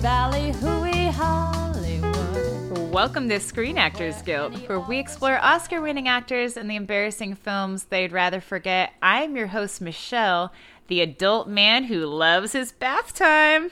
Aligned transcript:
ballyhooey 0.00 1.10
Hollywood. 1.10 2.90
Welcome 2.90 3.28
to 3.28 3.38
Screen 3.38 3.76
Actors 3.76 4.22
Guilt, 4.22 4.54
where 4.66 4.80
we 4.80 4.98
explore 4.98 5.38
Oscar 5.38 5.80
winning 5.82 6.08
actors 6.08 6.56
and 6.56 6.70
the 6.70 6.76
embarrassing 6.76 7.34
films 7.34 7.84
they'd 7.84 8.10
rather 8.10 8.40
forget. 8.40 8.94
I'm 9.02 9.36
your 9.36 9.48
host, 9.48 9.80
Michelle, 9.82 10.52
the 10.88 11.02
adult 11.02 11.48
man 11.48 11.84
who 11.84 12.06
loves 12.06 12.52
his 12.52 12.72
bath 12.72 13.12
time. 13.14 13.70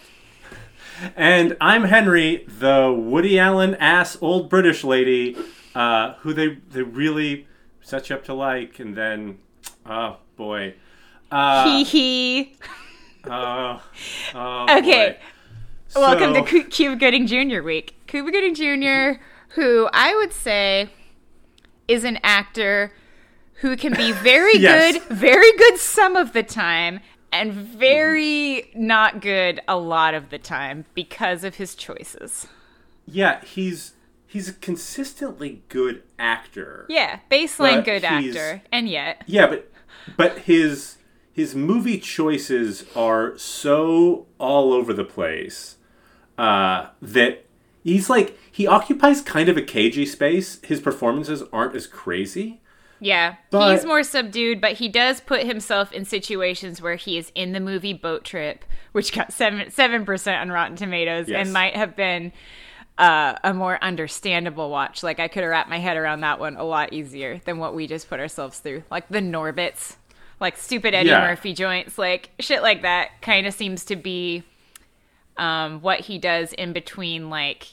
And 1.17 1.57
I'm 1.61 1.85
Henry, 1.85 2.45
the 2.47 2.93
Woody 2.93 3.39
Allen 3.39 3.75
ass 3.77 4.19
old 4.21 4.51
British 4.51 4.85
lady, 4.85 5.37
uh, 5.75 6.15
who 6.21 6.35
they 6.35 6.59
they 6.71 6.83
really 6.83 7.47
set 7.81 8.11
you 8.11 8.17
up 8.17 8.25
to 8.25 8.35
like, 8.35 8.79
and 8.81 8.95
then, 8.95 9.39
oh 9.87 10.19
boy, 10.37 10.75
uh, 11.31 11.65
Hee 11.65 11.85
hee. 11.85 12.57
oh, 13.27 13.83
oh, 14.35 14.67
Okay. 14.79 15.13
boy. 15.13 15.17
Welcome 15.95 16.35
So- 16.35 16.45
to 16.45 16.65
Cuba 16.65 16.97
Gooding 16.97 17.27
Jr. 17.27 17.63
week. 17.63 17.95
Cuba 18.07 18.31
Gooding 18.31 18.55
Jr., 18.55 19.21
who 19.51 19.89
I 19.93 20.15
would 20.15 20.33
say 20.33 20.91
is 21.87 22.05
an 22.05 22.19
actor 22.23 22.93
who 23.61 23.77
can 23.77 23.95
be 23.95 24.13
very 24.23 24.57
Yes. 24.59 24.93
good, 24.93 25.03
very 25.17 25.57
good 25.57 25.79
some 25.79 26.15
of 26.17 26.33
the 26.33 26.43
time, 26.43 27.01
and 27.33 27.53
mm-hmm. 27.53 27.79
very 27.79 28.71
not 28.75 29.21
good 29.21 29.61
a 29.67 29.77
lot 29.79 30.15
of 30.15 30.31
the 30.31 30.39
time 30.39 30.85
because 30.95 31.43
of 31.45 31.57
his 31.57 31.75
choices. 31.75 32.47
Yeah, 33.07 33.43
he's 33.43 33.95
he's 34.27 34.49
a 34.51 34.53
consistently 34.53 35.63
good 35.69 36.03
actor. 36.19 36.85
Yeah, 36.91 37.21
baseline 37.31 37.85
good 37.85 38.05
actor, 38.05 38.63
and 38.71 38.89
yet 38.89 39.23
Yeah, 39.27 39.47
but 39.47 39.73
but 40.17 40.41
his 40.41 40.99
his 41.33 41.55
movie 41.55 41.99
choices 41.99 42.85
are 42.95 43.37
so 43.39 44.27
all 44.39 44.73
over 44.75 44.93
the 44.93 45.05
place 45.05 45.77
uh, 46.39 46.89
that 47.03 47.45
he's 47.85 48.09
like 48.09 48.39
he 48.51 48.67
occupies 48.67 49.21
kind 49.21 49.49
of 49.49 49.57
a 49.57 49.63
cagey 49.63 50.07
space. 50.07 50.61
His 50.63 50.81
performances 50.81 51.43
aren't 51.53 51.75
as 51.77 51.87
crazy. 51.87 52.61
Yeah, 53.01 53.37
But- 53.51 53.75
he's 53.77 53.85
more 53.85 54.03
subdued, 54.03 54.61
but 54.61 54.73
he 54.73 54.89
does 54.89 55.21
put 55.21 55.45
himself 55.47 55.93
in 55.93 56.05
situations 56.05 56.83
where 56.83 56.97
he 56.97 57.17
is 57.17 57.31
in 57.37 57.53
the 57.53 57.61
movie 57.61 57.93
Boat 57.93 58.25
Trip, 58.25 58.65
which 58.91 59.13
got 59.13 59.33
seven 59.33 59.71
seven 59.71 60.05
percent 60.05 60.41
on 60.41 60.51
Rotten 60.51 60.77
Tomatoes, 60.77 61.29
Yes. 61.29 61.45
and 61.45 61.53
might 61.53 61.77
have 61.77 61.95
been 61.95 62.33
uh, 62.99 63.37
a 63.45 63.55
more 63.55 63.79
understandable 63.85 64.71
watch. 64.71 65.05
Like 65.05 65.21
I 65.21 65.29
could 65.29 65.45
have 65.45 65.51
wrapped 65.51 65.71
my 65.71 65.79
head 65.79 65.97
around 65.97 66.23
that 66.23 66.41
one 66.41 66.57
a 66.57 66.65
lot 66.65 66.93
easier 66.93 67.41
than 67.45 67.59
what 67.59 67.73
we 67.73 67.87
just 67.87 68.09
put 68.09 68.19
ourselves 68.19 68.59
through. 68.59 68.83
Like 68.91 69.09
the 69.09 69.21
Norbits, 69.21 69.95
like 70.41 70.57
stupid 70.57 70.93
Eddie 70.95 71.11
Yeah. 71.11 71.21
Murphy 71.21 71.53
joints, 71.53 71.99
like 71.99 72.31
shit 72.41 72.63
like 72.63 72.83
that. 72.83 73.11
Kind 73.23 73.47
of 73.47 73.55
seems 73.55 73.85
to 73.85 73.95
be 73.95 74.43
um, 75.39 75.81
what 75.81 76.01
he 76.01 76.19
does 76.19 76.53
in 76.53 76.73
between, 76.73 77.31
like 77.31 77.69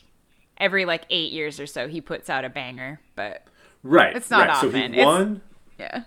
every 0.58 0.85
like 0.85 1.03
eight 1.09 1.31
years 1.31 1.59
or 1.59 1.66
so, 1.67 1.88
he 1.88 2.02
puts 2.02 2.30
out 2.30 2.45
a 2.45 2.49
banger, 2.49 2.99
but. 3.16 3.44
Right. 3.83 4.16
It's 4.16 4.31
not 4.31 4.47
right. 4.47 4.57
So 4.61 4.67
often. 4.67 4.94
he 4.94 4.99
It's- 4.99 5.05
won. 5.05 5.41
Yeah. 5.80 6.03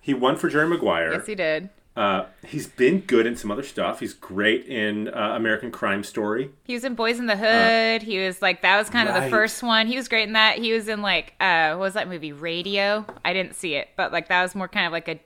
He 0.00 0.14
won 0.14 0.36
for 0.36 0.48
Jerry 0.48 0.68
Maguire. 0.68 1.12
Yes, 1.12 1.26
he 1.26 1.34
did. 1.34 1.70
Uh, 1.96 2.24
he's 2.46 2.66
been 2.68 3.00
good 3.00 3.26
in 3.26 3.34
some 3.36 3.50
other 3.50 3.62
stuff. 3.64 3.98
He's 4.00 4.14
great 4.14 4.64
in 4.66 5.08
uh, 5.08 5.34
American 5.34 5.70
Crime 5.72 6.04
Story. 6.04 6.50
He 6.64 6.72
was 6.72 6.84
in 6.84 6.94
Boys 6.94 7.18
in 7.18 7.26
the 7.26 7.36
Hood. 7.36 8.02
he 8.02 8.18
was 8.24 8.40
like 8.40 8.62
that 8.62 8.78
was 8.78 8.88
kind 8.88 9.08
of 9.08 9.14
the 9.22 9.28
first 9.28 9.62
one. 9.62 9.88
He 9.88 9.96
was 9.96 10.06
great 10.08 10.22
in 10.28 10.34
that. 10.34 10.58
He 10.58 10.72
was 10.72 10.88
in 10.88 11.02
like 11.02 11.34
uh 11.40 11.70
what 11.70 11.80
was 11.80 11.94
that 11.94 12.08
movie? 12.08 12.32
Radio. 12.32 13.04
I 13.24 13.32
didn't 13.32 13.54
see 13.56 13.74
it, 13.74 13.88
but 13.96 14.12
like 14.12 14.28
that 14.28 14.42
was 14.42 14.54
more 14.54 14.68
kind 14.68 14.86
of 14.86 14.92
like 14.92 15.08
a 15.08 15.20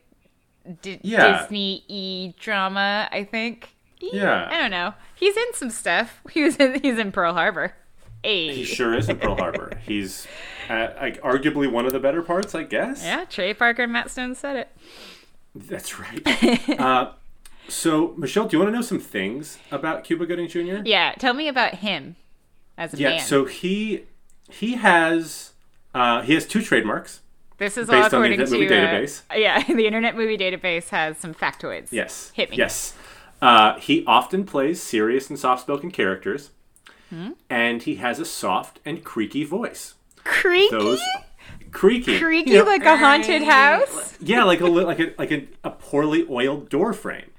D- 0.80 1.00
Yeah. 1.02 1.42
Disney 1.42 1.84
e 1.86 2.32
drama, 2.40 3.08
I 3.12 3.24
think. 3.24 3.73
Yeah. 4.00 4.48
I 4.50 4.58
don't 4.58 4.70
know. 4.70 4.94
He's 5.14 5.36
in 5.36 5.54
some 5.54 5.70
stuff. 5.70 6.20
He 6.30 6.42
was 6.42 6.56
in 6.56 6.80
he's 6.82 6.98
in 6.98 7.12
Pearl 7.12 7.34
Harbor. 7.34 7.74
Hey. 8.22 8.54
He 8.54 8.64
sure 8.64 8.94
is 8.94 9.08
in 9.08 9.18
Pearl 9.18 9.36
Harbor. 9.36 9.78
He's 9.86 10.26
uh, 10.70 10.88
like 10.98 11.20
arguably 11.20 11.70
one 11.70 11.84
of 11.84 11.92
the 11.92 12.00
better 12.00 12.22
parts, 12.22 12.54
I 12.54 12.62
guess. 12.62 13.04
Yeah, 13.04 13.26
Trey 13.26 13.52
Parker 13.52 13.82
and 13.82 13.92
Matt 13.92 14.10
Stone 14.10 14.36
said 14.36 14.56
it. 14.56 14.68
That's 15.54 16.00
right. 16.00 16.68
uh, 16.80 17.12
so, 17.68 18.14
Michelle, 18.16 18.46
do 18.48 18.56
you 18.56 18.62
want 18.62 18.72
to 18.72 18.76
know 18.76 18.82
some 18.82 18.98
things 18.98 19.58
about 19.70 20.04
Cuba 20.04 20.24
Gooding 20.24 20.48
Jr.? 20.48 20.82
Yeah, 20.86 21.12
tell 21.18 21.34
me 21.34 21.48
about 21.48 21.76
him 21.76 22.16
as 22.78 22.94
a 22.94 22.96
Yeah, 22.96 23.08
man. 23.10 23.20
so 23.20 23.44
he 23.44 24.04
he 24.50 24.74
has 24.76 25.52
uh, 25.94 26.22
he 26.22 26.32
has 26.32 26.46
two 26.46 26.62
trademarks. 26.62 27.20
this 27.58 27.76
is 27.76 27.90
all 27.90 27.94
based 27.94 28.14
on 28.14 28.22
the 28.22 28.28
according 28.28 28.40
Internet 28.40 28.48
to 28.48 28.58
Movie 28.58 28.74
uh, 28.74 28.88
Database. 28.88 29.22
yeah, 29.36 29.62
the 29.64 29.86
Internet 29.86 30.16
Movie 30.16 30.38
Database 30.38 30.88
has 30.88 31.18
some 31.18 31.34
factoids. 31.34 31.88
Yes. 31.92 32.32
Hit 32.34 32.50
me. 32.50 32.56
Yes. 32.56 32.94
Uh, 33.44 33.78
he 33.80 34.04
often 34.06 34.44
plays 34.44 34.82
serious 34.82 35.28
and 35.30 35.38
soft-spoken 35.38 35.90
characters, 35.90 36.50
Hmm? 37.10 37.32
and 37.50 37.82
he 37.82 37.96
has 37.96 38.18
a 38.18 38.24
soft 38.24 38.80
and 38.84 39.04
creaky 39.04 39.44
voice. 39.44 39.94
Creaky. 40.24 40.70
Those 40.70 41.00
creaky, 41.70 42.18
creaky 42.18 42.50
you 42.52 42.58
know, 42.58 42.64
like 42.64 42.84
a 42.84 42.96
haunted 42.96 43.42
house. 43.42 44.16
yeah, 44.20 44.44
like 44.44 44.60
a 44.60 44.66
like 44.66 44.98
a 45.00 45.12
like 45.18 45.30
a, 45.30 45.46
a 45.62 45.70
poorly 45.70 46.26
oiled 46.30 46.68
door 46.70 46.92
frame, 46.94 47.30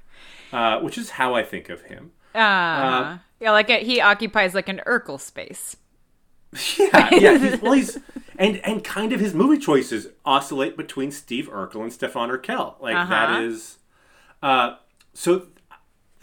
uh, 0.52 0.78
which 0.80 0.96
is 0.96 1.10
how 1.10 1.34
I 1.34 1.42
think 1.42 1.68
of 1.68 1.82
him. 1.82 2.12
Uh, 2.34 3.18
yeah, 3.40 3.50
like 3.50 3.70
a, 3.70 3.78
he 3.82 4.00
occupies 4.00 4.54
like 4.54 4.68
an 4.68 4.80
Urkel 4.86 5.20
space. 5.20 5.76
Yeah, 6.78 7.08
yeah. 7.12 7.38
He's, 7.38 7.60
well, 7.60 7.72
he's 7.72 7.98
and 8.38 8.58
and 8.64 8.84
kind 8.84 9.12
of 9.12 9.20
his 9.20 9.34
movie 9.34 9.58
choices 9.58 10.08
oscillate 10.24 10.76
between 10.76 11.10
Steve 11.10 11.48
Urkel 11.50 11.82
and 11.82 11.92
Stefan 11.92 12.30
Urquelle. 12.30 12.76
Like 12.80 12.94
that 13.08 13.30
Uh-huh. 13.30 13.40
is, 13.42 13.78
uh, 14.42 14.76
so 15.12 15.48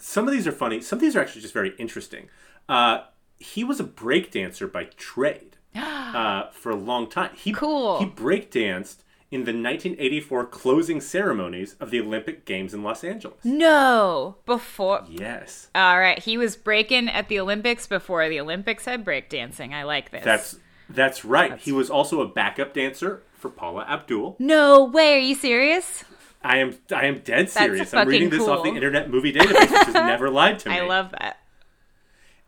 some 0.04 0.28
of 0.28 0.34
these 0.34 0.46
are 0.46 0.52
funny. 0.52 0.82
Some 0.82 0.98
of 0.98 1.02
these 1.02 1.16
are 1.16 1.22
actually 1.22 1.42
just 1.42 1.54
very 1.54 1.74
interesting. 1.78 2.28
Uh, 2.68 3.06
he 3.40 3.64
was 3.64 3.80
a 3.80 3.86
breakdancer 3.86 4.70
by 4.70 4.86
trade 4.98 5.56
uh, 5.76 6.50
for 6.52 6.72
a 6.72 6.76
long 6.76 7.10
time. 7.10 7.32
He 7.36 7.54
Cool. 7.54 8.00
He 8.00 8.06
breakdanced 8.06 8.98
in 9.32 9.46
the 9.46 9.52
1984 9.52 10.46
closing 10.48 11.00
ceremonies 11.00 11.78
of 11.80 11.90
the 11.90 12.02
Olympic 12.02 12.46
Games 12.46 12.74
in 12.74 12.84
Los 12.84 13.04
Angeles. 13.04 13.44
No, 13.46 14.36
before. 14.46 15.06
Yes, 15.10 15.70
All 15.74 15.98
right, 15.98 16.20
he 16.20 16.38
was 16.38 16.58
breaking 16.58 17.08
at 17.08 17.30
the 17.30 17.40
Olympics 17.40 17.88
before 17.88 18.28
the 18.28 18.42
Olympics 18.42 18.86
had 18.86 19.06
breakdancing. 19.06 19.74
I 19.74 19.84
like 19.84 20.12
this. 20.12 20.24
that's 20.24 20.58
that's 20.90 21.24
right. 21.24 21.58
He 21.58 21.72
was 21.72 21.90
also 21.90 22.20
a 22.22 22.28
backup 22.28 22.74
dancer 22.74 23.24
for 23.34 23.50
Paula 23.50 23.86
Abdul. 23.90 24.36
no 24.38 24.84
way. 24.84 25.16
Are 25.16 25.20
you 25.20 25.34
serious? 25.36 26.04
I 26.44 26.58
am 26.58 26.76
I 26.94 27.06
am 27.06 27.20
dead 27.20 27.50
serious. 27.50 27.94
I'm 27.94 28.08
reading 28.08 28.30
this 28.30 28.48
off 28.48 28.64
the. 28.64 28.70
Internet 28.70 29.10
Movie 29.10 29.32
Database, 29.32 29.72
which 29.72 29.86
has 29.86 29.94
never 29.94 30.30
lied 30.30 30.60
to 30.60 30.70
me. 30.70 30.80
I 30.80 30.82
love 30.82 31.12
that. 31.12 31.40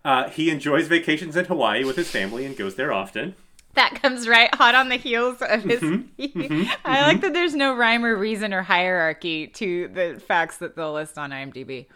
Uh, 0.03 0.29
he 0.29 0.49
enjoys 0.49 0.87
vacations 0.87 1.35
in 1.35 1.45
Hawaii 1.45 1.83
with 1.83 1.95
his 1.95 2.09
family 2.09 2.45
and 2.45 2.55
goes 2.57 2.75
there 2.75 2.91
often. 2.91 3.35
That 3.73 3.95
comes 4.01 4.27
right 4.27 4.53
hot 4.53 4.75
on 4.75 4.89
the 4.89 4.95
heels 4.97 5.41
of 5.41 5.63
his. 5.63 5.81
Mm-hmm. 5.81 6.63
I 6.85 7.01
like 7.07 7.21
that 7.21 7.33
there's 7.33 7.55
no 7.55 7.75
rhyme 7.75 8.05
or 8.05 8.15
reason 8.15 8.53
or 8.53 8.61
hierarchy 8.61 9.47
to 9.47 9.87
the 9.89 10.21
facts 10.25 10.57
that 10.57 10.75
they'll 10.75 10.93
list 10.93 11.17
on 11.17 11.31
IMDb. 11.31 11.87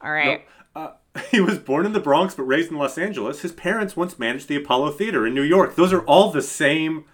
All 0.00 0.10
right. 0.10 0.46
Uh, 0.74 0.92
he 1.30 1.40
was 1.40 1.58
born 1.58 1.86
in 1.86 1.92
the 1.92 2.00
Bronx 2.00 2.34
but 2.34 2.44
raised 2.44 2.70
in 2.70 2.76
Los 2.76 2.98
Angeles. 2.98 3.42
His 3.42 3.52
parents 3.52 3.96
once 3.96 4.18
managed 4.18 4.48
the 4.48 4.56
Apollo 4.56 4.92
Theater 4.92 5.26
in 5.26 5.34
New 5.34 5.42
York. 5.42 5.76
Those 5.76 5.92
are 5.92 6.02
all 6.02 6.30
the 6.30 6.42
same 6.42 7.04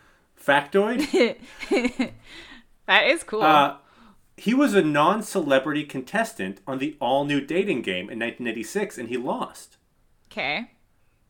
factoid. 0.41 1.39
That 2.87 3.07
is 3.07 3.23
cool. 3.23 3.43
Uh, 3.43 3.77
he 4.37 4.55
was 4.55 4.75
a 4.75 4.83
non-celebrity 4.83 5.85
contestant 5.85 6.61
on 6.67 6.79
the 6.79 6.97
all-new 7.01 7.41
dating 7.41 7.83
game 7.83 8.11
in 8.11 8.19
1986, 8.19 8.99
and 8.99 9.09
he 9.09 9.17
lost. 9.17 9.77
okay. 10.31 10.71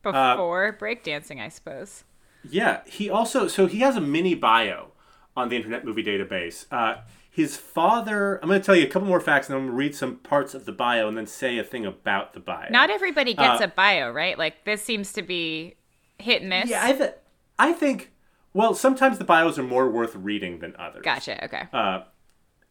uh, 0.05 0.35
Before 0.35 0.75
breakdancing, 0.79 1.39
I 1.39 1.49
suppose. 1.49 2.03
Yeah, 2.47 2.81
he 2.85 3.09
also 3.09 3.47
so 3.47 3.67
he 3.67 3.79
has 3.79 3.95
a 3.95 4.01
mini 4.01 4.35
bio 4.35 4.91
on 5.35 5.47
the 5.49 5.55
Internet 5.55 5.85
Movie 5.85 6.03
Database. 6.03 6.65
Uh, 6.71 7.01
his 7.29 7.55
father. 7.57 8.37
I'm 8.43 8.49
going 8.49 8.59
to 8.61 8.65
tell 8.65 8.75
you 8.75 8.83
a 8.85 8.89
couple 8.89 9.07
more 9.07 9.19
facts, 9.21 9.47
and 9.47 9.53
then 9.55 9.61
I'm 9.61 9.67
going 9.67 9.73
to 9.75 9.77
read 9.79 9.95
some 9.95 10.17
parts 10.17 10.53
of 10.53 10.65
the 10.65 10.71
bio, 10.71 11.07
and 11.07 11.17
then 11.17 11.25
say 11.25 11.57
a 11.57 11.63
thing 11.63 11.85
about 11.85 12.33
the 12.33 12.39
bio. 12.39 12.67
Not 12.69 12.89
everybody 12.91 13.33
gets 13.33 13.61
Uh, 13.61 13.65
a 13.65 13.67
bio, 13.69 14.11
right? 14.11 14.37
Like 14.37 14.65
this 14.65 14.83
seems 14.83 15.13
to 15.13 15.21
be 15.23 15.75
hit 16.19 16.41
and 16.41 16.49
miss. 16.49 16.69
yeah, 16.69 16.81
I, 16.85 16.91
th- 16.93 17.13
I 17.57 17.71
think. 17.73 18.11
Well, 18.53 18.75
sometimes 18.75 19.17
the 19.17 19.23
bios 19.23 19.57
are 19.57 19.63
more 19.63 19.89
worth 19.89 20.15
reading 20.15 20.59
than 20.59 20.75
others. 20.77 21.01
gotcha. 21.03 21.43
Okay. 21.45 21.63
Uh, 21.73 22.03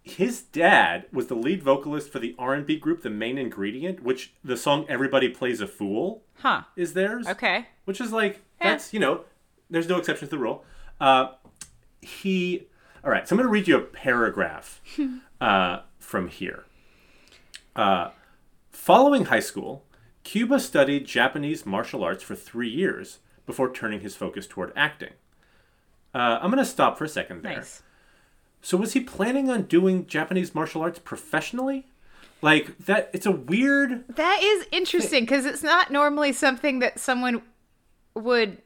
his 0.02 0.42
dad 0.42 1.06
was 1.12 1.28
the 1.28 1.34
lead 1.36 1.62
vocalist 1.62 2.10
for 2.10 2.18
the 2.18 2.34
R&B 2.38 2.76
group 2.78 3.02
The 3.02 3.10
Main 3.10 3.38
Ingredient, 3.38 4.02
which 4.02 4.32
the 4.42 4.56
song 4.56 4.84
"Everybody 4.88 5.28
Plays 5.28 5.60
a 5.60 5.66
Fool" 5.66 6.22
huh. 6.38 6.62
is 6.76 6.94
theirs. 6.94 7.26
Okay. 7.28 7.66
which 7.84 8.00
is 8.00 8.12
like 8.12 8.40
Yeah. 8.60 8.70
that's 8.70 8.92
you 8.92 9.00
know 9.00 9.24
there's 9.70 9.88
no 9.88 9.98
exception 9.98 10.26
to 10.28 10.30
the 10.30 10.38
rule 10.38 10.64
uh, 11.00 11.32
he 12.00 12.66
all 13.04 13.10
right 13.10 13.26
so 13.28 13.34
i'm 13.34 13.38
going 13.38 13.46
to 13.46 13.52
read 13.52 13.66
you 13.68 13.76
a 13.76 13.80
paragraph 13.80 14.80
uh, 15.40 15.80
from 15.98 16.28
here 16.28 16.64
uh, 17.76 18.10
following 18.70 19.26
high 19.26 19.40
school 19.40 19.84
cuba 20.24 20.58
studied 20.60 21.06
japanese 21.06 21.64
martial 21.64 22.02
arts 22.04 22.22
for 22.22 22.34
three 22.34 22.68
years 22.68 23.18
before 23.46 23.72
turning 23.72 24.00
his 24.00 24.14
focus 24.16 24.46
toward 24.46 24.72
acting 24.76 25.12
uh, 26.14 26.38
i'm 26.42 26.50
going 26.50 26.58
to 26.62 26.70
stop 26.70 26.98
for 26.98 27.04
a 27.04 27.08
second 27.08 27.42
there 27.42 27.56
Nice. 27.56 27.82
So 28.62 28.76
was 28.78 28.92
he 28.94 29.00
planning 29.00 29.50
on 29.50 29.62
doing 29.64 30.06
japanese 30.06 30.54
martial 30.54 30.80
arts 30.82 30.98
professionally 30.98 31.84
Like 32.42 32.76
that. 32.86 33.08
It's 33.12 33.24
a 33.24 33.30
weird. 33.30 34.04
That 34.16 34.40
is 34.42 34.66
interesting 34.72 35.22
because 35.22 35.46
it's 35.46 35.62
not 35.62 35.92
normally 35.92 36.32
something 36.32 36.80
that 36.80 36.98
someone 36.98 37.40
would 38.16 38.58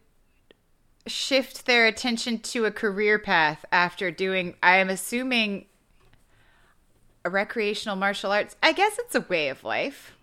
shift 1.06 1.66
their 1.66 1.86
attention 1.86 2.38
to 2.38 2.64
a 2.64 2.70
career 2.70 3.18
path 3.18 3.66
after 3.70 4.10
doing. 4.10 4.54
I 4.62 4.78
am 4.78 4.88
assuming 4.88 5.66
a 7.22 7.28
recreational 7.28 7.96
martial 7.96 8.32
arts. 8.32 8.56
I 8.62 8.72
guess 8.72 8.98
it's 8.98 9.14
a 9.14 9.20
way 9.20 9.50
of 9.50 9.62
life. 9.62 10.16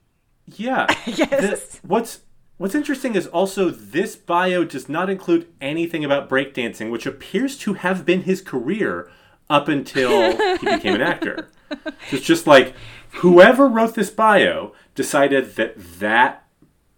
Yeah. 0.48 0.88
Yes. 1.06 1.80
The- 1.80 1.88
what's 1.88 2.22
What's 2.58 2.76
interesting 2.76 3.16
is 3.16 3.28
also 3.28 3.70
this 3.70 4.16
bio 4.16 4.64
does 4.64 4.88
not 4.88 5.10
include 5.10 5.48
anything 5.60 6.06
about 6.06 6.30
breakdancing, 6.30 6.92
which 6.92 7.06
appears 7.06 7.58
to 7.60 7.74
have 7.74 8.06
been 8.06 8.22
his 8.24 8.42
career 8.42 9.10
up 9.50 9.68
until 9.68 10.32
he 10.58 10.66
became 10.66 10.96
an 10.96 11.02
actor. 11.02 11.48
So 11.72 12.18
it's 12.18 12.26
just 12.26 12.46
like 12.48 12.74
whoever 13.14 13.68
wrote 13.68 13.96
this 13.96 14.10
bio 14.10 14.74
decided 14.96 15.56
that 15.56 15.74
that 16.00 16.46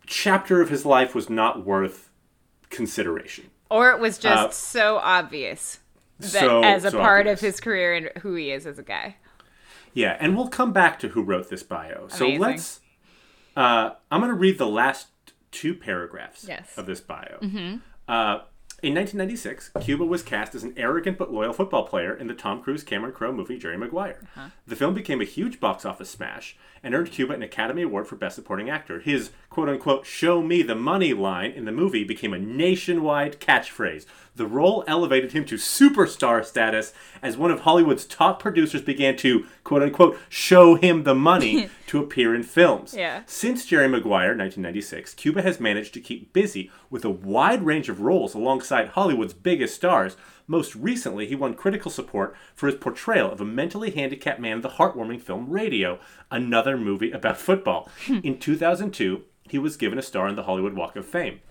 chapter 0.06 0.62
of 0.62 0.70
his 0.70 0.86
life 0.86 1.16
was 1.16 1.30
not 1.30 1.66
worth 1.66 2.10
consideration. 2.70 3.50
Or 3.70 3.92
it 3.92 4.00
was 4.00 4.18
just 4.18 4.38
Uh, 4.48 4.50
so 4.52 4.98
obvious 4.98 5.80
that 6.20 6.30
so- 6.30 6.62
as 6.64 6.86
a 6.86 6.92
so 6.92 7.00
part 7.00 7.22
obvious. 7.22 7.40
of 7.42 7.46
his 7.46 7.60
career 7.60 7.94
and 7.96 8.10
who 8.22 8.36
he 8.36 8.52
is 8.52 8.66
as 8.68 8.78
a 8.80 8.84
guy. 8.84 9.16
Yeah, 9.94 10.18
and 10.20 10.36
we'll 10.36 10.50
come 10.50 10.74
back 10.74 11.00
to 11.00 11.10
who 11.10 11.22
wrote 11.22 11.50
this 11.50 11.64
bio. 11.64 12.08
So 12.10 12.28
let's. 12.28 12.82
Uh, 13.56 13.92
I'm 14.12 14.20
going 14.20 14.30
to 14.32 14.38
read 14.38 14.58
the 14.58 14.68
last 14.68 15.08
two 15.52 15.74
paragraphs 15.74 16.46
Yes. 16.48 16.78
of 16.78 16.86
this 16.86 17.00
bio. 17.00 17.40
Uh, 18.08 18.40
in 18.84 18.94
1996, 18.94 19.72
Cuba 19.82 20.06
was 20.06 20.22
cast 20.22 20.54
as 20.54 20.64
an 20.64 20.74
arrogant 20.78 21.18
but 21.18 21.32
loyal 21.32 21.54
football 21.54 21.88
player 21.88 22.14
in 22.14 22.28
the 22.28 22.34
Tom 22.34 22.62
Cruise 22.62 22.84
Cameron 22.84 23.14
Crowe 23.14 23.32
movie 23.32 23.58
Jerry 23.58 23.78
Maguire. 23.78 24.20
Uh-huh. 24.36 24.50
The 24.68 24.76
film 24.76 24.94
became 24.94 25.22
a 25.22 25.26
huge 25.26 25.60
box 25.60 25.86
office 25.86 26.10
smash 26.10 26.58
and 26.86 26.94
earned 26.94 27.12
Cuba 27.12 27.34
an 27.34 27.42
Academy 27.42 27.82
Award 27.82 28.08
for 28.08 28.16
Best 28.16 28.36
Supporting 28.36 28.70
Actor. 28.70 29.00
His 29.00 29.32
quote 29.50 29.68
unquote 29.68 30.06
show 30.06 30.44
me 30.44 30.62
the 30.62 30.76
money 30.76 31.14
line 31.14 31.50
in 31.50 31.66
the 31.66 31.72
movie 31.72 32.04
became 32.04 32.32
a 32.32 32.38
nationwide 32.40 33.42
catchphrase. 33.42 34.06
The 34.36 34.46
role 34.46 34.84
elevated 34.86 35.32
him 35.32 35.46
to 35.46 35.56
superstar 35.56 36.46
status 36.46 36.94
as 37.24 37.38
one 37.38 37.50
of 37.50 37.62
Hollywood's 37.62 38.06
top 38.06 38.40
producers 38.40 38.84
began 38.84 39.18
to 39.18 39.48
quote 39.64 39.82
unquote 39.82 40.20
show 40.30 40.76
him 40.76 41.04
the 41.04 41.16
money 41.16 41.70
to 41.88 42.00
appear 42.00 42.36
in 42.36 42.44
films. 42.44 42.94
Yeah. 42.94 43.24
Since 43.26 43.66
Jerry 43.66 43.88
Maguire, 43.88 44.38
1996, 44.38 45.16
Cuba 45.16 45.42
has 45.42 45.60
managed 45.60 45.96
to 45.96 46.02
keep 46.02 46.34
busy 46.34 46.70
with 46.92 47.04
a 47.04 47.10
wide 47.10 47.66
range 47.66 47.90
of 47.90 48.02
roles 48.02 48.36
alongside 48.36 48.90
Hollywood's 48.90 49.34
biggest 49.34 49.74
stars. 49.74 50.18
Most 50.48 50.76
recently, 50.76 51.26
he 51.26 51.36
won 51.36 51.56
critical 51.56 51.90
support 51.90 52.36
for 52.54 52.68
his 52.68 52.76
portrayal 52.76 53.32
of 53.32 53.42
a 53.42 53.46
mentally 53.46 53.92
handicapped 53.92 54.40
man 54.40 54.58
in 54.58 54.62
the 54.62 54.70
heartwarming 54.70 55.22
film 55.22 55.50
Radio, 55.50 56.00
another 56.30 56.78
movie 56.78 57.12
about 57.12 57.38
football. 57.38 57.90
Hmm. 58.06 58.20
in 58.24 58.38
2002, 58.40 59.24
he 59.50 59.58
was 59.58 59.78
given 59.78 59.98
a 59.98 60.04
star 60.04 60.28
on 60.28 60.36
the 60.36 60.44
Hollywood 60.44 60.74
Walk 60.74 60.96
of 60.96 61.06
Fame. 61.06 61.42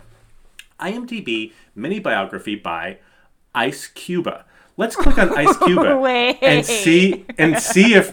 IMDb 0.80 1.52
mini 1.74 1.98
biography 1.98 2.56
by 2.56 2.98
Ice 3.54 3.86
Cuba. 3.86 4.44
Let's 4.76 4.96
click 4.96 5.18
on 5.18 5.36
Ice 5.38 5.56
Cuba 5.58 5.96
Wait. 6.00 6.38
and 6.42 6.66
see 6.66 7.24
and 7.38 7.58
see 7.58 7.94
if. 7.94 8.12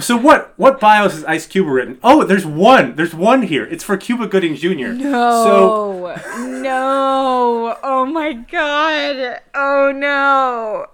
So 0.00 0.16
what? 0.16 0.52
What 0.58 0.78
bios 0.78 1.14
is 1.14 1.24
Ice 1.24 1.46
Cuba 1.46 1.70
written? 1.70 1.98
Oh, 2.02 2.22
there's 2.24 2.44
one. 2.44 2.96
There's 2.96 3.14
one 3.14 3.42
here. 3.42 3.64
It's 3.64 3.82
for 3.82 3.96
Cuba 3.96 4.26
Gooding 4.26 4.56
Jr. 4.56 5.00
So 5.00 5.90
Oh 6.16 6.60
no! 6.62 7.76
Oh 7.82 8.04
my 8.04 8.34
god! 8.34 9.40
Oh 9.54 9.92
no! 9.94 10.86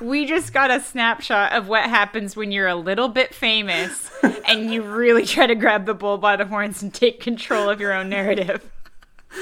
we 0.00 0.26
just 0.26 0.52
got 0.52 0.70
a 0.70 0.80
snapshot 0.80 1.52
of 1.52 1.68
what 1.68 1.84
happens 1.88 2.34
when 2.34 2.50
you're 2.52 2.68
a 2.68 2.74
little 2.74 3.08
bit 3.08 3.34
famous 3.34 4.10
and 4.48 4.72
you 4.72 4.82
really 4.82 5.24
try 5.24 5.46
to 5.46 5.54
grab 5.54 5.86
the 5.86 5.94
bull 5.94 6.18
by 6.18 6.36
the 6.36 6.46
horns 6.46 6.82
and 6.82 6.92
take 6.92 7.20
control 7.20 7.68
of 7.68 7.80
your 7.80 7.92
own 7.92 8.08
narrative. 8.08 8.68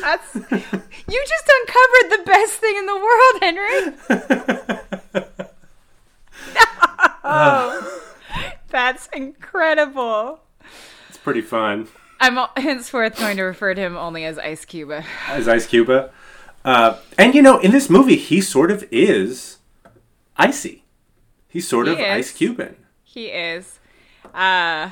That's 0.01 0.35
you 0.35 1.25
just 1.27 1.51
uncovered 1.61 2.11
the 2.11 2.23
best 2.27 2.55
thing 2.55 2.77
in 2.77 2.87
the 2.87 2.97
world, 2.97 3.43
Henry. 3.43 5.37
No. 7.25 7.89
That's 8.69 9.09
incredible. 9.15 10.41
it's 11.09 11.19
pretty 11.19 11.41
fun. 11.43 11.89
I'm 12.21 12.39
henceforth 12.57 13.17
going 13.19 13.37
to 13.37 13.43
refer 13.45 13.73
to 13.75 13.81
him 13.81 13.97
only 13.97 14.25
as 14.25 14.39
Ice 14.39 14.65
Cuba. 14.65 15.05
As 15.29 15.49
Ice 15.49 15.67
Cuba, 15.67 16.11
uh, 16.65 16.99
and 17.17 17.35
you 17.35 17.41
know, 17.43 17.59
in 17.61 17.71
this 17.71 17.89
movie, 17.89 18.17
he 18.17 18.41
sort 18.41 18.71
of 18.71 18.85
is 18.91 19.59
icy. 20.37 20.85
He's 21.49 21.67
sort 21.69 21.87
He 21.87 21.95
of 21.95 21.99
is. 22.01 22.07
Ice 22.07 22.33
Cuban. 22.33 22.77
He 23.05 23.27
is. 23.27 23.79
Uh 24.35 24.91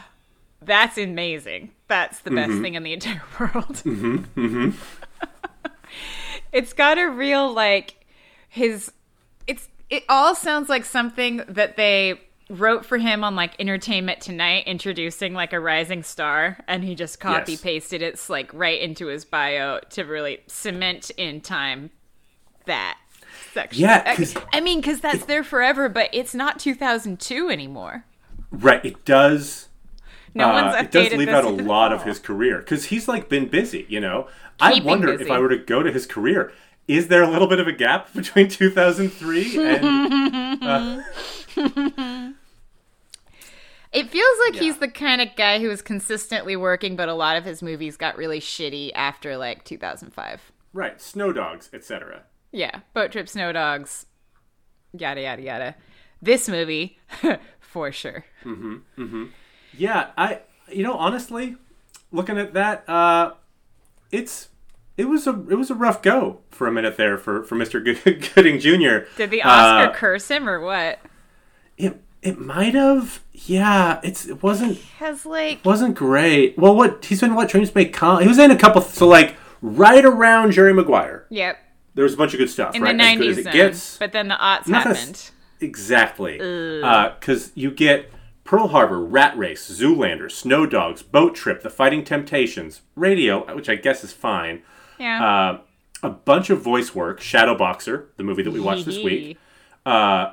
that's 0.61 0.97
amazing. 0.99 1.71
That's 1.89 2.21
the 2.21 2.31
Mm-hmm. 2.31 2.51
best 2.51 2.63
thing 2.63 2.75
in 2.75 2.83
the 2.83 2.93
entire 2.93 3.23
world. 3.41 3.77
Mm-hmm. 3.85 4.71
it's 6.53 6.73
got 6.73 6.99
a 6.99 7.07
real 7.09 7.53
like 7.53 8.05
his 8.49 8.93
it's 9.47 9.69
it 9.91 10.05
all 10.09 10.35
sounds 10.35 10.69
like 10.69 10.85
something 10.85 11.43
that 11.49 11.77
they 11.77 12.21
wrote 12.51 12.85
for 12.87 12.97
him 12.99 13.25
on 13.25 13.37
like 13.37 13.53
Entertainment 13.59 14.21
Tonight 14.21 14.65
introducing 14.67 15.35
like 15.35 15.53
a 15.53 15.61
rising 15.61 16.03
star 16.03 16.59
and 16.67 16.83
he 16.85 16.95
just 16.95 17.21
copy 17.21 17.53
Yes. 17.53 17.61
pasted 17.61 18.03
it's 18.03 18.31
like 18.31 18.53
right 18.55 18.81
into 18.81 19.07
his 19.07 19.25
bio 19.25 19.81
to 19.91 20.05
really 20.05 20.41
cement 20.47 21.11
in 21.17 21.41
time 21.41 21.91
that 22.67 22.99
section. 23.53 23.83
Yeah, 23.83 24.15
I- 24.53 24.61
mean 24.61 24.83
cuz 24.83 25.01
that's 25.01 25.25
there 25.27 25.45
forever 25.45 25.89
but 25.89 26.09
it's 26.13 26.35
not 26.35 26.59
2002 26.59 27.49
anymore. 27.51 28.05
Right. 28.51 28.83
It 28.85 29.05
does. 29.05 29.68
No 30.35 30.49
uh, 30.51 30.53
one's 30.63 30.77
updated 30.77 30.83
it 30.85 30.91
does 30.91 31.13
leave 31.15 31.29
out 31.29 31.45
a 31.45 31.49
lot 31.49 31.93
of 31.93 32.03
his 32.05 32.19
career 32.19 32.59
because 32.59 32.87
he's 32.87 33.09
like 33.09 33.29
been 33.29 33.49
busy. 33.49 33.87
You 33.89 34.01
know, 34.01 34.29
I 34.61 34.75
Keeping 34.75 34.87
wonder 34.87 35.13
if. 35.13 35.31
I 35.31 35.39
were 35.39 35.49
to 35.49 35.57
go 35.59 35.83
to 35.83 35.91
his 35.91 36.07
career, 36.07 36.53
is 36.87 37.09
there 37.09 37.23
a 37.23 37.31
little 37.31 37.49
bit 37.49 37.61
of 37.61 37.67
a 37.67 37.73
gap 37.73 38.13
between 38.15 38.49
2003 38.49 39.67
and 39.67 40.63
uh, 40.63 41.03
It 43.91 44.11
feels 44.11 44.39
like 44.47 44.55
Yeah. 44.55 44.61
he's 44.61 44.77
the 44.79 44.89
kind 44.89 45.21
of 45.23 45.35
guy 45.35 45.61
who 45.61 45.71
is 45.71 45.81
consistently 45.81 46.57
working, 46.57 46.95
but 46.95 47.09
a 47.09 47.15
lot 47.15 47.37
of 47.37 47.45
his 47.45 47.63
movies 47.63 47.97
got 47.97 48.19
really 48.19 48.39
shitty 48.41 48.91
after 48.95 49.37
like 49.39 49.65
2005. 49.65 50.53
right 50.75 51.01
Snow 51.01 51.33
Dogs, 51.33 51.71
etc. 51.73 52.23
Yeah, 52.53 52.81
Boat 52.93 53.13
Trip, 53.13 53.29
Snow 53.29 53.51
Dogs, 53.53 54.05
yada 54.93 55.23
yada 55.23 55.43
yada. 55.43 55.75
This 56.21 56.49
movie, 56.49 56.99
for 57.61 57.91
sure. 57.93 58.25
Mm-hmm, 58.45 58.77
mm-hmm. 58.99 59.25
Yeah, 59.77 60.11
I 60.17 60.41
you 60.71 60.83
know 60.83 60.95
honestly, 60.95 61.57
looking 62.13 62.39
at 62.39 62.55
that, 62.55 62.89
uh, 62.89 63.33
it's 64.11 64.49
it 64.97 65.05
was 65.09 65.27
a 65.27 65.31
it 65.51 65.55
was 65.57 65.71
a 65.71 65.75
rough 65.75 66.03
go 66.03 66.41
for 66.51 66.67
a 66.67 66.73
minute 66.73 66.97
there 66.97 67.19
for 67.19 67.45
for 67.45 67.57
Mr. 67.57 67.83
Gooding 68.35 68.59
Jr. 68.59 69.07
Did 69.17 69.31
the 69.31 69.43
Oscar 69.43 69.91
Uh, 69.91 69.95
curse 69.95 70.29
him 70.29 70.49
or 70.49 70.61
what? 70.61 70.99
it 71.77 72.01
it 72.23 72.39
might 72.39 72.75
have. 72.75 73.21
Yeah, 73.33 74.01
it's 74.03 74.27
it 74.27 74.43
wasn't 74.43 74.79
Has 74.99 75.25
like 75.25 75.65
wasn't 75.65 75.95
great. 75.95 76.59
Well, 76.59 76.75
what 76.75 77.05
he's 77.05 77.21
been 77.21 77.35
what 77.37 77.49
Dreams 77.49 77.73
May 77.75 77.85
Come. 77.85 78.21
He 78.23 78.27
was 78.29 78.39
in 78.39 78.51
a 78.51 78.57
couple. 78.57 78.81
So 78.83 79.07
like 79.07 79.37
right 79.63 80.05
around 80.05 80.51
Jerry 80.53 80.73
Maguire, 80.75 81.27
yep 81.31 81.59
there 81.95 82.05
was 82.05 82.15
a 82.15 82.17
bunch 82.17 82.33
of 82.33 82.39
good 82.39 82.51
stuff. 82.51 82.75
in 82.77 82.83
right? 82.83 82.97
the 82.97 83.03
90s 83.03 83.39
it 83.39 83.53
gets. 83.53 83.97
but 83.99 84.13
then 84.13 84.29
the 84.29 84.35
aughts 84.37 84.67
happened. 84.69 84.97
s- 84.97 85.33
Exactly. 85.61 86.39
Because 86.39 87.51
you 87.57 87.71
get 87.73 88.13
Pearl 88.49 88.69
Harbor, 88.69 88.99
Rat 89.05 89.37
Race, 89.37 89.71
Zoolander, 89.71 90.33
Snow 90.33 90.65
Dogs, 90.65 91.03
Boat 91.03 91.35
Trip, 91.35 91.63
The 91.63 91.69
Fighting 91.69 92.03
Temptations, 92.03 92.81
Radio, 92.97 93.55
which 93.55 93.69
I 93.69 93.75
guess 93.75 94.03
is 94.03 94.15
fine. 94.15 94.63
yeah. 94.99 95.23
Uh, 95.23 95.61
a 96.03 96.09
bunch 96.09 96.49
of 96.49 96.63
voice 96.63 96.95
work. 96.95 97.21
Shadowboxer, 97.21 98.07
the 98.17 98.23
movie 98.23 98.43
that 98.43 98.51
we 98.53 98.59
watched 98.61 98.87
this 98.87 98.97
week. 99.03 99.37
Uh, 99.85 100.33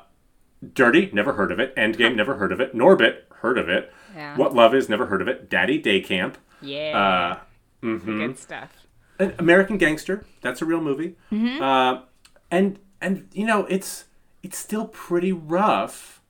Dirty, 0.74 1.10
never 1.12 1.34
heard 1.34 1.51
of 1.51 1.60
it. 1.60 1.75
Endgame, 1.75 2.15
never 2.15 2.36
heard 2.38 2.53
of 2.53 2.62
it. 2.62 2.74
Norbit, 2.74 3.24
heard 3.41 3.57
of 3.57 3.67
it. 3.67 3.91
Yeah. 4.15 4.38
What 4.38 4.55
Love 4.55 4.74
Is, 4.74 4.88
never 4.88 5.07
heard 5.07 5.22
of 5.22 5.27
it. 5.27 5.50
Daddy 5.50 5.77
Day 5.77 6.00
Camp. 6.00 6.38
yeah. 6.62 7.38
Uh, 7.84 7.86
mhm. 7.86 8.05
Good 8.27 8.39
stuff. 8.39 8.86
An 9.19 9.34
American 9.39 9.77
Gangster. 9.77 10.24
That's 10.41 10.62
a 10.62 10.65
real 10.65 10.79
movie. 10.81 11.15
Mm-hmm. 11.34 11.62
Uh, 11.62 12.01
and 12.50 12.79
and 13.01 13.27
you 13.34 13.45
know 13.45 13.65
it's 13.65 14.05
it's 14.41 14.57
still 14.57 14.88
pretty 14.88 15.34
rough. 15.34 16.22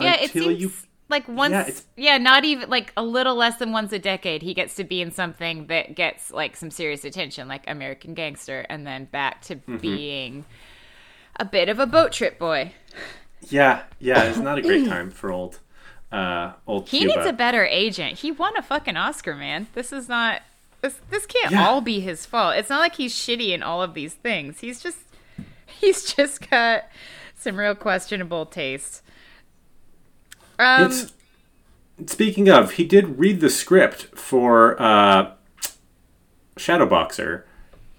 Yeah, 0.00 0.14
it 0.14 0.22
until 0.34 0.48
seems 0.50 0.60
you 0.62 0.72
like 1.12 1.28
once, 1.28 1.86
Yeah, 1.96 2.14
yeah, 2.14 2.18
not 2.18 2.44
even 2.44 2.68
like 2.68 2.92
a 2.96 3.04
little 3.04 3.36
less 3.36 3.58
than 3.58 3.70
once 3.70 3.92
a 3.92 4.00
decade, 4.00 4.42
he 4.42 4.52
gets 4.54 4.74
to 4.74 4.84
be 4.84 5.00
in 5.00 5.12
something 5.12 5.68
that 5.68 5.94
gets 5.94 6.32
like 6.32 6.56
some 6.56 6.72
serious 6.72 7.04
attention, 7.04 7.46
like 7.46 7.62
American 7.68 8.14
Gangster, 8.14 8.66
and 8.68 8.84
then 8.84 9.04
back 9.04 9.42
to 9.42 9.54
Mm-hmm. 9.56 9.76
being 9.76 10.44
a 11.38 11.44
bit 11.44 11.68
of 11.68 11.78
a 11.78 11.86
boat 11.86 12.10
trip 12.12 12.38
boy. 12.38 12.72
yeah 13.48 13.82
yeah. 14.00 14.24
It's 14.24 14.38
not 14.38 14.58
a 14.58 14.62
great 14.62 14.86
time 14.86 15.10
for 15.10 15.30
old 15.30 15.60
uh, 16.10 16.52
old 16.66 16.88
He 16.88 16.98
Cuba. 17.00 17.14
needs 17.16 17.26
a 17.28 17.32
better 17.32 17.64
agent. 17.64 18.18
He 18.18 18.32
won 18.32 18.56
a 18.56 18.62
fucking 18.62 18.96
Oscar, 18.96 19.34
man. 19.36 19.68
This 19.74 19.92
is 19.92 20.08
not. 20.08 20.42
This 20.82 20.96
this 21.10 21.26
can't 21.26 21.52
Yeah. 21.52 21.66
all 21.68 21.80
be 21.80 22.00
his 22.00 22.26
fault. 22.26 22.56
It's 22.56 22.68
not 22.68 22.80
like 22.80 22.96
he's 22.96 23.14
shitty 23.14 23.50
in 23.50 23.62
all 23.62 23.82
of 23.82 23.94
these 23.94 24.14
things. 24.14 24.60
He's 24.60 24.82
just 24.82 24.98
he's 25.80 26.12
just 26.12 26.50
got 26.50 26.84
some 27.36 27.56
real 27.56 27.74
questionable 27.74 28.46
taste. 28.46 29.00
Um, 30.62 30.86
It's 30.86 31.12
speaking 32.12 32.48
of, 32.48 32.72
he 32.72 32.84
did 32.84 33.18
read 33.18 33.40
the 33.40 33.50
script 33.50 34.18
for 34.18 34.80
uh, 34.80 35.32
Shadowboxer 36.56 37.42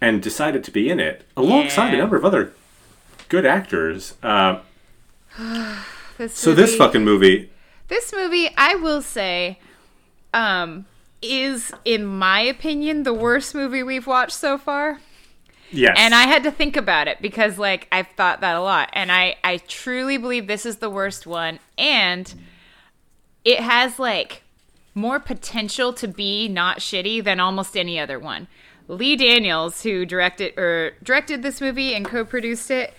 and 0.01 0.21
decided 0.21 0.63
to 0.65 0.71
be 0.71 0.89
in 0.89 0.99
it 0.99 1.23
alongside 1.35 1.89
Yeah. 1.89 1.95
a 1.95 1.97
number 1.99 2.15
of 2.15 2.25
other 2.25 2.53
good 3.29 3.45
actors. 3.45 4.15
Uh, 4.23 4.59
This 6.17 6.35
so 6.37 6.53
this 6.53 6.75
fucking 6.75 7.03
movie, 7.03 7.49
This 7.87 8.13
movie, 8.13 8.47
I 8.55 8.75
will 8.75 9.01
say, 9.01 9.57
um, 10.31 10.85
is 11.23 11.71
in 11.85 12.05
my 12.05 12.39
opinion 12.41 13.01
the 13.01 13.13
worst 13.15 13.55
movie 13.55 13.81
we've 13.81 14.05
watched 14.05 14.33
so 14.35 14.59
far. 14.59 14.99
yes, 15.71 15.95
And 15.97 16.13
I 16.13 16.23
had 16.27 16.43
to 16.43 16.51
think 16.51 16.77
about 16.77 17.07
it 17.07 17.17
because 17.19 17.57
like 17.57 17.87
I've 17.91 18.09
thought 18.09 18.41
that 18.41 18.55
a 18.55 18.61
lot 18.61 18.89
and 18.93 19.11
I 19.11 19.37
I 19.43 19.57
truly 19.67 20.17
believe 20.17 20.45
this 20.45 20.65
is 20.67 20.77
the 20.77 20.89
worst 20.89 21.25
one 21.25 21.57
and 21.79 22.31
it 23.45 23.59
has 23.59 23.99
like 23.99 24.43
more 24.95 25.19
potential 25.19 25.91
to 25.93 26.07
be 26.07 26.47
not 26.47 26.79
shitty 26.79 27.23
than 27.23 27.39
almost 27.39 27.75
any 27.75 27.99
other 27.99 28.19
one. 28.19 28.47
Lee 28.87 29.15
Daniels 29.15 29.83
who 29.83 30.05
directed 30.05 30.57
or 30.57 30.93
directed 31.01 31.41
this 31.41 31.61
movie 31.61 31.93
and 31.95 32.05
co-produced 32.05 32.69
it 32.71 32.93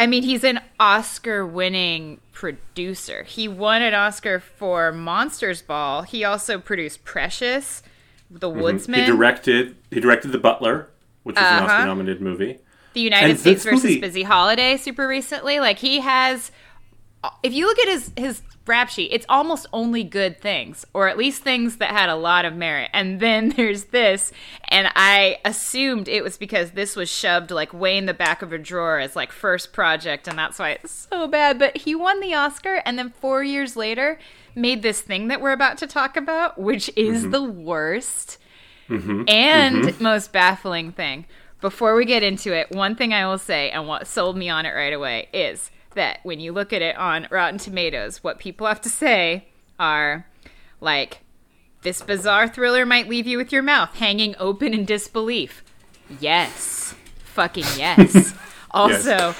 I 0.00 0.06
mean, 0.06 0.22
he's 0.22 0.44
an 0.44 0.60
Oscar 0.78 1.44
winning 1.44 2.20
producer. 2.32 3.24
He 3.24 3.48
won 3.48 3.82
an 3.82 3.94
Oscar 3.94 4.38
for 4.38 4.92
Monsters 4.92 5.60
Ball. 5.60 6.02
He 6.02 6.22
also 6.22 6.60
produced 6.60 7.04
Precious, 7.04 7.82
The 8.30 8.48
Woodsman, 8.48 9.00
Mm-hmm. 9.00 9.10
he 9.10 9.16
directed 9.16 9.76
he 9.90 9.98
directed 10.00 10.28
The 10.30 10.38
Butler, 10.38 10.88
which 11.24 11.34
was 11.34 11.44
an 11.44 11.64
Uh-huh. 11.64 11.64
Oscar 11.64 11.86
nominated 11.86 12.22
movie. 12.22 12.58
The 12.94 13.00
United 13.00 13.30
And 13.30 13.38
States 13.40 13.64
versus 13.64 13.82
movie- 13.82 14.00
Billie 14.00 14.22
Holiday 14.22 14.76
super 14.76 15.06
recently. 15.08 15.58
Like 15.60 15.78
he 15.80 15.98
has 16.00 16.52
if 17.42 17.52
you 17.52 17.66
look 17.66 17.78
at 17.78 17.88
his 17.88 18.12
his 18.16 18.42
rap 18.66 18.90
sheet, 18.90 19.10
it's 19.12 19.26
almost 19.28 19.66
only 19.72 20.04
good 20.04 20.40
things, 20.40 20.84
or 20.92 21.08
at 21.08 21.16
least 21.18 21.42
things 21.42 21.78
that 21.78 21.90
had 21.90 22.08
a 22.08 22.14
lot 22.14 22.44
of 22.44 22.54
merit. 22.54 22.90
And 22.92 23.18
then 23.18 23.48
there's 23.56 23.84
this, 23.84 24.32
and 24.68 24.90
I 24.94 25.38
assumed 25.44 26.08
it 26.08 26.22
was 26.22 26.36
because 26.36 26.72
this 26.72 26.94
was 26.94 27.10
shoved 27.10 27.50
like 27.50 27.72
way 27.72 27.96
in 27.96 28.06
the 28.06 28.14
back 28.14 28.42
of 28.42 28.52
a 28.52 28.58
drawer 28.58 28.98
as 28.98 29.16
like 29.16 29.32
first 29.32 29.72
project, 29.72 30.28
and 30.28 30.38
that's 30.38 30.58
why 30.58 30.70
it's 30.70 31.08
so 31.10 31.26
bad. 31.26 31.58
But 31.58 31.78
he 31.78 31.94
won 31.94 32.20
the 32.20 32.34
Oscar, 32.34 32.82
and 32.84 32.98
then 32.98 33.10
four 33.10 33.42
years 33.42 33.76
later 33.76 34.18
made 34.54 34.82
this 34.82 35.00
thing 35.00 35.28
that 35.28 35.40
we're 35.40 35.52
about 35.52 35.78
to 35.78 35.86
talk 35.86 36.16
about, 36.16 36.58
which 36.58 36.90
is 36.96 37.22
mm-hmm. 37.22 37.30
the 37.30 37.44
worst 37.44 38.38
mm-hmm. 38.88 39.24
and 39.28 39.84
mm-hmm. 39.84 40.02
most 40.02 40.32
baffling 40.32 40.92
thing. 40.92 41.26
Before 41.60 41.96
we 41.96 42.04
get 42.04 42.22
into 42.22 42.52
it, 42.52 42.70
one 42.70 42.94
thing 42.94 43.12
I 43.12 43.26
will 43.26 43.38
say, 43.38 43.70
and 43.70 43.88
what 43.88 44.06
sold 44.06 44.36
me 44.36 44.48
on 44.48 44.64
it 44.64 44.70
right 44.70 44.92
away, 44.92 45.28
is 45.32 45.72
that 45.98 46.20
when 46.22 46.40
you 46.40 46.52
look 46.52 46.72
at 46.72 46.80
it 46.82 46.96
on 46.96 47.28
Rotten 47.30 47.58
Tomatoes, 47.58 48.24
what 48.24 48.38
people 48.38 48.66
have 48.66 48.80
to 48.82 48.88
say 48.88 49.46
are 49.78 50.26
like, 50.80 51.18
this 51.82 52.00
bizarre 52.02 52.48
thriller 52.48 52.86
might 52.86 53.08
leave 53.08 53.26
you 53.26 53.36
with 53.36 53.52
your 53.52 53.62
mouth 53.62 53.94
hanging 53.96 54.34
open 54.38 54.72
in 54.74 54.84
disbelief. 54.84 55.62
Yes. 56.20 56.94
Fucking 57.34 57.64
yes. 57.76 58.34
also, 58.70 59.34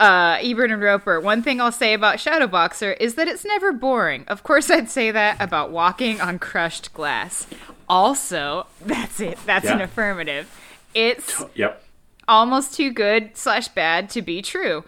uh, 0.00 0.38
Ebert 0.42 0.70
and 0.72 0.82
Roeper, 0.82 1.20
one 1.20 1.42
thing 1.42 1.60
I'll 1.60 1.70
say 1.70 1.94
about 1.94 2.16
Shadowboxer 2.16 2.96
is 2.98 3.14
that 3.14 3.28
it's 3.28 3.44
never 3.44 3.72
boring. 3.72 4.24
Of 4.26 4.42
course, 4.42 4.70
I'd 4.70 4.90
say 4.90 5.10
that 5.10 5.40
about 5.40 5.70
walking 5.70 6.20
on 6.20 6.38
crushed 6.38 6.92
glass. 6.94 7.46
Also, 7.88 8.66
that's 8.84 9.20
it. 9.20 9.38
That's 9.46 9.66
an 9.66 9.80
affirmative. 9.80 10.50
It's 10.94 11.42
Yep. 11.54 11.82
almost 12.26 12.74
too 12.74 12.90
good 12.92 13.36
slash 13.36 13.68
bad 13.68 14.10
to 14.10 14.22
be 14.22 14.42
true. 14.42 14.84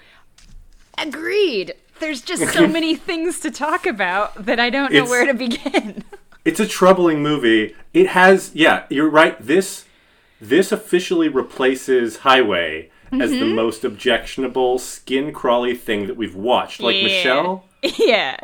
Agreed. 0.99 1.75
There's 2.00 2.21
just 2.23 2.53
so 2.53 2.67
many 2.79 2.95
things 2.97 3.41
to 3.41 3.50
talk 3.50 3.87
about 3.87 4.47
that 4.47 4.61
I 4.61 4.71
don't 4.71 4.93
know 4.93 4.99
It's- 5.05 5.11
where 5.11 5.26
to 5.26 5.35
begin. 5.35 6.05
It's 6.45 6.61
a 6.61 6.67
troubling 6.69 7.25
movie. 7.25 7.75
It 7.93 8.07
has, 8.11 8.53
yeah, 8.55 8.85
you're 8.88 9.11
right. 9.11 9.37
This 9.45 9.85
this 10.41 10.71
officially 10.71 11.29
replaces 11.29 12.19
Highway 12.19 12.93
as 13.11 13.31
the 13.31 13.38
Mm-hmm. 13.41 13.55
most 13.57 13.83
objectionable, 13.85 14.79
skin 14.79 15.33
crawly 15.33 15.75
thing 15.75 16.07
that 16.07 16.17
we've 16.17 16.37
watched. 16.37 16.79
Like 16.81 16.95
Yeah. 16.99 17.03
Michelle, 17.03 17.65
yeah, 17.99 18.37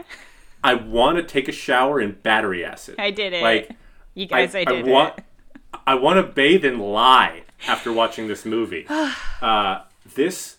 I 0.65 0.75
want 0.75 1.19
to 1.19 1.23
take 1.23 1.47
a 1.47 1.53
shower 1.53 2.01
in 2.01 2.13
battery 2.25 2.65
acid. 2.65 2.97
I 2.99 3.13
did 3.13 3.35
it. 3.35 3.43
Like 3.45 3.71
you 4.15 4.27
guys, 4.27 4.57
I, 4.57 4.65
did 4.65 4.85
want, 4.85 5.19
it. 5.19 5.25
I 5.87 5.95
want 5.95 6.17
to 6.17 6.25
bathe 6.25 6.65
in 6.65 6.81
lye 6.81 7.43
after 7.69 7.93
watching 7.93 8.27
this 8.27 8.45
movie. 8.45 8.85
uh, 9.41 9.83
this, 10.17 10.57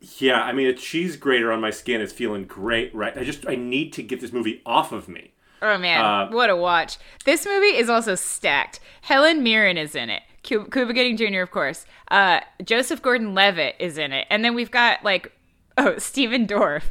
yeah, 0.00 0.42
I 0.42 0.52
mean, 0.52 0.66
a 0.66 0.72
cheese 0.74 1.16
grater 1.16 1.52
on 1.52 1.60
my 1.60 1.70
skin 1.70 2.00
is 2.00 2.12
feeling 2.12 2.44
great, 2.44 2.94
right? 2.94 3.16
I 3.16 3.24
just, 3.24 3.46
I 3.48 3.54
need 3.54 3.92
to 3.94 4.02
get 4.02 4.20
this 4.20 4.32
movie 4.32 4.62
off 4.64 4.92
of 4.92 5.08
me. 5.08 5.32
Oh 5.62 5.76
man, 5.76 6.02
Uh, 6.02 6.30
what 6.30 6.48
a 6.48 6.56
watch! 6.56 6.96
This 7.26 7.44
movie 7.44 7.76
is 7.76 7.90
also 7.90 8.14
stacked. 8.14 8.80
Helen 9.02 9.42
Mirren 9.42 9.76
is 9.76 9.94
in 9.94 10.08
it. 10.08 10.22
Cu- 10.42 10.66
Cuba 10.70 10.94
Gooding 10.94 11.18
Jr. 11.18 11.40
of 11.42 11.50
course. 11.50 11.84
Uh, 12.10 12.40
Joseph 12.64 13.02
Gordon-Levitt 13.02 13.76
is 13.78 13.98
in 13.98 14.10
it, 14.12 14.26
and 14.30 14.42
then 14.42 14.54
we've 14.54 14.70
got 14.70 15.04
like 15.04 15.32
oh 15.76 15.98
Stephen 15.98 16.46
Dorff, 16.46 16.84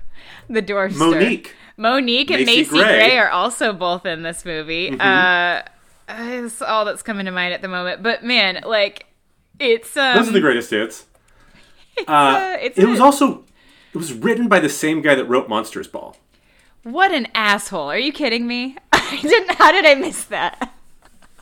the 0.49 0.61
Dorf. 0.61 0.93
Mo'Nique. 0.93 1.49
Mo'Nique 1.77 2.29
and 2.29 2.45
Macy 2.45 2.57
Macy 2.57 2.69
Gray. 2.69 2.79
Mm-hmm. 2.81 3.09
Gray. 3.09 3.17
are 3.17 3.29
also 3.29 3.73
both 3.73 4.05
in 4.05 4.21
this 4.21 4.45
movie. 4.45 4.95
Uh, 4.99 5.63
it's 6.07 6.61
all 6.61 6.85
that's 6.85 7.01
coming 7.01 7.25
to 7.25 7.31
mind 7.31 7.53
at 7.55 7.61
the 7.63 7.67
moment. 7.67 8.03
But 8.03 8.23
man, 8.23 8.61
like 8.65 9.07
it's 9.59 9.97
um, 9.97 10.15
Those 10.17 10.29
are 10.29 10.33
the 10.33 10.41
greatest 10.41 10.69
hits. 10.69 11.05
uh, 12.08 12.58
it's 12.62 12.77
It 12.77 12.86
was 12.88 13.00
also, 13.00 13.44
it 13.94 13.98
was 13.98 14.13
written 14.13 14.48
by 14.48 14.60
the 14.60 14.70
same 14.70 15.01
guy 15.01 15.15
that 15.15 15.25
wrote 15.25 15.50
Monsters 15.50 15.88
Ball. 15.88 16.15
what 16.84 17.12
an 17.12 17.27
asshole! 17.36 17.89
Are 17.89 17.98
you 18.00 18.12
kidding 18.13 18.48
me? 18.48 18.77
I 18.91 19.20
didn't. 19.22 19.56
How 19.56 19.72
did 19.72 19.86
I 19.86 19.96
miss 19.96 20.24
that? 20.25 20.74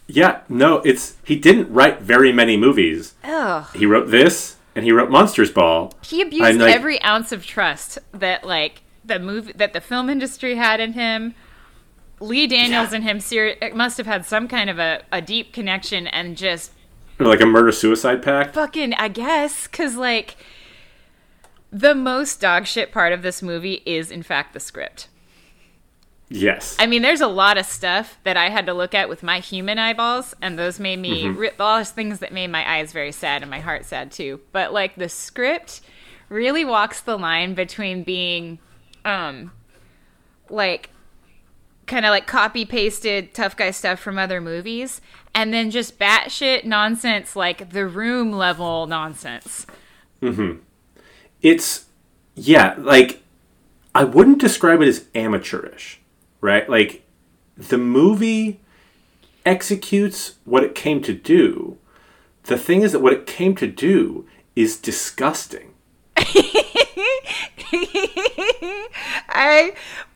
Yeah, 0.08 0.42
no, 0.48 0.78
it's, 0.86 1.18
he 1.26 1.36
didn't 1.36 1.72
write 1.72 2.02
very 2.02 2.32
many 2.32 2.56
movies. 2.56 3.14
Ugh. 3.26 3.66
He 3.76 3.86
wrote 3.86 4.10
this, 4.10 4.56
and 4.74 4.86
he 4.86 4.92
wrote 4.94 5.10
Monsters 5.12 5.52
Ball. 5.52 5.94
He 6.02 6.22
abused 6.22 6.60
like- 6.60 6.74
every 6.74 7.02
ounce 7.04 7.32
of 7.34 7.46
trust 7.46 8.00
that 8.14 8.46
like 8.46 8.82
the 9.04 9.20
movie 9.20 9.52
that 9.54 9.74
the 9.74 9.82
film 9.82 10.10
industry 10.10 10.56
had 10.56 10.80
in 10.80 10.94
him. 10.94 11.34
Lee 12.20 12.48
Daniels 12.48 12.90
Yeah. 12.92 12.96
and 12.96 13.04
him 13.04 13.20
ser- 13.20 13.56
must 13.76 13.98
have 13.98 14.08
had 14.08 14.26
some 14.26 14.48
kind 14.48 14.70
of 14.72 14.80
a, 14.80 15.04
a 15.12 15.22
deep 15.22 15.54
connection 15.54 16.08
and 16.08 16.36
just 16.36 16.72
Like 17.20 17.42
a 17.42 17.46
murder 17.46 17.72
suicide 17.72 18.22
pact. 18.22 18.54
fucking 18.54 18.94
I 18.94 19.08
guess 19.08 19.68
cuz 19.68 19.96
like 19.96 20.36
the 21.72 21.96
most 21.96 22.40
dog 22.40 22.66
shit 22.66 22.92
part 22.92 23.12
of 23.14 23.22
this 23.24 23.42
movie 23.42 23.82
is 23.86 24.12
in 24.12 24.24
fact 24.24 24.54
the 24.54 24.60
script. 24.60 25.08
Yes. 26.30 26.76
I 26.78 26.88
mean, 26.88 27.02
there's 27.04 27.22
a 27.22 27.28
lot 27.28 27.58
of 27.58 27.66
stuff 27.66 28.18
that 28.26 28.36
I 28.36 28.50
had 28.50 28.66
to 28.66 28.74
look 28.74 28.94
at 28.94 29.08
with 29.08 29.24
my 29.24 29.40
human 29.40 29.80
eyeballs, 29.80 30.36
and 30.42 30.60
those 30.60 30.78
made 30.78 31.00
me 31.00 31.24
Mm-hmm. 31.24 31.38
re- 31.40 31.52
those 31.58 31.92
things 31.92 32.20
that 32.20 32.34
made 32.34 32.48
my 32.48 32.70
eyes 32.70 32.92
very 32.92 33.14
sad 33.14 33.42
and 33.44 33.50
my 33.50 33.62
heart 33.62 33.86
sad 33.86 34.12
too. 34.12 34.42
But 34.52 34.74
like 34.74 34.96
the 34.96 35.08
script 35.08 35.80
really 36.28 36.66
walks 36.66 37.00
the 37.00 37.18
line 37.18 37.54
between 37.54 38.04
being, 38.04 38.60
um, 39.06 39.52
like 40.50 40.90
kind 41.88 42.06
of 42.06 42.12
like 42.12 42.28
copy 42.28 42.66
pasted 42.66 43.34
tough 43.34 43.56
guy 43.56 43.72
stuff 43.72 44.00
from 44.00 44.20
other 44.20 44.40
movies, 44.42 45.02
and 45.34 45.54
then 45.54 45.72
just 45.72 45.98
batshit 45.98 46.66
nonsense 46.66 47.36
like 47.36 47.72
the 47.72 47.88
room 47.88 48.32
level 48.32 48.86
nonsense. 48.88 49.66
Mm-hmm. 50.22 50.62
it's 51.44 51.86
yeah 52.34 52.74
like 52.80 53.22
i 53.94 54.04
wouldn't 54.04 54.40
describe 54.40 54.82
it 54.82 54.88
as 54.88 55.06
amateurish 55.14 56.02
right? 56.42 56.70
Like 56.70 57.04
the 57.58 57.78
movie 57.78 58.60
executes 59.46 60.36
what 60.46 60.64
it 60.64 60.76
came 60.76 61.02
to 61.04 61.14
do. 61.14 61.78
The 62.44 62.58
thing 62.58 62.82
is 62.82 62.92
that 62.92 63.02
what 63.02 63.14
it 63.14 63.28
came 63.28 63.56
to 63.56 63.68
do 63.68 64.26
is 64.56 64.78
disgusting 64.78 65.74
I 69.30 69.74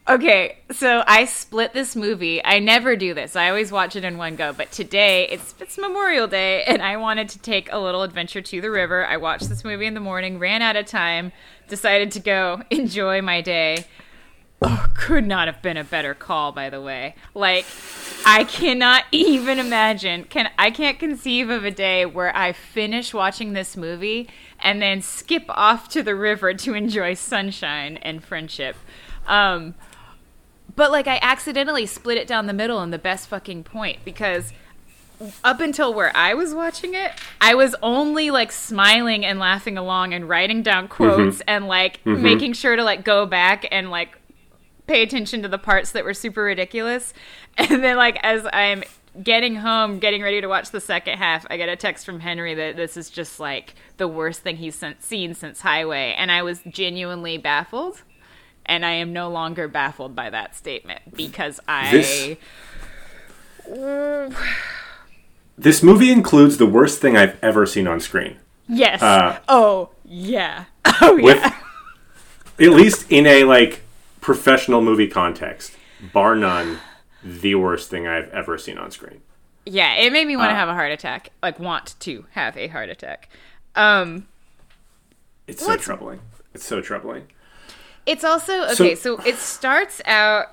okay, 0.07 0.57
so 0.71 1.03
I 1.05 1.25
split 1.25 1.73
this 1.73 1.95
movie. 1.95 2.43
I 2.43 2.59
never 2.59 2.95
do 2.95 3.13
this. 3.13 3.35
I 3.35 3.49
always 3.49 3.71
watch 3.71 3.95
it 3.95 4.03
in 4.03 4.17
one 4.17 4.35
go. 4.35 4.51
But 4.53 4.71
today 4.71 5.27
it's 5.27 5.53
it's 5.59 5.77
Memorial 5.77 6.27
Day, 6.27 6.63
and 6.63 6.81
I 6.81 6.97
wanted 6.97 7.29
to 7.29 7.39
take 7.39 7.71
a 7.71 7.77
little 7.77 8.01
adventure 8.03 8.41
to 8.41 8.61
the 8.61 8.71
river. 8.71 9.05
I 9.05 9.17
watched 9.17 9.49
this 9.49 9.63
movie 9.63 9.85
in 9.85 9.93
the 9.93 9.99
morning, 9.99 10.39
ran 10.39 10.61
out 10.61 10.75
of 10.75 10.87
time, 10.87 11.31
decided 11.67 12.11
to 12.13 12.19
go 12.19 12.63
enjoy 12.71 13.21
my 13.21 13.41
day. 13.41 13.85
Oh, 14.63 14.87
could 14.93 15.25
not 15.25 15.47
have 15.47 15.63
been 15.63 15.77
a 15.77 15.83
better 15.83 16.13
call, 16.13 16.51
by 16.51 16.69
the 16.69 16.79
way. 16.79 17.15
Like, 17.33 17.65
I 18.27 18.43
cannot 18.43 19.05
even 19.11 19.57
imagine. 19.57 20.25
Can 20.25 20.51
I 20.57 20.69
can't 20.69 20.99
conceive 20.99 21.49
of 21.49 21.65
a 21.65 21.71
day 21.71 22.05
where 22.05 22.35
I 22.35 22.53
finish 22.53 23.11
watching 23.11 23.53
this 23.53 23.75
movie 23.75 24.29
and 24.61 24.81
then 24.81 25.01
skip 25.01 25.45
off 25.49 25.89
to 25.89 26.03
the 26.03 26.15
river 26.15 26.53
to 26.53 26.73
enjoy 26.73 27.13
sunshine 27.13 27.97
and 27.97 28.23
friendship. 28.23 28.75
Um, 29.27 29.75
but 30.75 30.91
like, 30.91 31.07
I 31.07 31.19
accidentally 31.21 31.85
split 31.85 32.17
it 32.17 32.27
down 32.27 32.47
the 32.47 32.53
middle 32.53 32.81
in 32.81 32.91
the 32.91 32.99
best 32.99 33.27
fucking 33.27 33.63
point 33.63 33.99
because 34.05 34.53
up 35.43 35.59
until 35.59 35.93
where 35.93 36.15
I 36.15 36.33
was 36.33 36.53
watching 36.53 36.93
it, 36.93 37.11
I 37.39 37.53
was 37.55 37.75
only 37.83 38.31
like 38.31 38.51
smiling 38.51 39.25
and 39.25 39.39
laughing 39.39 39.77
along 39.77 40.13
and 40.13 40.27
writing 40.27 40.63
down 40.63 40.87
quotes 40.87 41.41
and 41.47 41.67
like 41.67 42.03
making 42.05 42.53
sure 42.53 42.75
to 42.75 42.83
like 42.83 43.03
go 43.03 43.25
back 43.25 43.67
and 43.71 43.91
like 43.91 44.17
pay 44.87 45.03
attention 45.03 45.41
to 45.41 45.47
the 45.47 45.57
parts 45.57 45.91
that 45.91 46.03
were 46.03 46.13
super 46.13 46.43
ridiculous. 46.43 47.13
And 47.57 47.83
then, 47.83 47.97
like, 47.97 48.17
as 48.23 48.47
I'm 48.53 48.81
getting 49.23 49.55
home, 49.55 49.99
getting 49.99 50.21
ready 50.21 50.41
to 50.41 50.47
watch 50.47 50.71
the 50.71 50.79
second 50.81 51.17
half, 51.17 51.45
I 51.49 51.57
get 51.57 51.69
a 51.69 51.75
text 51.75 52.05
from 52.05 52.19
Henry 52.19 52.53
that 52.55 52.75
this 52.75 52.95
is 52.97 53.09
just 53.09 53.39
like 53.39 53.75
the 53.97 54.07
worst 54.07 54.41
thing 54.41 54.57
he's 54.57 54.81
seen 54.99 55.33
since 55.33 55.61
Highway. 55.61 56.15
And 56.17 56.31
I 56.31 56.43
was 56.43 56.61
genuinely 56.69 57.37
baffled. 57.37 58.01
And 58.65 58.85
I 58.85 58.91
am 58.91 59.11
no 59.11 59.29
longer 59.29 59.67
baffled 59.67 60.15
by 60.15 60.29
that 60.29 60.55
statement 60.55 61.01
because 61.15 61.59
I. 61.67 61.91
This- 61.91 62.37
This 65.57 65.83
movie 65.83 66.11
includes 66.11 66.57
the 66.57 66.65
worst 66.65 67.01
thing 67.01 67.15
I've 67.15 67.37
ever 67.43 67.65
seen 67.67 67.87
on 67.87 67.99
screen. 67.99 68.37
Yes. 68.67 69.01
Uh, 69.01 69.39
oh, 69.47 69.89
yeah. 70.05 70.65
Oh, 71.03 71.15
With 71.21 71.37
yeah. 71.37 71.55
at 72.59 72.73
least 72.73 73.11
in 73.11 73.25
a 73.25 73.43
like 73.43 73.81
professional 74.19 74.81
movie 74.81 75.07
context, 75.07 75.73
bar 76.13 76.35
none, 76.35 76.77
the 77.23 77.55
worst 77.55 77.89
thing 77.89 78.07
I've 78.07 78.29
ever 78.29 78.57
seen 78.57 78.77
on 78.77 78.91
screen. 78.91 79.21
Yeah, 79.65 79.93
it 79.95 80.11
made 80.11 80.25
me 80.27 80.35
Uh, 80.35 80.39
want 80.39 80.49
to 80.51 80.55
have 80.55 80.69
a 80.69 80.73
heart 80.73 80.91
attack. 80.91 81.29
Like, 81.43 81.59
want 81.59 81.95
to 81.99 82.25
have 82.31 82.57
a 82.57 82.67
heart 82.67 82.89
attack. 82.89 83.29
Um, 83.75 84.27
It's 85.47 85.63
so 85.65 85.75
troubling. 85.77 86.19
It's 86.53 86.65
so 86.65 86.81
troubling. 86.81 87.27
It's 88.05 88.23
also 88.23 88.63
okay. 88.71 88.95
So, 88.95 89.17
it 89.25 89.35
starts 89.35 90.01
out. 90.05 90.47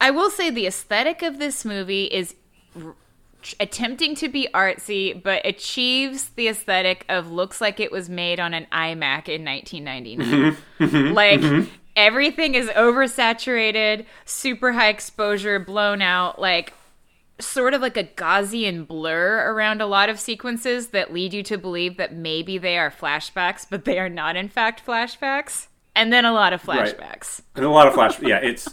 I 0.00 0.10
will 0.10 0.30
say 0.30 0.50
the 0.50 0.66
aesthetic 0.66 1.22
of 1.22 1.38
this 1.38 1.64
movie 1.64 2.04
is 2.06 2.34
r- 2.74 2.96
attempting 3.60 4.16
to 4.16 4.28
be 4.28 4.48
artsy, 4.52 5.22
but 5.22 5.46
achieves 5.46 6.30
the 6.30 6.48
aesthetic 6.48 7.04
of 7.08 7.30
looks 7.30 7.60
like 7.60 7.78
it 7.78 7.92
was 7.92 8.08
made 8.08 8.40
on 8.40 8.52
an 8.52 8.66
iMac 8.72 9.28
in 9.28 9.44
1999. 9.44 11.14
like 11.14 11.40
everything 11.96 12.54
is 12.54 12.68
oversaturated, 12.68 14.06
super 14.24 14.72
high 14.72 14.88
exposure, 14.88 15.58
blown 15.58 16.02
out, 16.02 16.40
like 16.40 16.72
sort 17.40 17.74
of 17.74 17.80
like 17.82 17.96
a 17.96 18.04
Gaussian 18.04 18.86
blur 18.86 19.52
around 19.52 19.80
a 19.80 19.86
lot 19.86 20.08
of 20.08 20.20
sequences 20.20 20.88
that 20.88 21.12
lead 21.12 21.34
you 21.34 21.42
to 21.44 21.58
believe 21.58 21.96
that 21.96 22.14
maybe 22.14 22.56
they 22.58 22.78
are 22.78 22.90
flashbacks, 22.90 23.66
but 23.68 23.84
they 23.84 23.98
are 23.98 24.08
not 24.08 24.36
in 24.36 24.48
fact 24.48 24.84
flashbacks. 24.86 25.66
And 25.94 26.12
then 26.12 26.24
a 26.24 26.32
lot 26.32 26.52
of 26.52 26.66
Right. 26.66 26.96
flashbacks. 26.96 27.40
And 27.56 27.64
a 27.64 27.68
lot 27.70 27.86
of 27.86 27.94
flash. 27.94 28.18
yeah, 28.20 28.38
it's 28.38 28.68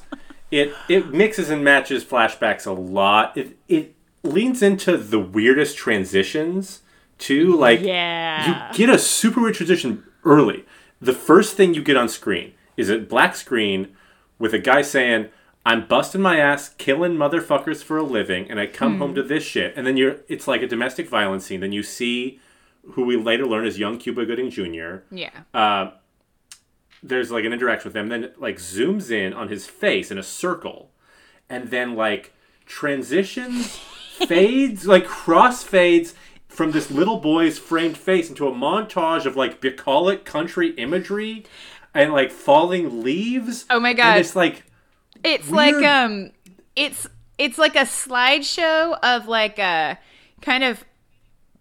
it 0.51 0.73
it 0.87 1.13
mixes 1.13 1.49
and 1.49 1.63
matches 1.63 2.03
flashbacks 2.05 2.65
a 2.65 2.71
lot. 2.71 3.35
It 3.37 3.57
it 3.67 3.95
leans 4.23 4.61
into 4.61 4.97
the 4.97 5.19
weirdest 5.19 5.77
transitions 5.77 6.81
too. 7.17 7.55
Like 7.57 7.81
Yeah. 7.81 8.69
you 8.71 8.77
get 8.77 8.89
a 8.93 8.97
super 8.99 9.41
weird 9.41 9.55
transition 9.55 10.03
early. 10.23 10.63
The 11.01 11.13
first 11.13 11.55
thing 11.57 11.73
you 11.73 11.81
get 11.81 11.97
on 11.97 12.07
screen 12.07 12.53
is 12.79 12.89
a 12.89 12.97
black 12.97 13.35
screen 13.35 13.95
with 14.37 14.53
a 14.53 14.59
guy 14.59 14.81
saying, 14.81 15.29
"I'm 15.65 15.87
busting 15.87 16.21
my 16.21 16.37
ass, 16.39 16.69
killing 16.77 17.15
motherfuckers 17.15 17.83
for 17.83 17.97
a 17.97 18.03
living, 18.03 18.49
and 18.49 18.59
I 18.59 18.67
come 18.67 18.97
home 18.97 19.15
to 19.15 19.23
this 19.23 19.43
shit." 19.43 19.73
And 19.75 19.85
then 19.85 19.97
you're 19.97 20.17
it's 20.27 20.47
like 20.47 20.61
a 20.61 20.67
domestic 20.67 21.09
violence 21.09 21.45
scene. 21.45 21.59
Then 21.59 21.73
you 21.73 21.83
see 21.83 22.39
who 22.93 23.05
we 23.05 23.17
later 23.17 23.45
learn 23.45 23.67
is 23.67 23.77
young 23.77 23.97
Cuba 23.97 24.25
Gooding 24.25 24.49
Jr 24.49 25.03
yeah. 25.11 25.29
uh, 25.53 25.91
there's 27.03 27.31
like 27.31 27.45
an 27.45 27.53
interaction 27.53 27.89
with 27.89 27.95
him, 27.95 28.09
then 28.09 28.31
like 28.37 28.57
zooms 28.57 29.11
in 29.11 29.33
on 29.33 29.49
his 29.49 29.67
face 29.67 30.11
in 30.11 30.17
a 30.17 30.23
circle, 30.23 30.91
and 31.49 31.69
then 31.69 31.95
like 31.95 32.33
transitions, 32.65 33.77
fades, 34.27 34.85
like 34.85 35.05
cross 35.05 35.63
fades 35.63 36.13
from 36.47 36.71
this 36.71 36.91
little 36.91 37.17
boy's 37.17 37.59
framed 37.59 37.97
face 37.97 38.29
into 38.29 38.47
a 38.47 38.51
montage 38.51 39.25
of 39.25 39.35
like 39.35 39.61
bucolic 39.61 40.25
country 40.25 40.71
imagery 40.71 41.45
and 41.93 42.13
like 42.13 42.31
falling 42.31 43.03
leaves. 43.03 43.65
Oh 43.69 43.79
my 43.79 43.89
And 43.89 43.97
God. 43.97 44.17
it's 44.17 44.35
like 44.35 44.63
It's 45.23 45.47
weird- 45.49 45.75
like 45.75 45.85
um 45.85 46.31
it's 46.75 47.07
it's 47.37 47.57
like 47.57 47.75
a 47.75 47.79
slideshow 47.85 48.97
of 49.01 49.27
like 49.27 49.59
a 49.59 49.97
kind 50.41 50.63
of 50.63 50.83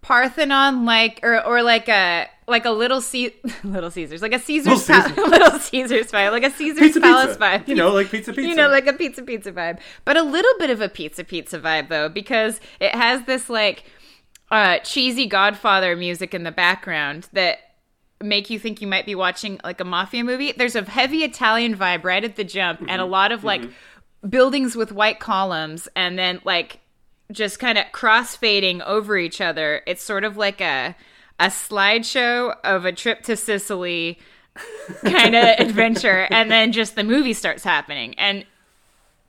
Parthenon 0.01 0.85
like 0.85 1.21
or 1.23 1.45
or 1.45 1.63
like 1.63 1.89
a 1.89 2.29
like 2.47 2.65
a 2.65 2.71
little 2.71 3.01
C- 3.01 3.35
little 3.65 3.91
Caesars 3.91 4.23
like 4.23 4.33
a 4.33 4.39
Caesars 4.39 4.89
Little 4.89 5.15
pa- 5.15 5.23
little 5.29 5.59
Caesars 5.59 6.13
vibe 6.13 6.31
like 6.31 6.45
a 6.45 6.51
Caesars 6.51 6.79
pizza 6.79 7.01
Palace 7.01 7.27
pizza, 7.37 7.41
vibe 7.41 7.69
you 7.69 7.75
know, 7.75 7.91
like 7.93 8.09
pizza 8.11 8.33
pizza. 8.33 8.49
you 8.49 8.55
know 8.55 8.69
like 8.69 8.87
a 8.87 8.93
pizza 8.93 9.23
pizza 9.23 9.51
vibe 9.53 9.81
but 10.05 10.17
a 10.17 10.23
little 10.23 10.53
bit 10.59 10.71
of 10.71 10.81
a 10.81 10.89
pizza 10.89 11.25
pizza 11.25 11.59
vibe 11.59 11.89
though 11.89 12.09
because 12.09 12.61
it 12.81 12.95
has 12.95 13.25
this 13.25 13.51
like 13.51 13.85
uh 14.53 14.79
cheesy 14.79 15.27
Godfather 15.27 15.97
music 15.97 16.33
in 16.33 16.45
the 16.45 16.53
background 16.53 17.29
that 17.33 17.59
make 18.23 18.51
you 18.51 18.59
think 18.59 18.81
you 18.81 18.87
might 18.87 19.07
be 19.07 19.15
watching 19.15 19.61
like 19.63 19.81
a 19.81 19.85
mafia 19.85 20.25
movie. 20.25 20.53
There's 20.53 20.77
a 20.77 20.85
heavy 20.85 21.25
Italian 21.25 21.77
vibe 21.77 22.05
right 22.05 22.23
at 22.23 22.37
the 22.37 22.45
jump 22.45 22.81
and 22.81 22.91
a 22.91 23.05
mm-hmm. 23.05 23.13
lot 23.13 23.33
of 23.33 23.45
like 23.45 23.63
mm-hmm. 23.63 24.29
buildings 24.29 24.75
with 24.75 24.93
white 24.93 25.21
columns 25.21 25.89
and 25.95 26.19
then 26.19 26.41
like 26.45 26.81
just 27.31 27.59
kind 27.59 27.79
of 27.79 27.85
cross-fading 27.93 28.83
over 28.83 29.17
each 29.17 29.41
other. 29.41 29.83
It's 29.87 30.03
sort 30.03 30.25
of 30.25 30.37
like 30.37 30.61
a 30.61 30.97
a 31.41 31.47
slideshow 31.47 32.57
of 32.65 32.85
a 32.85 32.93
trip 32.93 33.23
to 33.25 33.37
Sicily 33.37 34.19
kind 35.05 35.37
of 35.37 35.45
adventure 35.59 36.27
and 36.31 36.51
then 36.51 36.73
just 36.73 36.97
the 36.97 37.05
movie 37.05 37.33
starts 37.33 37.63
happening 37.63 38.19
and 38.19 38.45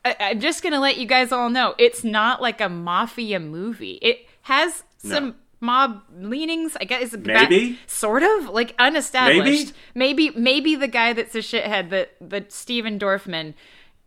I, 0.04 0.16
I'm 0.20 0.40
just 0.40 0.64
gonna 0.64 0.80
let 0.80 0.98
you 0.98 1.06
guys 1.06 1.32
all 1.32 1.52
know 1.52 1.76
it's 1.78 2.04
not 2.04 2.42
like 2.42 2.62
a 2.62 2.70
mafia 2.70 3.40
movie. 3.40 4.00
It 4.02 4.28
has 4.44 4.84
some 4.98 5.36
mob 5.60 6.02
leanings. 6.18 6.78
I 6.80 6.86
guess 6.86 7.16
Maybe? 7.16 7.80
sort 7.88 8.24
of 8.24 8.50
like 8.50 8.76
unestablished. 8.78 9.74
Maybe 9.96 10.32
maybe 10.32 10.76
the 10.76 10.88
guy 10.88 11.14
that's 11.14 11.36
a 11.36 11.40
shithead 11.40 11.90
that 11.90 12.16
that 12.22 12.52
Steven 12.52 13.00
Dorfman 13.00 13.54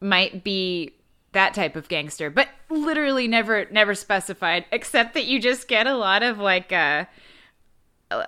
might 0.00 0.44
be 0.44 0.94
that 1.32 1.54
type 1.54 1.76
of 1.76 1.88
gangster, 1.88 2.30
but 2.30 2.48
literally 2.70 3.28
never 3.28 3.66
never 3.70 3.94
specified. 3.94 4.64
Except 4.72 5.14
that 5.14 5.26
you 5.26 5.40
just 5.40 5.68
get 5.68 5.86
a 5.86 5.96
lot 5.96 6.22
of 6.22 6.38
like. 6.38 6.72
uh 6.72 7.06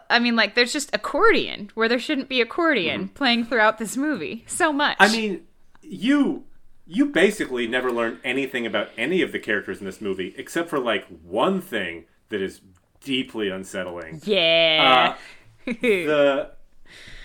I 0.08 0.18
mean, 0.18 0.34
like, 0.34 0.54
there's 0.54 0.72
just 0.72 0.88
accordion 0.94 1.70
where 1.74 1.90
there 1.90 1.98
shouldn't 1.98 2.30
be 2.30 2.40
accordion 2.40 3.08
playing 3.08 3.44
throughout 3.44 3.76
this 3.76 3.98
movie. 3.98 4.42
So 4.46 4.72
much. 4.72 4.96
Mm-hmm. 4.96 5.12
I 5.12 5.14
mean, 5.14 5.46
you 5.82 6.44
you 6.86 7.06
basically 7.06 7.66
never 7.66 7.90
learn 7.90 8.20
anything 8.24 8.66
about 8.66 8.88
any 8.96 9.22
of 9.22 9.32
the 9.32 9.38
characters 9.38 9.80
in 9.80 9.86
this 9.86 10.00
movie 10.00 10.34
except 10.36 10.68
for 10.68 10.78
like 10.78 11.06
one 11.22 11.60
thing 11.60 12.04
that 12.28 12.42
is 12.42 12.60
deeply 13.04 13.48
unsettling. 13.50 14.20
yeah. 14.24 15.16
The 15.66 16.50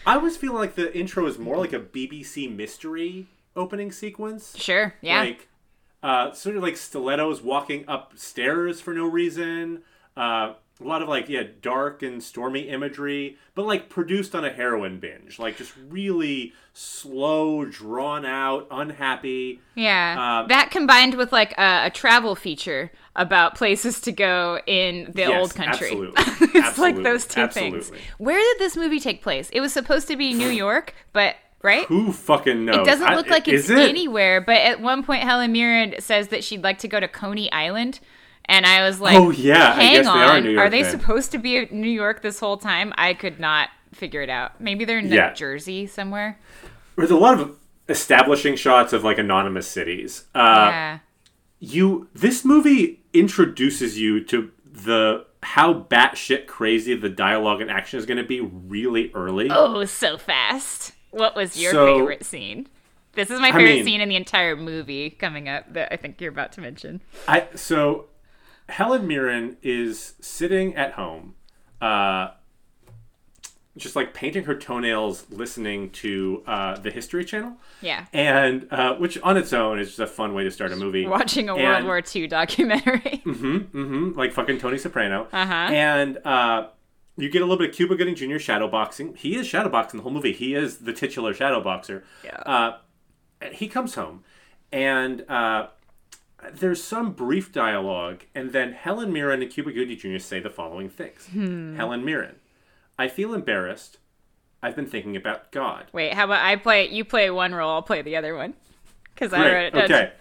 I 0.06 0.18
was 0.18 0.38
feeling 0.38 0.58
like 0.58 0.76
the 0.76 0.96
intro 0.98 1.26
is 1.26 1.38
more 1.38 1.58
like 1.58 1.74
a 1.74 1.80
BBC 1.80 2.54
mystery 2.56 3.28
opening 3.56 3.92
sequence. 3.92 4.56
sure. 4.58 4.96
Yeah. 5.02 5.20
Like 5.22 5.48
uh, 6.02 6.32
sort 6.32 6.56
of 6.56 6.64
like 6.64 6.78
stilettos 6.78 7.42
walking 7.42 7.84
upstairs 7.88 8.80
for 8.80 8.94
no 8.94 9.06
reason. 9.06 9.84
Uh, 10.16 10.54
a 10.82 10.84
lot 10.88 11.02
of 11.02 11.10
like 11.10 11.28
yeah, 11.30 11.44
dark 11.62 12.02
and 12.04 12.24
stormy 12.24 12.62
imagery, 12.70 13.38
but 13.56 13.66
like 13.66 13.90
produced 13.90 14.34
on 14.36 14.46
a 14.46 14.50
heroin 14.50 15.00
binge. 15.00 15.38
Like 15.40 15.58
just 15.58 15.74
really 15.90 16.54
slow, 16.74 17.66
drawn 17.66 18.26
out, 18.26 18.68
unhappy. 18.72 19.60
Yeah, 19.76 20.40
Um, 20.42 20.48
that 20.48 20.72
combined 20.72 21.16
with 21.16 21.32
like 21.32 21.52
a, 21.58 21.88
a 21.88 21.90
travel 21.90 22.36
feature 22.36 22.92
about 23.16 23.56
places 23.56 24.00
to 24.02 24.12
go 24.14 24.60
in 24.66 25.12
the 25.14 25.22
Yes, 25.24 25.40
old 25.42 25.56
country. 25.56 25.88
absolutely. 26.16 26.24
it's 26.60 26.78
like 26.78 27.04
those 27.04 27.26
two 27.26 27.48
things. 27.48 27.92
Where 28.18 28.40
did 28.40 28.60
this 28.60 28.78
movie 28.78 29.00
take 29.00 29.22
place? 29.22 29.50
It 29.52 29.60
was 29.60 29.74
supposed 29.74 30.08
to 30.08 30.16
be 30.16 30.34
New 30.34 30.50
York, 30.50 30.94
but 31.12 31.36
right? 31.62 31.86
Who 31.88 32.14
fucking 32.14 32.64
knows? 32.64 32.78
It 32.78 32.86
doesn't 32.86 33.06
I- 33.08 33.16
look 33.16 33.28
like 33.30 33.50
it's 33.50 33.70
it? 33.70 33.78
anywhere. 33.78 34.40
But 34.40 34.58
at 34.58 34.80
one 34.80 35.04
point, 35.04 35.24
Helen 35.24 35.52
Mirren 35.52 35.96
says 36.00 36.30
that 36.30 36.44
she'd 36.46 36.64
like 36.64 36.80
to 36.80 36.88
go 36.88 37.02
to 37.02 37.08
Coney 37.10 37.52
Island. 37.52 38.00
And 38.46 38.66
I 38.66 38.82
was 38.88 39.00
like, 39.00 39.16
Oh, 39.16 39.30
yeah, 39.30 39.74
I 39.74 39.84
hang 39.84 39.94
guess 39.96 40.06
they 40.06 40.12
on, 40.12 40.18
are 40.18 40.42
New 40.42 40.52
York 40.52 40.72
they 40.72 40.82
then." 40.82 40.92
supposed 40.92 41.32
to 41.32 41.38
be 41.38 41.58
in 41.58 41.68
New 41.72 41.90
York 41.90 42.22
this 42.22 42.40
whole 42.40 42.58
time? 42.58 42.94
I 42.98 43.14
could 43.14 43.40
not 43.40 43.70
figure 43.94 44.22
it 44.22 44.30
out. 44.30 44.60
Maybe 44.60 44.86
they're 44.86 45.00
in 45.00 45.12
Yeah. 45.12 45.28
like, 45.28 45.36
Jersey 45.36 45.86
somewhere. 45.86 46.40
There's 46.96 47.12
a 47.12 47.16
lot 47.18 47.40
of 47.40 47.56
establishing 47.88 48.56
shots 48.56 48.92
of 48.94 49.04
like 49.04 49.18
anonymous 49.18 49.68
cities. 49.68 50.26
Uh, 50.36 50.40
yeah. 50.72 51.00
you 51.60 52.08
this 52.14 52.44
movie 52.46 53.02
introduces 53.14 53.98
you 54.00 54.24
to 54.26 54.52
the 54.66 55.26
how 55.44 55.74
batshit 55.74 56.46
crazy 56.48 56.94
the 56.96 57.10
dialogue 57.10 57.62
and 57.62 57.72
action 57.72 57.98
is 58.00 58.06
going 58.06 58.18
to 58.18 58.24
be 58.24 58.42
really 58.42 59.12
early. 59.14 59.48
Oh, 59.50 59.86
so 59.86 60.18
fast. 60.18 60.94
What 61.12 61.36
was 61.36 61.60
your 61.62 61.72
So- 61.72 61.98
favorite 61.98 62.26
scene? 62.26 62.68
This 63.14 63.32
is 63.32 63.40
my 63.40 63.52
favorite 63.52 63.76
mean- 63.78 63.86
scene 63.86 64.02
in 64.02 64.10
the 64.10 64.16
entire 64.16 64.56
movie 64.56 65.10
coming 65.10 65.50
up 65.50 65.74
that 65.74 65.92
I 65.92 65.98
think 65.98 66.22
you're 66.22 66.32
about 66.32 66.52
to 66.54 66.62
mention. 66.62 67.02
I 67.28 67.48
so 67.56 68.06
Helen 68.70 69.08
Mirren 69.08 69.58
is 69.62 70.14
sitting 70.22 70.76
at 70.76 70.94
home, 70.94 71.36
uh, 71.82 72.30
just 73.78 73.96
like 73.96 74.14
painting 74.14 74.44
her 74.46 74.56
toenails, 74.56 75.26
listening 75.30 75.90
to 75.92 76.44
uh, 76.46 76.78
the 76.78 76.92
History 76.92 77.24
Channel, 77.24 77.54
Yeah. 77.82 78.06
and 78.14 78.68
uh, 78.72 78.96
which 78.96 79.18
on 79.22 79.38
its 79.38 79.54
own 79.54 79.80
is 79.80 79.88
just 79.90 80.00
a 80.00 80.08
fun 80.08 80.34
way 80.34 80.44
to 80.44 80.52
start 80.52 80.72
a 80.72 80.76
movie. 80.76 81.06
Watching 81.08 81.50
a 81.50 81.56
World 81.56 81.86
War 81.86 82.02
II 82.14 82.28
documentary. 82.28 83.22
mm-hmm. 83.26 83.58
Mm-hmm. 83.58 84.18
like 84.20 84.34
fucking 84.34 84.58
Tony 84.58 84.78
Soprano. 84.78 85.28
Uh-huh. 85.32 85.54
And 85.54 86.18
uh, 86.26 86.68
you 87.18 87.30
get 87.30 87.42
a 87.42 87.46
little 87.46 87.58
bit 87.58 87.70
of 87.70 87.76
Cuba 87.76 87.96
Gooding 87.96 88.16
Jr. 88.16 88.36
shadowboxing. 88.36 89.18
He 89.18 89.36
is 89.36 89.48
shadowboxing 89.48 89.94
the 89.94 90.02
whole 90.02 90.12
movie. 90.12 90.34
He 90.34 90.56
is 90.56 90.80
the 90.80 90.94
titular 90.94 91.34
shadowboxer. 91.34 92.04
Yeah. 92.24 92.36
Uh, 92.46 92.78
he 93.52 93.68
comes 93.70 93.96
home, 93.96 94.24
and 94.74 95.24
uh, 95.30 95.68
there's 96.54 96.84
some 96.84 97.12
brief 97.12 97.52
dialogue, 97.52 98.24
and 98.34 98.52
then 98.52 98.72
Helen 98.74 99.12
Mirren 99.12 99.42
and 99.42 99.52
Cuba 99.52 99.72
Gooding 99.72 99.98
Jr. 99.98 100.18
say 100.20 100.40
the 100.40 100.50
following 100.50 100.90
things. 100.90 101.28
Helen 101.78 102.04
Mirren, 102.06 102.36
I 102.98 103.08
feel 103.08 103.34
embarrassed. 103.34 103.98
I've 104.62 104.76
been 104.76 104.86
thinking 104.88 105.16
about 105.16 105.52
God. 105.52 105.86
Wait, 105.94 106.14
how 106.14 106.26
about 106.26 106.44
I 106.44 106.56
play? 106.58 106.90
You 106.90 107.06
play 107.06 107.30
one 107.30 107.54
role. 107.56 107.72
I'll 107.72 107.82
play 107.82 108.02
the 108.02 108.16
other 108.18 108.36
one. 108.36 108.54
Because 109.14 109.32
I 109.34 109.40
wrote 109.52 109.66
it 109.68 109.72
down. 109.74 109.84
Okay. 109.84 110.12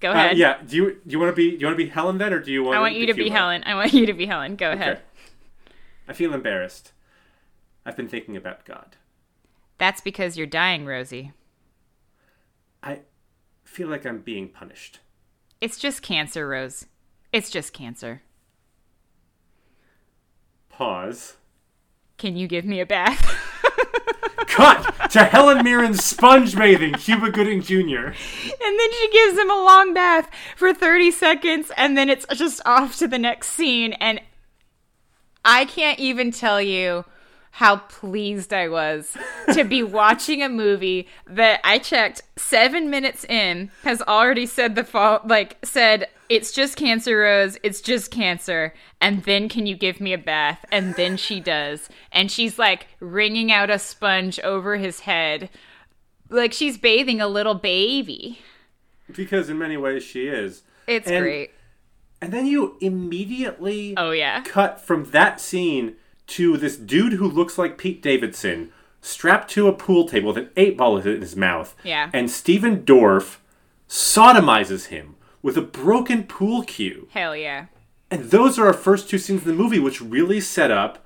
Go 0.00 0.10
Uh, 0.10 0.14
ahead. 0.14 0.38
yeah. 0.38 0.58
Do 0.66 0.76
you 0.76 0.90
do 1.06 1.12
you 1.12 1.18
want 1.18 1.32
to 1.32 1.36
be 1.36 1.50
do 1.52 1.58
you 1.58 1.66
want 1.66 1.78
to 1.78 1.84
be 1.84 1.90
Helen 1.90 2.18
then, 2.18 2.32
or 2.32 2.38
do 2.40 2.52
you 2.52 2.62
want? 2.64 2.76
I 2.76 2.80
want 2.80 2.94
you 2.94 3.06
to 3.06 3.14
be 3.14 3.24
Cuba? 3.24 3.36
Helen. 3.36 3.62
I 3.66 3.74
want 3.74 3.92
you 3.94 4.06
to 4.06 4.12
be 4.12 4.26
Helen. 4.26 4.56
Go 4.56 4.72
ahead. 4.72 5.00
I 6.08 6.12
feel 6.12 6.32
embarrassed. 6.34 6.92
I've 7.84 7.96
been 7.96 8.08
thinking 8.08 8.36
about 8.36 8.64
God. 8.64 8.96
That's 9.78 10.00
because 10.00 10.36
you're 10.36 10.46
dying, 10.46 10.86
Rosie. 10.86 11.32
I 12.82 13.00
feel 13.64 13.88
like 13.88 14.06
I'm 14.06 14.18
being 14.18 14.48
punished. 14.48 15.00
It's 15.60 15.78
just 15.78 16.02
cancer, 16.02 16.48
Rose. 16.48 16.86
It's 17.32 17.50
just 17.50 17.72
cancer. 17.72 18.22
Pause. 20.68 21.36
Can 22.18 22.36
you 22.36 22.46
give 22.46 22.64
me 22.64 22.80
a 22.80 22.86
bath? 22.86 23.34
Cut 24.46 25.10
to 25.10 25.24
Helen 25.24 25.64
Mirren's 25.64 26.04
sponge 26.04 26.56
bathing, 26.56 26.94
Cuba 26.94 27.30
Gooding 27.30 27.62
Jr. 27.62 27.76
And 28.06 28.14
then 28.78 28.92
she 28.92 29.10
gives 29.10 29.38
him 29.38 29.50
a 29.50 29.64
long 29.64 29.92
bath 29.94 30.30
for 30.56 30.72
30 30.72 31.10
seconds, 31.10 31.72
and 31.76 31.96
then 31.96 32.08
it's 32.08 32.26
just 32.34 32.60
off 32.66 32.96
to 32.98 33.08
the 33.08 33.18
next 33.18 33.48
scene. 33.48 33.94
And 33.94 34.20
I 35.44 35.64
can't 35.64 35.98
even 35.98 36.30
tell 36.30 36.60
you 36.60 37.04
how 37.56 37.76
pleased 37.78 38.52
I 38.52 38.68
was 38.68 39.16
to 39.54 39.64
be 39.64 39.82
watching 40.02 40.42
a 40.42 40.48
movie 40.48 41.08
that 41.26 41.58
I 41.64 41.78
checked 41.78 42.20
seven 42.36 42.90
minutes 42.90 43.24
in 43.24 43.70
has 43.82 44.02
already 44.02 44.44
said 44.44 44.74
the 44.74 44.84
fall, 44.84 45.20
like 45.24 45.56
said 45.64 46.06
it's 46.28 46.52
just 46.52 46.76
cancer, 46.76 47.16
Rose. 47.20 47.56
It's 47.62 47.80
just 47.80 48.10
cancer. 48.10 48.74
And 49.00 49.22
then 49.24 49.48
can 49.48 49.64
you 49.64 49.74
give 49.74 50.02
me 50.02 50.12
a 50.12 50.18
bath? 50.18 50.66
And 50.70 50.94
then 50.96 51.16
she 51.16 51.40
does, 51.40 51.88
and 52.12 52.30
she's 52.30 52.58
like 52.58 52.88
wringing 53.00 53.50
out 53.50 53.70
a 53.70 53.78
sponge 53.78 54.38
over 54.40 54.76
his 54.76 55.00
head, 55.00 55.48
like 56.28 56.52
she's 56.52 56.76
bathing 56.76 57.22
a 57.22 57.26
little 57.28 57.54
baby. 57.54 58.38
Because 59.14 59.48
in 59.48 59.56
many 59.58 59.78
ways 59.78 60.02
she 60.02 60.26
is. 60.28 60.62
It's 60.86 61.08
And- 61.08 61.22
great. 61.22 61.52
And 62.20 62.32
then 62.32 62.44
you 62.46 62.76
immediately 62.82 63.94
Oh 63.96 64.10
yeah. 64.10 64.42
cut 64.42 64.80
from 64.80 65.04
that 65.12 65.40
scene 65.40 65.96
to 66.28 66.56
this 66.56 66.76
dude 66.76 67.14
who 67.14 67.28
looks 67.28 67.58
like 67.58 67.78
Pete 67.78 68.02
Davidson 68.02 68.72
strapped 69.00 69.50
to 69.52 69.68
a 69.68 69.72
pool 69.72 70.08
table 70.08 70.28
with 70.28 70.38
an 70.38 70.50
eight 70.56 70.76
ball 70.76 70.98
in 70.98 71.20
his 71.20 71.36
mouth. 71.36 71.74
Yeah. 71.84 72.10
And 72.12 72.30
Stephen 72.30 72.84
Dorff 72.84 73.38
sodomizes 73.88 74.86
him 74.86 75.14
with 75.42 75.56
a 75.56 75.62
broken 75.62 76.24
pool 76.24 76.62
cue. 76.62 77.08
Hell 77.12 77.36
yeah. 77.36 77.66
And 78.10 78.30
those 78.30 78.58
are 78.58 78.66
our 78.66 78.72
first 78.72 79.08
two 79.08 79.18
scenes 79.18 79.42
in 79.42 79.48
the 79.48 79.54
movie, 79.54 79.78
which 79.78 80.00
really 80.00 80.40
set 80.40 80.70
up 80.70 81.04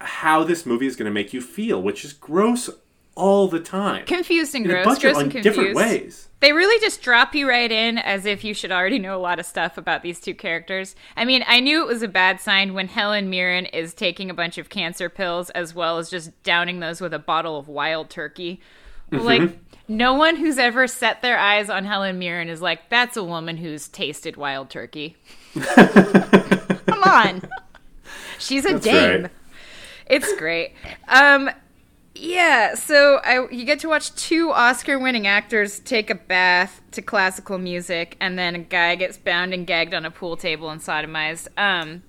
how 0.00 0.44
this 0.44 0.66
movie 0.66 0.86
is 0.86 0.96
going 0.96 1.06
to 1.06 1.12
make 1.12 1.32
you 1.32 1.40
feel, 1.40 1.80
which 1.80 2.04
is 2.04 2.12
gross 2.12 2.68
all 3.16 3.48
the 3.48 3.58
time. 3.60 4.04
Confused 4.06 4.54
and 4.54 4.64
in 4.64 4.70
a 4.70 4.74
gross. 4.74 4.84
bunch 4.84 5.00
gross 5.00 5.16
of 5.16 5.22
and 5.22 5.32
confused. 5.32 5.56
different 5.56 5.74
ways. 5.74 6.28
They 6.40 6.52
really 6.52 6.78
just 6.80 7.00
drop 7.02 7.34
you 7.34 7.48
right 7.48 7.72
in 7.72 7.96
as 7.98 8.26
if 8.26 8.44
you 8.44 8.52
should 8.52 8.70
already 8.70 8.98
know 8.98 9.16
a 9.16 9.18
lot 9.18 9.40
of 9.40 9.46
stuff 9.46 9.78
about 9.78 10.02
these 10.02 10.20
two 10.20 10.34
characters. 10.34 10.94
I 11.16 11.24
mean, 11.24 11.42
I 11.46 11.60
knew 11.60 11.80
it 11.82 11.88
was 11.88 12.02
a 12.02 12.08
bad 12.08 12.40
sign 12.40 12.74
when 12.74 12.88
Helen 12.88 13.30
Mirren 13.30 13.66
is 13.66 13.94
taking 13.94 14.28
a 14.28 14.34
bunch 14.34 14.58
of 14.58 14.68
cancer 14.68 15.08
pills 15.08 15.48
as 15.50 15.74
well 15.74 15.98
as 15.98 16.10
just 16.10 16.30
downing 16.42 16.80
those 16.80 17.00
with 17.00 17.14
a 17.14 17.18
bottle 17.18 17.58
of 17.58 17.68
wild 17.68 18.10
turkey. 18.10 18.60
Mm-hmm. 19.10 19.24
Like, 19.24 19.58
no 19.88 20.14
one 20.14 20.36
who's 20.36 20.58
ever 20.58 20.86
set 20.86 21.22
their 21.22 21.38
eyes 21.38 21.70
on 21.70 21.84
Helen 21.84 22.18
Mirren 22.18 22.48
is 22.50 22.60
like, 22.60 22.90
that's 22.90 23.16
a 23.16 23.24
woman 23.24 23.56
who's 23.56 23.88
tasted 23.88 24.36
wild 24.36 24.68
turkey. 24.68 25.16
Come 25.54 27.02
on. 27.04 27.42
She's 28.38 28.64
a 28.66 28.78
dame. 28.78 29.22
right. 29.22 29.30
It's 30.06 30.36
great. 30.36 30.74
Um, 31.08 31.50
yeah, 32.18 32.74
so 32.74 33.20
I 33.24 33.48
you 33.50 33.64
get 33.64 33.80
to 33.80 33.88
watch 33.88 34.14
two 34.14 34.50
Oscar-winning 34.52 35.26
actors 35.26 35.80
take 35.80 36.10
a 36.10 36.14
bath 36.14 36.80
to 36.92 37.02
classical 37.02 37.58
music, 37.58 38.16
and 38.20 38.38
then 38.38 38.54
a 38.54 38.58
guy 38.58 38.94
gets 38.96 39.16
bound 39.18 39.52
and 39.54 39.66
gagged 39.66 39.94
on 39.94 40.04
a 40.04 40.10
pool 40.10 40.36
table 40.36 40.70
and 40.70 40.80
sodomized. 40.80 41.48
Um, 41.58 42.02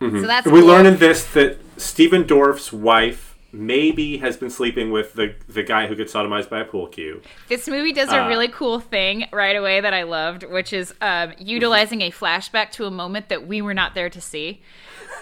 so 0.00 0.08
that's 0.26 0.46
Mm-hmm. 0.46 0.54
we 0.54 0.60
cool. 0.60 0.68
learn 0.68 0.86
in 0.86 0.96
this 0.98 1.24
that 1.34 1.58
Stephen 1.76 2.26
Dorff's 2.26 2.72
wife 2.72 3.28
maybe 3.54 4.16
has 4.18 4.36
been 4.36 4.50
sleeping 4.50 4.90
with 4.90 5.12
the 5.12 5.34
the 5.46 5.62
guy 5.62 5.86
who 5.86 5.94
gets 5.94 6.12
sodomized 6.12 6.48
by 6.48 6.60
a 6.60 6.64
pool 6.64 6.86
cue. 6.88 7.20
This 7.48 7.68
movie 7.68 7.92
does 7.92 8.10
a 8.10 8.22
Uh, 8.24 8.28
really 8.28 8.48
cool 8.48 8.80
thing 8.80 9.26
right 9.32 9.54
away 9.54 9.80
that 9.80 9.92
I 9.92 10.04
loved, 10.04 10.42
which 10.44 10.72
is 10.72 10.94
um, 11.02 11.34
utilizing 11.38 12.00
a 12.02 12.10
flashback 12.10 12.70
to 12.72 12.86
a 12.86 12.90
moment 12.90 13.28
that 13.28 13.46
we 13.46 13.60
were 13.62 13.74
not 13.74 13.94
there 13.94 14.08
to 14.10 14.20
see. 14.20 14.62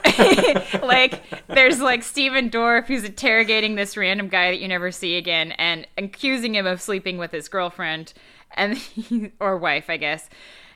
like, 0.82 1.22
there's 1.46 1.80
like 1.80 2.02
Stephen 2.02 2.50
Dorff 2.50 2.86
who's 2.86 3.04
interrogating 3.04 3.74
this 3.74 3.96
random 3.96 4.28
guy 4.28 4.50
that 4.50 4.60
you 4.60 4.68
never 4.68 4.90
see 4.90 5.16
again 5.16 5.52
and 5.52 5.86
accusing 5.98 6.54
him 6.54 6.66
of 6.66 6.80
sleeping 6.80 7.18
with 7.18 7.32
his 7.32 7.48
girlfriend 7.48 8.12
and 8.52 8.76
he, 8.76 9.32
or 9.40 9.56
wife, 9.56 9.88
I 9.88 9.96
guess. 9.96 10.28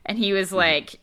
And 0.06 0.18
he 0.18 0.32
was 0.32 0.48
mm-hmm. 0.48 0.56
like, 0.56 1.00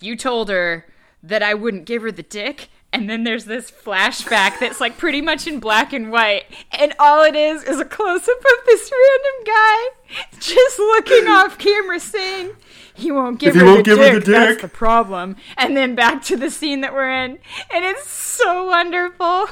"You 0.00 0.16
told 0.16 0.48
her 0.48 0.86
that 1.22 1.42
I 1.42 1.54
wouldn't 1.54 1.84
give 1.84 2.02
her 2.02 2.12
the 2.12 2.22
dick." 2.22 2.68
And 2.90 3.08
then 3.08 3.24
there's 3.24 3.44
this 3.44 3.70
flashback 3.70 4.58
that's 4.60 4.80
like 4.80 4.96
pretty 4.96 5.20
much 5.20 5.46
in 5.46 5.60
black 5.60 5.92
and 5.92 6.10
white, 6.10 6.44
and 6.72 6.94
all 6.98 7.22
it 7.22 7.36
is 7.36 7.62
is 7.62 7.78
a 7.78 7.84
close 7.84 8.26
up 8.26 8.38
of 8.38 8.66
this 8.66 8.90
random 8.90 9.44
guy 9.46 10.38
just 10.40 10.78
looking 10.78 11.28
off 11.28 11.58
camera 11.58 12.00
saying, 12.00 12.52
"He 12.98 13.10
won't 13.12 13.38
give, 13.38 13.54
he 13.54 13.60
her, 13.60 13.66
won't 13.66 13.78
the 13.78 13.82
give 13.94 13.98
her 13.98 14.14
dick, 14.14 14.24
the 14.24 14.30
That's 14.32 14.62
the 14.62 14.68
problem." 14.68 15.36
And 15.56 15.76
then 15.76 15.94
back 15.94 16.22
to 16.24 16.36
the 16.36 16.50
scene 16.50 16.80
that 16.82 16.92
we're 16.92 17.10
in, 17.10 17.38
and 17.72 17.84
it's 17.84 18.08
so 18.08 18.66
wonderful. 18.66 19.46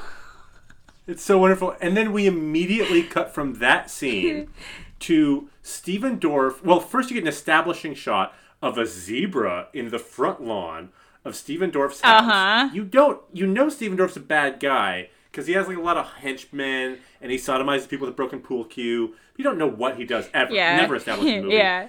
It's 1.07 1.23
so 1.23 1.39
wonderful. 1.39 1.77
And 1.81 1.97
then 1.97 2.13
we 2.13 2.27
immediately 2.27 3.03
cut 3.03 3.33
from 3.33 3.55
that 3.55 3.91
scene 3.91 4.49
to 5.01 5.49
Stephen 5.63 6.19
Dorff. 6.19 6.63
Well, 6.65 6.81
first 6.81 7.11
you 7.11 7.15
get 7.15 7.23
an 7.23 7.29
establishing 7.29 7.95
shot 7.95 8.35
of 8.61 8.77
a 8.79 8.87
zebra 8.87 9.69
in 9.73 9.91
the 9.91 9.99
front 9.99 10.43
lawn 10.43 10.89
of 11.25 11.37
Stephen 11.37 11.71
Dorff's 11.71 12.01
house. 12.01 12.23
Uh-huh. 12.23 12.71
You 12.73 12.85
don't 12.85 13.21
you 13.33 13.47
know 13.47 13.69
Stephen 13.69 13.97
Dorff's 13.97 14.17
a 14.17 14.21
bad 14.21 14.59
guy 14.59 15.11
because 15.31 15.47
he 15.47 15.53
has 15.53 15.69
like 15.69 15.77
a 15.77 15.81
lot 15.81 15.97
of 15.97 16.07
henchmen 16.15 16.99
and 17.21 17.31
he 17.31 17.37
sodomizes 17.39 17.89
people 17.89 18.07
with 18.07 18.15
a 18.15 18.17
broken 18.17 18.41
pool 18.41 18.65
cue. 18.65 19.15
You 19.37 19.45
don't 19.45 19.59
know 19.59 19.69
what 19.69 19.97
he 19.97 20.05
does 20.05 20.29
ever. 20.35 20.53
Yeah, 20.53 20.77
Never 20.77 20.97
established 20.97 21.29
in 21.29 21.37
the 21.37 21.43
movie. 21.45 21.57
yeah. 21.57 21.89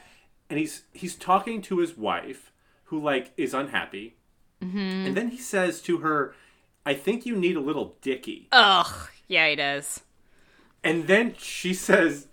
And 0.50 0.58
he's 0.60 0.84
he's 0.94 1.16
talking 1.16 1.62
to 1.64 1.80
his 1.80 1.98
wife 1.98 2.52
who 2.86 3.00
like 3.00 3.32
is 3.38 3.54
unhappy 3.54 4.14
Mm-hmm. 4.64 4.78
and 5.06 5.16
then 5.16 5.28
he 5.30 5.38
says 5.38 5.82
to 5.84 5.98
her 6.00 6.34
i 6.84 6.96
think 6.96 7.28
you 7.28 7.36
need 7.36 7.56
a 7.56 7.60
little 7.60 7.96
dicky 8.02 8.48
Ugh, 8.52 9.08
yeah, 9.28 9.48
he 9.50 9.56
does. 9.56 10.02
and 10.84 11.06
then 11.06 11.36
she 11.38 11.76
says 11.76 12.28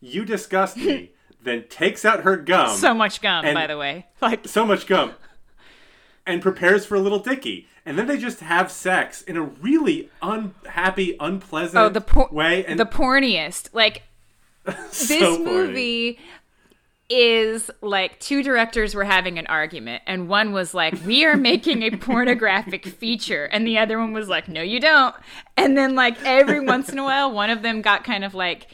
you 0.00 0.24
disgust 0.24 0.78
me 0.78 1.10
then 1.42 1.64
takes 1.68 2.04
out 2.06 2.20
her 2.24 2.36
gum 2.38 2.74
So 2.76 2.94
much 2.94 3.20
gum, 3.20 3.44
and- 3.44 3.54
by 3.54 3.66
the 3.66 3.76
way. 3.76 4.06
Like, 4.22 4.48
so 4.48 4.64
much 4.64 4.86
gum 4.86 5.12
and 6.26 6.40
prepares 6.42 6.86
for 6.86 6.94
a 6.94 7.00
little 7.00 7.18
dicky 7.18 7.68
and 7.84 7.98
then 7.98 8.06
they 8.06 8.16
just 8.18 8.40
have 8.40 8.72
sex 8.72 9.20
in 9.22 9.36
a 9.36 9.42
really 9.42 10.10
unhappy 10.22 11.14
unpleasant 11.20 11.76
oh, 11.76 11.88
the 11.90 12.00
por- 12.00 12.30
way 12.32 12.64
and 12.64 12.80
the 12.80 12.86
porniest. 12.86 13.68
Like, 13.74 14.02
so 14.90 15.06
this 15.14 15.36
corny. 15.36 15.44
movie 15.44 16.18
is 17.08 17.70
like 17.82 18.18
two 18.18 18.42
directors 18.42 18.94
were 18.94 19.04
having 19.04 19.38
an 19.38 19.46
argument 19.46 20.02
and 20.06 20.28
one 20.28 20.52
was 20.52 20.74
like 20.74 20.94
we 21.04 21.24
are 21.24 21.36
making 21.36 21.82
a 21.82 21.90
pornographic 21.90 22.84
feature 22.98 23.44
and 23.44 23.66
the 23.66 23.78
other 23.78 23.98
one 23.98 24.12
was 24.12 24.28
like 24.28 24.48
no 24.48 24.62
you 24.62 24.80
don't. 24.80 25.14
And 25.56 25.76
then 25.76 25.94
like 25.94 26.20
every 26.24 26.60
once 26.60 26.88
in 26.88 26.98
a 26.98 27.04
while 27.04 27.30
one 27.30 27.50
of 27.50 27.62
them 27.62 27.82
got 27.82 28.04
kind 28.04 28.24
of 28.24 28.34
like 28.34 28.68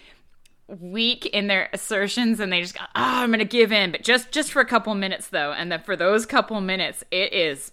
weak 0.69 1.27
in 1.27 1.49
their 1.49 1.69
assertions 1.75 2.41
and 2.41 2.51
they 2.51 2.63
just 2.63 2.75
got 2.75 2.89
oh 2.95 3.23
i'm 3.23 3.31
gonna 3.31 3.45
give 3.45 3.73
in. 3.73 3.93
But 3.93 4.03
just 4.03 4.33
just 4.33 4.53
for 4.53 4.61
a 4.61 4.67
couple 4.67 4.95
minutes 4.95 5.29
though 5.29 5.53
and 5.53 5.71
then 5.71 5.83
for 5.83 5.97
those 5.97 6.25
couple 6.25 6.61
minutes 6.61 7.05
it 7.11 7.33
is 7.33 7.73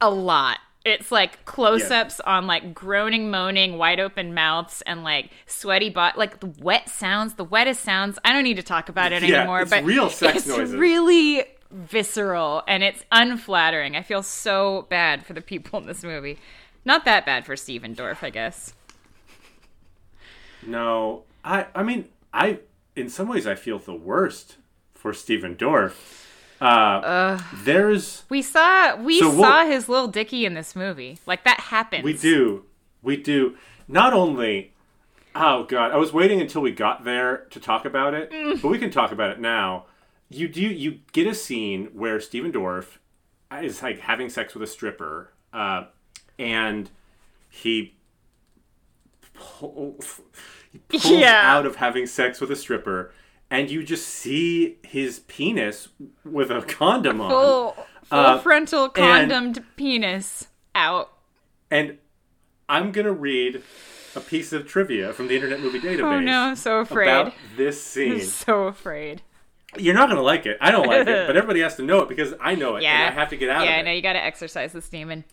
a 0.00 0.10
lot 0.10 0.58
it's 0.84 1.10
like 1.12 1.44
close-ups 1.44 2.20
on 2.20 2.46
like 2.46 2.72
groaning 2.72 3.30
moaning 3.30 3.76
wide 3.78 4.00
open 4.00 4.32
mouths 4.32 4.82
and 4.86 5.02
like 5.04 5.30
sweaty 5.46 5.90
bot 5.90 6.16
like 6.16 6.40
the 6.40 6.46
wet 6.60 6.88
sounds 6.88 7.34
the 7.34 7.44
wettest 7.44 7.82
sounds. 7.82 8.18
I 8.24 8.32
don't 8.32 8.44
need 8.44 8.56
to 8.56 8.62
talk 8.62 8.88
about 8.88 9.12
it 9.12 9.22
Yeah, 9.22 9.38
anymore 9.40 9.62
it's 9.62 9.70
but 9.70 9.84
real 9.84 10.08
sex 10.08 10.38
it's 10.38 10.46
noises. 10.46 10.74
really 10.74 11.44
visceral 11.70 12.62
and 12.66 12.82
it's 12.82 13.04
unflattering. 13.12 13.96
I 13.96 14.02
feel 14.02 14.22
so 14.22 14.86
bad 14.88 15.26
for 15.26 15.34
the 15.34 15.42
people 15.42 15.78
in 15.80 15.86
this 15.86 16.02
movie. 16.02 16.38
Not 16.84 17.04
that 17.04 17.26
bad 17.26 17.44
for 17.44 17.56
Stephen 17.56 17.94
Dorff, 17.94 18.22
I 18.22 18.30
guess. 18.30 18.72
no 20.66 21.24
i 21.44 21.66
i 21.74 21.82
mean 21.82 22.06
i 22.32 22.58
in 22.96 23.08
some 23.08 23.28
ways 23.28 23.46
i 23.46 23.54
feel 23.54 23.78
the 23.78 23.94
worst 23.94 24.56
for 24.94 25.12
Stephen 25.12 25.54
dorff 25.54 26.26
uh, 26.60 27.40
there's 27.64 28.24
We 28.28 28.42
saw 28.42 28.96
we 28.96 29.18
So 29.20 29.28
we'll- 29.30 29.38
saw 29.42 29.64
his 29.66 29.88
little 29.88 30.08
dicky 30.08 30.44
in 30.44 30.54
this 30.54 30.74
movie. 30.76 31.18
Like 31.26 31.44
that 31.44 31.60
happens. 31.60 32.04
We 32.04 32.12
do. 32.14 32.64
We 33.02 33.16
do. 33.16 33.56
Not 33.86 34.12
only 34.12 34.72
Oh 35.34 35.64
god, 35.64 35.92
I 35.92 35.96
was 35.96 36.12
waiting 36.12 36.40
until 36.40 36.62
we 36.62 36.72
got 36.72 37.04
there 37.04 37.46
to 37.50 37.60
talk 37.60 37.84
about 37.84 38.12
it, 38.14 38.30
Mm. 38.32 38.60
but 38.60 38.68
we 38.68 38.78
can 38.78 38.90
talk 38.90 39.12
about 39.12 39.30
it 39.30 39.38
now. 39.40 39.84
You 40.30 40.48
do 40.48 40.60
you 40.60 41.00
get 41.12 41.26
a 41.26 41.34
scene 41.34 41.86
where 41.92 42.18
Stephen 42.20 42.50
Dorff 42.52 42.98
is 43.62 43.82
like 43.82 44.00
having 44.00 44.28
sex 44.28 44.52
with 44.54 44.62
a 44.62 44.66
stripper, 44.66 45.30
uh, 45.52 45.84
and 46.38 46.90
he 47.48 47.94
pulls, 49.34 50.20
he 50.72 50.78
pulls 50.78 51.06
Yeah. 51.10 51.40
out 51.44 51.66
of 51.66 51.76
having 51.76 52.06
sex 52.06 52.40
with 52.40 52.50
a 52.50 52.56
stripper, 52.56 53.12
and 53.50 53.70
you 53.70 53.82
just 53.82 54.06
see 54.08 54.78
his 54.82 55.20
penis 55.20 55.88
with 56.24 56.50
a 56.50 56.62
condom 56.62 57.20
on. 57.20 57.30
Full, 57.30 57.72
full 58.04 58.18
Uh, 58.18 58.38
frontal 58.38 58.84
and- 58.84 58.94
condomed 58.94 59.64
penis 59.76 60.48
out. 60.74 61.12
And 61.70 61.98
I'm 62.68 62.92
gonna 62.92 63.12
read 63.12 63.62
a 64.14 64.20
piece 64.20 64.52
of 64.52 64.66
trivia 64.66 65.12
from 65.12 65.28
the 65.28 65.34
Internet 65.34 65.60
Movie 65.60 65.80
Database. 65.80 66.00
Oh 66.02 66.20
no, 66.20 66.40
I'm 66.42 66.56
so 66.56 66.78
afraid. 66.80 67.08
About 67.08 67.32
this 67.56 67.82
scene. 67.84 68.12
I'm 68.14 68.20
so 68.22 68.64
afraid. 68.64 69.22
You're 69.76 69.94
not 69.94 70.08
gonna 70.08 70.22
like 70.22 70.46
it. 70.46 70.56
I 70.60 70.70
don't 70.70 70.86
like 70.86 71.06
it, 71.06 71.26
but 71.26 71.36
everybody 71.36 71.60
has 71.60 71.76
to 71.76 71.82
know 71.82 72.00
it 72.00 72.08
because 72.08 72.32
I 72.40 72.54
know 72.54 72.76
it, 72.76 72.82
Yeah. 72.82 73.06
and 73.08 73.14
I 73.14 73.20
have 73.20 73.28
to 73.30 73.36
get 73.36 73.50
out 73.50 73.66
yeah, 73.66 73.74
of 73.74 73.78
I 73.80 73.82
know 73.82 73.92
you 73.92 74.00
got 74.02 74.14
to 74.14 74.22
exercise 74.24 74.72
this 74.72 74.88
demon. 74.88 75.24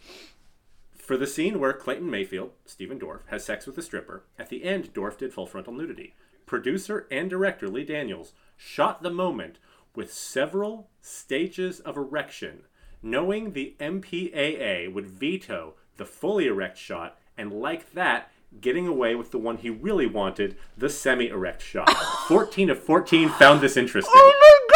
For 0.97 1.15
the 1.17 1.27
scene 1.27 1.59
where 1.59 1.71
Clayton 1.71 2.09
Mayfield, 2.09 2.51
Stephen 2.65 2.99
Dorff, 2.99 3.21
has 3.27 3.45
sex 3.45 3.65
with 3.67 3.77
a 3.77 3.81
stripper, 3.81 4.23
at 4.39 4.49
the 4.49 4.63
end, 4.63 4.93
Dorff 4.93 5.17
did 5.17 5.31
full 5.33 5.45
frontal 5.45 5.71
nudity. 5.71 6.15
Producer 6.45 7.07
and 7.09 7.29
director 7.29 7.67
Lee 7.67 7.85
Daniels 7.85 8.33
shot 8.57 9.01
the 9.01 9.09
moment 9.09 9.57
with 9.95 10.13
several 10.13 10.89
stages 11.01 11.79
of 11.79 11.97
erection, 11.97 12.63
knowing 13.01 13.51
the 13.51 13.75
MPAA 13.79 14.91
would 14.93 15.07
veto 15.07 15.75
the 15.97 16.05
fully 16.05 16.47
erect 16.47 16.77
shot, 16.77 17.17
and 17.37 17.51
like 17.53 17.93
that, 17.93 18.31
getting 18.61 18.87
away 18.87 19.15
with 19.15 19.31
the 19.31 19.37
one 19.37 19.57
he 19.57 19.69
really 19.69 20.05
wanted, 20.05 20.57
the 20.77 20.89
semi 20.89 21.29
erect 21.29 21.61
shot. 21.61 21.89
14 22.27 22.69
of 22.69 22.79
14 22.79 23.29
found 23.29 23.61
this 23.61 23.77
interesting. 23.77 24.13
Oh 24.15 24.67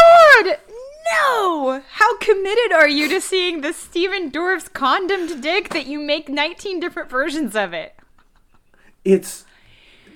my 0.43 0.45
god! 0.45 0.59
No! 1.11 1.83
How 1.89 2.17
committed 2.17 2.71
are 2.71 2.87
you 2.87 3.09
to 3.09 3.19
seeing 3.19 3.61
the 3.61 3.73
Stephen 3.73 4.29
Dorff's 4.29 4.69
condomed 4.69 5.41
dick 5.41 5.69
that 5.69 5.87
you 5.87 5.99
make 5.99 6.29
19 6.29 6.79
different 6.79 7.09
versions 7.09 7.55
of 7.55 7.73
it? 7.73 7.95
It's 9.03 9.45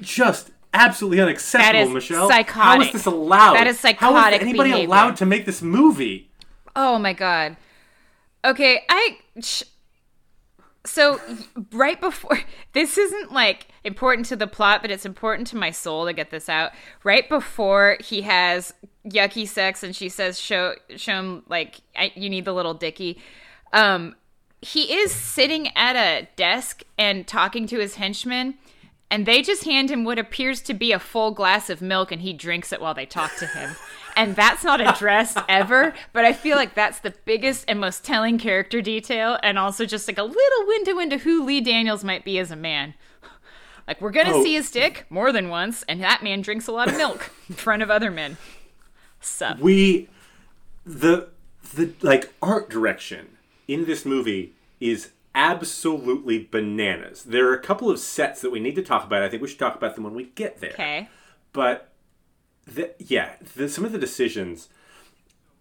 just 0.01 0.51
absolutely 0.73 1.21
unacceptable, 1.21 1.73
That 1.73 1.87
is 1.87 1.89
Michelle. 1.93 2.29
How 2.29 2.35
psychotic. 2.37 2.87
is 2.87 2.93
this 2.93 3.05
allowed? 3.05 3.53
That 3.55 3.67
is 3.67 3.79
psychotic 3.79 4.41
is 4.41 4.47
anybody 4.47 4.71
behavior. 4.71 4.87
allowed 4.87 5.15
to 5.17 5.25
make 5.25 5.45
this 5.45 5.61
movie? 5.61 6.29
Oh 6.75 6.97
my 6.97 7.13
god. 7.13 7.57
Okay, 8.45 8.81
I. 8.89 9.17
Sh- 9.41 9.63
so, 10.85 11.19
right 11.71 11.99
before. 11.99 12.39
This 12.73 12.97
isn't 12.97 13.31
like 13.31 13.67
important 13.83 14.25
to 14.29 14.35
the 14.35 14.47
plot, 14.47 14.81
but 14.81 14.89
it's 14.89 15.05
important 15.05 15.47
to 15.49 15.55
my 15.55 15.69
soul 15.69 16.07
to 16.07 16.13
get 16.13 16.31
this 16.31 16.49
out. 16.49 16.71
Right 17.03 17.29
before 17.29 17.97
he 18.03 18.23
has 18.23 18.73
yucky 19.07 19.47
sex 19.47 19.83
and 19.83 19.95
she 19.95 20.09
says, 20.09 20.39
show, 20.39 20.73
show 20.95 21.13
him, 21.13 21.43
like, 21.47 21.81
I, 21.95 22.11
you 22.15 22.31
need 22.31 22.45
the 22.45 22.51
little 22.51 22.73
dicky. 22.73 23.21
Um, 23.73 24.15
he 24.63 24.91
is 24.91 25.11
sitting 25.11 25.67
at 25.75 25.95
a 25.95 26.27
desk 26.35 26.81
and 26.97 27.27
talking 27.27 27.67
to 27.67 27.77
his 27.77 27.93
henchmen. 27.97 28.55
And 29.13 29.25
they 29.27 29.43
just 29.43 29.63
hand 29.65 29.91
him 29.91 30.03
what 30.05 30.17
appears 30.17 30.59
to 30.61 30.73
be 30.73 30.91
a 30.91 30.97
full 30.99 31.29
glass 31.31 31.69
of 31.69 31.81
milk, 31.83 32.11
and 32.11 32.21
he 32.23 32.33
drinks 32.33 32.73
it 32.73 32.81
while 32.81 32.95
they 32.95 33.05
talk 33.05 33.35
to 33.37 33.45
him. 33.45 33.75
And 34.15 34.35
that's 34.35 34.63
not 34.63 34.81
addressed 34.81 35.37
ever, 35.47 35.93
but 36.13 36.25
I 36.25 36.33
feel 36.33 36.55
like 36.57 36.73
that's 36.73 36.99
the 36.99 37.13
biggest 37.25 37.65
and 37.67 37.79
most 37.79 38.03
telling 38.03 38.37
character 38.39 38.81
detail, 38.81 39.37
and 39.43 39.59
also 39.59 39.85
just 39.85 40.07
like 40.07 40.17
a 40.17 40.23
little 40.23 40.67
window 40.67 40.97
into 40.97 41.17
who 41.17 41.43
Lee 41.45 41.61
Daniels 41.61 42.03
might 42.03 42.25
be 42.25 42.39
as 42.39 42.49
a 42.49 42.55
man. 42.55 42.95
Like, 43.87 44.01
we're 44.01 44.11
gonna 44.11 44.33
Oh. 44.33 44.43
see 44.43 44.53
his 44.55 44.71
dick 44.71 45.05
more 45.09 45.31
than 45.31 45.49
once, 45.49 45.83
and 45.87 46.01
that 46.01 46.23
man 46.23 46.41
drinks 46.41 46.67
a 46.67 46.71
lot 46.71 46.87
of 46.87 46.97
milk 46.97 47.29
in 47.49 47.53
front 47.55 47.83
of 47.83 47.91
other 47.91 48.09
men. 48.09 48.37
Sup. 49.21 49.59
We 49.59 50.09
the 50.85 51.29
the 51.75 51.93
like 52.01 52.33
art 52.41 52.69
direction 52.69 53.37
in 53.67 53.85
this 53.85 54.05
movie 54.05 54.53
is 54.79 55.11
absolutely 55.35 56.47
bananas. 56.49 57.23
There 57.23 57.47
are 57.49 57.53
a 57.53 57.61
couple 57.61 57.89
of 57.89 57.99
sets 57.99 58.41
that 58.41 58.51
we 58.51 58.59
need 58.59 58.75
to 58.75 58.83
talk 58.83 59.03
about. 59.05 59.23
I 59.23 59.29
think 59.29 59.41
we 59.41 59.47
should 59.47 59.59
talk 59.59 59.75
about 59.75 59.95
them 59.95 60.03
when 60.03 60.13
we 60.13 60.25
get 60.35 60.59
there. 60.61 60.73
Okay. 60.73 61.09
but 61.51 61.89
the, 62.65 62.93
yeah, 62.99 63.33
the, 63.55 63.67
some 63.67 63.83
of 63.85 63.91
the 63.91 63.97
decisions. 63.97 64.69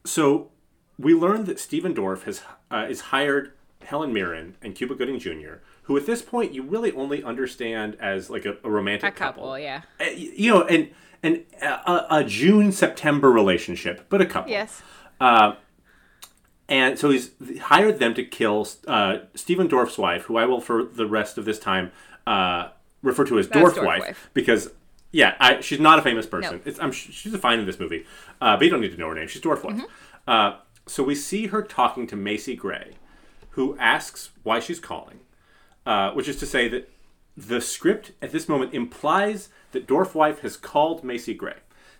So 0.04 0.50
we 0.98 1.14
learned 1.14 1.46
that 1.46 1.58
Stephen 1.58 1.94
Dorff 1.94 2.24
has 2.24 2.42
uh, 2.70 2.86
is 2.88 3.00
hired 3.00 3.52
Helen 3.84 4.12
Mirren 4.12 4.56
and 4.62 4.74
Cuba 4.74 4.94
Gooding 4.94 5.18
Jr., 5.18 5.54
who 5.84 5.96
at 5.96 6.06
this 6.06 6.22
point 6.22 6.52
you 6.52 6.62
really 6.62 6.92
only 6.92 7.24
understand 7.24 7.96
as 8.00 8.30
like 8.30 8.44
a, 8.44 8.56
a 8.62 8.70
romantic 8.70 9.14
A 9.14 9.16
couple, 9.16 9.58
yeah. 9.58 9.82
Uh, 10.00 10.04
You 10.14 10.52
know, 10.52 10.62
and 10.64 10.90
and 11.24 11.44
a, 11.60 12.18
a 12.18 12.24
June 12.24 12.72
September 12.72 13.30
relationship, 13.30 14.06
but 14.08 14.20
a 14.20 14.26
couple. 14.26 14.50
Yes. 14.50 14.82
And 16.72 16.98
so 16.98 17.10
he's 17.10 17.32
hired 17.60 17.98
them 17.98 18.14
to 18.14 18.24
kill 18.24 18.66
uh, 18.88 19.18
Stephen 19.34 19.68
Dorff's 19.68 19.98
wife, 19.98 20.22
who 20.22 20.38
I 20.38 20.46
will 20.46 20.62
for 20.62 20.82
the 20.82 21.06
rest 21.06 21.36
of 21.36 21.44
this 21.44 21.58
time 21.58 21.92
uh, 22.26 22.68
refer 23.02 23.26
to 23.26 23.38
as 23.38 23.46
Dorff 23.46 23.74
Dorff 23.74 23.84
wife, 23.84 24.00
wife. 24.00 24.30
because 24.32 24.70
yeah, 25.10 25.36
I, 25.38 25.60
she's 25.60 25.80
not 25.80 25.98
a 25.98 26.02
famous 26.02 26.24
person. 26.24 26.56
No. 26.56 26.62
It's, 26.64 26.80
I'm, 26.80 26.90
she's 26.90 27.34
a 27.34 27.38
fine 27.38 27.58
in 27.58 27.66
this 27.66 27.78
movie, 27.78 28.06
uh, 28.40 28.56
but 28.56 28.64
you 28.64 28.70
don't 28.70 28.80
need 28.80 28.92
to 28.92 28.96
know 28.96 29.08
her 29.08 29.14
name. 29.14 29.28
She's 29.28 29.42
Dorff 29.42 29.62
wife. 29.62 29.76
Mm-hmm. 29.76 29.84
Uh, 30.26 30.56
so 30.86 31.02
we 31.02 31.14
see 31.14 31.48
her 31.48 31.62
talking 31.62 32.06
to 32.06 32.16
Macy 32.16 32.56
Gray, 32.56 32.92
who 33.50 33.76
asks 33.76 34.30
why 34.42 34.58
she's 34.58 34.80
calling, 34.80 35.20
uh, 35.84 36.12
which 36.12 36.26
is 36.26 36.36
to 36.36 36.46
say 36.46 36.68
that 36.68 36.90
the 37.36 37.60
script 37.60 38.12
at 38.22 38.32
this 38.32 38.48
moment 38.48 38.72
implies 38.72 39.50
that 39.72 39.86
Dorff 39.86 40.14
wife 40.14 40.40
has 40.40 40.56
called 40.56 41.04
Macy 41.04 41.34
Gray. 41.34 41.56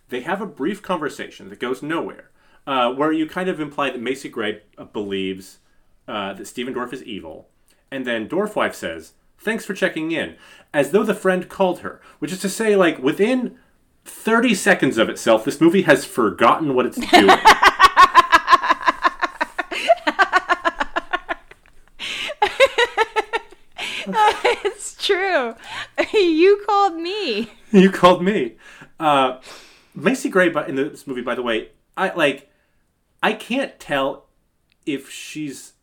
They 0.09 0.21
have 0.21 0.41
a 0.41 0.47
brief 0.47 0.81
conversation 0.81 1.49
that 1.49 1.59
goes 1.59 1.83
nowhere, 1.83 2.31
uh, 2.65 2.93
where 2.93 3.11
you 3.11 3.27
kind 3.27 3.49
of 3.49 3.59
imply 3.59 3.89
that 3.89 4.01
Macy 4.01 4.29
Gray 4.29 4.61
uh, 4.77 4.85
believes 4.85 5.59
uh, 6.07 6.33
that 6.33 6.47
Stephen 6.47 6.73
Dorff 6.73 6.93
is 6.93 7.03
evil, 7.03 7.47
and 7.91 8.05
then 8.05 8.27
Dorff 8.27 8.55
wife 8.55 8.75
says, 8.75 9.13
"Thanks 9.37 9.65
for 9.65 9.73
checking 9.73 10.11
in," 10.11 10.35
as 10.73 10.91
though 10.91 11.03
the 11.03 11.13
friend 11.15 11.49
called 11.49 11.79
her, 11.79 12.01
which 12.19 12.31
is 12.31 12.39
to 12.41 12.49
say, 12.49 12.75
like 12.75 12.99
within 12.99 13.57
30 14.05 14.53
seconds 14.55 14.97
of 14.97 15.09
itself, 15.09 15.45
this 15.45 15.61
movie 15.61 15.83
has 15.83 16.05
forgotten 16.05 16.73
what 16.73 16.85
it's 16.85 16.97
doing. 16.97 17.37
It's 24.65 24.95
true. 25.05 25.55
you 26.13 26.63
called 26.67 26.95
me. 26.95 27.51
you 27.71 27.89
called 27.91 28.23
me. 28.23 28.55
Uh, 28.99 29.39
Macy 29.95 30.29
Gray, 30.29 30.49
but 30.49 30.69
in 30.69 30.75
this 30.75 31.07
movie, 31.07 31.21
by 31.21 31.35
the 31.35 31.41
way, 31.41 31.69
I 31.95 32.13
like. 32.13 32.49
I 33.23 33.33
can't 33.33 33.79
tell 33.79 34.25
if 34.85 35.09
she's 35.09 35.73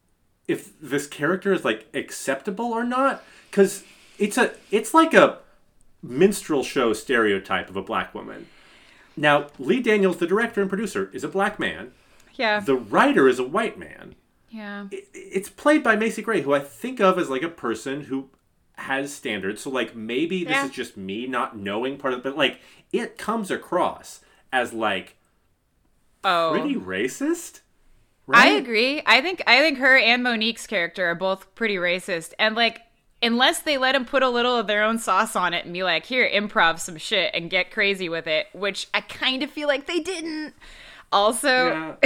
if 0.47 0.79
this 0.81 1.07
character 1.07 1.53
is 1.53 1.65
like 1.65 1.87
acceptable 1.95 2.67
or 2.73 2.85
not 2.85 3.25
because 3.51 3.83
it's 4.19 4.37
a 4.39 4.53
it's 4.71 4.93
like 4.95 5.15
a 5.15 5.39
minstrel 6.03 6.63
show 6.63 6.93
stereotype 6.93 7.69
of 7.69 7.77
a 7.77 7.83
black 7.83 8.15
woman. 8.15 8.47
Now, 9.17 9.49
Lee 9.59 9.81
Daniels, 9.81 10.17
the 10.19 10.27
director 10.27 10.61
and 10.61 10.71
producer, 10.71 11.11
is 11.13 11.25
a 11.25 11.29
black 11.29 11.59
man. 11.59 11.93
Yeah. 12.35 12.61
The 12.61 12.77
writer 12.77 13.29
is 13.29 13.39
a 13.39 13.45
white 13.45 13.79
man. 13.79 14.15
yeah. 14.51 14.87
It- 14.91 15.09
It's 15.15 15.49
played 15.49 15.83
by 15.85 15.95
Macy 15.97 16.23
Gray, 16.23 16.41
who 16.43 16.53
I 16.55 16.61
think 16.61 17.01
of 17.01 17.19
as 17.19 17.29
like 17.31 17.43
a 17.43 17.49
person 17.49 18.03
who 18.05 18.31
has 18.75 19.13
standards. 19.13 19.61
So 19.63 19.71
like 19.71 19.95
maybe 19.95 20.43
this 20.45 20.53
Yeah. 20.53 20.65
is 20.67 20.71
just 20.73 20.97
me 20.97 21.27
not 21.27 21.57
knowing 21.57 21.99
part 21.99 22.15
of 22.15 22.21
it, 22.21 22.23
but 22.25 22.37
like 22.37 22.61
it 22.93 23.17
comes 23.19 23.51
across 23.51 24.21
as 24.53 24.73
like 24.73 25.17
Oh. 26.25 26.51
pretty 26.53 26.77
racist. 26.77 27.61
I 28.33 28.51
agree. 28.51 29.03
I 29.07 29.21
think 29.21 29.43
I 29.47 29.59
think 29.59 29.79
her 29.79 29.99
and 29.99 30.23
Mo'Nique's 30.23 30.67
character 30.67 31.07
are 31.07 31.15
both 31.15 31.53
pretty 31.55 31.77
racist, 31.77 32.33
and 32.39 32.55
like 32.55 32.83
unless 33.23 33.63
they 33.63 33.77
let 33.77 33.95
him 33.95 34.05
put 34.05 34.23
a 34.23 34.29
little 34.29 34.57
of 34.57 34.67
their 34.67 34.83
own 34.83 34.99
sauce 34.99 35.35
on 35.37 35.53
it 35.53 35.65
and 35.65 35.75
be 35.75 35.83
like, 35.83 36.07
"Here, 36.07 36.29
improv 36.29 36.79
some 36.79 36.97
shit 36.97 37.33
and 37.35 37.51
get 37.51 37.71
crazy 37.71 38.09
with 38.09 38.27
it," 38.27 38.47
which 38.53 38.87
I 38.95 39.01
kind 39.01 39.43
of 39.43 39.51
feel 39.51 39.69
like 39.69 39.87
they 39.87 40.01
didn't. 40.01 40.55
Also, 41.13 41.97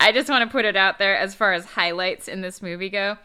I 0.00 0.12
just 0.12 0.28
want 0.28 0.44
to 0.44 0.52
put 0.52 0.64
it 0.64 0.76
out 0.76 0.98
there 0.98 1.16
as 1.16 1.34
far 1.34 1.54
as 1.54 1.64
highlights 1.64 2.28
in 2.28 2.42
this 2.42 2.60
movie 2.60 2.90
go. 2.90 3.16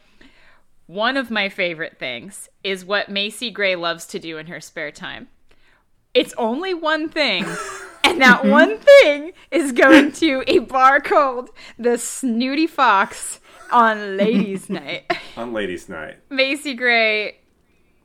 One 0.85 1.17
of 1.17 1.29
my 1.29 1.49
favorite 1.49 1.99
things 1.99 2.47
is 2.63 2.85
what 2.85 3.09
Macy 3.09 3.51
Gray 3.51 3.75
loves 3.75 4.05
to 4.07 4.19
do 4.19 4.37
in 4.37 4.47
her 4.47 4.61
spare 4.61 4.91
time. 4.91 5.27
It's 6.17 6.33
only 6.35 6.73
one 6.73 7.09
thing, 7.09 7.45
and 8.03 8.19
that 8.21 8.41
mm-hmm. 8.41 8.49
one 8.49 8.79
thing 8.79 9.33
is 9.51 9.71
going 9.71 10.11
to 10.13 10.43
a 10.47 10.59
bar 10.59 10.99
called 10.99 11.51
the 11.77 11.99
Snooty 11.99 12.65
Fox 12.65 13.39
on 13.71 14.17
Ladies' 14.17 14.67
Night. 14.71 15.11
on 15.35 15.53
Ladies' 15.53 15.87
Night. 15.87 16.17
Macy 16.31 16.73
Gray 16.73 17.37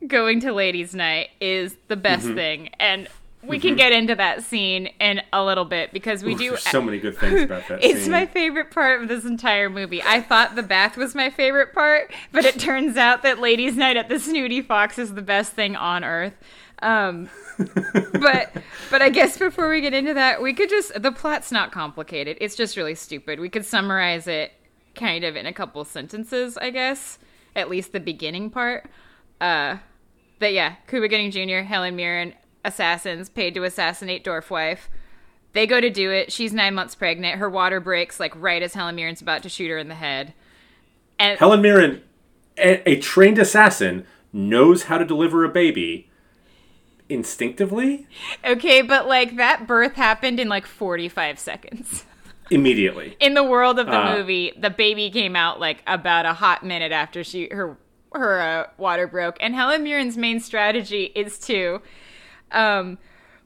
going 0.06 0.40
to 0.40 0.52
Ladies' 0.52 0.94
Night 0.94 1.30
is 1.40 1.78
the 1.88 1.96
best 1.96 2.26
mm-hmm. 2.26 2.34
thing, 2.34 2.68
and 2.78 3.08
we 3.42 3.58
can 3.58 3.70
mm-hmm. 3.70 3.78
get 3.78 3.92
into 3.92 4.14
that 4.14 4.42
scene 4.42 4.88
in 5.00 5.22
a 5.32 5.42
little 5.42 5.64
bit 5.64 5.90
because 5.92 6.22
we 6.22 6.34
Oof, 6.34 6.38
do. 6.38 6.56
so 6.58 6.82
many 6.82 6.98
good 6.98 7.16
things 7.16 7.42
about 7.42 7.66
that 7.68 7.78
It's 7.82 8.02
scene. 8.02 8.12
my 8.12 8.26
favorite 8.26 8.70
part 8.70 9.00
of 9.00 9.08
this 9.08 9.24
entire 9.24 9.70
movie. 9.70 10.02
I 10.02 10.20
thought 10.20 10.54
the 10.54 10.62
bath 10.62 10.98
was 10.98 11.14
my 11.14 11.30
favorite 11.30 11.72
part, 11.72 12.12
but 12.30 12.44
it 12.44 12.60
turns 12.60 12.98
out 12.98 13.22
that 13.22 13.40
Ladies' 13.40 13.74
Night 13.74 13.96
at 13.96 14.10
the 14.10 14.20
Snooty 14.20 14.60
Fox 14.60 14.98
is 14.98 15.14
the 15.14 15.22
best 15.22 15.54
thing 15.54 15.76
on 15.76 16.04
earth. 16.04 16.34
Um, 16.82 17.30
but 18.12 18.52
but 18.90 19.02
I 19.02 19.08
guess 19.08 19.38
before 19.38 19.68
we 19.70 19.80
get 19.80 19.94
into 19.94 20.14
that, 20.14 20.42
we 20.42 20.52
could 20.52 20.68
just 20.68 21.00
the 21.00 21.12
plot's 21.12 21.52
not 21.52 21.72
complicated. 21.72 22.36
It's 22.40 22.56
just 22.56 22.76
really 22.76 22.96
stupid. 22.96 23.40
We 23.40 23.48
could 23.48 23.64
summarize 23.64 24.26
it 24.26 24.52
kind 24.94 25.24
of 25.24 25.36
in 25.36 25.46
a 25.46 25.52
couple 25.52 25.84
sentences, 25.84 26.58
I 26.58 26.70
guess. 26.70 27.18
At 27.54 27.70
least 27.70 27.92
the 27.92 28.00
beginning 28.00 28.50
part. 28.50 28.90
Uh, 29.40 29.76
but 30.38 30.52
yeah, 30.52 30.76
Cuba 30.88 31.08
Gooding 31.08 31.30
Jr., 31.30 31.64
Helen 31.66 31.94
Mirren, 31.96 32.34
assassins 32.64 33.28
paid 33.28 33.54
to 33.54 33.64
assassinate 33.64 34.24
Dorfwife. 34.24 34.88
They 35.52 35.66
go 35.66 35.80
to 35.80 35.90
do 35.90 36.10
it. 36.10 36.32
She's 36.32 36.52
nine 36.52 36.74
months 36.74 36.94
pregnant. 36.94 37.38
Her 37.38 37.50
water 37.50 37.78
breaks 37.78 38.18
like 38.18 38.32
right 38.34 38.62
as 38.62 38.74
Helen 38.74 38.96
Mirren's 38.96 39.20
about 39.20 39.42
to 39.42 39.48
shoot 39.48 39.68
her 39.68 39.78
in 39.78 39.88
the 39.88 39.94
head. 39.94 40.32
And 41.18 41.38
Helen 41.38 41.60
Mirren, 41.60 42.02
a, 42.56 42.88
a 42.88 42.96
trained 42.96 43.38
assassin, 43.38 44.06
knows 44.32 44.84
how 44.84 44.96
to 44.96 45.04
deliver 45.04 45.44
a 45.44 45.48
baby 45.48 46.08
instinctively, 47.12 48.06
okay, 48.44 48.82
but 48.82 49.06
like 49.06 49.36
that 49.36 49.66
birth 49.66 49.94
happened 49.94 50.40
in 50.40 50.48
like 50.48 50.66
45 50.66 51.38
seconds. 51.38 52.04
immediately. 52.50 53.16
in 53.20 53.34
the 53.34 53.44
world 53.44 53.78
of 53.78 53.86
the 53.86 53.98
Uh. 53.98 54.16
movie, 54.16 54.52
the 54.58 54.70
baby 54.70 55.10
came 55.10 55.36
out 55.36 55.60
like 55.60 55.82
about 55.86 56.26
a 56.26 56.34
hot 56.34 56.64
minute 56.64 56.92
after 56.92 57.22
she 57.24 57.48
her 57.50 57.76
her 58.14 58.40
uh, 58.40 58.66
water 58.76 59.06
broke, 59.06 59.36
and 59.40 59.54
Helen 59.54 59.82
Mirren's 59.84 60.18
main 60.18 60.38
strategy 60.40 61.04
is 61.14 61.38
to 61.40 61.80
um, 62.50 62.98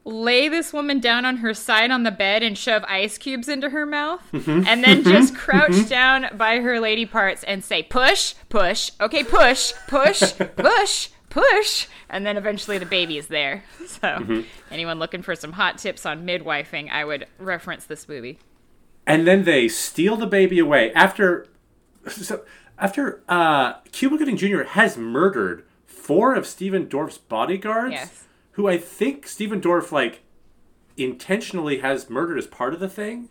lay 0.03 0.49
this 0.49 0.73
woman 0.73 0.99
down 0.99 1.23
on 1.23 1.37
her 1.37 1.53
side 1.53 1.89
on 1.89 2.03
the 2.03 2.11
bed 2.11 2.43
and 2.43 2.57
shove 2.57 2.83
ice 2.87 3.17
cubes 3.17 3.47
into 3.47 3.69
her 3.69 3.85
mouth, 3.85 4.21
and 4.33 4.83
then 4.83 5.03
just 5.03 5.35
crouch 5.43 5.87
down 5.87 6.27
by 6.35 6.57
her 6.59 6.79
lady 6.81 7.05
parts 7.05 7.43
and 7.43 7.63
say 7.63 7.81
push, 7.83 8.33
push, 8.49 8.91
okay, 8.99 9.23
push, 9.23 9.71
push, 9.87 10.33
push. 10.57 11.09
Push, 11.29 11.87
and 12.09 12.25
then 12.25 12.37
eventually 12.37 12.77
the 12.77 12.85
baby 12.85 13.17
is 13.17 13.27
there. 13.27 13.63
So, 13.87 14.43
anyone 14.69 14.99
looking 14.99 15.21
for 15.23 15.35
some 15.35 15.53
hot 15.53 15.77
tips 15.79 16.05
on 16.05 16.25
midwifing, 16.25 16.89
I 16.91 17.03
would 17.05 17.25
reference 17.39 17.85
this 17.85 18.07
movie. 18.07 18.37
and 19.07 19.25
then 19.25 19.43
they 19.43 19.67
steal 19.67 20.15
the 20.17 20.27
baby 20.27 20.59
away 20.59 20.91
after 20.93 21.47
so 22.07 22.43
after 22.77 23.23
uh 23.27 23.73
Cuba 23.91 24.17
Gooding 24.17 24.37
Jr. 24.37 24.63
has 24.63 24.97
murdered 24.97 25.63
four 25.85 26.35
of 26.35 26.45
Stephen 26.45 26.85
Dorff's 26.87 27.17
bodyguards 27.17 27.93
Yes. 27.93 28.23
who 28.51 28.67
I 28.67 28.77
think 28.77 29.25
Stephen 29.27 29.59
Dorff 29.61 29.91
like 29.91 30.21
intentionally 30.95 31.79
has 31.79 32.09
murdered 32.09 32.37
as 32.37 32.47
part 32.47 32.73
of 32.73 32.79
the 32.79 32.89
thing 32.89 33.29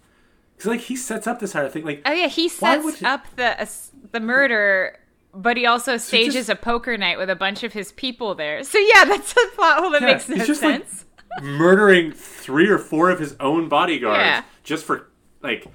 because 0.57 0.69
like 0.71 0.81
he 0.81 0.97
sets 0.97 1.27
up 1.27 1.39
this 1.41 1.55
entire 1.55 1.69
thing 1.69 1.85
like 1.85 2.03
Oh 2.05 2.13
yeah, 2.13 2.29
he 2.29 2.49
sets 2.49 3.03
up 3.03 3.25
the 3.37 3.61
uh, 3.63 3.67
the 4.13 4.21
murder, 4.21 4.99
but 5.37 5.57
he 5.57 5.67
also 5.67 5.97
stages 5.97 6.35
just- 6.35 6.49
a 6.49 6.57
poker 6.57 6.97
night 6.97 7.19
with 7.19 7.31
a 7.31 7.37
bunch 7.37 7.63
of 7.63 7.73
his 7.73 7.93
people 7.93 8.35
there. 8.35 8.65
So 8.65 8.79
yeah, 8.79 9.05
that's 9.05 9.33
a 9.33 9.47
plot 9.55 9.79
hole 9.81 9.91
that 9.91 10.01
Yeah, 10.03 10.07
makes 10.09 10.29
no 10.29 10.37
he's 10.37 10.47
just, 10.47 10.63
like, 10.63 10.81
sense. 10.89 11.05
murdering 11.43 12.13
three 12.13 12.69
or 12.69 12.79
four 12.79 13.11
of 13.11 13.19
his 13.21 13.37
own 13.41 13.69
bodyguards 13.69 14.21
Yeah. 14.21 14.43
just 14.63 14.85
for 14.85 15.11
like 15.43 15.67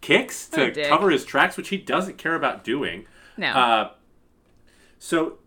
kicks 0.00 0.46
to 0.50 0.70
cover 0.88 1.10
his 1.10 1.24
tracks 1.24 1.56
which 1.56 1.70
he 1.70 1.76
doesn't 1.76 2.16
care 2.18 2.34
about 2.36 2.62
doing 2.62 3.04
no, 3.36 3.48
Uh, 3.48 3.90
so 4.98 5.38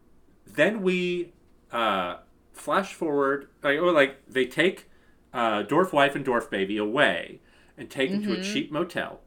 then 0.45 0.81
we 0.81 1.31
uh, 1.71 2.17
flash 2.53 2.93
forward, 2.93 3.47
like, 3.63 3.77
or 3.79 3.91
like 3.91 4.17
they 4.27 4.45
take 4.45 4.89
uh, 5.33 5.63
Dorf 5.63 5.93
wife 5.93 6.15
and 6.15 6.25
dwarf 6.25 6.49
baby 6.49 6.77
away 6.77 7.39
and 7.77 7.89
take 7.89 8.11
them 8.11 8.21
to 8.23 8.33
a 8.33 8.37
Mm-hmm. 8.37 8.53
cheap 8.53 8.71
motel, 8.71 9.21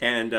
and 0.00 0.32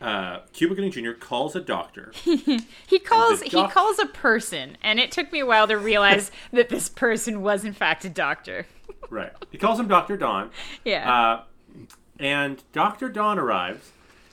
uh, 0.00 0.40
Cuba 0.52 0.74
Gooding 0.74 0.90
Jr. 0.92 1.12
calls 1.12 1.56
a 1.56 1.60
doctor. 1.60 2.12
he 2.24 2.98
calls 2.98 3.42
he 3.42 3.66
calls 3.68 3.98
a 3.98 4.06
person, 4.06 4.76
and 4.82 4.98
it 5.00 5.10
took 5.10 5.32
me 5.32 5.40
a 5.40 5.46
while 5.46 5.66
to 5.68 5.76
realize 5.76 6.30
that 6.52 6.68
this 6.68 6.88
person 6.88 7.42
was 7.42 7.64
in 7.64 7.72
fact 7.72 8.04
a 8.04 8.08
doctor. 8.10 8.66
right, 9.10 9.32
he 9.50 9.58
calls 9.58 9.78
him 9.80 9.88
Doctor 9.88 10.16
Don, 10.16 10.50
Yeah, 10.84 11.12
uh, 11.12 11.42
and 12.18 12.62
Doctor 12.72 13.08
Don 13.08 13.38
arrives, 13.38 13.92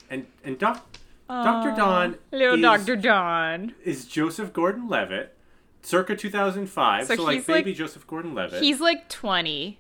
and 0.10 0.26
and 0.44 0.58
doc. 0.58 0.86
Dr. 1.28 1.76
Don 1.76 2.18
little 2.32 2.54
is, 2.56 2.62
Doctor 2.62 2.96
Don. 2.96 3.74
is 3.84 4.06
Joseph 4.06 4.54
Gordon-Levitt, 4.54 5.36
circa 5.82 6.16
2005. 6.16 7.08
So 7.08 7.16
So, 7.16 7.24
like 7.24 7.38
he's 7.38 7.48
like- 7.50 7.66
baby 7.66 7.74
Joseph 7.74 8.06
Gordon-Levitt. 8.06 8.62
He's 8.62 8.80
like 8.80 9.10
twenty. 9.10 9.80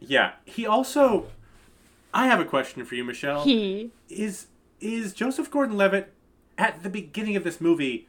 Yeah, 0.00 0.32
he 0.46 0.64
also. 0.66 1.26
I 2.14 2.26
have 2.28 2.40
a 2.40 2.46
question 2.46 2.84
for 2.86 2.94
you, 2.94 3.04
Michelle. 3.04 3.44
He 3.44 3.90
is 4.08 4.46
is 4.80 5.12
Joseph 5.12 5.50
Gordon-Levitt 5.50 6.12
at 6.58 6.82
the 6.82 6.88
beginning 6.90 7.36
of 7.36 7.44
this 7.44 7.60
movie 7.60 8.08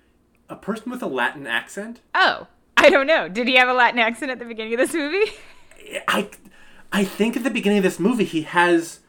a 0.49 0.55
person 0.55 0.91
with 0.91 1.01
a 1.01 1.07
Latin 1.07 1.47
accent? 1.47 2.01
oh. 2.15 2.47
I 2.77 2.89
don't 2.89 3.05
know. 3.05 3.29
Did 3.29 3.47
he 3.47 3.57
have 3.57 3.69
a 3.69 3.73
Latin 3.73 3.99
accent 3.99 4.31
at 4.31 4.39
the 4.39 4.45
beginning 4.45 4.73
of 4.73 4.79
this 4.79 4.93
movie? 4.93 5.31
I 6.07 6.29
I 6.91 7.03
think 7.03 7.37
at 7.37 7.43
the 7.43 7.51
beginning 7.51 7.77
of 7.77 7.83
this 7.83 7.99
movie 7.99 8.23
he 8.23 8.41
has 8.41 9.01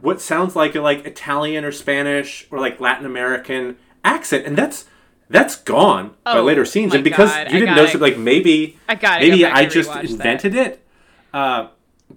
what 0.00 0.22
sounds 0.22 0.56
like 0.56 0.74
a 0.74 0.80
like 0.80 1.04
Italian 1.04 1.62
or 1.62 1.70
Spanish 1.72 2.46
or 2.50 2.58
like 2.58 2.80
Latin 2.80 3.04
American 3.04 3.76
accent, 4.04 4.46
and 4.46 4.56
that's 4.56 4.86
that's 5.28 5.56
gone 5.56 6.14
by 6.24 6.38
Oh, 6.38 6.44
later 6.44 6.64
scenes. 6.64 6.94
And 6.94 7.04
because 7.04 7.30
God, 7.30 7.52
you 7.52 7.58
didn't 7.60 7.74
notice 7.76 7.94
it, 7.94 8.00
like 8.00 8.16
maybe 8.16 8.78
I 8.88 8.94
maybe 9.20 9.44
I 9.44 9.66
just 9.66 9.90
rewatch 9.90 10.02
that. 10.02 10.10
invented 10.10 10.54
it. 10.54 10.86
Uh, 11.34 11.68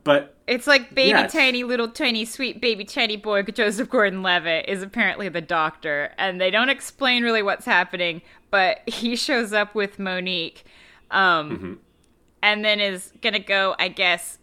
but 0.05 0.32
It's 0.45 0.67
like 0.67 0.93
baby 0.93 1.11
it's- 1.11 1.31
tiny 1.31 1.63
little 1.63 1.87
tiny 1.87 2.25
sweet 2.25 2.59
baby 2.61 2.83
tiny 2.85 3.15
boy 3.15 3.43
Joseph 3.43 3.89
Gordon-Levitt 3.89 4.67
is 4.67 4.81
apparently 4.83 5.29
the 5.29 5.41
doctor 5.41 6.11
and 6.17 6.39
they 6.41 6.51
don't 6.51 6.69
explain 6.69 7.23
really 7.23 7.41
what's 7.41 7.65
happening 7.65 8.21
but 8.51 8.81
he 8.87 9.15
shows 9.15 9.53
up 9.53 9.73
with 9.73 9.97
Mo'Nique 9.99 10.63
um 11.11 11.49
Mm-hmm. 11.49 11.73
and 12.41 12.65
then 12.65 12.79
is 12.81 13.13
to 13.35 13.39
go 13.39 13.75
I 13.79 13.87
guess 13.87 14.37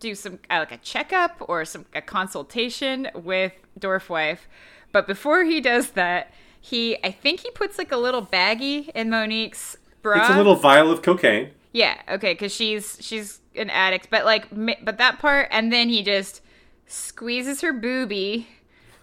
do 0.00 0.14
some 0.14 0.38
uh, 0.50 0.58
like 0.60 0.72
a 0.72 0.78
checkup 0.78 1.36
or 1.48 1.64
some 1.64 1.84
a 1.94 2.00
consultation 2.02 3.08
with 3.14 3.52
Dorfwife 3.78 4.46
but 4.92 5.06
before 5.06 5.44
he 5.44 5.60
does 5.60 5.90
that 5.90 6.32
he 6.60 6.96
I 7.04 7.10
think 7.10 7.40
he 7.40 7.50
puts 7.50 7.76
like 7.76 7.92
a 7.92 7.96
little 7.98 8.24
baggie 8.24 8.88
in 8.94 9.10
Mo'Nique's 9.10 9.76
bra 10.02 10.20
it's 10.20 10.30
a 10.30 10.36
little 10.36 10.56
vial 10.56 10.90
of 10.90 11.02
cocaine. 11.02 11.50
Yeah, 11.78 12.02
okay, 12.08 12.32
because 12.32 12.52
she's 12.52 12.98
she's 13.00 13.38
an 13.54 13.70
addict, 13.70 14.10
but 14.10 14.24
like, 14.24 14.48
but 14.84 14.98
that 14.98 15.20
part, 15.20 15.46
and 15.52 15.72
then 15.72 15.88
he 15.88 16.02
just 16.02 16.42
squeezes 16.88 17.60
her 17.60 17.72
boobie, 17.72 18.46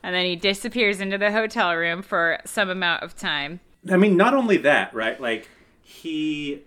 and 0.03 0.13
then 0.13 0.25
he 0.25 0.35
disappears 0.35 0.99
into 0.99 1.17
the 1.17 1.31
hotel 1.31 1.73
room 1.73 2.01
for 2.01 2.37
some 2.43 2.69
amount 2.69 3.01
of 3.01 3.15
time. 3.15 3.61
I 3.89 3.95
mean, 3.95 4.17
not 4.17 4.33
only 4.33 4.57
that, 4.57 4.93
right? 4.93 5.19
Like 5.21 5.47
he 5.81 6.63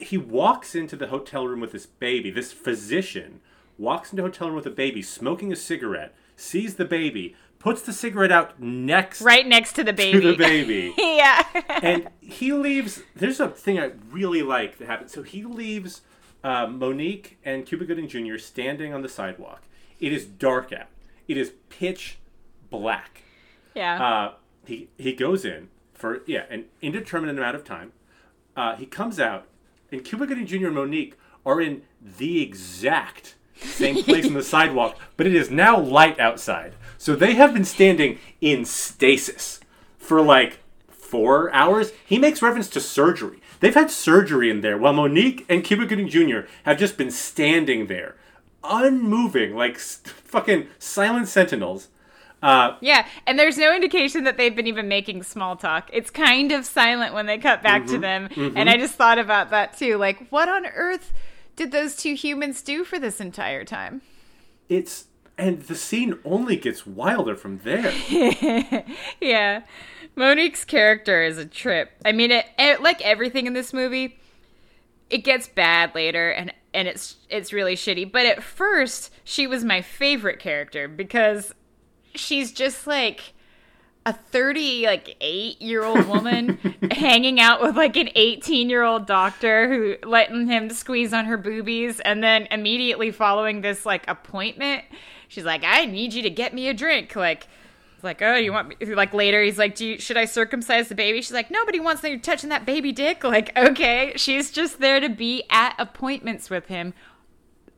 he 0.00 0.16
walks 0.16 0.76
into 0.76 0.94
the 0.94 1.08
hotel 1.08 1.48
room 1.48 1.58
with 1.58 1.72
this 1.72 1.86
baby. 1.86 2.30
This 2.30 2.52
physician 2.52 3.40
walks 3.76 4.12
into 4.12 4.22
hotel 4.22 4.46
room 4.46 4.56
with 4.56 4.66
a 4.66 4.70
baby, 4.70 5.02
smoking 5.02 5.52
a 5.52 5.56
cigarette, 5.56 6.14
sees 6.36 6.76
the 6.76 6.84
baby, 6.84 7.34
puts 7.58 7.82
the 7.82 7.92
cigarette 7.92 8.30
out 8.32 8.60
next 8.60 9.20
Right 9.20 9.46
next 9.46 9.72
to 9.74 9.84
the 9.84 9.92
baby. 9.92 10.20
to 10.20 10.30
the 10.32 10.36
baby, 10.36 10.94
yeah. 10.98 11.42
and 11.82 12.08
he 12.20 12.52
leaves. 12.52 13.02
There's 13.16 13.40
a 13.40 13.48
thing 13.48 13.78
I 13.78 13.92
really 14.10 14.42
like 14.42 14.78
that 14.78 14.86
happens. 14.86 15.12
So 15.12 15.22
he 15.22 15.42
leaves 15.44 16.02
uh, 16.44 16.66
Mo'Nique 16.66 17.36
and 17.44 17.66
Cuba 17.66 17.84
Gooding 17.84 18.08
Jr. 18.08 18.38
standing 18.38 18.94
on 18.94 19.02
the 19.02 19.08
sidewalk. 19.08 19.62
It 20.00 20.12
is 20.12 20.24
dark 20.24 20.72
out. 20.72 20.86
It 21.26 21.36
is 21.36 21.52
pitch 21.68 22.18
black. 22.70 23.22
yeah. 23.74 24.02
Uh, 24.02 24.34
he 24.66 24.88
he 24.98 25.12
goes 25.14 25.44
in 25.44 25.68
for 25.94 26.22
yeah 26.26 26.44
an 26.50 26.66
indeterminate 26.82 27.36
amount 27.38 27.56
of 27.56 27.64
time. 27.64 27.92
Uh, 28.56 28.76
he 28.76 28.86
comes 28.86 29.18
out, 29.20 29.46
and 29.90 30.04
Cuba 30.04 30.26
Gooding 30.26 30.46
Jr. 30.46 30.66
and 30.68 30.76
Mo'Nique 30.76 31.14
are 31.46 31.60
in 31.60 31.82
the 32.00 32.42
exact 32.42 33.34
same 33.62 34.02
place 34.04 34.26
on 34.26 34.34
the 34.34 34.42
sidewalk, 34.42 34.96
but 35.16 35.26
it 35.26 35.34
is 35.34 35.50
now 35.50 35.78
light 35.78 36.18
outside. 36.20 36.72
So 36.96 37.14
they 37.14 37.34
have 37.34 37.52
been 37.54 37.64
standing 37.64 38.18
in 38.40 38.64
stasis 38.64 39.60
for 39.98 40.20
like 40.22 40.58
four 40.88 41.52
hours. 41.54 41.92
He 42.04 42.18
makes 42.18 42.42
reference 42.42 42.68
to 42.70 42.80
surgery. 42.80 43.40
They've 43.60 43.74
had 43.74 43.90
surgery 43.90 44.50
in 44.50 44.60
there 44.60 44.78
while 44.78 44.92
Mo'Nique 44.94 45.44
and 45.48 45.64
Cuba 45.64 45.86
Gooding 45.86 46.08
Jr. 46.08 46.40
have 46.64 46.78
just 46.78 46.96
been 46.96 47.10
standing 47.10 47.86
there, 47.86 48.14
unmoving, 48.62 49.54
like 49.56 49.76
s- 49.76 50.00
fucking 50.24 50.68
silent 50.78 51.28
sentinels. 51.28 51.88
Uh, 52.40 52.76
yeah, 52.80 53.04
and 53.26 53.36
there's 53.36 53.58
no 53.58 53.74
indication 53.74 54.22
that 54.24 54.36
they've 54.36 54.54
been 54.54 54.68
even 54.68 54.86
making 54.86 55.24
small 55.24 55.56
talk. 55.56 55.90
It's 55.92 56.08
kind 56.10 56.52
of 56.52 56.64
silent 56.64 57.12
when 57.12 57.26
they 57.26 57.36
cut 57.38 57.62
back 57.64 57.82
Mm-hmm. 57.82 57.94
to 57.94 57.98
them. 57.98 58.52
And 58.56 58.70
I 58.70 58.76
just 58.76 58.94
thought 58.94 59.18
about 59.18 59.50
that 59.50 59.76
too. 59.76 59.96
Like, 59.96 60.28
what 60.28 60.48
on 60.48 60.64
earth 60.66 61.12
did 61.58 61.72
those 61.72 61.94
two 61.96 62.14
humans 62.14 62.62
do 62.62 62.84
for 62.84 62.98
this 62.98 63.20
entire 63.20 63.64
time? 63.64 64.00
it's 64.68 65.06
and 65.36 65.62
the 65.62 65.74
scene 65.74 66.18
only 66.24 66.56
gets 66.56 66.84
wilder 66.84 67.36
from 67.36 67.58
there. 67.58 67.92
yeah. 69.20 69.62
Mo'Nique's 70.16 70.64
character 70.64 71.22
is 71.22 71.38
a 71.38 71.46
trip. 71.46 71.92
I 72.04 72.10
mean, 72.10 72.32
it, 72.32 72.44
it 72.58 72.82
like 72.82 73.00
everything 73.02 73.46
in 73.46 73.52
this 73.52 73.72
movie, 73.72 74.18
it 75.10 75.18
gets 75.18 75.46
bad 75.46 75.94
later 75.94 76.30
and 76.30 76.52
and 76.74 76.88
it's 76.88 77.16
it's 77.30 77.52
really 77.52 77.76
shitty. 77.76 78.10
But 78.10 78.26
at 78.26 78.42
first, 78.42 79.12
she 79.22 79.46
was 79.46 79.64
my 79.64 79.80
favorite 79.80 80.40
character 80.40 80.88
because 80.88 81.52
she's 82.14 82.52
just 82.52 82.86
like 82.86 83.32
a 84.08 84.12
30 84.14 84.86
like 84.86 85.16
8 85.20 85.60
year 85.60 85.84
old 85.84 86.06
woman 86.06 86.58
hanging 86.90 87.38
out 87.38 87.60
with 87.60 87.76
like 87.76 87.94
an 87.96 88.08
18 88.14 88.70
year 88.70 88.82
old 88.82 89.06
doctor 89.06 89.68
who 89.68 90.08
letting 90.08 90.46
him 90.46 90.70
squeeze 90.70 91.12
on 91.12 91.26
her 91.26 91.36
boobies 91.36 92.00
and 92.00 92.24
then 92.24 92.48
immediately 92.50 93.10
following 93.10 93.60
this 93.60 93.84
like 93.84 94.08
appointment 94.08 94.82
she's 95.28 95.44
like 95.44 95.62
i 95.62 95.84
need 95.84 96.14
you 96.14 96.22
to 96.22 96.30
get 96.30 96.54
me 96.54 96.68
a 96.68 96.74
drink 96.74 97.14
like 97.16 97.48
like 98.02 98.22
oh 98.22 98.36
you 98.36 98.50
want 98.50 98.68
me 98.80 98.94
like 98.94 99.12
later 99.12 99.42
he's 99.42 99.58
like 99.58 99.74
do 99.74 99.86
you, 99.86 99.98
should 99.98 100.16
i 100.16 100.24
circumcise 100.24 100.88
the 100.88 100.94
baby? 100.94 101.20
She's 101.20 101.32
like 101.32 101.50
nobody 101.50 101.78
wants 101.78 102.02
you 102.02 102.18
touching 102.18 102.48
that 102.48 102.64
baby 102.64 102.92
dick. 102.92 103.24
Like 103.24 103.54
okay 103.58 104.12
she's 104.16 104.50
just 104.50 104.80
there 104.80 105.00
to 105.00 105.08
be 105.08 105.44
at 105.50 105.74
appointments 105.78 106.48
with 106.48 106.66
him 106.66 106.94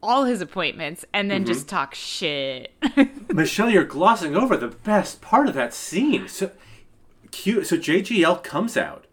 all 0.02 0.24
his 0.24 0.40
appointments 0.40 1.04
and 1.12 1.30
then 1.30 1.44
just 1.44 1.66
mhm. 1.66 1.70
talk 1.70 1.94
shit 1.94 2.72
Michelle, 3.32 3.70
you're 3.70 3.84
glossing 3.84 4.34
over 4.36 4.56
the 4.56 4.68
best 4.68 5.20
part 5.20 5.46
of 5.48 5.54
that 5.54 5.72
scene. 5.74 6.26
So, 6.28 6.50
cute. 7.30 7.66
So 7.66 7.76
JGL 7.76 8.42
comes 8.42 8.76
out. 8.76 9.06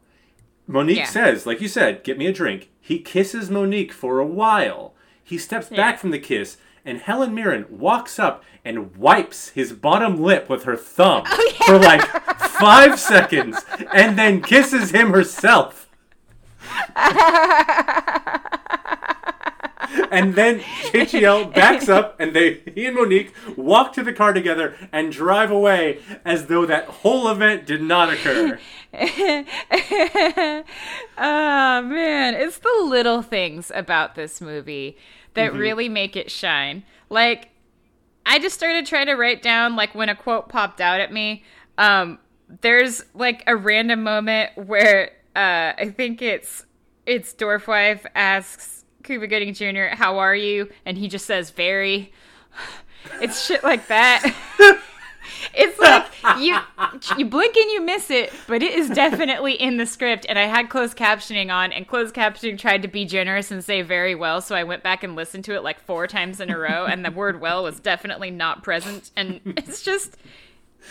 Mo'Nique 0.67 0.97
Yeah. 0.97 1.05
says, 1.05 1.45
like 1.45 1.61
you 1.61 1.67
said, 1.67 2.03
get 2.03 2.17
me 2.17 2.25
a 2.27 2.33
drink. 2.33 2.69
He 2.81 2.99
kisses 2.99 3.49
Mo'Nique 3.49 3.91
for 3.91 4.19
a 4.19 4.25
while. 4.25 4.93
He 5.23 5.37
steps 5.37 5.69
back 5.69 5.99
from 5.99 6.11
the 6.11 6.19
kiss, 6.19 6.57
and 6.85 6.99
Helen 6.99 7.33
Mirren 7.33 7.65
walks 7.69 8.17
up 8.17 8.43
and 8.65 8.95
wipes 8.95 9.49
his 9.49 9.73
bottom 9.73 10.21
lip 10.21 10.49
with 10.49 10.63
her 10.63 10.75
thumb 10.77 11.23
Oh, 11.27 11.51
for 11.65 11.77
like 11.79 12.01
five 12.39 12.99
seconds, 12.99 13.63
and 13.93 14.17
then 14.17 14.41
kisses 14.41 14.91
him 14.91 15.11
herself. 15.11 15.89
and 20.11 20.35
then 20.35 20.59
JGL 20.59 21.53
backs 21.53 21.89
up, 21.89 22.19
and 22.19 22.35
they 22.35 22.61
he 22.73 22.85
and 22.85 22.95
Mo'Nique 22.95 23.31
walk 23.57 23.93
to 23.93 24.03
the 24.03 24.13
car 24.13 24.33
together 24.33 24.75
and 24.91 25.11
drive 25.11 25.51
away 25.51 25.99
as 26.25 26.47
though 26.47 26.65
that 26.65 26.85
whole 26.85 27.29
event 27.29 27.65
did 27.65 27.81
not 27.81 28.11
occur. 28.13 28.59
oh 31.17 31.81
man, 31.81 32.33
it's 32.35 32.59
the 32.59 32.83
little 32.83 33.21
things 33.21 33.71
about 33.75 34.15
this 34.15 34.41
movie 34.41 34.97
that 35.33 35.53
really 35.53 35.87
make 35.89 36.15
it 36.15 36.31
shine. 36.31 36.83
Like 37.09 37.49
I 38.25 38.39
just 38.39 38.55
started 38.55 38.85
trying 38.85 39.05
to 39.07 39.15
write 39.15 39.41
down 39.41 39.75
like 39.75 39.93
when 39.95 40.09
a 40.09 40.15
quote 40.15 40.49
popped 40.49 40.81
out 40.81 40.99
at 40.99 41.13
me. 41.13 41.43
Um 41.77 42.19
there's 42.61 43.03
like 43.13 43.43
a 43.45 43.55
random 43.55 44.03
moment 44.03 44.51
where 44.55 45.11
uh 45.35 45.73
I 45.77 45.93
think 45.95 46.21
it's 46.21 46.65
it's 47.05 47.33
Dorfwife 47.33 48.05
asks 48.15 48.76
Cuba 49.07 49.25
Gooding 49.25 49.53
Jr., 49.53 49.95
"How 49.95 50.19
are 50.19 50.35
you?" 50.35 50.69
and 50.85 50.97
he 50.97 51.07
just 51.07 51.25
says 51.25 51.49
very. 51.49 52.13
It's 53.21 53.45
shit 53.45 53.63
like 53.63 53.87
that. 53.87 54.35
It's 55.53 55.79
like 55.79 56.05
you 56.39 56.57
you 57.17 57.25
blink 57.25 57.55
and 57.55 57.71
you 57.71 57.81
miss 57.81 58.09
it, 58.09 58.33
but 58.47 58.61
it 58.61 58.73
is 58.73 58.89
definitely 58.89 59.53
in 59.53 59.77
the 59.77 59.85
script. 59.85 60.25
And 60.27 60.37
I 60.37 60.45
had 60.45 60.69
closed 60.69 60.97
captioning 60.97 61.51
on, 61.51 61.71
and 61.71 61.87
closed 61.87 62.15
captioning 62.15 62.57
tried 62.57 62.81
to 62.81 62.87
be 62.87 63.05
generous 63.05 63.51
and 63.51 63.63
say 63.63 63.81
very 63.81 64.15
well. 64.15 64.41
So 64.41 64.55
I 64.55 64.63
went 64.63 64.83
back 64.83 65.03
and 65.03 65.15
listened 65.15 65.45
to 65.45 65.55
it 65.55 65.63
like 65.63 65.79
four 65.79 66.07
times 66.07 66.39
in 66.39 66.49
a 66.49 66.57
row, 66.57 66.85
and 66.85 67.03
the 67.03 67.11
word 67.11 67.41
"well" 67.41 67.63
was 67.63 67.79
definitely 67.79 68.31
not 68.31 68.63
present. 68.63 69.11
And 69.15 69.41
it's 69.45 69.83
just, 69.83 70.17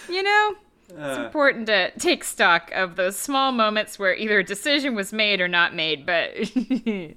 you 0.09 0.23
know, 0.23 0.55
it's 0.89 1.19
uh. 1.19 1.25
important 1.25 1.67
to 1.67 1.91
take 1.99 2.25
stock 2.25 2.71
of 2.73 2.97
those 2.97 3.17
small 3.17 3.53
moments 3.53 3.99
where 3.99 4.15
either 4.15 4.39
a 4.39 4.45
decision 4.45 4.95
was 4.95 5.13
made 5.13 5.41
or 5.41 5.49
not 5.49 5.75
made. 5.75 6.07
But 6.07 6.33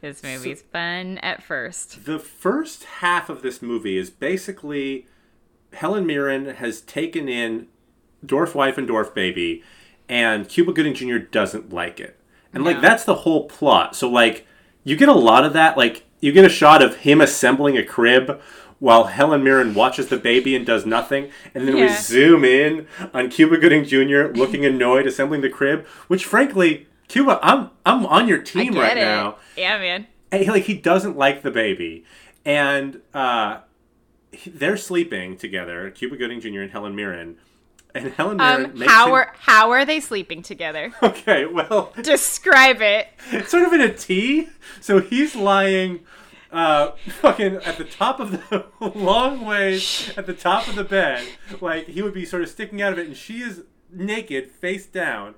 this 0.00 0.22
movie's 0.22 0.62
fun 0.62 1.18
at 1.18 1.42
first. 1.42 2.04
The 2.04 2.18
first 2.18 2.84
half 2.84 3.28
of 3.28 3.42
this 3.42 3.62
movie 3.62 3.96
is 3.96 4.10
basically 4.10 5.06
Helen 5.72 6.06
Mirren 6.06 6.46
has 6.46 6.80
taken 6.80 7.28
in 7.28 7.68
Dwarf 8.24 8.54
Wife 8.54 8.78
and 8.78 8.88
Dwarf 8.88 9.14
Baby, 9.14 9.62
and 10.08 10.48
Cuba 10.48 10.72
Gooding 10.72 10.94
Jr. 10.94 11.18
doesn't 11.18 11.72
like 11.72 12.00
it. 12.00 12.18
And, 12.52 12.64
like, 12.64 12.80
that's 12.80 13.04
the 13.04 13.14
whole 13.14 13.46
plot. 13.46 13.94
So, 13.94 14.08
like, 14.08 14.46
you 14.82 14.96
get 14.96 15.10
a 15.10 15.12
lot 15.12 15.44
of 15.44 15.52
that. 15.52 15.76
Like, 15.76 16.04
you 16.18 16.32
get 16.32 16.46
a 16.46 16.48
shot 16.48 16.82
of 16.82 16.96
him 16.96 17.20
assembling 17.20 17.76
a 17.76 17.84
crib 17.84 18.40
while 18.78 19.04
Helen 19.04 19.44
Mirren 19.44 19.74
watches 19.74 20.08
the 20.08 20.16
baby 20.16 20.56
and 20.56 20.64
does 20.64 20.86
nothing. 20.86 21.30
And 21.54 21.68
then 21.68 21.76
we 21.76 21.88
zoom 21.88 22.44
in 22.44 22.86
on 23.12 23.28
Cuba 23.28 23.58
Gooding 23.58 23.84
Jr. 23.84 24.32
looking 24.32 24.64
annoyed, 24.64 25.06
assembling 25.06 25.42
the 25.42 25.50
crib, 25.50 25.86
which, 26.06 26.24
frankly, 26.24 26.86
Cuba, 27.08 27.38
I'm 27.42 27.70
I'm 27.86 28.04
on 28.06 28.28
your 28.28 28.38
team 28.42 28.74
right 28.74 28.96
it? 28.96 29.00
now 29.00 29.36
Yeah, 29.56 29.78
man. 29.78 30.06
and 30.30 30.42
he, 30.44 30.50
like 30.50 30.64
he 30.64 30.74
doesn't 30.74 31.16
like 31.16 31.42
the 31.42 31.50
baby 31.50 32.04
and 32.44 33.00
uh 33.14 33.60
he- 34.32 34.50
they're 34.50 34.76
sleeping 34.76 35.36
together 35.36 35.90
cuba 35.90 36.16
gooding 36.16 36.40
jr 36.40 36.60
and 36.60 36.70
helen 36.70 36.94
mirren 36.94 37.36
and 37.94 38.12
helen 38.12 38.36
mirren 38.36 38.66
Um, 38.66 38.78
makes 38.78 38.92
how 38.92 39.06
him- 39.08 39.14
are 39.14 39.32
how 39.40 39.70
are 39.70 39.84
they 39.86 40.00
sleeping 40.00 40.42
together? 40.42 40.92
okay 41.02 41.46
well 41.46 41.92
Describe 42.02 42.80
it. 42.82 43.08
it's 43.32 43.50
sort 43.50 43.64
of 43.64 43.72
in 43.72 43.80
a 43.80 43.92
t 43.92 44.48
so 44.80 45.00
he's 45.00 45.34
lying 45.34 46.00
uh 46.52 46.92
fucking 47.20 47.56
at 47.56 47.76
the 47.78 47.84
top 47.84 48.20
of 48.20 48.30
the 48.32 48.64
long 48.94 49.44
ways 49.44 50.12
at 50.16 50.26
the 50.26 50.34
top 50.34 50.68
of 50.68 50.74
the 50.76 50.84
bed 50.84 51.26
like 51.60 51.86
he 51.88 52.00
would 52.02 52.14
be 52.14 52.24
sort 52.24 52.42
of 52.42 52.48
sticking 52.48 52.80
out 52.82 52.92
of 52.92 52.98
it 52.98 53.06
and 53.06 53.16
she 53.16 53.40
is 53.40 53.62
naked 53.90 54.50
face 54.50 54.86
down 54.86 55.34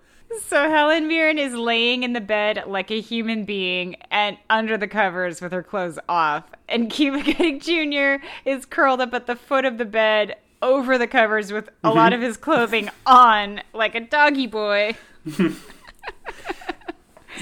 So 0.47 0.68
Helen 0.68 1.09
Mirren 1.09 1.39
is 1.39 1.55
laying 1.55 2.03
in 2.03 2.12
the 2.12 2.20
bed 2.20 2.64
like 2.66 2.91
a 2.91 3.01
human 3.01 3.45
being 3.45 3.97
and 4.11 4.37
under 4.49 4.76
the 4.76 4.87
covers 4.89 5.41
with 5.41 5.53
her 5.53 5.62
clothes 5.62 5.99
off. 6.09 6.45
And 6.68 6.89
Cuba 6.91 7.22
Gooding 7.24 7.61
Jr. 7.61 8.24
is 8.45 8.64
curled 8.64 9.01
up 9.01 9.12
at 9.12 9.26
the 9.26 9.35
foot 9.37 9.64
of 9.64 9.78
the 9.78 9.85
bed 9.85 10.37
over 10.62 10.99
the 10.99 11.07
covers 11.07 11.53
with 11.53 11.68
a 11.83 11.91
lot 11.91 12.12
of 12.12 12.20
his 12.20 12.37
clothing 12.37 12.91
on 13.07 13.61
like 13.72 13.95
a 13.95 14.01
doggy 14.01 14.47
boy. 14.47 14.97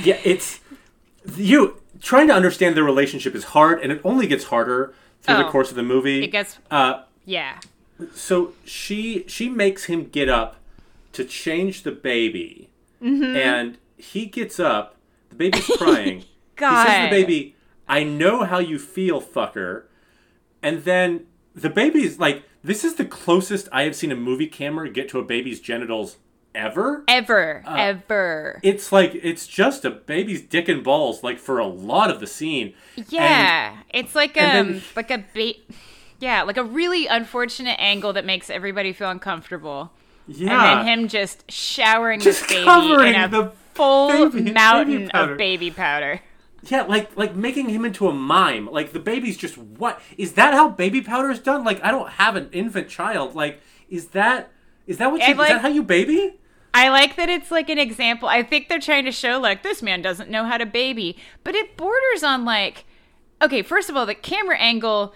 Yeah, 0.05 0.19
it's 0.23 0.61
you 1.37 1.81
trying 2.01 2.29
to 2.29 2.35
understand 2.35 2.77
their 2.77 2.85
relationship 2.85 3.35
is 3.35 3.43
hard, 3.45 3.81
and 3.83 3.91
it 3.91 4.01
only 4.05 4.29
gets 4.29 4.45
harder 4.45 4.95
through 5.23 5.39
the 5.39 5.47
Oh. 5.47 5.51
course 5.51 5.71
of 5.71 5.77
the 5.77 5.83
movie. 5.83 6.23
It 6.23 6.29
gets 6.29 6.59
uh, 6.71 7.03
yeah. 7.25 7.59
so 8.15 8.53
she 8.65 9.25
she 9.27 9.49
makes 9.49 9.85
him 9.85 10.09
get 10.09 10.29
up 10.29 10.57
to 11.15 11.25
change 11.25 11.83
the 11.83 11.91
baby, 11.91 12.68
Mm-hmm. 13.03 13.37
and 13.37 13.79
he 13.97 14.27
gets 14.27 14.59
up. 14.61 14.97
The 15.31 15.37
baby's 15.37 15.67
crying. 15.67 16.25
God. 16.57 16.85
He 16.87 16.91
says 16.93 16.97
to 17.11 17.15
the 17.17 17.23
baby, 17.23 17.57
"I 17.89 18.03
know 18.03 18.45
how 18.45 18.59
you 18.59 18.79
feel, 18.79 19.21
fucker," 19.23 19.85
and 20.63 20.85
then 20.85 21.27
the 21.55 21.71
baby's 21.71 22.19
like, 22.19 22.43
"This 22.65 22.85
is 22.85 22.95
the 22.97 23.05
closest 23.05 23.69
I 23.73 23.83
have 23.83 23.95
seen 23.95 24.11
a 24.11 24.17
movie 24.17 24.47
camera 24.49 24.89
get 24.91 25.09
to 25.11 25.19
a 25.21 25.25
baby's 25.25 25.61
genitals 25.61 26.17
ever." 26.55 27.05
Ever, 27.07 27.63
Uh, 27.67 27.77
ever. 27.79 28.59
It's 28.65 28.91
like 28.91 29.15
it's 29.23 29.47
just 29.47 29.85
a 29.85 29.91
baby's 29.91 30.43
dick 30.43 30.69
and 30.69 30.83
balls, 30.83 31.23
like 31.23 31.39
for 31.39 31.59
a 31.59 31.67
lot 31.67 32.11
of 32.11 32.19
the 32.21 32.27
scene. 32.27 32.75
Yeah, 33.09 33.77
it's 33.91 34.15
like 34.17 34.37
um 34.37 34.43
then- 34.73 34.83
like 34.97 35.11
a 35.13 35.19
bait. 35.33 35.69
Yeah, 36.21 36.43
like 36.43 36.57
a 36.57 36.65
really 36.65 37.07
unfortunate 37.07 37.77
angle 37.79 38.13
that 38.15 38.25
makes 38.25 38.51
everybody 38.51 38.93
feel 38.93 39.09
uncomfortable. 39.11 39.93
Yeah, 40.29 40.79
and 40.79 40.87
then 40.89 40.99
him 41.01 41.09
just 41.09 41.51
showering 41.51 42.21
Just 42.21 42.43
this 42.43 42.51
baby 42.51 42.65
covering 42.65 43.15
in 43.15 43.21
a 43.23 43.29
the 43.29 43.53
full 43.75 44.29
baby- 44.31 44.53
mountain 44.53 45.09
baby 45.09 45.11
of 45.15 45.39
baby 45.39 45.71
powder. 45.71 46.21
yeah, 46.65 46.83
like 46.83 47.17
like 47.17 47.35
making 47.35 47.69
him 47.71 47.85
into 47.85 48.09
a 48.09 48.13
mime. 48.13 48.67
Like 48.71 48.93
the 48.93 49.01
baby's 49.01 49.37
just 49.37 49.57
what 49.57 50.01
is 50.17 50.33
that? 50.35 50.53
How 50.55 50.69
baby 50.69 51.01
powder 51.01 51.31
is 51.31 51.39
done? 51.39 51.65
Like 51.65 51.83
I 51.83 51.91
don't 51.91 52.11
have 52.11 52.37
an 52.37 52.49
infant 52.53 52.89
child. 52.89 53.35
Like 53.35 53.61
is 53.89 54.09
that 54.09 54.51
is 54.87 54.99
that 54.99 55.11
what 55.11 55.27
you, 55.27 55.35
like- 55.35 55.49
is 55.51 55.55
that 55.57 55.61
how 55.63 55.69
you 55.69 55.83
baby? 55.83 56.35
I 56.75 56.91
like 56.91 57.17
that 57.17 57.31
it's 57.31 57.51
like 57.51 57.71
an 57.71 57.79
example. 57.79 58.29
I 58.29 58.43
think 58.43 58.69
they're 58.69 58.79
trying 58.79 59.07
to 59.07 59.13
show 59.13 59.39
like 59.41 59.63
this 59.63 59.83
man 59.83 60.03
doesn't 60.03 60.29
know 60.31 60.45
how 60.45 60.59
to 60.59 60.67
baby, 60.67 61.17
but 61.43 61.55
it 61.55 61.77
borders 61.79 62.23
on 62.23 62.45
like 62.45 62.85
okay, 63.41 63.63
first 63.63 63.89
of 63.89 63.97
all, 63.97 64.05
the 64.05 64.15
camera 64.15 64.59
angle 64.59 65.15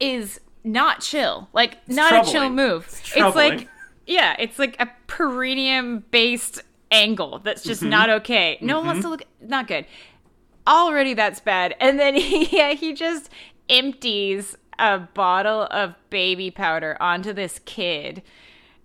is 0.00 0.40
not 0.64 1.00
chill. 1.02 1.48
Like 1.52 1.86
not 1.88 2.26
a 2.26 2.30
chill 2.30 2.48
move. 2.48 2.86
It's 2.86 3.12
It's, 3.14 3.36
like 3.36 3.68
yeah, 4.06 4.36
it's 4.38 4.58
like 4.58 4.76
a 4.80 4.88
perineum 5.06 6.04
based 6.10 6.62
angle 6.90 7.40
that's 7.40 7.62
just 7.62 7.80
Mm-hmm. 7.80 7.90
not 7.90 8.10
okay. 8.10 8.58
No 8.60 8.78
one 8.78 8.86
wants 8.86 9.02
to 9.02 9.08
look 9.08 9.22
not 9.40 9.66
good. 9.66 9.86
Already 10.66 11.14
that's 11.14 11.40
bad. 11.40 11.74
And 11.80 11.98
then 11.98 12.14
he 12.14 12.44
yeah, 12.56 12.72
he 12.74 12.92
just 12.92 13.30
empties 13.68 14.56
a 14.78 14.98
bottle 14.98 15.62
of 15.70 15.94
baby 16.10 16.50
powder 16.50 16.96
onto 17.00 17.32
this 17.32 17.60
kid 17.64 18.22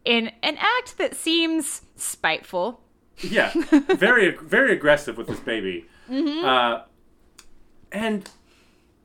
in 0.05 0.32
an 0.43 0.55
act 0.57 0.97
that 0.97 1.15
seems 1.15 1.82
spiteful. 1.95 2.82
Yeah, 3.22 3.51
very 3.95 4.36
very 4.38 4.72
aggressive 4.74 5.17
with 5.17 5.28
this 5.28 5.39
baby. 5.39 5.86
Mm-hmm. 6.09 6.45
Uh, 6.45 6.82
and 7.91 8.30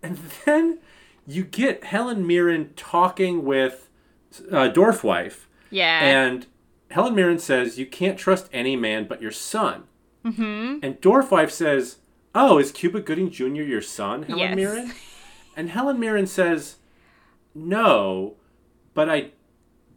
and 0.02 0.18
then 0.44 0.78
you 1.26 1.42
get 1.44 1.84
Helen 1.84 2.26
Mirren 2.26 2.72
talking 2.76 3.44
with 3.44 3.88
uh, 4.50 4.68
Dorfwife. 4.70 5.46
Yeah. 5.74 6.00
And 6.00 6.46
Helen 6.90 7.14
Mirren 7.14 7.38
says, 7.38 7.78
You 7.78 7.86
can't 7.86 8.18
trust 8.18 8.48
any 8.52 8.76
man 8.76 9.06
but 9.08 9.20
your 9.20 9.32
son. 9.32 9.84
Mm-hmm. 10.24 10.78
And 10.82 11.00
Dorfwife 11.00 11.50
says, 11.50 11.98
Oh, 12.34 12.58
is 12.58 12.72
Cuba 12.72 13.00
Gooding 13.00 13.30
Jr. 13.30 13.44
your 13.62 13.82
son, 13.82 14.22
Helen 14.24 14.38
Yes. 14.40 14.56
Mirren? 14.56 14.92
And 15.56 15.70
Helen 15.70 15.98
Mirren 16.00 16.26
says, 16.26 16.76
No, 17.54 18.34
but 18.94 19.08
I 19.08 19.30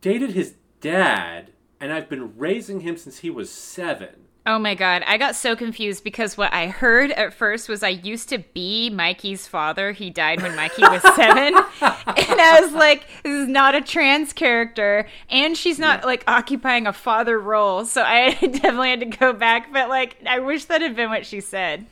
dated 0.02 0.32
his 0.32 0.56
dad. 0.82 1.52
and 1.80 1.94
I've 1.94 2.10
been 2.10 2.36
raising 2.38 2.80
him 2.82 2.98
since 2.98 3.20
he 3.20 3.30
was 3.30 3.52
seven. 3.52 4.27
Oh 4.50 4.58
my 4.58 4.76
god, 4.76 5.04
I 5.06 5.18
got 5.18 5.36
so 5.36 5.58
confused 5.58 6.06
because 6.06 6.38
what 6.38 6.54
I 6.54 6.68
heard 6.68 7.12
at 7.12 7.34
first 7.34 7.68
was 7.68 7.84
I 7.84 7.90
used 7.90 8.30
to 8.30 8.38
be 8.54 8.90
Mikey's 8.90 9.46
father. 9.46 9.92
He 9.92 10.10
died 10.10 10.42
when 10.42 10.56
Mikey 10.56 10.84
was 10.84 11.02
seven. 11.18 11.54
and 11.54 11.66
I 11.82 12.60
was 12.64 12.72
like, 12.72 13.06
this 13.24 13.34
is 13.34 13.50
not 13.50 13.76
a 13.76 13.82
trans 13.82 14.32
character. 14.32 15.06
And 15.30 15.58
she's 15.58 15.78
not 15.80 16.06
like 16.06 16.24
occupying 16.28 16.88
a 16.88 16.94
father 16.94 17.38
role. 17.38 17.84
So 17.84 18.04
I 18.04 18.32
definitely 18.42 18.92
had 18.92 19.00
to 19.02 19.06
go 19.08 19.34
back. 19.34 19.74
But 19.74 19.90
like, 19.90 20.16
I 20.26 20.40
wish 20.40 20.64
that 20.66 20.82
had 20.82 20.96
been 20.96 21.10
what 21.10 21.26
she 21.26 21.42
said. 21.42 21.86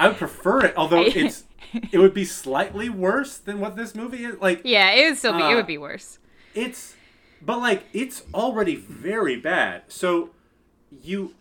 I 0.00 0.08
would 0.08 0.16
prefer 0.16 0.64
it, 0.64 0.74
although 0.78 1.02
it's 1.06 1.44
it 1.92 1.98
would 1.98 2.14
be 2.14 2.24
slightly 2.24 2.88
worse 2.88 3.36
than 3.36 3.60
what 3.60 3.76
this 3.76 3.94
movie 3.94 4.24
is. 4.24 4.40
Like 4.40 4.62
Yeah, 4.64 4.90
it 4.92 5.04
would 5.10 5.18
still 5.18 5.34
be, 5.36 5.42
it 5.42 5.52
Uh, 5.52 5.56
would 5.56 5.66
be 5.66 5.76
worse. 5.78 6.18
it's 6.54 6.94
but 7.42 7.58
like 7.58 7.84
it's 7.92 8.22
already 8.32 8.74
very 8.76 9.36
bad. 9.36 9.82
So 9.88 10.30
you 11.02 11.34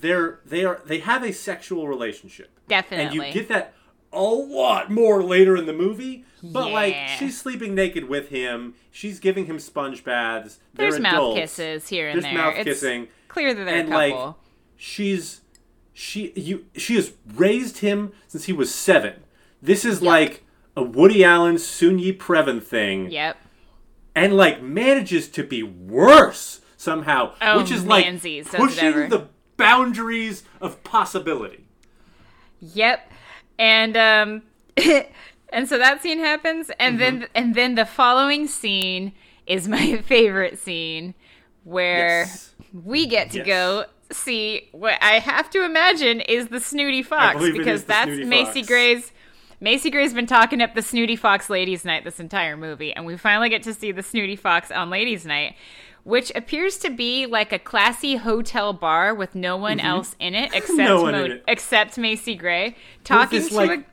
they're 0.00 0.40
they 0.44 0.64
are 0.64 0.80
they 0.86 0.98
have 0.98 1.22
a 1.22 1.32
sexual 1.32 1.88
relationship. 1.88 2.50
Definitely. 2.68 3.06
And 3.06 3.14
you 3.14 3.32
get 3.32 3.48
that 3.48 3.74
a 4.12 4.22
lot 4.22 4.90
more 4.90 5.22
later 5.22 5.56
in 5.56 5.66
the 5.66 5.72
movie. 5.72 6.24
But 6.42 6.70
like 6.70 6.94
she's 7.18 7.38
sleeping 7.40 7.74
naked 7.74 8.08
with 8.08 8.28
him. 8.28 8.74
She's 8.90 9.18
giving 9.20 9.46
him 9.46 9.58
sponge 9.58 10.04
baths. 10.04 10.58
They're 10.74 10.90
There's 10.90 11.00
mouth 11.00 11.12
adults. 11.14 11.40
kisses 11.40 11.88
here 11.88 12.08
and 12.08 12.14
There's 12.22 12.32
there. 12.32 12.34
mouth 12.42 12.54
it's 12.56 12.64
kissing. 12.64 13.08
clear 13.28 13.52
that 13.54 13.64
they're 13.64 13.74
and 13.80 13.88
a 13.88 14.10
couple. 14.10 14.26
like 14.26 14.34
she's 14.76 15.40
she 15.92 16.32
you 16.36 16.66
she 16.76 16.94
has 16.94 17.12
raised 17.34 17.78
him 17.78 18.12
since 18.28 18.44
he 18.44 18.52
was 18.52 18.72
seven. 18.74 19.24
This 19.60 19.84
is 19.84 20.00
like 20.00 20.44
a 20.76 20.82
Woody 20.82 21.24
Allen 21.24 21.58
Soon-Yi 21.58 22.12
Previn 22.18 22.62
thing, 22.62 23.10
yep. 23.10 23.36
and 24.14 24.36
like 24.36 24.62
manages 24.62 25.26
to 25.30 25.42
be 25.42 25.64
worse 25.64 26.60
somehow, 26.76 27.32
Oh, 27.42 27.58
which 27.58 27.72
is 27.72 27.84
like 27.84 28.04
pushing 28.04 29.08
the 29.08 29.26
boundaries 29.58 30.42
of 30.62 30.82
possibility. 30.84 31.64
Yep. 32.60 33.12
And 33.58 33.96
um 33.96 34.42
and 35.50 35.68
so 35.68 35.76
that 35.78 36.00
scene 36.02 36.18
happens 36.20 36.70
and 36.80 36.98
then 37.00 37.16
Mm-hmm. 37.20 37.24
and 37.34 37.54
then 37.54 37.74
the 37.74 37.84
following 37.86 38.46
scene 38.46 39.12
is 39.46 39.68
my 39.68 39.96
favorite 40.06 40.58
scene 40.58 41.14
where 41.64 42.20
Yes. 42.20 42.54
we 42.72 43.06
get 43.06 43.30
to 43.32 43.38
Yes. 43.38 43.46
go 43.46 43.84
see 44.10 44.68
what 44.72 44.94
I 45.02 45.18
have 45.18 45.50
to 45.50 45.64
imagine 45.64 46.20
is 46.22 46.48
the 46.48 46.60
snooty 46.60 47.02
fox 47.02 47.40
because 47.50 47.84
that's 47.84 48.10
Macy 48.10 48.60
fox. 48.62 48.68
Gray's 48.68 49.12
Macy 49.60 49.90
Gray's 49.90 50.14
been 50.14 50.26
talking 50.26 50.62
up 50.62 50.76
the 50.76 50.82
Snooty 50.82 51.16
Fox 51.16 51.50
Ladies 51.50 51.84
Night 51.84 52.04
this 52.04 52.20
entire 52.20 52.56
movie, 52.56 52.92
and 52.92 53.04
we 53.04 53.16
finally 53.16 53.48
get 53.48 53.64
to 53.64 53.74
see 53.74 53.90
the 53.90 54.04
Snooty 54.04 54.36
Fox 54.36 54.70
on 54.70 54.88
Ladies 54.88 55.26
Night, 55.26 55.56
which 56.08 56.32
appears 56.34 56.78
to 56.78 56.88
be 56.88 57.26
like 57.26 57.52
a 57.52 57.58
classy 57.58 58.16
hotel 58.16 58.72
bar 58.72 59.14
with 59.14 59.34
no 59.34 59.58
one 59.58 59.78
else 59.78 60.16
in 60.18 60.34
it 60.34 60.50
except 60.54 60.78
Mm-hmm. 60.78 60.84
No 60.86 61.02
one 61.02 61.14
in 61.14 61.32
it. 61.32 61.44
except 61.46 61.98
Macy 61.98 62.34
Gray 62.34 62.76
talking 63.04 63.40
this, 63.40 63.50
to 63.50 63.54
like, 63.54 63.80
a 63.80 63.84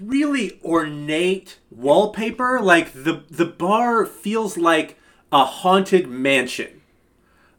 really 0.00 0.58
ornate 0.64 1.58
wallpaper. 1.70 2.60
Like 2.62 2.92
the 2.92 3.22
the 3.30 3.44
bar 3.44 4.06
feels 4.06 4.56
like 4.56 4.98
a 5.30 5.44
haunted 5.44 6.08
mansion, 6.08 6.80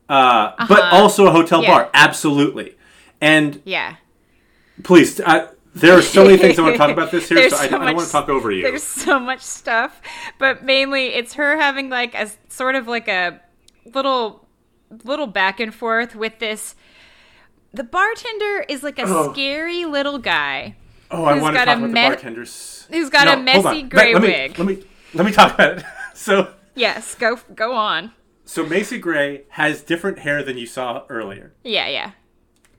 uh, 0.10 0.54
but 0.68 0.82
also 0.92 1.28
a 1.28 1.32
hotel 1.32 1.60
Uh-huh. 1.60 1.72
Yeah. 1.72 1.78
bar. 1.84 1.90
Absolutely. 1.94 2.76
And 3.22 3.62
yeah. 3.64 3.98
please, 4.84 5.22
I, 5.22 5.50
there 5.76 5.96
are 5.96 6.02
so 6.02 6.24
many 6.26 6.38
things 6.38 6.58
I 6.58 6.64
want 6.64 6.74
to 6.74 6.78
talk 6.80 6.90
about 6.92 7.12
this 7.12 7.30
here, 7.30 7.38
There's 7.40 7.54
so 7.54 7.60
I, 7.60 7.66
I 7.66 7.68
don't 7.68 7.96
want 7.96 8.08
to 8.08 8.12
talk 8.12 8.30
over 8.30 8.52
you. 8.52 8.64
There's 8.64 8.84
so 8.84 9.20
much 9.20 9.42
stuff, 9.42 10.02
but 10.40 10.64
mainly 10.64 11.08
it's 11.08 11.34
her 11.34 11.58
having 11.58 11.90
like 11.90 12.16
a 12.16 12.30
sort 12.50 12.76
of 12.76 12.88
like 12.88 13.08
a 13.08 13.42
little 13.94 14.48
little 15.04 15.28
back 15.28 15.60
and 15.60 15.74
forth 15.74 16.16
with 16.16 16.40
this. 16.40 16.76
The 17.74 17.84
bartender 17.84 18.66
is 18.70 18.84
like 18.84 18.98
a 19.00 19.04
Oh. 19.06 19.32
scary 19.34 19.86
little 19.86 20.18
guy 20.18 20.76
Oh, 21.12 21.24
I 21.26 21.38
want 21.40 21.56
to 21.56 21.66
talk 21.66 21.78
about 21.78 21.82
me- 21.82 21.88
the 21.88 21.94
bartenders. 21.94 22.88
who's 22.92 23.10
got 23.10 23.28
a 23.28 23.42
messy 23.42 23.84
gray 23.84 24.14
let, 24.14 24.22
let 24.24 24.32
wig. 24.32 24.52
Me, 24.60 24.66
let 24.66 24.68
me 24.78 24.84
let 25.14 25.26
me 25.26 25.32
talk 25.32 25.54
about 25.54 25.78
it. 25.80 25.84
So 26.14 26.54
Yes, 26.76 27.14
go 27.16 27.40
go 27.54 27.74
on. 27.74 28.12
so 28.44 28.66
Macy 28.66 28.98
Gray 28.98 29.44
has 29.50 29.82
different 29.82 30.20
hair 30.20 30.42
than 30.44 30.58
you 30.58 30.66
saw 30.66 31.04
earlier, 31.10 31.54
Yeah, 31.64 31.88
yeah. 31.88 32.12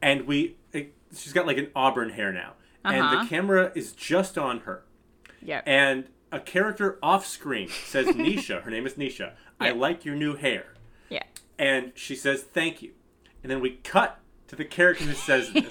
and 0.02 0.26
we 0.26 0.56
it, 0.72 0.94
she's 1.16 1.32
got 1.32 1.46
like 1.46 1.56
an 1.58 1.70
auburn 1.76 2.10
hair 2.10 2.32
now, 2.32 2.54
and 2.84 3.00
Uh-huh. 3.02 3.22
the 3.22 3.28
camera 3.28 3.70
is 3.74 3.92
just 3.92 4.36
on 4.38 4.60
her. 4.60 4.84
Yep. 5.42 5.62
and 5.66 6.04
a 6.32 6.40
character 6.40 6.98
off 7.02 7.24
screen 7.26 7.68
says 7.68 8.06
Nisha, 8.24 8.62
her 8.62 8.70
name 8.70 8.86
is 8.86 8.94
Nisha, 8.94 9.32
I 9.60 9.70
like 9.70 10.04
your 10.04 10.16
new 10.16 10.34
hair. 10.34 10.74
And 11.58 11.92
she 11.94 12.14
says 12.14 12.42
thank 12.42 12.82
you. 12.82 12.92
And 13.42 13.50
then 13.50 13.60
we 13.60 13.76
cut 13.84 14.20
to 14.48 14.56
the 14.56 14.64
character 14.64 15.04
who 15.04 15.14
says 15.14 15.52
this. 15.52 15.66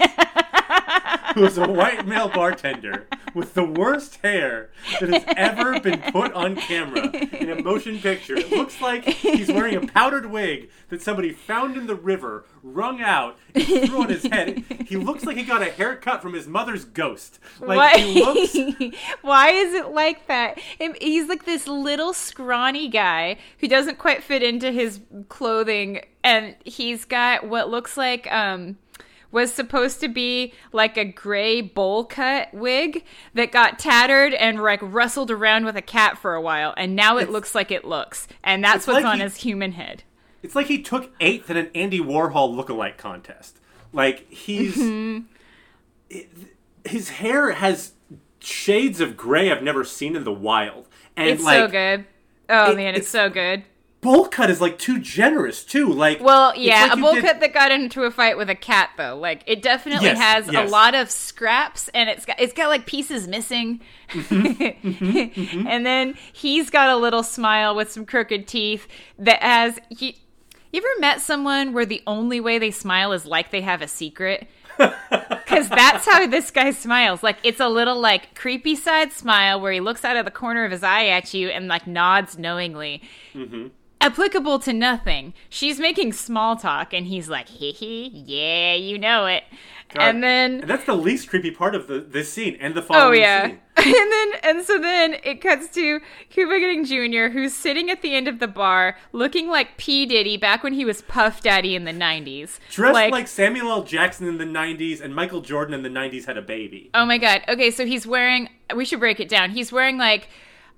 Who 1.34 1.44
is 1.44 1.58
a 1.58 1.68
white 1.68 2.06
male 2.06 2.28
bartender 2.28 3.06
with 3.34 3.54
the 3.54 3.64
worst 3.64 4.16
hair 4.16 4.70
that 5.00 5.08
has 5.10 5.24
ever 5.36 5.80
been 5.80 6.00
put 6.12 6.32
on 6.32 6.56
camera 6.56 7.08
in 7.14 7.50
a 7.50 7.62
motion 7.62 7.98
picture. 7.98 8.36
It 8.36 8.50
looks 8.50 8.80
like 8.80 9.04
he's 9.04 9.48
wearing 9.48 9.76
a 9.76 9.86
powdered 9.86 10.26
wig 10.26 10.70
that 10.88 11.02
somebody 11.02 11.32
found 11.32 11.76
in 11.76 11.86
the 11.86 11.94
river, 11.94 12.44
wrung 12.62 13.00
out, 13.00 13.36
and 13.54 13.64
threw 13.64 14.02
on 14.02 14.08
his 14.08 14.24
head. 14.24 14.64
He 14.86 14.96
looks 14.96 15.24
like 15.24 15.36
he 15.36 15.42
got 15.44 15.62
a 15.62 15.70
haircut 15.70 16.22
from 16.22 16.32
his 16.32 16.46
mother's 16.46 16.84
ghost. 16.84 17.38
Like 17.60 17.76
Why? 17.76 17.98
he 17.98 18.24
looks 18.24 18.96
Why 19.22 19.50
is 19.50 19.74
it 19.74 19.88
like 19.88 20.26
that? 20.28 20.58
He's 21.00 21.28
like 21.28 21.44
this 21.44 21.66
little 21.66 22.12
scrawny 22.12 22.88
guy 22.88 23.36
who 23.58 23.68
doesn't 23.68 23.98
quite 23.98 24.22
fit 24.22 24.42
into 24.42 24.72
his 24.72 25.00
clothing, 25.28 26.00
and 26.24 26.56
he's 26.64 27.04
got 27.04 27.46
what 27.46 27.68
looks 27.70 27.96
like 27.96 28.30
um 28.32 28.76
was 29.30 29.52
supposed 29.52 30.00
to 30.00 30.08
be 30.08 30.54
like 30.72 30.96
a 30.96 31.04
gray 31.04 31.60
bowl 31.60 32.04
cut 32.04 32.52
wig 32.54 33.04
that 33.34 33.52
got 33.52 33.78
tattered 33.78 34.32
and 34.34 34.60
like 34.62 34.80
rustled 34.82 35.30
around 35.30 35.64
with 35.64 35.76
a 35.76 35.82
cat 35.82 36.16
for 36.18 36.34
a 36.34 36.40
while, 36.40 36.72
and 36.76 36.96
now 36.96 37.18
it 37.18 37.30
looks 37.30 37.54
like 37.54 37.70
it 37.70 37.84
looks, 37.84 38.26
and 38.42 38.64
that's 38.64 38.86
what's 38.86 39.02
like 39.02 39.04
on 39.04 39.16
he- 39.18 39.22
his 39.24 39.36
human 39.36 39.72
head. 39.72 40.02
It's 40.42 40.54
like 40.54 40.66
he 40.66 40.80
took 40.82 41.10
eighth 41.20 41.50
in 41.50 41.56
an 41.56 41.68
Andy 41.74 41.98
Warhol 42.00 42.54
lookalike 42.56 42.96
contest. 42.96 43.58
Like 43.92 44.30
he's 44.30 44.76
Mm-hmm. 44.76 45.24
it- 46.10 46.28
his 46.84 47.10
hair 47.10 47.50
has 47.52 47.92
shades 48.40 49.00
of 49.00 49.16
gray 49.16 49.50
I've 49.52 49.62
never 49.62 49.84
seen 49.84 50.16
in 50.16 50.24
the 50.24 50.32
wild, 50.32 50.86
and 51.16 51.28
It's 51.28 51.42
like 51.42 51.58
so 51.58 51.68
good. 51.68 52.04
Oh 52.48 52.72
it- 52.72 52.76
man, 52.76 52.94
it's, 52.94 53.08
it's- 53.08 53.08
so 53.08 53.28
good. 53.28 53.64
Bowl 54.00 54.26
cut 54.26 54.50
is 54.50 54.60
like 54.60 54.78
too 54.78 54.98
generous 54.98 55.64
too. 55.64 55.92
Like 55.92 56.20
Well, 56.20 56.52
yeah, 56.56 56.84
like 56.84 56.92
a 56.92 56.96
bowl 56.96 57.14
did- 57.14 57.24
cut 57.24 57.40
that 57.40 57.52
got 57.52 57.72
into 57.72 58.04
a 58.04 58.10
fight 58.10 58.36
with 58.36 58.48
a 58.50 58.54
cat, 58.54 58.90
though. 58.96 59.16
Like, 59.16 59.42
it 59.46 59.62
definitely 59.62 60.06
Yes, 60.06 60.18
has 60.18 60.48
a 60.48 60.64
lot 60.64 60.94
of 60.94 61.10
scraps, 61.10 61.88
and 61.94 62.08
it's 62.08 62.24
got 62.24 62.40
it's 62.40 62.52
got 62.52 62.68
like 62.68 62.86
pieces 62.86 63.26
missing. 63.28 63.80
Mm-hmm, 64.10 64.46
mm-hmm, 64.88 65.40
mm-hmm. 65.40 65.66
and 65.68 65.84
then 65.84 66.14
he's 66.32 66.70
got 66.70 66.88
a 66.90 66.96
little 66.96 67.22
smile 67.22 67.74
with 67.74 67.90
some 67.92 68.06
crooked 68.06 68.46
teeth 68.46 68.86
that 69.18 69.42
has. 69.42 69.78
He, 69.90 70.18
you 70.72 70.80
ever 70.80 71.00
met 71.00 71.20
someone 71.20 71.72
where 71.72 71.86
the 71.86 72.02
only 72.06 72.40
way 72.40 72.58
they 72.58 72.70
smile 72.70 73.12
is 73.12 73.24
like 73.24 73.50
they 73.50 73.62
have 73.62 73.82
a 73.82 73.88
secret? 73.88 74.48
Because 75.48 75.70
that's 75.70 76.04
how 76.04 76.26
this 76.26 76.50
guy 76.50 76.70
smiles. 76.72 77.22
Like 77.22 77.38
it's 77.42 77.58
a 77.58 77.68
little 77.68 77.98
like 77.98 78.34
creepy 78.34 78.76
side 78.76 79.12
smile 79.12 79.58
where 79.60 79.72
he 79.72 79.80
looks 79.80 80.04
out 80.04 80.16
of 80.18 80.26
the 80.26 80.30
corner 80.30 80.66
of 80.66 80.70
his 80.70 80.82
eye 80.82 81.06
at 81.06 81.32
you 81.32 81.48
and 81.48 81.68
like 81.68 81.86
nods 81.86 82.38
knowingly. 82.38 83.02
Mm-hmm. 83.34 83.68
Applicable 84.00 84.60
to 84.60 84.72
nothing. 84.72 85.34
She's 85.48 85.80
making 85.80 86.12
small 86.12 86.56
talk 86.56 86.92
and 86.92 87.06
he's 87.06 87.28
like, 87.28 87.48
hee 87.48 87.72
hee, 87.72 88.08
yeah, 88.08 88.74
you 88.74 88.98
know 88.98 89.26
it. 89.26 89.44
God, 89.90 90.02
and 90.02 90.22
then 90.22 90.60
and 90.60 90.70
that's 90.70 90.84
the 90.84 90.94
least 90.94 91.30
creepy 91.30 91.50
part 91.50 91.74
of 91.74 91.86
the 91.86 92.00
this 92.00 92.30
scene 92.32 92.58
and 92.60 92.74
the 92.74 92.82
oh, 92.82 92.84
following 92.84 93.08
Oh 93.08 93.22
yeah. 93.22 93.46
scene. 93.46 93.60
And 93.78 93.94
then 93.94 94.28
and 94.42 94.66
so 94.66 94.78
then 94.78 95.16
it 95.22 95.40
cuts 95.40 95.68
to 95.74 96.00
Cuba 96.30 96.58
Gooding 96.58 96.84
Jr., 96.84 97.32
who's 97.32 97.54
sitting 97.54 97.90
at 97.90 98.02
the 98.02 98.12
end 98.12 98.26
of 98.26 98.40
the 98.40 98.48
bar, 98.48 98.96
looking 99.12 99.48
like 99.48 99.76
P. 99.78 100.04
Diddy 100.04 100.36
back 100.36 100.64
when 100.64 100.72
he 100.72 100.84
was 100.84 101.02
Puff 101.02 101.42
Daddy 101.42 101.76
in 101.76 101.84
the 101.84 101.92
nineties. 101.92 102.58
Dressed 102.70 103.12
like, 103.12 103.28
Samuel 103.28 103.70
L. 103.70 103.84
Jackson 103.84 104.26
in 104.26 104.36
the 104.36 104.44
'90s 104.44 105.00
and 105.00 105.14
Michael 105.14 105.40
Jordan 105.40 105.74
in 105.74 105.82
the 105.84 105.88
'90s 105.88 106.26
had 106.26 106.36
a 106.36 106.42
baby. 106.42 106.90
Oh 106.92 107.06
my 107.06 107.18
god. 107.18 107.42
Okay, 107.48 107.70
so 107.70 107.86
he's 107.86 108.06
wearing 108.06 108.48
we 108.74 108.84
should 108.84 109.00
break 109.00 109.20
it 109.20 109.28
down. 109.28 109.50
He's 109.50 109.72
wearing 109.72 109.96
like 109.96 110.28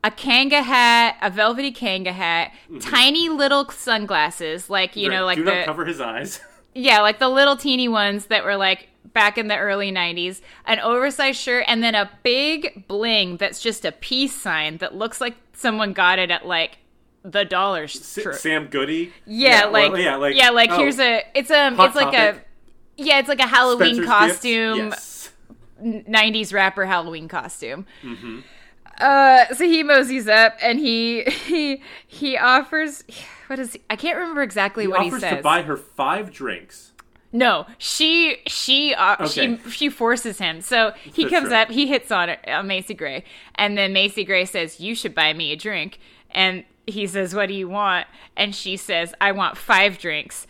a 0.03 0.11
kanga 0.11 0.63
hat, 0.63 1.17
a 1.21 1.31
velvety 1.31 1.73
kanga 1.73 2.13
hat, 2.13 2.53
mm-hmm. 2.65 2.79
tiny 2.79 3.29
little 3.29 3.69
sunglasses, 3.69 4.71
like 4.71 4.97
you 4.97 5.09
know, 5.09 5.25
like 5.25 5.37
do 5.37 5.45
the 5.45 5.55
not 5.55 5.65
cover 5.67 5.85
his 5.85 6.01
eyes. 6.01 6.41
yeah, 6.75 7.01
like 7.01 7.19
the 7.19 7.29
little 7.29 7.57
teeny 7.57 7.89
ones 7.89 8.27
that 8.27 8.45
were 8.45 8.57
like 8.57 8.89
back 9.13 9.39
in 9.39 9.49
the 9.49 9.57
early 9.57 9.91
90s, 9.91 10.41
an 10.65 10.79
oversized 10.81 11.39
shirt 11.39 11.65
and 11.67 11.83
then 11.83 11.95
a 11.95 12.11
big 12.23 12.87
bling 12.87 13.37
that's 13.37 13.61
just 13.61 13.85
a 13.85 13.93
peace 13.93 14.35
sign 14.35 14.79
that 14.79 14.95
looks 14.95 15.21
like 15.21 15.37
someone 15.53 15.93
got 15.93 16.19
it 16.19 16.31
at 16.31 16.47
like 16.47 16.79
the 17.23 17.45
dollar 17.45 17.85
S- 17.85 18.05
store. 18.05 18.33
Sam 18.33 18.69
Goody. 18.69 19.13
Yeah, 19.27 19.67
or- 19.67 19.71
like 19.71 19.97
yeah, 19.97 20.17
like 20.17 20.37
yeah, 20.37 20.51
like 20.51 20.71
oh, 20.71 20.79
here's 20.79 20.99
a 20.99 21.25
it's 21.35 21.51
a 21.51 21.75
Hot 21.75 21.89
it's 21.89 21.97
like 21.97 22.15
Topic. 22.15 22.47
a 22.99 23.03
yeah, 23.03 23.19
it's 23.19 23.29
like 23.29 23.41
a 23.41 23.47
Halloween 23.47 23.97
Spencer's 23.97 24.09
costume. 24.09 24.79
Yes. 24.79 25.33
90s 25.83 26.53
rapper 26.53 26.85
Halloween 26.85 27.27
costume. 27.27 27.87
Mm-hmm. 28.03 28.41
Uh, 29.01 29.47
so 29.55 29.65
he 29.65 29.83
moseys 29.83 30.29
up 30.29 30.57
and 30.63 30.79
he 30.79 31.23
he 31.25 31.83
he 32.07 32.37
offers. 32.37 33.05
What 33.47 33.59
is 33.59 33.73
he? 33.73 33.81
I 33.91 33.97
can't 33.97 34.17
remember 34.17 34.43
exactly 34.43 34.85
He 34.85 34.89
what 34.89 35.01
he 35.03 35.09
offers 35.09 35.21
says. 35.23 35.37
to 35.39 35.43
buy 35.43 35.63
her 35.63 35.77
five 35.77 36.33
drinks. 36.33 36.93
No, 37.33 37.67
she 37.79 38.39
she 38.47 38.93
uh, 38.95 39.17
Okay. 39.25 39.57
she 39.65 39.71
she 39.71 39.89
forces 39.89 40.39
him. 40.39 40.61
So 40.61 40.93
he 41.03 41.23
That's 41.25 41.35
comes 41.35 41.51
right. 41.51 41.63
up, 41.63 41.71
he 41.71 41.87
hits 41.87 42.11
on 42.11 42.31
uh, 42.47 42.63
Macy 42.63 42.95
Gray, 42.95 43.25
and 43.55 43.79
then 43.79 43.93
Macy 43.93 44.25
Gray 44.25 44.45
says, 44.45 44.81
"You 44.81 44.95
should 44.95 45.15
buy 45.15 45.33
me 45.33 45.53
a 45.53 45.57
drink." 45.57 45.99
And 46.33 46.65
he 46.87 47.07
says, 47.07 47.35
"What 47.35 47.47
do 47.47 47.55
you 47.55 47.69
want?" 47.69 48.07
And 48.37 48.55
she 48.55 48.77
says, 48.77 49.15
"I 49.21 49.33
want 49.33 49.57
five 49.57 49.99
drinks." 49.99 50.47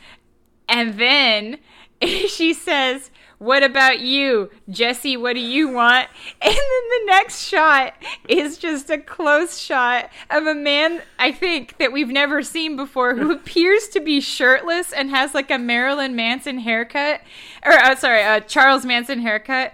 And 0.69 0.95
then 0.99 1.59
she 2.03 2.55
says, 2.55 3.11
"What 3.41 3.63
about 3.63 4.01
you, 4.01 4.51
Jesse? 4.69 5.17
What 5.17 5.33
do 5.33 5.41
you 5.41 5.69
want?" 5.69 6.09
And 6.43 6.55
then 6.55 6.89
the 6.91 7.03
next 7.07 7.43
shot 7.47 7.95
is 8.29 8.59
just 8.59 8.91
a 8.91 8.99
close 8.99 9.59
shot 9.59 10.11
of 10.31 10.47
a 10.47 10.55
man, 10.55 11.03
I 11.19 11.33
think, 11.33 11.79
that 11.79 11.91
we've 11.91 12.09
never 12.09 12.43
seen 12.43 12.77
before, 12.77 13.17
who 13.17 13.33
appears 13.33 13.89
to 13.89 14.01
be 14.01 14.21
shirtless 14.21 14.93
and 14.93 15.11
has 15.11 15.35
like 15.35 15.51
a 15.51 15.59
Marilyn 15.59 16.15
Manson 16.15 16.59
haircut, 16.59 17.23
or 17.65 17.73
uh, 17.73 17.97
sorry, 17.97 18.23
a 18.23 18.41
Charles 18.41 18.85
Manson 18.85 19.21
haircut. 19.21 19.73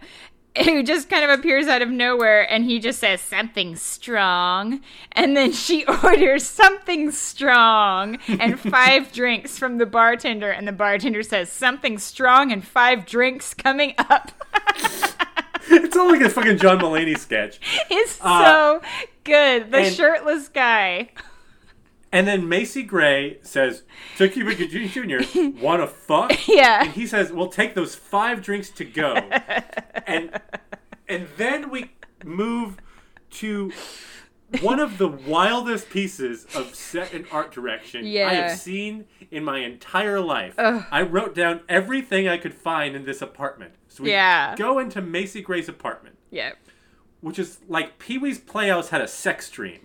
Who 0.65 0.83
just 0.83 1.09
kind 1.11 1.25
of 1.29 1.39
appears 1.39 1.67
out 1.67 1.83
of 1.83 1.91
nowhere 1.91 2.51
and 2.51 2.65
he 2.65 2.79
just 2.79 2.99
says 3.01 3.21
something 3.21 3.77
strong. 3.77 4.81
And 5.13 5.37
then 5.37 5.53
she 5.53 5.85
orders 6.05 6.45
something 6.45 7.11
strong 7.11 8.19
and 8.27 8.59
five 8.73 9.13
drinks 9.13 9.59
from 9.59 9.79
the 9.79 9.87
bartender. 9.87 10.51
And 10.51 10.67
the 10.67 10.73
bartender 10.73 11.23
says 11.23 11.51
something 11.51 11.99
strong 11.99 12.53
and 12.53 12.67
five 12.67 13.07
drinks 13.07 13.55
coming 13.55 13.95
up. 13.99 14.33
It's 15.69 15.97
all 15.97 16.11
like 16.11 16.21
a 16.21 16.31
fucking 16.31 16.59
John 16.59 16.79
Mulaney 16.79 17.19
sketch. 17.19 17.59
It's 17.91 18.19
Uh, 18.23 18.45
so 18.45 18.83
good. 19.25 19.71
The 19.73 19.91
shirtless 19.91 20.49
guy. 20.49 21.11
And 22.17 22.27
then 22.27 22.49
Macy 22.49 22.83
Gray 22.83 23.37
says 23.43 23.83
to 24.17 24.27
Cuba 24.27 24.55
Gooding 24.55 24.89
Jr., 24.89 25.19
"Want 25.61 25.83
to 25.83 25.87
fuck?" 25.87 26.49
Yeah. 26.49 26.85
And 26.85 26.93
he 26.93 27.07
says, 27.07 27.31
"We'll 27.31 27.49
take 27.49 27.75
those 27.75 27.95
five 27.95 28.41
drinks 28.41 28.71
to 28.71 28.85
go." 28.87 29.14
and 30.07 30.41
and 31.07 31.29
then 31.37 31.69
we 31.69 31.91
move 32.25 32.79
to 33.33 33.71
one 34.62 34.81
of 34.81 34.97
the 34.97 35.09
wildest 35.09 35.91
pieces 35.91 36.47
of 36.55 36.75
set 36.75 37.12
and 37.12 37.27
art 37.31 37.53
direction 37.53 38.07
I 38.07 38.33
have 38.33 38.59
seen 38.59 39.05
in 39.31 39.45
my 39.45 39.59
entire 39.59 40.21
life. 40.21 40.55
I 40.59 41.03
wrote 41.03 41.35
down 41.35 41.61
everything 41.69 42.29
I 42.29 42.39
could 42.39 42.55
find 42.55 42.97
in 42.97 43.05
this 43.05 43.21
apartment. 43.21 43.75
So 43.89 44.05
we 44.05 44.12
Yeah. 44.12 44.55
go 44.57 44.79
into 44.79 45.03
Macy 45.03 45.43
Gray's 45.43 45.69
apartment 45.69 46.17
Yeah. 46.31 46.53
which 47.21 47.39
is 47.39 47.59
like 47.69 47.99
Pee 47.99 48.17
Wee's 48.17 48.39
Playhouse 48.39 48.89
had 48.89 49.03
a 49.03 49.09
sex 49.09 49.51
dream. 49.51 49.81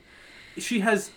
She 0.57 0.79
has 0.81 1.11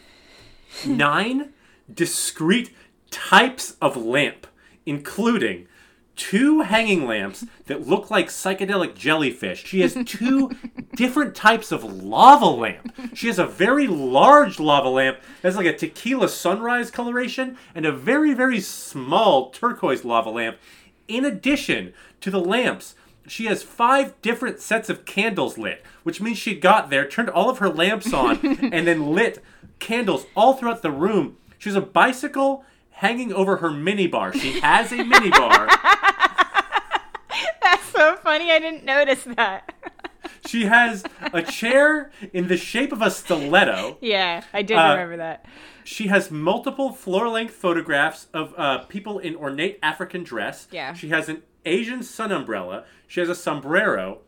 nine 0.86 1.52
discrete 1.92 2.74
types 3.10 3.76
of 3.80 3.96
lamp, 3.96 4.46
including 4.86 5.66
two 6.16 6.60
hanging 6.60 7.06
lamps 7.06 7.44
that 7.66 7.86
look 7.86 8.10
like 8.10 8.28
psychedelic 8.28 8.94
jellyfish. 8.94 9.64
She 9.64 9.80
has 9.80 9.96
two 10.06 10.50
different 10.94 11.34
types 11.34 11.72
of 11.72 11.84
lava 11.84 12.46
lamp. 12.46 12.94
She 13.14 13.26
has 13.26 13.38
a 13.38 13.46
very 13.46 13.86
large 13.86 14.60
lava 14.60 14.88
lamp 14.88 15.18
that's 15.42 15.56
like 15.56 15.66
a 15.66 15.76
tequila 15.76 16.28
sunrise 16.28 16.90
coloration 16.90 17.56
and 17.74 17.84
a 17.84 17.92
very, 17.92 18.34
very 18.34 18.60
small 18.60 19.50
turquoise 19.50 20.04
lava 20.04 20.30
lamp. 20.30 20.58
In 21.08 21.24
addition 21.24 21.92
to 22.20 22.30
the 22.30 22.40
lamps, 22.40 22.94
she 23.26 23.46
has 23.46 23.62
five 23.62 24.20
different 24.22 24.60
sets 24.60 24.88
of 24.88 25.04
candles 25.04 25.58
lit, 25.58 25.82
which 26.02 26.20
means 26.20 26.38
she 26.38 26.54
got 26.54 26.90
there, 26.90 27.08
turned 27.08 27.30
all 27.30 27.48
of 27.48 27.58
her 27.58 27.68
lamps 27.68 28.12
on, 28.12 28.38
and 28.72 28.86
then 28.86 29.12
lit 29.12 29.42
candles 29.78 30.26
all 30.36 30.54
throughout 30.54 30.82
the 30.82 30.90
room. 30.90 31.36
She 31.58 31.68
has 31.68 31.76
a 31.76 31.80
bicycle 31.80 32.64
hanging 32.90 33.32
over 33.32 33.56
her 33.58 33.70
minibar. 33.70 34.32
She 34.34 34.60
has 34.60 34.92
a 34.92 34.96
minibar. 34.98 35.68
That's 37.62 37.84
so 37.90 38.16
funny. 38.16 38.50
I 38.52 38.58
didn't 38.58 38.84
notice 38.84 39.24
that. 39.36 39.72
She 40.46 40.66
has 40.66 41.04
a 41.32 41.42
chair 41.42 42.12
in 42.32 42.48
the 42.48 42.56
shape 42.56 42.92
of 42.92 43.00
a 43.02 43.10
stiletto. 43.10 43.98
yeah, 44.00 44.44
I 44.52 44.62
did 44.62 44.76
Uh, 44.76 44.90
remember 44.90 45.16
that. 45.16 45.46
She 45.84 46.06
has 46.08 46.30
multiple 46.30 46.92
floor 46.92 47.28
length 47.28 47.54
photographs 47.54 48.26
of 48.32 48.54
uh, 48.56 48.78
people 48.84 49.18
in 49.18 49.34
ornate 49.36 49.78
African 49.82 50.22
dress. 50.22 50.68
Yeah. 50.70 50.92
She 50.94 51.08
has 51.08 51.28
an 51.28 51.42
Asian 51.64 52.02
sun 52.02 52.30
umbrella. 52.30 52.84
She 53.06 53.20
has 53.20 53.28
a 53.28 53.34
sombrero. 53.34 54.18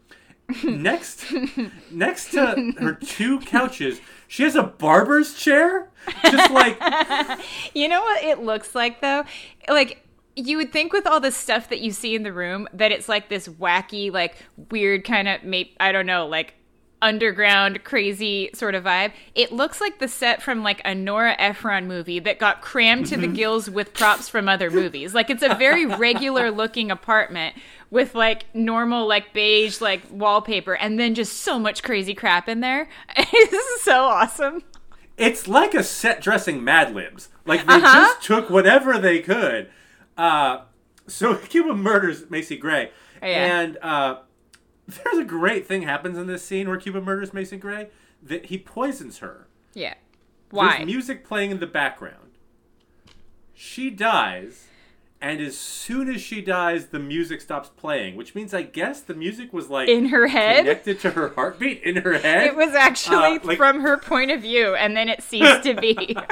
Next, 0.64 1.24
next 1.90 2.30
to 2.32 2.72
her 2.78 2.92
two 2.94 3.40
couches, 3.40 4.00
she 4.28 4.42
has 4.42 4.56
a 4.56 4.62
barber's 4.62 5.34
chair. 5.34 5.90
Just 6.22 6.52
like 6.52 6.78
You 7.74 7.88
know 7.88 8.00
what 8.00 8.22
it 8.22 8.40
looks 8.40 8.74
like 8.74 9.00
though? 9.00 9.24
Like 9.68 10.02
you 10.36 10.58
would 10.58 10.72
think 10.72 10.92
with 10.92 11.06
all 11.06 11.18
the 11.18 11.32
stuff 11.32 11.70
that 11.70 11.80
you 11.80 11.90
see 11.90 12.14
in 12.14 12.22
the 12.22 12.32
room 12.32 12.68
that 12.72 12.92
it's 12.92 13.08
like 13.08 13.28
this 13.28 13.48
wacky, 13.48 14.12
like 14.12 14.36
weird 14.70 15.04
kind 15.04 15.28
of 15.28 15.42
maybe 15.42 15.74
I 15.80 15.92
don't 15.92 16.06
know, 16.06 16.26
like 16.26 16.54
underground 17.02 17.84
crazy 17.84 18.50
sort 18.54 18.74
of 18.74 18.84
vibe. 18.84 19.12
It 19.34 19.52
looks 19.52 19.80
like 19.80 19.98
the 19.98 20.08
set 20.08 20.42
from 20.42 20.62
like 20.62 20.80
a 20.84 20.94
Nora 20.94 21.36
Ephron 21.38 21.86
movie 21.86 22.18
that 22.20 22.38
got 22.38 22.62
crammed 22.62 23.06
to 23.06 23.16
the 23.16 23.26
mm-hmm. 23.26 23.34
gills 23.34 23.70
with 23.70 23.92
props 23.94 24.28
from 24.28 24.48
other 24.48 24.70
movies. 24.70 25.14
Like 25.14 25.30
it's 25.30 25.42
a 25.42 25.54
very 25.54 25.86
regular 25.96 26.50
looking 26.50 26.90
apartment 26.90 27.56
with 27.90 28.14
like 28.14 28.44
normal 28.54 29.06
like 29.06 29.32
beige 29.32 29.80
like 29.80 30.02
wallpaper 30.10 30.74
and 30.74 30.98
then 30.98 31.14
just 31.14 31.34
so 31.38 31.58
much 31.58 31.82
crazy 31.82 32.14
crap 32.14 32.48
in 32.48 32.60
there. 32.60 32.88
this 33.16 33.52
is 33.52 33.82
so 33.82 34.04
awesome. 34.04 34.62
it's 35.16 35.46
like 35.48 35.74
a 35.74 35.82
set 35.82 36.20
dressing 36.20 36.62
Mad 36.64 36.94
Libs. 36.94 37.28
Like 37.44 37.66
they 37.66 37.74
Uh-huh. 37.74 37.82
just 38.14 38.22
took 38.22 38.50
whatever 38.50 38.98
they 38.98 39.20
could. 39.20 39.70
Uh, 40.16 40.62
so 41.06 41.34
Cuba 41.48 41.74
murders 41.74 42.28
Macy 42.30 42.56
Gray, 42.56 42.90
Oh, 43.22 43.26
Yeah. 43.26 43.60
and 43.60 43.78
uh, 43.82 44.16
there's 44.88 45.18
a 45.18 45.24
great 45.24 45.66
thing 45.66 45.82
happens 45.82 46.18
in 46.18 46.26
this 46.26 46.44
scene 46.44 46.68
where 46.68 46.76
Cuba 46.76 47.00
murders 47.00 47.32
Macy 47.32 47.56
Gray 47.56 47.88
that 48.22 48.46
he 48.46 48.58
poisons 48.58 49.18
her. 49.18 49.46
Yeah. 49.74 49.94
Why? 50.50 50.76
There's 50.78 50.86
music 50.86 51.24
playing 51.26 51.50
in 51.50 51.60
the 51.60 51.66
background. 51.66 52.32
She 53.54 53.90
dies, 53.90 54.65
and 55.28 55.40
as 55.40 55.56
soon 55.58 56.08
as 56.14 56.20
she 56.20 56.40
dies, 56.40 56.86
the 56.86 56.98
music 56.98 57.40
stops 57.40 57.68
playing, 57.76 58.14
which 58.16 58.34
means 58.34 58.54
I 58.54 58.62
guess 58.62 59.00
the 59.00 59.14
music 59.14 59.52
was 59.52 59.68
like 59.68 59.88
in 59.88 60.06
her 60.06 60.28
head? 60.28 60.58
connected 60.64 61.00
to 61.00 61.10
her 61.10 61.30
heartbeat 61.30 61.82
in 61.82 61.96
her 61.96 62.18
head. 62.18 62.46
It 62.46 62.54
was 62.56 62.74
actually 62.74 63.36
Uh, 63.36 63.44
like- 63.44 63.56
from 63.56 63.80
her 63.80 63.96
point 63.96 64.30
of 64.30 64.40
view, 64.42 64.74
and 64.74 64.96
then 64.96 65.08
it 65.08 65.22
ceased 65.22 65.62
to 65.64 65.74
be. 65.74 66.16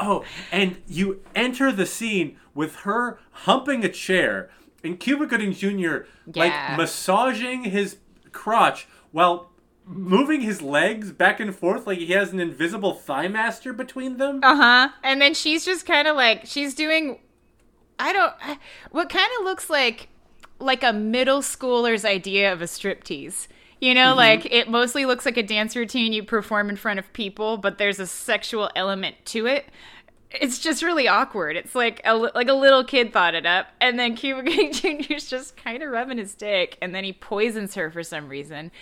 Oh, 0.00 0.24
and 0.52 0.76
you 0.86 1.22
enter 1.34 1.72
the 1.72 1.84
scene 1.84 2.36
with 2.54 2.76
her 2.76 3.18
humping 3.32 3.84
a 3.84 3.88
chair 3.88 4.48
and 4.84 4.98
Cuba 4.98 5.26
Gooding 5.26 5.52
Jr. 5.52 5.66
Yeah. 5.68 5.98
like 6.36 6.78
massaging 6.78 7.64
his 7.64 7.96
crotch 8.30 8.86
while 9.10 9.50
moving 9.88 10.42
his 10.42 10.60
legs 10.60 11.12
back 11.12 11.40
and 11.40 11.54
forth 11.54 11.86
like 11.86 11.98
he 11.98 12.12
has 12.12 12.32
an 12.32 12.40
invisible 12.40 12.92
thigh 12.94 13.26
master 13.28 13.72
between 13.72 14.18
them. 14.18 14.40
uh 14.42 14.54
huh. 14.56 14.88
And 15.02 15.20
then 15.20 15.34
she's 15.34 15.64
just 15.64 15.86
kind 15.86 16.06
of 16.06 16.14
like 16.14 16.42
she's 16.44 16.74
doing, 16.74 17.18
I 17.98 18.12
don't, 18.12 18.32
what 18.90 19.08
kind 19.08 19.30
of 19.38 19.44
looks 19.44 19.70
like 19.70 20.08
like 20.60 20.82
a 20.82 20.92
middle 20.92 21.40
schooler's 21.40 22.04
idea 22.04 22.52
of 22.52 22.60
a 22.60 22.66
striptease. 22.66 23.46
You 23.80 23.94
know, 23.94 24.14
like 24.14 24.44
it 24.52 24.68
mostly 24.68 25.06
looks 25.06 25.24
like 25.24 25.36
a 25.36 25.42
dance 25.42 25.76
routine 25.76 26.12
you 26.12 26.24
perform 26.24 26.68
in 26.68 26.76
front 26.76 26.98
of 26.98 27.12
people, 27.12 27.56
but 27.56 27.78
there's 27.78 28.00
a 28.00 28.08
sexual 28.08 28.70
element 28.74 29.14
to 29.26 29.46
it. 29.46 29.66
It's 30.32 30.58
just 30.58 30.82
really 30.82 31.06
awkward. 31.06 31.56
It's 31.56 31.76
like 31.76 32.00
a 32.04 32.14
like 32.16 32.48
a 32.48 32.54
little 32.54 32.82
kid 32.82 33.12
thought 33.12 33.36
it 33.36 33.46
up, 33.46 33.68
and 33.80 33.98
then 33.98 34.16
Cuba 34.16 34.42
Gooding 34.42 34.72
Jr.'s 35.02 35.30
just 35.30 35.56
kind 35.56 35.82
of 35.82 35.90
rubbing 35.90 36.18
his 36.18 36.34
dick, 36.34 36.76
and 36.82 36.92
then 36.92 37.04
he 37.04 37.12
poisons 37.12 37.76
her 37.76 37.88
for 37.90 38.02
some 38.02 38.28
reason. 38.28 38.72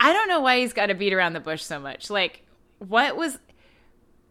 I 0.00 0.12
don't 0.12 0.28
know 0.28 0.40
why 0.40 0.60
he's 0.60 0.72
got 0.72 0.86
to 0.86 0.94
beat 0.94 1.12
around 1.12 1.32
the 1.32 1.40
bush 1.40 1.62
so 1.62 1.78
much. 1.78 2.10
Like, 2.10 2.42
what 2.78 3.16
was? 3.16 3.38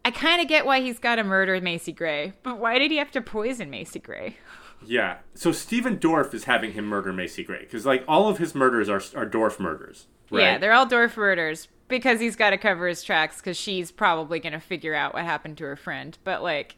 I 0.05 0.11
kind 0.11 0.41
of 0.41 0.47
get 0.47 0.65
why 0.65 0.81
he's 0.81 0.99
got 0.99 1.15
to 1.15 1.23
murder 1.23 1.59
Macy 1.61 1.93
Gray, 1.93 2.33
but 2.43 2.59
why 2.59 2.77
did 2.77 2.91
he 2.91 2.97
have 2.97 3.11
to 3.11 3.21
poison 3.21 3.69
Macy 3.69 3.99
Gray? 3.99 4.37
Yeah. 4.85 5.17
So 5.33 5.51
Stephen 5.51 5.97
Dorff 5.97 6.33
is 6.33 6.43
having 6.43 6.73
him 6.73 6.85
murder 6.85 7.13
Macy 7.13 7.43
Gray 7.43 7.61
because 7.61 7.85
like 7.85 8.03
all 8.07 8.27
of 8.29 8.37
his 8.37 8.53
murders 8.53 8.89
are 8.89 9.01
are 9.15 9.29
Dorff 9.29 9.59
murders. 9.59 10.07
Right? 10.29 10.41
Yeah, 10.41 10.57
they're 10.57 10.73
all 10.73 10.85
Dorf 10.85 11.15
murders 11.15 11.69
because 11.87 12.19
he's 12.19 12.35
got 12.35 12.49
to 12.49 12.57
cover 12.57 12.87
his 12.87 13.03
tracks 13.03 13.37
because 13.37 13.57
she's 13.57 13.91
probably 13.91 14.39
going 14.39 14.53
to 14.53 14.59
figure 14.59 14.95
out 14.95 15.13
what 15.13 15.23
happened 15.23 15.57
to 15.59 15.63
her 15.65 15.75
friend. 15.75 16.17
But 16.23 16.43
like, 16.43 16.75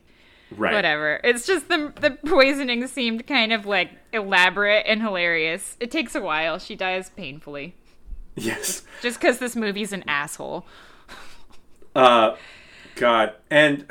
right. 0.55 0.73
whatever. 0.73 1.19
It's 1.23 1.47
just 1.47 1.67
the 1.67 1.91
the 1.99 2.11
poisoning 2.11 2.85
seemed 2.87 3.25
kind 3.25 3.51
of 3.51 3.65
like 3.65 3.89
elaborate 4.13 4.85
and 4.87 5.01
hilarious. 5.01 5.77
It 5.79 5.89
takes 5.89 6.15
a 6.15 6.21
while. 6.21 6.59
She 6.59 6.75
dies 6.75 7.09
painfully 7.09 7.75
Yes. 8.35 8.81
just 9.01 9.19
because 9.19 9.39
this 9.39 9.55
movie's 9.55 9.93
an 9.93 10.03
asshole. 10.07 10.65
Uh, 11.95 12.35
God, 12.95 13.33
and 13.49 13.85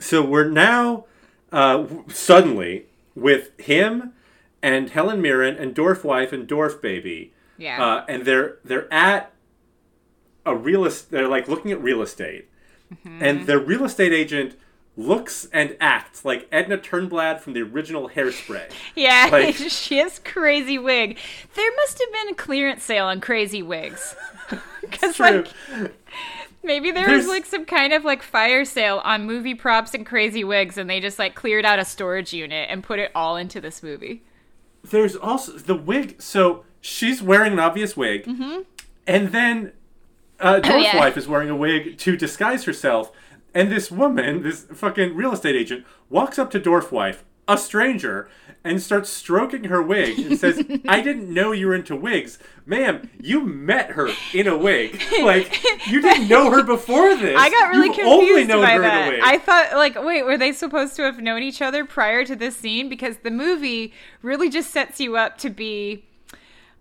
so 0.00 0.24
we're 0.24 0.48
now 0.48 1.04
uh, 1.52 1.86
suddenly 2.08 2.86
with 3.14 3.58
him 3.60 4.12
and 4.62 4.90
Helen 4.90 5.22
Mirren 5.22 5.56
and 5.56 5.74
Dorf 5.74 6.04
wife 6.04 6.32
and 6.32 6.46
Dorf 6.46 6.80
baby. 6.82 7.32
Yeah. 7.56 7.84
Uh, 7.84 8.04
and 8.08 8.24
they're 8.24 8.56
they're 8.64 8.92
at 8.92 9.32
a 10.46 10.56
real 10.56 10.84
estate. 10.84 11.10
they're 11.10 11.28
like 11.28 11.48
looking 11.48 11.70
at 11.72 11.82
real 11.82 12.02
estate, 12.02 12.46
Mm-hmm. 12.92 13.22
and 13.22 13.46
the 13.46 13.58
real 13.58 13.84
estate 13.84 14.12
agent 14.14 14.56
looks 14.98 15.46
and 15.52 15.76
acts 15.80 16.24
like 16.24 16.48
Edna 16.50 16.76
Turnblad 16.76 17.38
from 17.40 17.52
the 17.54 17.62
original 17.62 18.08
Hairspray. 18.10 18.70
Yeah, 18.96 19.28
Like- 19.32 19.54
she 19.54 19.98
has 19.98 20.18
crazy 20.18 20.76
wig. 20.76 21.16
There 21.54 21.70
must 21.76 21.98
have 22.00 22.12
been 22.12 22.28
a 22.32 22.34
clearance 22.34 22.82
sale 22.82 23.06
on 23.06 23.20
crazy 23.20 23.62
wigs. 23.62 24.14
Because 24.80 25.20
like 25.20 25.48
maybe 26.62 26.90
there 26.90 27.06
There's- 27.06 27.24
was 27.24 27.28
like 27.28 27.44
some 27.46 27.64
kind 27.66 27.92
of 27.92 28.04
like 28.04 28.22
fire 28.22 28.64
sale 28.64 29.00
on 29.04 29.26
movie 29.26 29.54
props 29.54 29.92
and 29.94 30.06
crazy 30.06 30.44
wigs, 30.44 30.78
and 30.78 30.88
they 30.88 30.98
just 31.00 31.18
like 31.18 31.34
cleared 31.34 31.64
out 31.66 31.78
a 31.78 31.84
storage 31.84 32.32
unit 32.32 32.68
and 32.70 32.82
put 32.82 32.98
it 32.98 33.10
all 33.14 33.36
into 33.36 33.60
this 33.60 33.82
movie. 33.82 34.22
There's 34.82 35.14
also 35.14 35.52
the 35.52 35.74
wig. 35.74 36.22
So 36.22 36.64
she's 36.80 37.20
wearing 37.22 37.52
an 37.52 37.58
obvious 37.58 37.96
wig, 37.96 38.26
and 39.06 39.28
then 39.32 39.72
uh, 40.40 40.60
Dwarf 40.60 40.62
Mm-hmm. 40.62 40.72
Oh, 40.72 40.76
yeah. 40.78 40.96
Wife 40.96 41.16
is 41.18 41.28
wearing 41.28 41.50
a 41.50 41.56
wig 41.56 41.98
to 41.98 42.16
disguise 42.16 42.64
herself. 42.64 43.12
And 43.54 43.72
this 43.72 43.90
woman, 43.90 44.42
this 44.42 44.64
fucking 44.64 45.14
real 45.14 45.32
estate 45.32 45.56
agent, 45.56 45.84
walks 46.10 46.38
up 46.38 46.50
to 46.52 46.60
Dwarf 46.60 46.92
Wife, 46.92 47.24
a 47.46 47.56
stranger, 47.56 48.28
and 48.62 48.82
starts 48.82 49.08
stroking 49.08 49.64
her 49.64 49.80
wig 49.82 50.18
and 50.18 50.38
says, 50.38 50.62
"I 50.88 51.00
didn't 51.00 51.32
know 51.32 51.52
you 51.52 51.68
were 51.68 51.74
into 51.74 51.96
wigs, 51.96 52.38
ma'am. 52.66 53.08
You 53.20 53.40
met 53.40 53.92
her 53.92 54.10
in 54.34 54.46
a 54.46 54.56
wig. 54.56 55.02
Like 55.22 55.64
you 55.86 56.02
didn't 56.02 56.28
know 56.28 56.50
her 56.50 56.62
before 56.62 57.14
this. 57.16 57.36
I 57.38 57.48
got 57.48 57.70
really 57.70 57.88
You've 57.88 58.06
only 58.06 58.44
confused 58.46 58.48
by 58.60 58.70
her 58.72 58.76
in 58.76 58.84
a 58.84 58.88
that. 58.88 59.08
wig. 59.10 59.20
I 59.24 59.38
thought, 59.38 59.72
like, 59.74 59.94
wait, 60.04 60.24
were 60.24 60.36
they 60.36 60.52
supposed 60.52 60.94
to 60.96 61.02
have 61.02 61.20
known 61.20 61.42
each 61.42 61.62
other 61.62 61.84
prior 61.84 62.24
to 62.26 62.36
this 62.36 62.56
scene? 62.56 62.88
Because 62.88 63.16
the 63.18 63.30
movie 63.30 63.94
really 64.22 64.50
just 64.50 64.70
sets 64.70 65.00
you 65.00 65.16
up 65.16 65.38
to 65.38 65.48
be, 65.50 66.04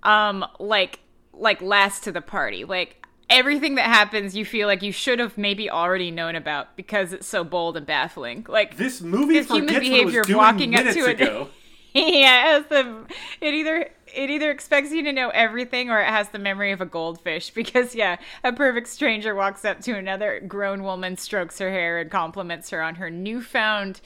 um, 0.03 0.45
like, 0.59 0.99
like 1.33 1.61
last 1.61 2.03
to 2.03 2.11
the 2.11 2.21
party. 2.21 2.65
Like 2.65 3.06
everything 3.29 3.75
that 3.75 3.85
happens, 3.85 4.35
you 4.35 4.45
feel 4.45 4.67
like 4.67 4.81
you 4.81 4.91
should 4.91 5.19
have 5.19 5.37
maybe 5.37 5.69
already 5.69 6.11
known 6.11 6.35
about 6.35 6.75
because 6.75 7.13
it's 7.13 7.27
so 7.27 7.43
bold 7.43 7.77
and 7.77 7.85
baffling. 7.85 8.45
Like 8.47 8.77
this 8.77 9.01
movie 9.01 9.33
This 9.33 9.47
human 9.47 9.67
forgets 9.67 9.89
what 9.89 9.99
it 9.99 10.05
was 10.05 10.13
behavior 10.13 10.21
of 10.21 10.29
walking 10.37 10.75
up 10.75 10.93
to 10.93 11.05
ago. 11.05 11.49
yeah, 11.93 12.57
it, 12.57 12.69
the, 12.69 13.05
it 13.41 13.53
either 13.53 13.89
it 14.15 14.29
either 14.29 14.49
expects 14.51 14.91
you 14.91 15.03
to 15.03 15.11
know 15.11 15.29
everything 15.29 15.89
or 15.89 15.99
it 15.99 16.07
has 16.07 16.29
the 16.29 16.39
memory 16.39 16.71
of 16.71 16.81
a 16.81 16.85
goldfish. 16.85 17.51
Because 17.57 17.95
yeah, 17.95 18.17
a 18.43 18.53
perfect 18.53 18.87
stranger 18.87 19.33
walks 19.33 19.65
up 19.65 19.81
to 19.81 19.93
another 19.93 20.39
grown 20.39 20.83
woman, 20.83 21.17
strokes 21.17 21.57
her 21.59 21.71
hair, 21.71 21.99
and 21.99 22.09
compliments 22.09 22.69
her 22.69 22.81
on 22.81 22.95
her 22.95 23.09
newfound 23.09 23.99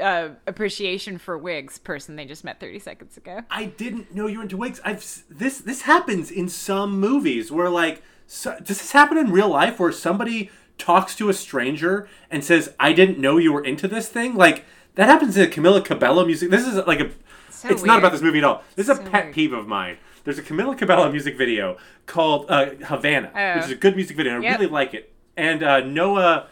uh, 0.00 0.30
appreciation 0.46 1.18
for 1.18 1.36
wigs. 1.36 1.78
Person 1.78 2.16
they 2.16 2.24
just 2.24 2.44
met 2.44 2.60
thirty 2.60 2.78
seconds 2.78 3.16
ago. 3.16 3.42
I 3.50 3.66
didn't 3.66 4.14
know 4.14 4.26
you 4.26 4.38
were 4.38 4.44
into 4.44 4.56
wigs. 4.56 4.80
I've 4.84 5.04
this 5.28 5.58
this 5.58 5.82
happens 5.82 6.30
in 6.30 6.48
some 6.48 6.98
movies 6.98 7.52
where 7.52 7.68
like 7.68 8.02
so, 8.26 8.56
does 8.58 8.78
this 8.78 8.92
happen 8.92 9.16
in 9.18 9.30
real 9.30 9.48
life 9.48 9.78
where 9.78 9.92
somebody 9.92 10.50
talks 10.78 11.14
to 11.16 11.28
a 11.28 11.32
stranger 11.34 12.08
and 12.30 12.42
says 12.44 12.74
I 12.80 12.92
didn't 12.92 13.18
know 13.18 13.36
you 13.36 13.52
were 13.52 13.62
into 13.64 13.86
this 13.86 14.08
thing 14.08 14.34
like 14.34 14.64
that 14.96 15.06
happens 15.08 15.36
in 15.36 15.44
a 15.44 15.50
Camila 15.50 15.84
Cabello 15.84 16.24
music. 16.24 16.50
This 16.50 16.66
is 16.66 16.74
like 16.86 17.00
a 17.00 17.10
So 17.50 17.68
it's 17.68 17.82
not 17.84 17.98
about 17.98 18.12
this 18.12 18.22
movie 18.22 18.38
at 18.38 18.44
all. 18.44 18.62
This 18.76 18.88
is 18.88 18.98
a 18.98 19.02
pet 19.02 19.24
weird. 19.26 19.34
peeve 19.34 19.52
of 19.52 19.66
mine. 19.66 19.98
There's 20.24 20.38
a 20.38 20.42
Camila 20.42 20.76
Cabello 20.76 21.10
music 21.12 21.36
video 21.36 21.76
called 22.06 22.46
uh, 22.50 22.70
Havana, 22.86 23.30
Oh. 23.34 23.54
which 23.56 23.66
is 23.66 23.70
a 23.72 23.76
good 23.76 23.94
music 23.96 24.16
video. 24.16 24.38
I 24.38 24.42
Yep. 24.42 24.58
really 24.58 24.70
like 24.72 24.94
it. 24.94 25.12
And 25.36 25.62
uh, 25.62 25.80
Noah, 25.80 26.48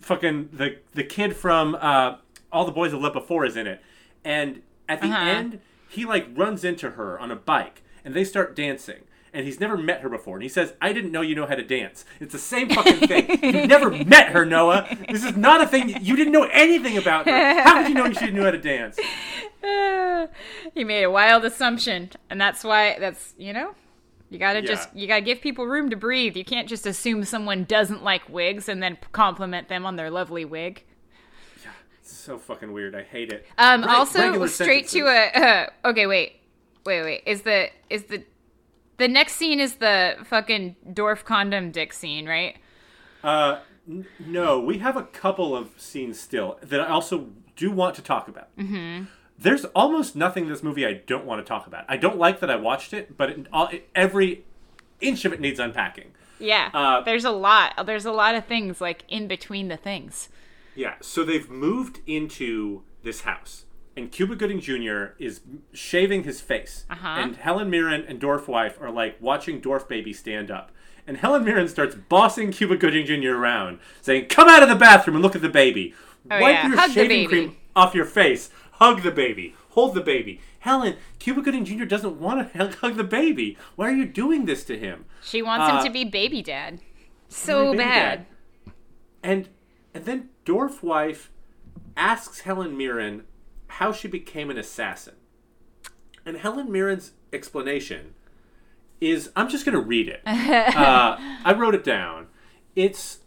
fucking 0.00 0.48
the 0.52 0.78
the 0.94 1.04
kid 1.04 1.36
from 1.36 1.76
uh, 1.80 2.16
All 2.50 2.64
the 2.64 2.72
Boys 2.72 2.92
That 2.92 2.98
Loved 2.98 3.14
Before 3.14 3.44
is 3.44 3.56
in 3.56 3.66
it. 3.66 3.80
And 4.24 4.62
at 4.88 5.00
the 5.00 5.08
Uh-huh. 5.08 5.24
end, 5.28 5.60
he 5.88 6.04
like 6.04 6.26
runs 6.34 6.64
into 6.64 6.90
her 6.92 7.18
on 7.18 7.30
a 7.30 7.36
bike, 7.36 7.82
and 8.04 8.14
they 8.14 8.24
start 8.24 8.56
dancing. 8.56 9.02
And 9.34 9.46
he's 9.46 9.58
never 9.60 9.78
met 9.78 10.02
her 10.02 10.10
before, 10.10 10.36
and 10.36 10.42
he 10.42 10.48
says, 10.50 10.74
"I 10.80 10.92
didn't 10.92 11.10
know 11.10 11.22
you 11.22 11.34
know 11.34 11.46
how 11.46 11.54
to 11.54 11.62
dance." 11.62 12.04
It's 12.20 12.32
the 12.32 12.38
same 12.38 12.68
fucking 12.68 13.08
thing. 13.08 13.38
You've 13.42 13.66
never 13.68 13.90
met 14.04 14.28
her, 14.28 14.44
Noah. 14.44 14.86
This 15.08 15.24
is 15.24 15.36
not 15.38 15.62
a 15.62 15.66
thing. 15.66 15.88
You 16.04 16.16
didn't 16.16 16.34
know 16.34 16.48
anything 16.52 16.98
about 16.98 17.26
her. 17.26 17.62
How 17.62 17.80
could 17.82 17.88
you 17.88 17.94
know 17.94 18.12
she 18.12 18.30
knew 18.30 18.44
how 18.44 18.50
to 18.50 18.58
dance? 18.58 18.98
Uh, 19.64 20.26
you 20.74 20.84
made 20.84 21.04
a 21.04 21.10
wild 21.10 21.44
assumption, 21.44 22.10
and 22.28 22.40
that's 22.40 22.64
why 22.64 22.96
that's 22.98 23.32
you 23.38 23.52
know. 23.52 23.74
You 24.28 24.38
gotta 24.40 24.60
Yeah. 24.60 24.66
just 24.66 24.88
you 24.96 25.06
gotta 25.06 25.20
give 25.22 25.40
people 25.40 25.66
room 25.68 25.88
to 25.90 25.96
breathe. 25.96 26.36
You 26.36 26.44
can't 26.44 26.68
just 26.68 26.84
assume 26.84 27.22
someone 27.24 27.62
doesn't 27.62 28.02
like 28.02 28.28
wigs 28.28 28.68
and 28.68 28.82
then 28.82 28.98
compliment 29.12 29.68
them 29.68 29.86
on 29.86 29.94
their 29.94 30.10
lovely 30.10 30.44
wig. 30.44 30.82
Yeah, 31.62 31.70
It's 32.00 32.12
so 32.12 32.38
fucking 32.38 32.72
weird. 32.72 32.96
I 32.96 33.02
hate 33.04 33.32
it. 33.32 33.46
Um, 33.56 33.82
Reg- 33.82 33.90
also, 33.90 34.46
straight 34.46 34.88
to 34.88 35.00
a. 35.06 35.26
Uh, 35.32 35.66
okay, 35.90 36.08
wait, 36.08 36.40
wait, 36.84 37.02
wait. 37.04 37.22
Is 37.24 37.42
the 37.42 37.68
is 37.88 38.02
the 38.06 38.24
the 39.02 39.08
next 39.08 39.34
scene 39.34 39.58
is 39.58 39.74
the 39.76 40.16
fucking 40.24 40.76
dwarf 40.88 41.24
condom 41.24 41.72
dick 41.72 41.92
scene, 41.92 42.26
right? 42.26 42.56
Uh, 43.24 43.58
n- 43.88 44.06
no, 44.20 44.60
we 44.60 44.78
have 44.78 44.96
a 44.96 45.02
couple 45.02 45.56
of 45.56 45.70
scenes 45.76 46.20
still 46.20 46.56
that 46.62 46.80
I 46.80 46.86
also 46.86 47.30
do 47.56 47.72
want 47.72 47.96
to 47.96 48.02
talk 48.02 48.28
about. 48.28 48.56
Mm-hmm. 48.56 49.06
There's 49.36 49.64
almost 49.66 50.14
nothing 50.14 50.44
in 50.44 50.50
this 50.50 50.62
movie 50.62 50.86
I 50.86 50.92
don't 51.04 51.24
want 51.24 51.44
to 51.44 51.48
talk 51.48 51.66
about. 51.66 51.84
I 51.88 51.96
don't 51.96 52.16
like 52.16 52.38
that 52.40 52.50
I 52.50 52.54
watched 52.54 52.92
it, 52.92 53.16
but 53.16 53.30
it, 53.30 53.46
all, 53.52 53.66
it, 53.68 53.88
every 53.92 54.44
inch 55.00 55.24
of 55.24 55.32
it 55.32 55.40
needs 55.40 55.58
unpacking. 55.58 56.12
Yeah. 56.38 56.70
Uh, 56.72 57.00
there's 57.00 57.24
a 57.24 57.32
lot. 57.32 57.84
There's 57.84 58.04
a 58.04 58.12
lot 58.12 58.36
of 58.36 58.46
things 58.46 58.80
like 58.80 59.02
in 59.08 59.26
between 59.26 59.66
the 59.66 59.76
things. 59.76 60.28
Yeah, 60.76 60.94
so 61.00 61.24
they've 61.24 61.50
moved 61.50 62.00
into 62.06 62.82
this 63.02 63.22
house, 63.22 63.64
and 63.96 64.10
Cuba 64.10 64.34
Gooding 64.36 64.60
Jr. 64.60 65.14
is 65.18 65.40
shaving 65.72 66.24
his 66.24 66.40
face, 66.40 66.84
Uh-huh. 66.90 67.06
and 67.08 67.36
Helen 67.36 67.68
Mirren 67.70 68.04
and 68.06 68.20
Dwarf 68.20 68.48
Wife 68.48 68.80
are 68.80 68.90
like 68.90 69.16
watching 69.20 69.60
Dwarf 69.60 69.86
Baby 69.88 70.12
stand 70.12 70.50
up. 70.50 70.72
And 71.06 71.16
Helen 71.18 71.44
Mirren 71.44 71.68
starts 71.68 71.94
bossing 71.94 72.52
Cuba 72.52 72.76
Gooding 72.76 73.04
Jr. 73.06 73.32
around, 73.36 73.80
saying, 74.00 74.26
"Come 74.26 74.48
out 74.48 74.62
of 74.62 74.68
the 74.68 74.76
bathroom 74.76 75.16
and 75.16 75.22
look 75.22 75.34
at 75.34 75.42
the 75.42 75.48
baby. 75.48 75.94
Oh, 76.30 76.40
Wipe 76.40 76.54
yeah. 76.54 76.68
your 76.68 76.76
Hug 76.76 76.90
shaving 76.92 77.28
cream 77.28 77.56
off 77.74 77.94
your 77.94 78.04
face. 78.04 78.50
Hug 78.72 79.02
the 79.02 79.10
baby. 79.10 79.54
Hold 79.70 79.94
the 79.94 80.00
baby." 80.00 80.40
Helen, 80.60 80.94
Cuba 81.18 81.42
Gooding 81.42 81.64
Jr. 81.64 81.84
doesn't 81.84 82.20
want 82.20 82.52
to 82.52 82.68
hug 82.80 82.96
the 82.96 83.02
baby. 83.04 83.58
Why 83.74 83.88
are 83.88 83.94
you 83.94 84.06
doing 84.06 84.44
this 84.44 84.64
to 84.66 84.78
him? 84.78 85.06
She 85.22 85.42
wants 85.42 85.68
Uh, 85.68 85.78
him 85.78 85.84
to 85.86 85.90
be 85.90 86.04
baby 86.04 86.40
dad. 86.40 86.78
So 87.28 87.72
Baby 87.72 87.78
bad. 87.78 88.26
dad. 88.66 88.72
And 89.24 89.48
and 89.94 90.04
then 90.04 90.28
Dwarf 90.46 90.82
Wife 90.84 91.30
asks 91.96 92.40
Helen 92.42 92.76
Mirren 92.76 93.24
how 93.72 93.92
she 93.92 94.08
became 94.08 94.50
an 94.50 94.58
assassin. 94.58 95.14
And 96.26 96.36
Helen 96.36 96.70
Mirren's 96.70 97.12
explanation 97.32 98.14
is 99.00 99.30
I'm 99.34 99.48
just 99.48 99.64
going 99.64 99.74
to 99.74 99.80
read 99.80 100.08
it. 100.08 100.20
uh, 100.26 101.16
I 101.44 101.54
wrote 101.56 101.74
it 101.74 101.84
down. 101.84 102.28
It's 102.76 103.20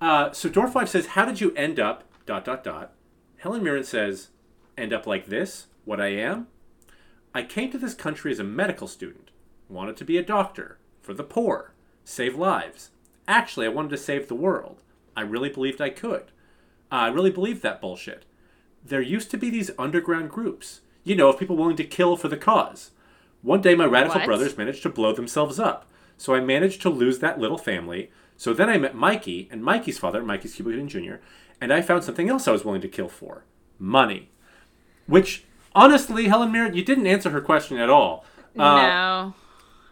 uh, 0.00 0.32
so 0.32 0.48
Dwarf 0.48 0.88
says, 0.88 1.06
"How 1.08 1.24
did 1.24 1.40
you 1.40 1.54
end 1.54 1.80
up?" 1.80 2.04
Dot 2.26 2.44
dot 2.44 2.62
dot. 2.62 2.92
Helen 3.38 3.62
Mirren 3.62 3.84
says, 3.84 4.28
"End 4.76 4.92
up 4.92 5.06
like 5.06 5.26
this? 5.26 5.68
What 5.84 6.00
I 6.00 6.08
am? 6.08 6.48
I 7.34 7.42
came 7.42 7.70
to 7.70 7.78
this 7.78 7.94
country 7.94 8.30
as 8.32 8.38
a 8.38 8.44
medical 8.44 8.88
student. 8.88 9.30
Wanted 9.68 9.96
to 9.98 10.04
be 10.04 10.18
a 10.18 10.22
doctor 10.22 10.78
for 11.00 11.14
the 11.14 11.24
poor, 11.24 11.72
save 12.04 12.36
lives. 12.36 12.90
Actually, 13.26 13.66
I 13.66 13.70
wanted 13.70 13.90
to 13.90 13.96
save 13.96 14.28
the 14.28 14.34
world. 14.34 14.82
I 15.16 15.22
really 15.22 15.48
believed 15.48 15.80
I 15.80 15.90
could. 15.90 16.32
I 16.90 17.08
really 17.08 17.30
believed 17.30 17.62
that 17.62 17.80
bullshit. 17.80 18.24
There 18.88 19.00
used 19.02 19.30
to 19.30 19.38
be 19.38 19.50
these 19.50 19.70
underground 19.78 20.30
groups, 20.30 20.80
you 21.04 21.14
know, 21.14 21.28
of 21.28 21.38
people 21.38 21.56
willing 21.56 21.76
to 21.76 21.84
kill 21.84 22.16
for 22.16 22.28
the 22.28 22.36
cause. 22.36 22.90
One 23.42 23.60
day, 23.60 23.74
my 23.74 23.84
radical 23.84 24.20
What? 24.20 24.26
brothers 24.26 24.58
managed 24.58 24.82
to 24.82 24.88
blow 24.88 25.12
themselves 25.12 25.58
up. 25.60 25.86
So 26.16 26.34
I 26.34 26.40
managed 26.40 26.82
to 26.82 26.90
lose 26.90 27.20
that 27.20 27.38
little 27.38 27.58
family. 27.58 28.10
So 28.36 28.52
then 28.52 28.68
I 28.68 28.78
met 28.78 28.94
Mikey 28.94 29.48
and 29.50 29.62
Mikey's 29.62 29.98
father, 29.98 30.22
Mikey's 30.22 30.54
Cuba 30.54 30.70
Gooding 30.70 30.88
Jr., 30.88 31.16
and 31.60 31.72
I 31.72 31.82
found 31.82 32.04
something 32.04 32.28
else 32.28 32.46
I 32.46 32.52
was 32.52 32.64
willing 32.64 32.80
to 32.82 32.88
kill 32.88 33.08
for 33.08 33.44
money. 33.78 34.30
Which, 35.06 35.44
honestly, 35.74 36.28
Helen 36.28 36.52
Mirren, 36.52 36.74
you 36.74 36.84
didn't 36.84 37.06
answer 37.06 37.30
her 37.30 37.40
question 37.40 37.78
at 37.78 37.90
all. 37.90 38.24
Uh, 38.56 38.60
no. 38.60 39.34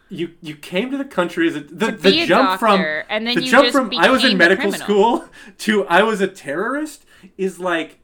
you 0.09 0.31
you 0.41 0.57
came 0.57 0.91
to 0.91 0.97
the 0.97 1.05
country 1.05 1.47
as 1.49 1.55
a 1.57 1.61
the, 1.61 1.93
be 1.93 2.21
the 2.21 2.27
jump 2.27 2.59
from 2.59 2.81
and 3.09 3.27
then 3.27 3.35
the 3.37 3.43
you 3.43 3.51
jump 3.51 3.71
from 3.71 3.93
I 3.97 4.11
was 4.11 4.25
in 4.25 4.37
medical 4.37 4.71
criminal. 4.71 4.85
school 4.85 5.25
to 5.59 5.87
I 5.87 6.03
was 6.03 6.21
a 6.21 6.27
terrorist 6.27 7.05
is 7.37 7.61
like 7.61 8.01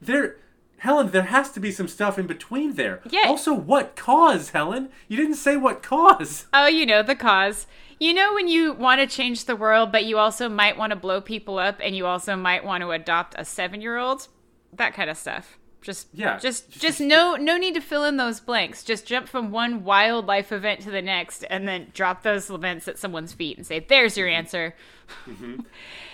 there 0.00 0.36
Helen 0.78 1.10
there 1.10 1.22
has 1.22 1.50
to 1.52 1.60
be 1.60 1.72
some 1.72 1.88
stuff 1.88 2.18
in 2.18 2.26
between 2.26 2.74
there. 2.74 3.00
Yeah. 3.08 3.24
Also 3.26 3.52
what 3.52 3.96
cause, 3.96 4.50
Helen? 4.50 4.90
You 5.08 5.16
didn't 5.16 5.34
say 5.34 5.56
what 5.56 5.82
cause. 5.82 6.46
Oh, 6.52 6.66
you 6.66 6.86
know 6.86 7.02
the 7.02 7.16
cause. 7.16 7.66
You 8.00 8.14
know 8.14 8.32
when 8.32 8.46
you 8.46 8.72
want 8.72 9.00
to 9.00 9.08
change 9.08 9.44
the 9.44 9.56
world, 9.56 9.90
but 9.90 10.04
you 10.04 10.18
also 10.18 10.48
might 10.48 10.78
want 10.78 10.90
to 10.90 10.96
blow 10.96 11.20
people 11.20 11.58
up, 11.58 11.80
and 11.82 11.96
you 11.96 12.06
also 12.06 12.36
might 12.36 12.64
want 12.64 12.82
to 12.82 12.92
adopt 12.92 13.34
a 13.36 13.44
seven-year-old. 13.44 14.28
That 14.72 14.94
kind 14.94 15.10
of 15.10 15.16
stuff. 15.16 15.58
Just 15.80 16.08
Yeah, 16.12 16.38
Just 16.38 16.70
just- 16.70 17.00
no 17.00 17.34
no 17.36 17.56
need 17.56 17.74
to 17.74 17.80
fill 17.80 18.04
in 18.04 18.16
those 18.16 18.40
blanks. 18.40 18.84
Just 18.84 19.06
jump 19.06 19.28
from 19.28 19.50
one 19.50 19.84
wild 19.84 20.26
life 20.26 20.52
event 20.52 20.80
to 20.82 20.90
the 20.90 21.02
next, 21.02 21.44
and 21.50 21.66
then 21.66 21.90
drop 21.92 22.22
those 22.22 22.50
events 22.50 22.86
at 22.86 22.98
someone's 22.98 23.32
feet 23.32 23.56
and 23.56 23.66
say, 23.66 23.80
"There's 23.80 24.16
your 24.16 24.28
mm-hmm. 24.28 24.38
answer." 24.38 24.74
Mm-hmm. 25.26 25.60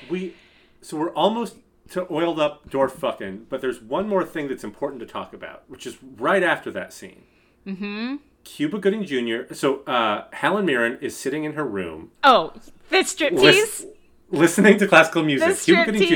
We 0.09 0.35
so 0.80 0.97
we're 0.99 1.12
almost 1.12 1.57
to 1.95 2.07
oiled 2.12 2.38
up 2.38 2.68
dwarf 2.70 2.92
fucking, 2.92 3.47
but 3.49 3.61
there's 3.61 3.80
one 3.80 4.09
more 4.09 4.24
thing 4.24 4.49
that's 4.49 4.64
important 4.64 5.01
to 5.01 5.07
talk 5.07 5.32
about, 5.32 5.64
which 5.68 5.86
is 5.86 5.97
right 6.18 6.42
after 6.42 6.70
that 6.70 6.92
scene. 6.92 7.24
Mm-hmm. 7.66 8.16
Cuba 8.45 8.78
Gooding 8.78 9.05
Jr. 9.05 9.53
So 9.55 9.80
uh, 9.84 10.26
Helen 10.32 10.66
Mirren 10.66 10.99
is 11.01 11.16
sitting 11.16 11.45
in 11.45 11.55
her 11.55 11.64
room 11.64 12.11
Oh, 12.22 12.53
the 12.90 12.99
striptease. 12.99 13.40
lis- 13.40 13.86
listening 14.30 14.76
to 14.78 14.86
classical 14.86 15.22
music. 15.22 15.59
Cuba 15.61 15.86
Gooding 15.86 16.07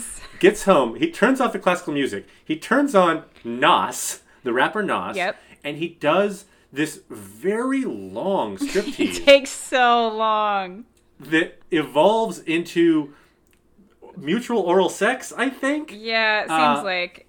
gets 0.38 0.64
home. 0.64 0.94
He 0.96 1.10
turns 1.10 1.40
off 1.40 1.52
the 1.52 1.58
classical 1.58 1.92
music. 1.92 2.26
He 2.42 2.56
turns 2.56 2.94
on 2.94 3.24
Nas, 3.44 4.22
the 4.42 4.52
rapper 4.54 4.82
Nas, 4.82 5.16
Yep. 5.16 5.36
and 5.64 5.76
he 5.76 5.88
does 5.88 6.46
this 6.72 7.00
very 7.10 7.84
long 7.84 8.54
It 8.60 8.60
striptease 8.60 9.24
takes 9.24 9.50
so 9.50 10.08
long. 10.08 10.84
that 11.20 11.60
evolves 11.70 12.38
into 12.40 13.12
mutual 14.16 14.60
oral 14.60 14.88
sex. 14.88 15.32
I 15.36 15.50
think. 15.50 15.92
Yeah, 15.94 16.40
it 16.42 16.48
seems 16.48 16.80
Uh, 16.80 16.82
like 16.84 17.26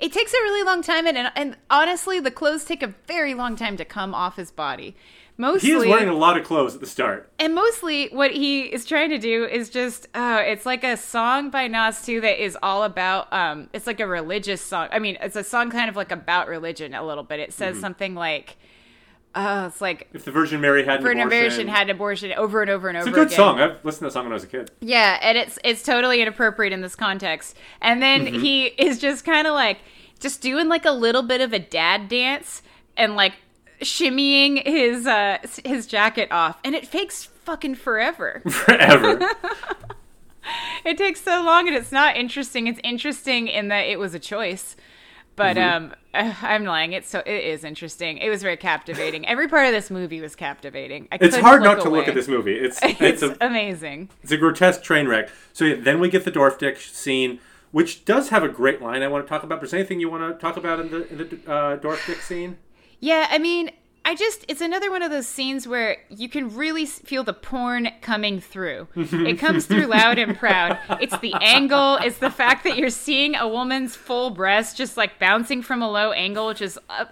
it 0.00 0.12
takes 0.12 0.32
a 0.32 0.38
really 0.38 0.62
long 0.64 0.82
time, 0.82 1.06
and, 1.06 1.30
and 1.36 1.56
honestly, 1.70 2.18
the 2.20 2.30
clothes 2.30 2.64
take 2.64 2.82
a 2.82 2.94
very 3.06 3.32
long 3.34 3.54
time 3.56 3.76
to 3.76 3.84
come 3.84 4.14
off 4.14 4.36
his 4.36 4.50
body. 4.50 4.96
Mostly, 5.36 5.70
He 5.70 5.74
is 5.74 5.86
wearing 5.86 6.08
a 6.08 6.14
lot 6.14 6.36
of 6.38 6.44
clothes 6.44 6.74
at 6.76 6.80
the 6.80 6.86
start. 6.86 7.30
and 7.40 7.54
mostly, 7.54 8.08
what 8.10 8.30
he 8.32 8.62
is 8.62 8.84
trying 8.84 9.10
to 9.10 9.18
do 9.18 9.44
is 9.44 9.68
just, 9.68 10.06
uh, 10.14 10.40
it's 10.44 10.64
like 10.64 10.84
a 10.84 10.96
song 10.96 11.50
by 11.50 11.66
Nas 11.66 12.02
too 12.02 12.20
that 12.20 12.42
is 12.44 12.56
all 12.62 12.84
about, 12.84 13.32
um, 13.32 13.68
it's 13.72 13.86
like 13.86 13.98
a 13.98 14.06
religious 14.06 14.60
song. 14.62 14.88
I 14.92 15.00
mean, 15.00 15.16
it's 15.20 15.34
a 15.36 15.42
song 15.42 15.70
kind 15.70 15.88
of 15.88 15.96
like 15.96 16.12
about 16.12 16.46
religion 16.48 16.94
a 16.94 17.04
little 17.04 17.24
bit. 17.24 17.40
It 17.40 17.50
Mm-hmm. 17.50 17.58
says 17.58 17.80
something 17.80 18.14
like, 18.14 18.56
uh, 19.34 19.68
it's 19.70 19.80
like 19.80 20.08
If 20.12 20.24
the 20.24 20.30
Virgin 20.30 20.60
Mary 20.60 20.84
had 20.84 20.96
an 21.00 21.02
for 21.02 21.10
an 21.10 21.18
abortion, 21.20 21.38
abortion 21.46 21.68
had 21.68 21.82
an 21.90 21.96
abortion 21.96 22.32
over 22.32 22.62
and 22.62 22.70
over 22.70 22.88
and 22.88 22.96
over 22.98 23.08
it's 23.08 23.16
a 23.16 23.20
good 23.20 23.26
again. 23.28 23.36
song. 23.36 23.60
I've 23.60 23.84
listened 23.84 24.00
to 24.00 24.04
that 24.04 24.12
song 24.12 24.24
when 24.24 24.32
I 24.32 24.34
was 24.34 24.44
a 24.44 24.48
kid. 24.48 24.70
Yeah, 24.80 25.18
and 25.22 25.36
it's 25.36 25.58
it's 25.64 25.82
totally 25.82 26.20
inappropriate 26.22 26.72
in 26.72 26.80
this 26.80 26.94
context. 26.96 27.56
And 27.80 28.00
then 28.02 28.26
Mm-hmm. 28.26 28.40
he 28.40 28.64
is 28.66 29.00
just 29.00 29.24
kind 29.24 29.46
of 29.46 29.54
like 29.54 29.78
just 30.20 30.40
doing 30.40 30.68
like 30.68 30.84
a 30.84 30.92
little 30.92 31.22
bit 31.22 31.40
of 31.40 31.52
a 31.52 31.58
dad 31.58 32.08
dance 32.08 32.62
and 32.96 33.16
like 33.16 33.32
shimmying 33.80 34.64
his 34.64 35.06
uh 35.06 35.38
his 35.64 35.86
jacket 35.86 36.28
off 36.30 36.58
and 36.64 36.74
it 36.74 36.90
takes 36.90 37.24
fucking 37.24 37.74
forever. 37.74 38.40
Forever. 38.48 39.28
it 40.84 40.96
takes 40.98 41.20
so 41.20 41.42
long 41.42 41.66
and 41.68 41.76
it's 41.76 41.92
not 41.92 42.16
interesting. 42.16 42.66
It's 42.66 42.80
interesting 42.84 43.48
in 43.48 43.68
that 43.68 43.82
it 43.86 43.98
was 43.98 44.14
a 44.14 44.18
choice. 44.18 44.76
But 45.36 45.56
Mm-hmm. 45.56 45.84
um 45.86 45.94
I'm 46.42 46.64
lying. 46.64 46.92
It's 46.92 47.08
so 47.08 47.20
it 47.26 47.44
is 47.44 47.64
interesting. 47.64 48.18
It 48.18 48.28
was 48.28 48.42
very 48.42 48.56
captivating. 48.56 49.26
Every 49.26 49.48
part 49.48 49.66
of 49.66 49.72
this 49.72 49.90
movie 49.90 50.20
was 50.20 50.36
captivating. 50.36 51.08
I 51.10 51.18
it's 51.20 51.36
hard 51.36 51.62
not 51.62 51.80
to 51.82 51.88
look 51.88 52.06
at 52.08 52.14
this 52.14 52.28
movie. 52.28 52.54
It's 52.54 52.78
It's, 52.82 53.00
it's 53.00 53.22
a 53.22 53.36
amazing. 53.40 54.10
it's 54.22 54.30
a 54.32 54.36
grotesque 54.36 54.82
train 54.82 55.08
wreck. 55.08 55.28
So 55.52 55.64
yeah, 55.64 55.76
then 55.80 55.98
we 56.00 56.08
get 56.08 56.24
the 56.24 56.30
Dorf 56.30 56.58
Dick 56.58 56.78
scene, 56.78 57.40
which 57.72 58.04
does 58.04 58.28
have 58.28 58.44
a 58.44 58.48
great 58.48 58.80
line 58.80 59.02
I 59.02 59.08
want 59.08 59.24
to 59.24 59.28
talk 59.28 59.42
about. 59.42 59.58
But 59.58 59.64
is 59.66 59.70
there 59.72 59.80
anything 59.80 59.98
you 59.98 60.08
want 60.08 60.22
to 60.32 60.40
talk 60.40 60.56
about 60.56 60.78
in 60.80 60.90
the 60.90 61.08
in 61.10 61.18
the 61.18 61.52
uh, 61.52 61.76
Dorf 61.76 62.06
Dick 62.06 62.18
scene? 62.20 62.58
Yeah, 63.00 63.26
I 63.28 63.38
mean, 63.38 63.70
I 64.06 64.14
just, 64.14 64.44
it's 64.48 64.60
another 64.60 64.90
one 64.90 65.02
of 65.02 65.10
those 65.10 65.26
scenes 65.26 65.66
where 65.66 65.96
you 66.10 66.28
can 66.28 66.54
really 66.54 66.84
feel 66.84 67.24
the 67.24 67.32
porn 67.32 67.88
coming 68.02 68.38
through. 68.40 68.88
it 68.94 69.38
comes 69.38 69.66
through 69.66 69.86
loud 69.86 70.18
and 70.18 70.36
proud. 70.36 70.78
It's 71.00 71.18
the 71.18 71.34
angle, 71.40 71.96
it's 71.96 72.18
the 72.18 72.30
fact 72.30 72.64
that 72.64 72.76
you're 72.76 72.90
seeing 72.90 73.34
a 73.34 73.48
woman's 73.48 73.96
full 73.96 74.30
breast 74.30 74.76
just 74.76 74.96
like 74.96 75.18
bouncing 75.18 75.62
from 75.62 75.80
a 75.82 75.90
low 75.90 76.12
angle, 76.12 76.46
which 76.48 76.62
is. 76.62 76.78
Uh, 76.88 77.06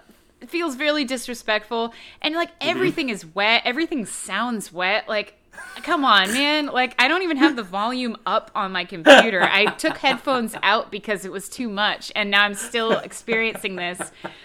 feels 0.47 0.77
really 0.77 1.05
disrespectful. 1.05 1.93
And 2.21 2.35
like 2.35 2.49
everything 2.59 3.07
is 3.07 3.25
wet. 3.25 3.61
Everything 3.63 4.05
sounds 4.05 4.73
wet. 4.73 5.07
Like 5.07 5.35
come 5.83 6.03
on 6.03 6.33
man. 6.33 6.65
Like 6.67 6.95
i 6.99 7.07
don't 7.07 7.21
even 7.21 7.37
have 7.37 7.55
the 7.55 7.63
volume 7.63 8.17
up 8.25 8.51
on 8.55 8.71
my 8.71 8.85
computer. 8.85 9.41
I 9.41 9.67
took 9.67 9.97
headphones 9.97 10.55
out 10.61 10.91
because 10.91 11.25
it 11.25 11.31
was 11.31 11.47
too 11.47 11.69
much 11.69 12.11
and 12.15 12.29
now 12.31 12.43
i'm 12.43 12.55
still 12.55 12.91
experiencing 12.91 13.75
this 13.75 13.99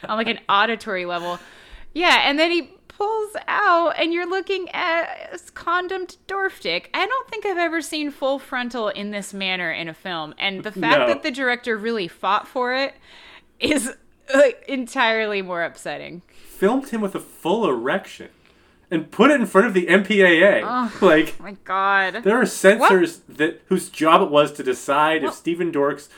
on 0.05 0.17
like 0.17 0.29
an 0.29 0.39
auditory 0.49 1.07
level 1.07 1.39
yeah 1.95 2.23
and 2.29 2.39
then 2.39 2.51
he 2.51 2.71
pulls 2.89 3.37
out 3.47 3.91
and 3.99 4.13
you're 4.13 4.29
looking 4.29 4.69
at 4.71 5.31
a 5.33 5.39
condomed 5.53 6.17
dwarf 6.27 6.61
dick. 6.61 6.91
I 6.93 7.07
don't 7.07 7.29
think 7.29 7.47
i've 7.47 7.57
ever 7.59 7.81
seen 7.81 8.11
full 8.11 8.39
frontal 8.39 8.89
in 8.89 9.11
this 9.13 9.33
manner 9.33 9.71
in 9.71 9.89
a 9.89 9.95
film 9.95 10.35
and 10.39 10.65
the 10.65 10.73
fact 10.73 10.99
No. 11.01 11.07
that 11.07 11.23
the 11.23 11.31
director 11.31 11.77
really 11.77 12.09
fought 12.09 12.49
for 12.49 12.75
it 12.75 12.95
is 13.61 13.93
uh, 14.35 14.41
entirely 14.67 15.43
more 15.43 15.63
upsetting. 15.63 16.23
Filmed 16.49 16.89
him 16.91 17.01
with 17.01 17.15
a 17.15 17.21
full 17.21 17.69
erection 17.69 18.29
and 18.91 19.11
put 19.11 19.31
it 19.31 19.39
in 19.41 19.47
front 19.47 19.67
of 19.67 19.75
the 19.75 19.87
MPAA. 19.87 20.63
like 21.03 21.37
Oh 21.39 21.43
my 21.43 21.53
god. 21.65 22.23
there 22.25 22.41
are 22.41 22.47
censors 22.47 23.19
that 23.29 23.63
whose 23.67 23.91
job 23.91 24.23
it 24.23 24.31
was 24.31 24.51
to 24.53 24.63
decide 24.63 25.23
if 25.23 25.35
Stephen 25.35 25.71
Dorff's 25.71 26.09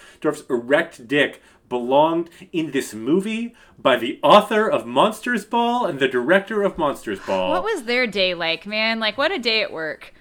erect 0.49 1.07
dick 1.09 1.43
belonged 1.71 2.29
in 2.53 2.73
this 2.73 2.93
movie 2.93 3.55
by 3.79 3.97
the 3.97 4.21
author 4.23 4.69
of 4.69 4.85
Monsters 4.85 5.47
Ball 5.47 5.87
and 5.87 5.99
the 5.99 6.09
director 6.09 6.63
of 6.63 6.77
Monsters 6.77 7.21
Ball. 7.21 7.51
What 7.53 7.65
was 7.65 7.85
their 7.85 8.07
day 8.07 8.35
like, 8.35 8.67
man? 8.67 9.01
Like, 9.01 9.17
what 9.17 9.33
a 9.33 9.39
day 9.39 9.63
at 9.63 9.73
work. 9.73 10.13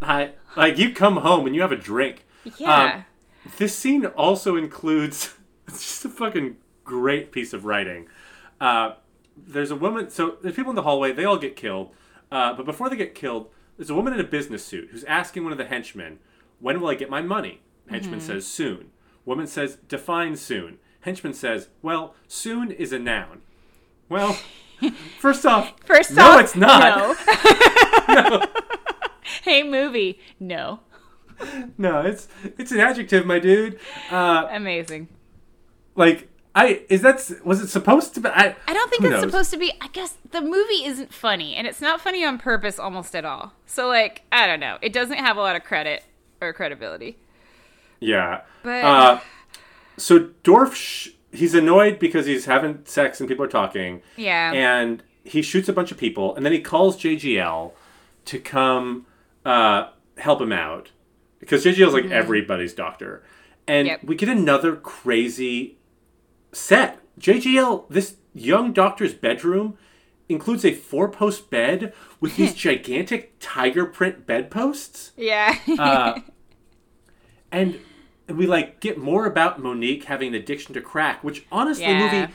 I, 0.00 0.32
like 0.56 0.78
you 0.78 0.92
come 0.94 1.16
home 1.16 1.46
and 1.46 1.56
you 1.56 1.62
have 1.62 1.72
a 1.72 1.76
drink. 1.76 2.24
Yeah. 2.58 2.94
Um, 2.96 3.04
this 3.58 3.76
scene 3.76 4.06
also 4.06 4.54
includes 4.56 5.34
it's 5.66 5.78
just 5.82 6.04
a 6.04 6.08
fucking 6.10 6.58
great 6.84 7.32
piece 7.32 7.52
of 7.52 7.64
writing. 7.64 8.06
Uh, 8.60 8.92
there's 9.36 9.70
a 9.72 9.76
woman. 9.76 10.10
So 10.10 10.36
there's 10.42 10.54
people 10.54 10.70
in 10.70 10.76
the 10.76 10.82
hallway. 10.82 11.10
They 11.12 11.24
all 11.24 11.38
get 11.38 11.56
killed. 11.56 11.90
Uh, 12.30 12.52
but 12.54 12.66
before 12.66 12.88
they 12.90 12.96
get 12.96 13.14
killed, 13.14 13.48
there's 13.76 13.90
a 13.90 13.94
woman 13.94 14.12
in 14.12 14.20
a 14.20 14.24
business 14.24 14.64
suit 14.64 14.88
who's 14.92 15.04
asking 15.04 15.42
one 15.44 15.52
of 15.52 15.58
the 15.58 15.64
henchmen, 15.64 16.18
"When 16.60 16.80
will 16.80 16.88
I 16.88 16.94
get 16.94 17.10
my 17.10 17.22
money?" 17.22 17.60
Henchman 17.88 18.18
Mm-hmm. 18.20 18.26
says, 18.26 18.46
"Soon." 18.46 18.90
Woman 19.24 19.46
says, 19.46 19.76
"Define 19.88 20.36
soon." 20.36 20.78
Henchman 21.00 21.34
says, 21.34 21.68
"Well, 21.82 22.14
soon 22.28 22.70
is 22.70 22.92
a 22.92 22.98
noun." 22.98 23.42
Well, 24.08 24.36
first 25.20 25.44
off, 25.46 25.74
First 25.84 26.12
no, 26.12 26.32
off, 26.32 26.40
it's 26.40 26.56
not. 26.56 27.16
No. 28.08 28.46
hey, 29.42 29.62
movie. 29.62 30.20
No. 30.38 30.80
No, 31.76 32.00
it's 32.00 32.28
it's 32.58 32.70
an 32.70 32.80
adjective, 32.80 33.26
my 33.26 33.38
dude. 33.38 33.78
Uh, 34.10 34.46
Amazing. 34.50 35.08
like 35.96 36.28
I 36.54 36.84
is 36.88 37.02
that 37.02 37.28
was 37.44 37.60
it 37.60 37.68
supposed 37.68 38.14
to 38.14 38.20
be? 38.20 38.28
I, 38.28 38.54
I 38.68 38.72
don't 38.72 38.88
think 38.88 39.02
it's 39.02 39.10
knows? 39.10 39.22
supposed 39.22 39.50
to 39.50 39.56
be. 39.56 39.72
I 39.80 39.88
guess 39.88 40.16
the 40.30 40.40
movie 40.40 40.84
isn't 40.84 41.12
funny, 41.12 41.56
and 41.56 41.66
it's 41.66 41.80
not 41.80 42.00
funny 42.00 42.24
on 42.24 42.38
purpose 42.38 42.78
almost 42.78 43.16
at 43.16 43.24
all. 43.24 43.52
So, 43.66 43.88
like, 43.88 44.22
I 44.30 44.46
don't 44.46 44.60
know. 44.60 44.78
It 44.80 44.92
doesn't 44.92 45.18
have 45.18 45.36
a 45.36 45.40
lot 45.40 45.56
of 45.56 45.64
credit 45.64 46.04
or 46.40 46.52
credibility. 46.52 47.18
Yeah. 48.04 48.42
But- 48.62 48.84
uh, 48.84 49.20
so 49.96 50.30
Dorf, 50.42 50.74
sh- 50.74 51.10
he's 51.32 51.54
annoyed 51.54 51.98
because 51.98 52.26
he's 52.26 52.44
having 52.46 52.80
sex 52.84 53.20
and 53.20 53.28
people 53.28 53.44
are 53.44 53.48
talking. 53.48 54.02
Yeah. 54.16 54.52
And 54.52 55.02
he 55.24 55.40
shoots 55.42 55.68
a 55.68 55.72
bunch 55.72 55.90
of 55.92 55.98
people, 55.98 56.34
and 56.36 56.44
then 56.44 56.52
he 56.52 56.60
calls 56.60 56.96
JGL 56.96 57.72
to 58.26 58.38
come 58.38 59.06
uh, 59.44 59.88
help 60.18 60.40
him 60.40 60.52
out 60.52 60.90
because 61.38 61.64
JGL 61.64 61.88
is 61.88 61.94
like 61.94 62.06
everybody's 62.10 62.72
doctor, 62.74 63.22
and 63.68 63.86
Mm-hmm. 63.86 63.92
Yep. 64.00 64.04
we 64.04 64.14
get 64.16 64.28
another 64.28 64.76
crazy 64.76 65.78
set. 66.52 66.98
JGL, 67.20 67.86
this 67.88 68.16
young 68.34 68.72
doctor's 68.72 69.14
bedroom 69.14 69.76
includes 70.28 70.64
a 70.64 70.72
four-post 70.72 71.48
bed 71.50 71.92
with 72.20 72.36
these 72.36 72.52
gigantic 72.66 73.34
tiger 73.40 73.84
print 73.86 74.26
bedposts. 74.26 75.12
Yeah. 75.16 75.58
Uh, 75.78 76.20
and 77.52 77.78
we 78.28 78.46
like 78.46 78.80
get 78.80 78.98
more 78.98 79.26
about 79.26 79.60
Mo'Nique 79.60 80.04
having 80.04 80.28
an 80.28 80.34
addiction 80.34 80.74
to 80.74 80.80
crack, 80.80 81.22
which 81.22 81.44
honestly, 81.52 81.84
Yeah. 81.84 81.98
movie 81.98 82.32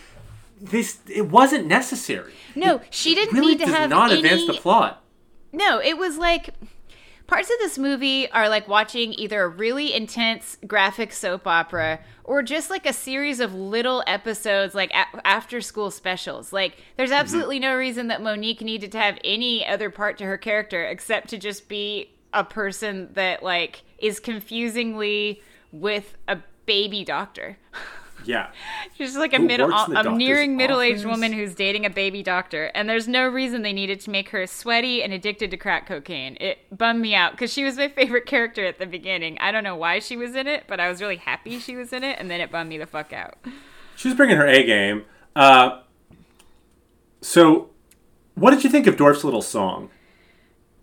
this 0.61 0.99
it 1.07 1.29
wasn't 1.29 1.67
necessary. 1.67 2.33
no, 2.55 2.81
she 2.89 3.15
didn't 3.15 3.33
Really 3.33 3.53
need 3.53 3.59
to 3.59 3.65
does 3.65 3.73
have 3.75 3.89
not 3.89 4.11
any. 4.11 4.21
advance 4.21 4.45
the 4.45 4.53
plot. 4.53 5.03
No, 5.51 5.79
it 5.79 5.97
was 5.97 6.17
like 6.17 6.49
parts 7.27 7.49
of 7.49 7.57
this 7.59 7.77
movie 7.77 8.29
are 8.31 8.49
like 8.49 8.67
watching 8.67 9.13
either 9.13 9.43
a 9.43 9.47
really 9.47 9.93
intense 9.93 10.57
graphic 10.67 11.13
soap 11.13 11.45
opera 11.47 11.99
or 12.23 12.41
just 12.41 12.69
like 12.69 12.85
a 12.85 12.93
series 12.93 13.39
of 13.39 13.53
little 13.53 14.03
episodes 14.07 14.73
like 14.75 14.91
a- 14.91 15.27
after 15.27 15.61
school 15.61 15.91
specials. 15.91 16.51
Like 16.51 16.77
there's 16.97 17.11
mm-hmm. 17.11 17.19
absolutely 17.19 17.59
no 17.59 17.75
reason 17.75 18.07
that 18.07 18.21
Mo'Nique 18.21 18.61
needed 18.61 18.91
to 18.93 18.97
have 18.99 19.17
any 19.23 19.65
other 19.65 19.89
part 19.89 20.17
to 20.17 20.25
her 20.25 20.37
character 20.37 20.83
except 20.83 21.29
to 21.29 21.37
just 21.37 21.69
be 21.69 22.11
a 22.33 22.43
person 22.43 23.09
that 23.13 23.43
like 23.43 23.83
is 23.97 24.19
confusingly 24.19 25.41
with 25.71 26.15
a 26.27 26.37
baby 26.65 27.03
doctor. 27.03 27.57
Yeah, 28.25 28.49
She's 28.97 29.15
like 29.15 29.31
a 29.33 29.37
Who 29.37 29.45
middle, 29.47 29.67
works 29.69 29.87
in 29.87 29.93
the 29.93 30.11
a 30.11 30.15
nearing 30.15 30.57
middle-aged 30.57 31.05
woman 31.05 31.31
who's 31.31 31.55
dating 31.55 31.85
a 31.85 31.89
baby 31.89 32.21
doctor, 32.21 32.65
and 32.75 32.89
there's 32.89 33.07
no 33.07 33.27
reason 33.27 33.61
they 33.61 33.71
needed 33.71 34.01
to 34.01 34.09
make 34.09 34.29
her 34.29 34.45
sweaty 34.45 35.01
and 35.01 35.13
addicted 35.13 35.51
to 35.51 35.57
crack 35.57 35.87
cocaine. 35.87 36.35
It 36.41 36.57
bummed 36.77 36.99
me 36.99 37.15
out 37.15 37.31
because 37.31 37.53
she 37.53 37.63
was 37.63 37.77
my 37.77 37.87
favorite 37.95 38.25
character 38.25 38.65
at 38.65 38.77
the 38.77 38.85
beginning. 38.85 39.37
I 39.39 39.51
don't 39.53 39.63
know 39.63 39.75
why 39.77 39.99
she 39.99 40.17
was 40.17 40.35
in 40.35 40.47
it, 40.47 40.65
but 40.67 40.81
I 40.81 40.89
was 40.89 41.01
really 41.01 41.15
happy 41.15 41.59
she 41.59 41.77
was 41.77 41.93
in 41.93 42.03
it, 42.03 42.17
and 42.19 42.29
then 42.29 42.41
it 42.41 42.51
bummed 42.51 42.69
me 42.69 42.77
the 42.77 42.85
fuck 42.85 43.13
out. 43.13 43.37
she's 43.95 44.13
bringing 44.13 44.35
her 44.35 44.47
A 44.47 44.63
game. 44.65 45.05
Uh, 45.35 45.81
so, 47.21 47.69
what 48.35 48.51
did 48.51 48.63
you 48.65 48.69
think 48.69 48.85
of 48.85 48.97
Dorf's 48.97 49.23
little 49.23 49.41
song? 49.41 49.89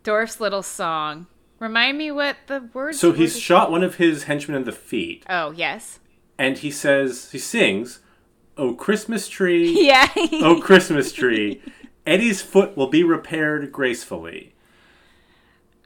Dorf's 0.04 0.40
little 0.40 0.62
song. 0.62 1.26
Remind 1.58 1.96
me 1.98 2.10
what 2.10 2.36
the 2.48 2.68
words. 2.74 2.98
So 3.00 3.12
he's 3.12 3.38
shot 3.38 3.70
one 3.70 3.82
of 3.82 3.96
his 3.96 4.24
henchmen 4.24 4.56
in 4.56 4.64
the 4.64 4.72
feet, 4.72 5.24
Oh 5.28 5.52
yes. 5.52 5.98
and 6.38 6.58
he 6.58 6.70
says 6.70 7.30
he 7.32 7.38
sings, 7.38 8.00
"Oh 8.58 8.74
Christmas 8.74 9.28
tree, 9.28 9.74
Yeah. 9.86 10.08
oh 10.16 10.60
Christmas 10.60 11.12
tree," 11.12 11.62
Eddie's 12.06 12.42
foot 12.42 12.76
will 12.76 12.88
be 12.88 13.02
repaired 13.02 13.72
gracefully. 13.72 14.54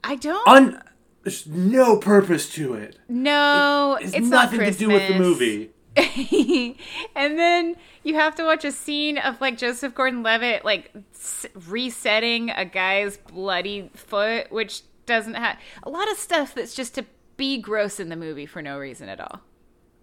I 0.03 0.15
don't 0.15 0.47
Un- 0.47 0.83
there's 1.23 1.45
no 1.47 1.97
purpose 1.97 2.49
to 2.53 2.73
it. 2.73 2.97
know. 3.07 3.97
It's, 4.01 4.13
It's, 4.13 4.27
not 4.27 4.45
nothing 4.45 4.59
Christmas. 4.59 4.77
to 4.77 4.85
do 4.85 4.91
with 4.91 5.07
the 5.07 5.19
movie. 5.19 5.69
and 7.15 7.37
then 7.37 7.75
you 8.03 8.15
have 8.15 8.33
to 8.35 8.43
watch 8.43 8.65
a 8.65 8.71
scene 8.71 9.17
of 9.17 9.39
like 9.41 9.57
Joseph 9.57 9.93
Gordon-Levitt 9.93 10.63
like 10.65 10.91
s- 11.13 11.45
resetting 11.67 12.49
a 12.49 12.65
guy's 12.65 13.17
bloody 13.17 13.89
foot, 13.93 14.51
which 14.51 14.81
doesn't 15.11 15.35
have 15.35 15.57
a 15.83 15.89
lot 15.89 16.09
of 16.11 16.17
stuff 16.17 16.53
that's 16.55 16.73
just 16.73 16.95
to 16.95 17.05
be 17.37 17.57
gross 17.59 17.99
in 17.99 18.09
the 18.09 18.15
movie 18.15 18.45
for 18.45 18.61
no 18.61 18.77
reason 18.79 19.09
at 19.09 19.19
all. 19.19 19.41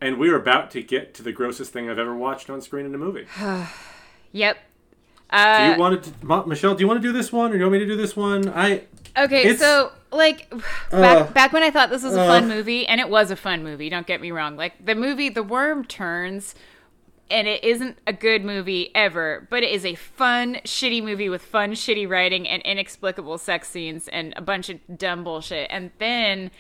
And 0.00 0.18
we're 0.18 0.36
about 0.36 0.70
to 0.72 0.82
get 0.82 1.12
to 1.14 1.22
the 1.22 1.32
grossest 1.32 1.72
thing 1.72 1.90
I've 1.90 1.98
ever 1.98 2.14
watched 2.16 2.48
on 2.50 2.60
screen 2.60 2.86
in 2.86 2.94
a 2.94 2.98
movie. 2.98 3.26
Yep. 4.32 4.56
Do 5.30 5.36
Uh, 5.36 5.72
you 5.74 5.80
want 5.80 6.04
to, 6.04 6.46
Michelle? 6.46 6.74
Do 6.74 6.80
you 6.82 6.86
want 6.88 7.00
to 7.02 7.06
do 7.08 7.12
this 7.12 7.32
one, 7.32 7.50
or 7.50 7.54
do 7.54 7.58
you 7.58 7.64
want 7.64 7.72
me 7.72 7.78
to 7.80 7.86
do 7.86 7.96
this 7.96 8.16
one? 8.16 8.48
I 8.48 8.84
Okay, 9.16 9.56
so 9.56 9.90
like 10.12 10.48
back 10.90 11.16
Uh, 11.16 11.24
back 11.32 11.52
when 11.52 11.62
I 11.62 11.70
thought 11.70 11.90
this 11.90 12.02
was 12.02 12.14
a 12.14 12.20
uh. 12.20 12.26
fun 12.26 12.48
movie, 12.48 12.86
and 12.86 13.00
it 13.00 13.08
was 13.08 13.30
a 13.30 13.36
fun 13.36 13.62
movie. 13.64 13.88
Don't 13.88 14.06
get 14.06 14.20
me 14.20 14.30
wrong. 14.30 14.56
Like 14.56 14.84
the 14.84 14.94
movie, 14.94 15.28
The 15.28 15.42
Worm 15.42 15.84
Turns, 15.84 16.54
and 17.30 17.46
it 17.46 17.62
isn't 17.62 17.98
a 18.06 18.12
good 18.12 18.44
movie 18.44 18.90
ever, 18.94 19.46
but 19.50 19.62
it 19.62 19.70
is 19.70 19.84
a 19.84 19.94
fun, 19.94 20.56
shitty 20.64 21.02
movie 21.02 21.28
with 21.28 21.42
fun, 21.42 21.72
shitty 21.72 22.08
writing 22.08 22.48
and 22.48 22.62
inexplicable 22.62 23.38
sex 23.38 23.68
scenes 23.68 24.08
and 24.08 24.32
a 24.36 24.40
bunch 24.42 24.70
of 24.70 24.78
dumb 24.96 25.24
bullshit. 25.24 25.66
And 25.70 25.90
then 25.98 26.50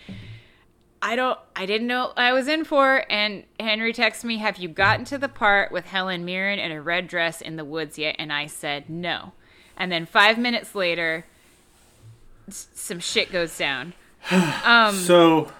I 1.00 1.16
don't, 1.16 1.38
I 1.56 1.64
didn't 1.64 1.86
know 1.86 2.12
I 2.16 2.32
was 2.32 2.48
in 2.48 2.64
for. 2.64 3.04
And 3.10 3.44
Henry 3.58 3.92
texted 3.92 4.24
me, 4.24 4.38
"Have 4.38 4.58
you 4.58 4.68
gotten 4.68 5.04
to 5.06 5.18
the 5.18 5.28
part 5.28 5.72
with 5.72 5.86
Helen 5.86 6.24
Mirren 6.24 6.58
in 6.58 6.72
a 6.72 6.82
red 6.82 7.08
dress 7.08 7.40
in 7.40 7.56
the 7.56 7.64
woods 7.64 7.98
yet?" 7.98 8.16
And 8.18 8.32
I 8.32 8.46
said 8.46 8.90
no. 8.90 9.32
And 9.76 9.92
then 9.92 10.06
five 10.06 10.38
minutes 10.38 10.74
later, 10.74 11.24
some 12.48 13.00
shit 13.00 13.32
goes 13.32 13.56
down. 13.56 13.94
Um, 14.64 14.94
so 14.94 15.52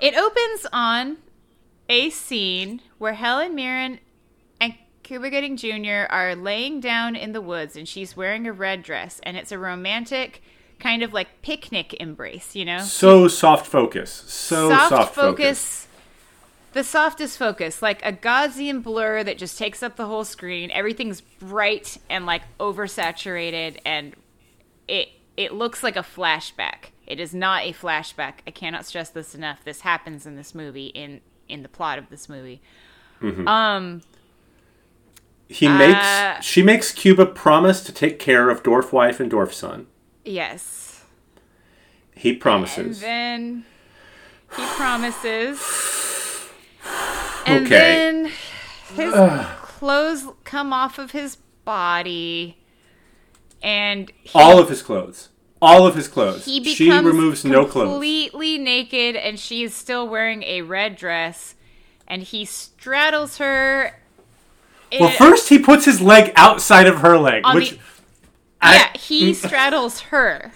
It 0.00 0.16
opens 0.16 0.66
on 0.72 1.18
a 1.88 2.10
scene 2.10 2.80
where 2.98 3.14
Helen 3.14 3.54
Mirren 3.54 3.98
and 4.60 4.74
Cuba 5.02 5.30
Gooding 5.30 5.56
Jr. 5.56 6.06
are 6.10 6.34
laying 6.34 6.80
down 6.80 7.16
in 7.16 7.32
the 7.32 7.40
woods 7.40 7.76
and 7.76 7.88
she's 7.88 8.16
wearing 8.16 8.46
a 8.46 8.52
red 8.52 8.82
dress 8.82 9.20
and 9.24 9.36
it's 9.36 9.52
a 9.52 9.58
romantic 9.58 10.42
kind 10.78 11.02
of 11.02 11.12
like 11.12 11.42
picnic 11.42 11.94
embrace, 11.94 12.56
you 12.56 12.64
know? 12.64 12.80
so 12.80 13.28
soft 13.28 13.66
focus, 13.66 14.10
so 14.26 14.68
soft, 14.68 15.14
focus. 15.14 15.86
The 16.72 16.82
softest 16.82 17.36
focus, 17.36 17.82
like 17.82 18.04
a 18.04 18.12
Gaussian 18.12 18.82
blur 18.82 19.22
that 19.22 19.36
just 19.36 19.58
takes 19.58 19.82
up 19.82 19.96
the 19.96 20.06
whole 20.06 20.24
screen. 20.24 20.70
Everything's 20.70 21.20
bright 21.20 21.98
and 22.08 22.24
like 22.24 22.42
oversaturated 22.58 23.78
and 23.84 24.14
it 24.88 25.10
it 25.36 25.52
looks 25.52 25.82
like 25.82 25.96
a 25.96 26.02
flashback. 26.02 26.90
It 27.06 27.20
is 27.20 27.34
not 27.34 27.62
a 27.62 27.72
flashback. 27.72 28.34
I 28.46 28.50
cannot 28.50 28.86
stress 28.86 29.10
this 29.10 29.34
enough. 29.34 29.64
This 29.64 29.82
happens 29.82 30.26
in 30.26 30.36
this 30.36 30.54
movie 30.54 30.86
in 30.86 31.20
in 31.48 31.62
the 31.62 31.68
plot 31.68 31.98
of 31.98 32.08
this 32.10 32.28
movie. 32.28 32.60
Um 33.46 34.02
He 35.48 35.68
makes 35.68 36.06
Uh, 36.06 36.40
she 36.40 36.62
makes 36.62 36.92
Cuba 36.92 37.26
promise 37.26 37.82
to 37.84 37.92
take 37.92 38.18
care 38.18 38.48
of 38.50 38.62
dwarf 38.62 38.92
wife 38.92 39.20
and 39.20 39.30
dwarf 39.30 39.52
son. 39.52 39.86
yes. 40.24 41.04
He 42.14 42.30
And 42.32 42.40
promises. 42.40 43.00
then 43.00 43.64
he 44.56 44.62
promises. 44.76 45.60
And 47.46 47.66
Okay. 47.66 47.70
then 47.70 48.32
his 48.94 49.12
clothes 49.62 50.26
come 50.44 50.72
off 50.72 50.98
of 50.98 51.10
his 51.10 51.36
body 51.64 52.56
and 53.62 54.12
he, 54.22 54.30
All 54.38 54.58
of 54.60 54.68
his 54.68 54.80
clothes. 54.82 55.28
All 55.62 55.86
of 55.86 55.94
his 55.94 56.08
clothes. 56.08 56.44
he 56.44 56.58
becomes 56.60 56.76
she 56.76 56.90
removes 56.90 57.44
no 57.44 57.64
clothes. 57.64 57.88
completely 57.92 58.58
naked 58.58 59.14
and 59.16 59.38
she 59.38 59.62
is 59.62 59.74
still 59.74 60.08
wearing 60.08 60.42
a 60.42 60.62
red 60.62 60.96
dress 60.96 61.54
and 62.08 62.22
he 62.22 62.44
straddles 62.44 63.38
her 63.38 63.98
Well, 64.98 65.08
first 65.10 65.48
he 65.48 65.58
puts 65.58 65.84
his 65.84 66.00
leg 66.00 66.32
outside 66.36 66.86
of 66.86 66.98
her 66.98 67.16
leg, 67.16 67.44
which 67.54 67.70
the- 67.70 67.78
I- 68.60 68.74
yeah, 68.74 68.92
he 68.98 69.32
mm. 69.32 69.34
straddles 69.34 70.00
her, 70.00 70.52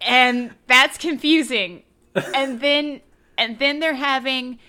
and 0.00 0.52
that's 0.66 0.96
confusing. 0.98 1.82
And 2.34 2.60
then, 2.60 3.00
and 3.36 3.58
then 3.58 3.80
they're 3.80 3.94
having 3.94 4.60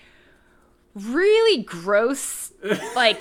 really 0.96 1.62
gross, 1.62 2.52
like 2.94 3.20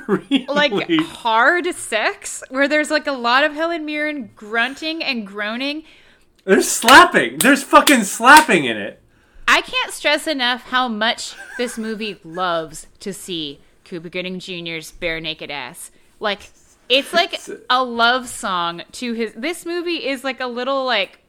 like 0.48 0.90
hard 1.00 1.74
sex, 1.74 2.42
where 2.50 2.68
there's 2.68 2.90
like 2.90 3.06
a 3.06 3.12
lot 3.12 3.42
of 3.42 3.54
Helen 3.54 3.84
Mirren 3.84 4.30
grunting 4.36 5.02
and 5.02 5.26
groaning. 5.26 5.82
there's 6.44 6.68
slapping. 6.68 7.38
There's 7.38 7.62
fucking 7.62 8.04
slapping 8.04 8.64
in 8.66 8.76
it. 8.76 9.02
I 9.48 9.62
can't 9.62 9.92
stress 9.92 10.26
enough 10.26 10.62
how 10.64 10.88
much 10.88 11.34
this 11.56 11.78
movie 11.78 12.18
loves 12.24 12.88
to 13.00 13.12
see 13.12 13.60
Cuba 13.84 14.10
Gooding 14.10 14.38
Jr.'s 14.38 14.92
bare 14.92 15.20
naked 15.20 15.50
ass. 15.50 15.90
Like 16.20 16.50
it's 16.88 17.12
like 17.12 17.40
a 17.70 17.82
love 17.82 18.28
song 18.28 18.82
to 18.92 19.12
his. 19.14 19.32
This 19.34 19.64
movie 19.64 20.06
is 20.06 20.22
like 20.24 20.40
a 20.40 20.46
little 20.46 20.84
like 20.84 21.20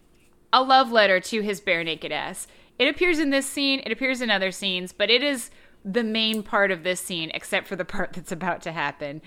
a 0.51 0.61
love 0.61 0.91
letter 0.91 1.19
to 1.19 1.41
his 1.41 1.61
bare 1.61 1.83
naked 1.83 2.11
ass. 2.11 2.47
It 2.79 2.87
appears 2.87 3.19
in 3.19 3.29
this 3.29 3.47
scene. 3.47 3.81
It 3.85 3.91
appears 3.91 4.21
in 4.21 4.29
other 4.29 4.51
scenes, 4.51 4.91
but 4.91 5.09
it 5.09 5.23
is 5.23 5.49
the 5.85 6.03
main 6.03 6.43
part 6.43 6.71
of 6.71 6.83
this 6.83 6.99
scene, 6.99 7.31
except 7.33 7.67
for 7.67 7.75
the 7.75 7.85
part 7.85 8.13
that's 8.13 8.31
about 8.31 8.61
to 8.63 8.71
happen. 8.71 9.21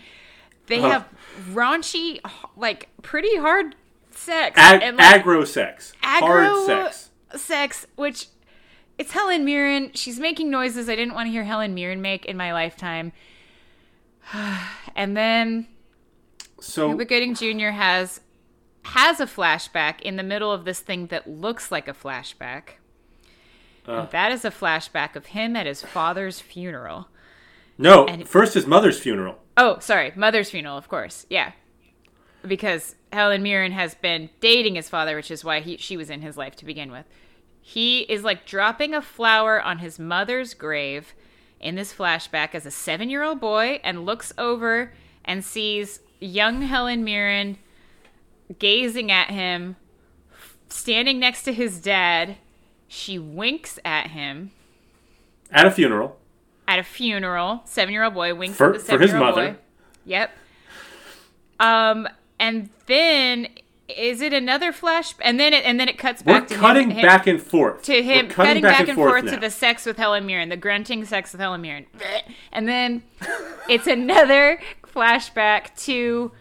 They 0.67 0.81
Huh. 0.81 0.91
have 0.91 1.09
raunchy, 1.51 2.21
like 2.57 2.89
pretty 3.03 3.37
hard 3.37 3.75
sex 4.13 4.59
Ag- 4.59 4.83
and 4.83 4.97
like, 4.97 5.23
aggro 5.25 5.47
sex. 5.47 5.93
aggro 6.03 6.67
Hard 6.67 6.93
sex. 6.93 7.11
sex, 7.37 7.87
which 7.97 8.27
it's 8.99 9.13
Helen 9.13 9.45
Mirren. 9.45 9.91
She's 9.95 10.21
making 10.21 10.51
noises 10.51 10.89
I 10.89 10.95
didn't 10.97 11.15
want 11.15 11.27
to 11.29 11.31
hear 11.31 11.45
Helen 11.45 11.75
Mirren 11.75 12.03
make 12.03 12.25
in 12.27 12.37
my 12.37 12.53
lifetime. 12.53 13.13
and 14.95 15.17
then 15.17 15.67
So 16.61 16.89
Cuba 16.89 17.05
Gooding 17.07 17.35
Jr. 17.35 17.71
has 17.71 18.21
has 18.85 19.21
a 19.21 19.27
flashback 19.27 20.01
in 20.03 20.17
the 20.17 20.23
middle 20.23 20.53
of 20.53 20.65
this 20.65 20.81
thing 20.81 21.07
that 21.09 21.29
looks 21.29 21.71
like 21.71 21.87
a 21.89 21.93
flashback. 21.93 22.80
Uh. 23.89 23.93
and 23.93 24.11
that 24.11 24.31
is 24.33 24.45
a 24.45 24.51
flashback 24.51 25.17
of 25.17 25.27
him 25.27 25.57
at 25.57 25.67
his 25.67 25.83
father's 25.83 26.41
funeral. 26.41 27.09
no, 27.79 28.07
and- 28.07 28.29
first 28.29 28.55
his 28.55 28.67
mother's 28.67 28.99
funeral. 29.01 29.39
Oh, 29.57 29.79
sorry, 29.81 30.13
mother's 30.17 30.51
funeral, 30.51 30.77
of 30.79 30.89
course. 30.89 31.27
Yeah. 31.29 31.53
Because 32.47 32.95
Helen 33.13 33.43
Mirren 33.43 33.73
has 33.73 33.95
been 33.95 34.31
dating 34.41 34.77
his 34.77 34.89
father, 34.89 35.15
which 35.17 35.31
is 35.31 35.45
why 35.45 35.61
he 35.61 35.77
she 35.77 35.97
was 35.97 36.09
in 36.09 36.23
his 36.23 36.37
life 36.39 36.57
to 36.57 36.65
begin 36.65 36.91
with. 36.91 37.05
He 37.61 38.01
is 38.01 38.25
like 38.25 38.47
dropping 38.47 38.95
a 38.95 39.03
flower 39.03 39.61
on 39.61 39.79
his 39.81 39.99
mother's 39.99 40.55
grave 40.55 41.13
in 41.61 41.75
this 41.75 41.93
flashback 41.93 42.55
as 42.55 42.65
a 42.65 42.71
7-year-old 42.71 43.39
boy 43.41 43.81
and 43.85 44.07
looks 44.07 44.33
over 44.39 44.95
and 45.27 45.45
sees 45.45 46.01
young 46.21 46.63
Helen 46.63 47.05
Mirren 47.05 47.59
gazing 48.59 49.11
at 49.13 49.29
him 49.31 49.77
standing 50.71 51.19
next 51.19 51.43
to 51.43 51.53
his 51.53 51.81
dad. 51.81 52.37
She 52.93 53.21
winks 53.21 53.79
at 53.85 54.09
him 54.09 54.51
At 55.53 55.65
a 55.65 55.71
funeral. 55.71 56.19
at 56.67 56.81
a 56.81 56.83
funeral. 56.83 57.63
Seven 57.65 57.93
year 57.95 58.03
old 58.05 58.15
boy 58.15 58.35
winks 58.35 58.57
For- 58.57 58.75
at 58.75 58.81
the 58.81 58.85
seven 58.85 59.03
his 59.03 59.13
year 59.13 59.23
old 59.23 59.37
mother. 59.37 59.51
boy. 59.53 59.57
Yep. 60.07 60.31
Um, 61.61 62.09
and 62.39 62.71
then 62.87 63.49
is 63.89 64.21
it 64.23 64.33
another 64.33 64.73
flash? 64.73 65.15
And 65.21 65.39
then 65.39 65.53
it 65.53 65.65
and 65.65 65.79
then 65.79 65.89
it 65.89 65.99
cuts 65.99 66.25
We're 66.25 66.41
back 66.41 66.49
to 66.49 66.55
cutting 66.57 66.91
him, 66.91 66.97
him- 66.99 67.07
back 67.07 67.27
and 67.27 67.41
forth. 67.43 67.83
to 67.83 68.03
him 68.03 68.27
We're 68.27 68.33
cutting, 68.33 68.63
back, 68.63 68.89
and 68.89 68.97
forth, 68.97 69.25
now. 69.25 69.33
to 69.35 69.37
the 69.41 69.51
sex 69.51 69.85
with 69.87 69.97
Helen 69.97 70.27
Mirren, 70.27 70.49
the 70.49 70.57
grunting 70.57 71.05
sex 71.05 71.33
with 71.33 71.41
Helen 71.41 71.61
Mirren, 71.61 71.87
and 72.53 72.67
then 72.69 73.03
it's 73.69 73.87
another 73.87 74.61
flashback 74.85 75.77
to 75.85 76.33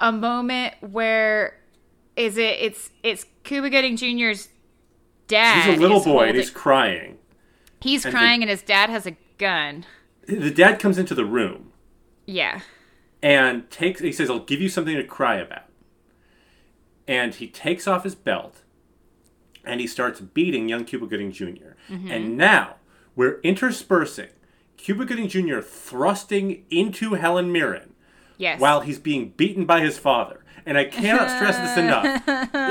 a 0.00 0.12
moment 0.12 0.74
where 0.80 1.58
is 2.16 2.36
it? 2.38 2.56
It's 2.60 2.90
it's 3.02 3.26
Cuba 3.44 3.68
Gooding 3.70 3.96
Jr.'s 3.96 4.48
dad. 5.30 5.68
He's 5.70 5.78
a 5.78 5.80
little 5.80 5.98
boy 6.02 6.10
and 6.10 6.18
holding- 6.18 6.34
he's 6.36 6.50
crying. 6.50 7.18
he's 7.80 8.04
and 8.04 8.14
crying, 8.14 8.40
the- 8.40 8.44
and 8.44 8.50
his 8.50 8.62
dad 8.62 8.90
has 8.90 9.06
a 9.06 9.16
gun. 9.38 9.84
The 10.26 10.50
dad 10.50 10.78
comes 10.78 10.98
into 10.98 11.14
the 11.14 11.24
room 11.24 11.72
Yeah. 12.26 12.60
and 13.22 13.70
takes. 13.70 14.00
He 14.00 14.12
says, 14.12 14.28
"I'll 14.30 14.38
give 14.40 14.60
you 14.60 14.68
something 14.68 14.94
to 14.96 15.04
cry 15.04 15.36
about." 15.36 15.64
And 17.08 17.34
he 17.34 17.48
takes 17.48 17.88
off 17.88 18.04
his 18.04 18.14
belt, 18.14 18.62
and 19.64 19.80
he 19.80 19.86
starts 19.86 20.20
beating 20.20 20.68
young 20.68 20.84
Cuba 20.84 21.06
Gooding 21.06 21.32
junior 21.32 21.76
Mm-hmm. 21.90 22.10
And 22.10 22.36
now 22.36 22.76
we're 23.16 23.40
interspersing 23.40 24.28
Cuba 24.76 25.04
Gooding 25.04 25.28
Jr. 25.28 25.60
thrusting 25.60 26.64
into 26.70 27.14
Helen 27.14 27.50
Mirren 27.50 27.94
Yes. 28.38 28.60
while 28.60 28.80
he's 28.82 28.98
being 29.00 29.30
beaten 29.30 29.64
by 29.64 29.80
his 29.80 29.98
father. 29.98 30.44
And 30.64 30.78
I 30.78 30.84
cannot 30.84 31.28
stress 31.30 31.56
this 31.58 31.76
enough. 31.76 32.22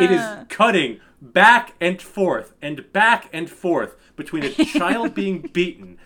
It 0.01 0.11
is 0.11 0.21
cutting 0.49 1.01
back 1.21 1.73
and 1.81 2.01
forth 2.01 2.53
and 2.61 2.91
back 2.93 3.29
and 3.33 3.49
forth 3.49 3.95
between 4.15 4.43
a 4.43 4.49
child 4.65 5.13
being 5.13 5.41
beaten 5.53 5.97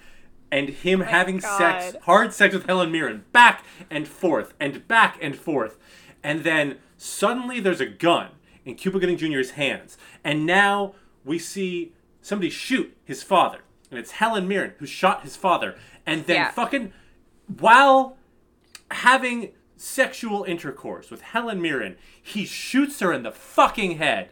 and 0.52 0.70
him 0.70 1.02
having 1.02 1.40
sex, 1.42 1.96
hard 2.04 2.34
sex 2.34 2.54
with 2.54 2.66
Helen 2.68 2.92
Mirren, 2.92 3.26
back 3.32 3.64
and 3.90 4.08
forth 4.08 4.54
and 4.60 4.88
back 4.88 5.18
and 5.22 5.36
forth. 5.36 5.78
And 6.24 6.44
then 6.44 6.78
suddenly 6.98 7.60
there's 7.60 7.82
a 7.82 7.86
gun 7.88 8.30
in 8.66 8.76
Cuba 8.76 9.00
Gooding 9.00 9.18
Jr.'s 9.18 9.52
hands. 9.52 9.98
And 10.24 10.46
now 10.46 10.94
we 11.26 11.40
see 11.40 11.94
somebody 12.22 12.50
shoot 12.50 12.96
his 13.04 13.24
father. 13.24 13.60
And 13.90 14.00
it's 14.00 14.12
Helen 14.12 14.48
Mirren 14.48 14.74
who 14.80 14.86
shot 14.86 15.24
his 15.24 15.36
father. 15.36 15.76
And 16.06 16.26
then 16.26 16.36
Yeah. 16.38 16.52
fucking, 16.52 16.94
while 17.60 18.18
having 18.92 19.52
sexual 19.76 20.44
intercourse 20.44 21.10
with 21.12 21.22
Helen 21.22 21.62
Mirren, 21.62 21.98
he 22.22 22.46
shoots 22.46 23.00
her 23.00 23.12
in 23.12 23.24
the 23.24 23.32
fucking 23.32 23.98
head. 23.98 24.30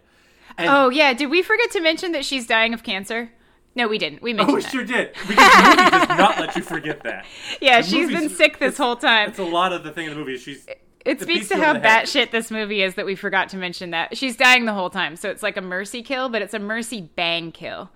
And 0.58 0.70
Oh 0.70 0.90
yeah, 0.90 1.14
did 1.14 1.30
we 1.30 1.42
forget 1.42 1.72
to 1.72 1.82
mention 1.82 2.12
that 2.14 2.26
she's 2.26 2.48
dying 2.48 2.74
of 2.74 2.84
cancer? 2.84 3.32
No, 3.74 3.88
we 3.88 3.98
didn't. 3.98 4.22
We 4.22 4.34
mentioned. 4.34 4.52
Oh, 4.52 4.56
we 4.56 4.62
sure 4.62 4.84
did. 4.84 5.14
Because 5.14 5.36
the 5.38 5.76
movie 5.78 5.90
does 5.92 6.18
not 6.18 6.40
let 6.40 6.56
you 6.58 6.62
forget 6.62 7.04
that. 7.04 7.26
yeah, 7.62 7.82
the 7.82 7.88
she's 7.88 8.10
been 8.10 8.30
sick 8.30 8.60
this 8.60 8.78
whole 8.78 8.98
time. 8.98 9.30
It's 9.30 9.40
a 9.40 9.44
lot 9.44 9.72
of 9.72 9.84
the 9.86 9.92
thing 9.92 10.08
in 10.08 10.12
the 10.12 10.18
movie. 10.20 10.38
She's 10.38 10.68
It 11.06 11.22
speaks 11.22 11.48
to 11.50 11.56
how 11.56 11.76
batshit 11.76 12.32
this 12.32 12.52
movie 12.52 12.82
is 12.84 12.96
that 12.96 13.06
we 13.06 13.16
forgot 13.16 13.48
to 13.50 13.58
mention 13.58 13.92
that 13.92 14.18
she's 14.18 14.36
dying 14.36 14.66
the 14.66 14.74
whole 14.74 14.90
time. 14.90 15.16
So 15.16 15.30
it's 15.30 15.42
like 15.42 15.56
a 15.56 15.62
mercy 15.62 16.04
kill, 16.04 16.28
but 16.28 16.42
it's 16.42 16.54
a 16.54 16.60
mercy 16.60 17.10
bang 17.16 17.52
kill. 17.54 17.90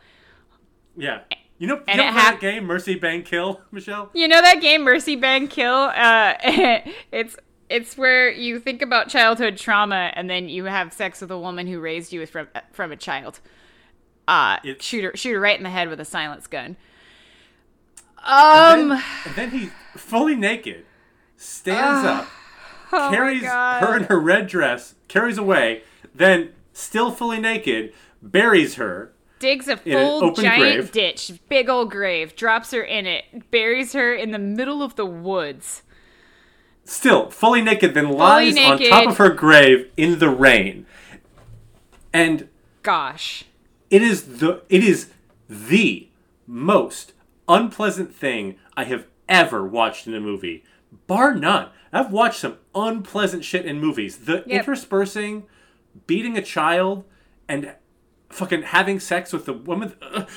yeah. 0.96 1.22
You 1.58 1.68
know, 1.68 1.76
you 1.76 1.84
And 1.88 1.98
know 2.00 2.12
that 2.14 2.40
game 2.42 2.66
Mercy 2.66 2.96
Bang 2.96 3.24
Kill, 3.24 3.62
Michelle. 3.72 4.10
You 4.14 4.28
know 4.28 4.42
that 4.42 4.60
game 4.60 4.84
Mercy 4.84 5.16
Bang 5.16 5.48
Kill? 5.48 5.74
Uh, 5.74 6.34
it's 7.14 7.38
it's 7.70 7.98
where 7.98 8.30
you 8.32 8.60
think 8.60 8.82
about 8.82 9.10
childhood 9.10 9.58
trauma 9.58 10.12
and 10.16 10.30
then 10.30 10.50
you 10.50 10.66
have 10.66 10.94
sex 10.94 11.22
with 11.22 11.32
a 11.32 11.40
woman 11.40 11.68
who 11.68 11.80
raised 11.80 12.14
you 12.14 12.26
from 12.26 12.48
from 12.72 12.92
a 12.92 12.96
child. 12.96 13.40
Uh, 14.28 14.58
shoot 14.80 15.04
her 15.04 15.12
shoot 15.16 15.34
her 15.34 15.40
right 15.40 15.58
in 15.58 15.64
the 15.64 15.70
head 15.70 15.90
with 15.90 16.00
a 16.00 16.06
silence 16.06 16.48
gun. 16.48 16.78
And 18.28 18.82
Um, 18.82 18.90
then, 18.90 19.04
and 19.26 19.36
then 19.36 19.50
he 19.52 19.70
fully 19.96 20.36
naked 20.36 20.86
stands 21.38 22.06
up, 22.08 22.28
oh 22.92 23.10
carries 23.12 23.44
her 23.44 23.98
in 23.98 24.04
her 24.06 24.20
red 24.20 24.48
dress, 24.48 24.96
carries 25.08 25.38
away, 25.38 25.84
then 26.14 26.54
still 26.74 27.12
fully 27.12 27.40
naked, 27.40 27.94
buries 28.22 28.76
her. 28.76 29.12
digs 29.40 29.68
a 29.68 29.78
full 29.78 30.32
giant 30.32 30.60
grave. 30.60 30.92
ditch, 30.92 31.32
big 31.50 31.70
old 31.70 31.92
grave, 31.92 32.36
drops 32.36 32.72
her 32.72 32.82
in 32.82 33.06
it, 33.06 33.52
buries 33.52 33.94
her 33.94 34.14
in 34.16 34.32
the 34.32 34.40
middle 34.40 34.82
of 34.82 34.96
the 34.96 35.06
woods. 35.06 35.84
Still 36.86 37.32
fully 37.32 37.62
naked, 37.62 37.94
then 37.96 38.10
lies 38.12 38.56
on 38.58 38.78
top 38.80 39.08
of 39.08 39.18
her 39.18 39.30
grave 39.32 39.90
in 39.98 40.20
the 40.20 40.30
rain. 40.30 40.86
And 42.14 42.48
Gosh. 42.84 43.46
it 43.90 44.02
is 44.04 44.38
the 44.40 44.62
it 44.70 44.84
is 44.84 45.10
the 45.50 46.08
most 46.48 47.14
unpleasant 47.48 48.14
thing 48.14 48.56
I 48.78 48.84
have 48.86 49.08
ever 49.28 49.66
watched 49.66 50.06
in 50.06 50.14
a 50.14 50.20
movie, 50.20 50.64
bar 51.08 51.34
none. 51.34 51.70
I've 51.92 52.12
watched 52.12 52.40
some 52.42 52.58
unpleasant 52.76 53.44
shit 53.44 53.66
in 53.66 53.80
movies. 53.80 54.18
The 54.20 54.44
Yep. 54.46 54.48
interspersing, 54.48 55.46
beating 56.08 56.38
a 56.38 56.42
child, 56.42 57.04
and 57.48 57.74
fucking 58.30 58.62
having 58.64 59.00
sex 59.00 59.34
with 59.34 59.46
the 59.46 59.54
woman. 59.54 59.96
ugh. 60.02 60.30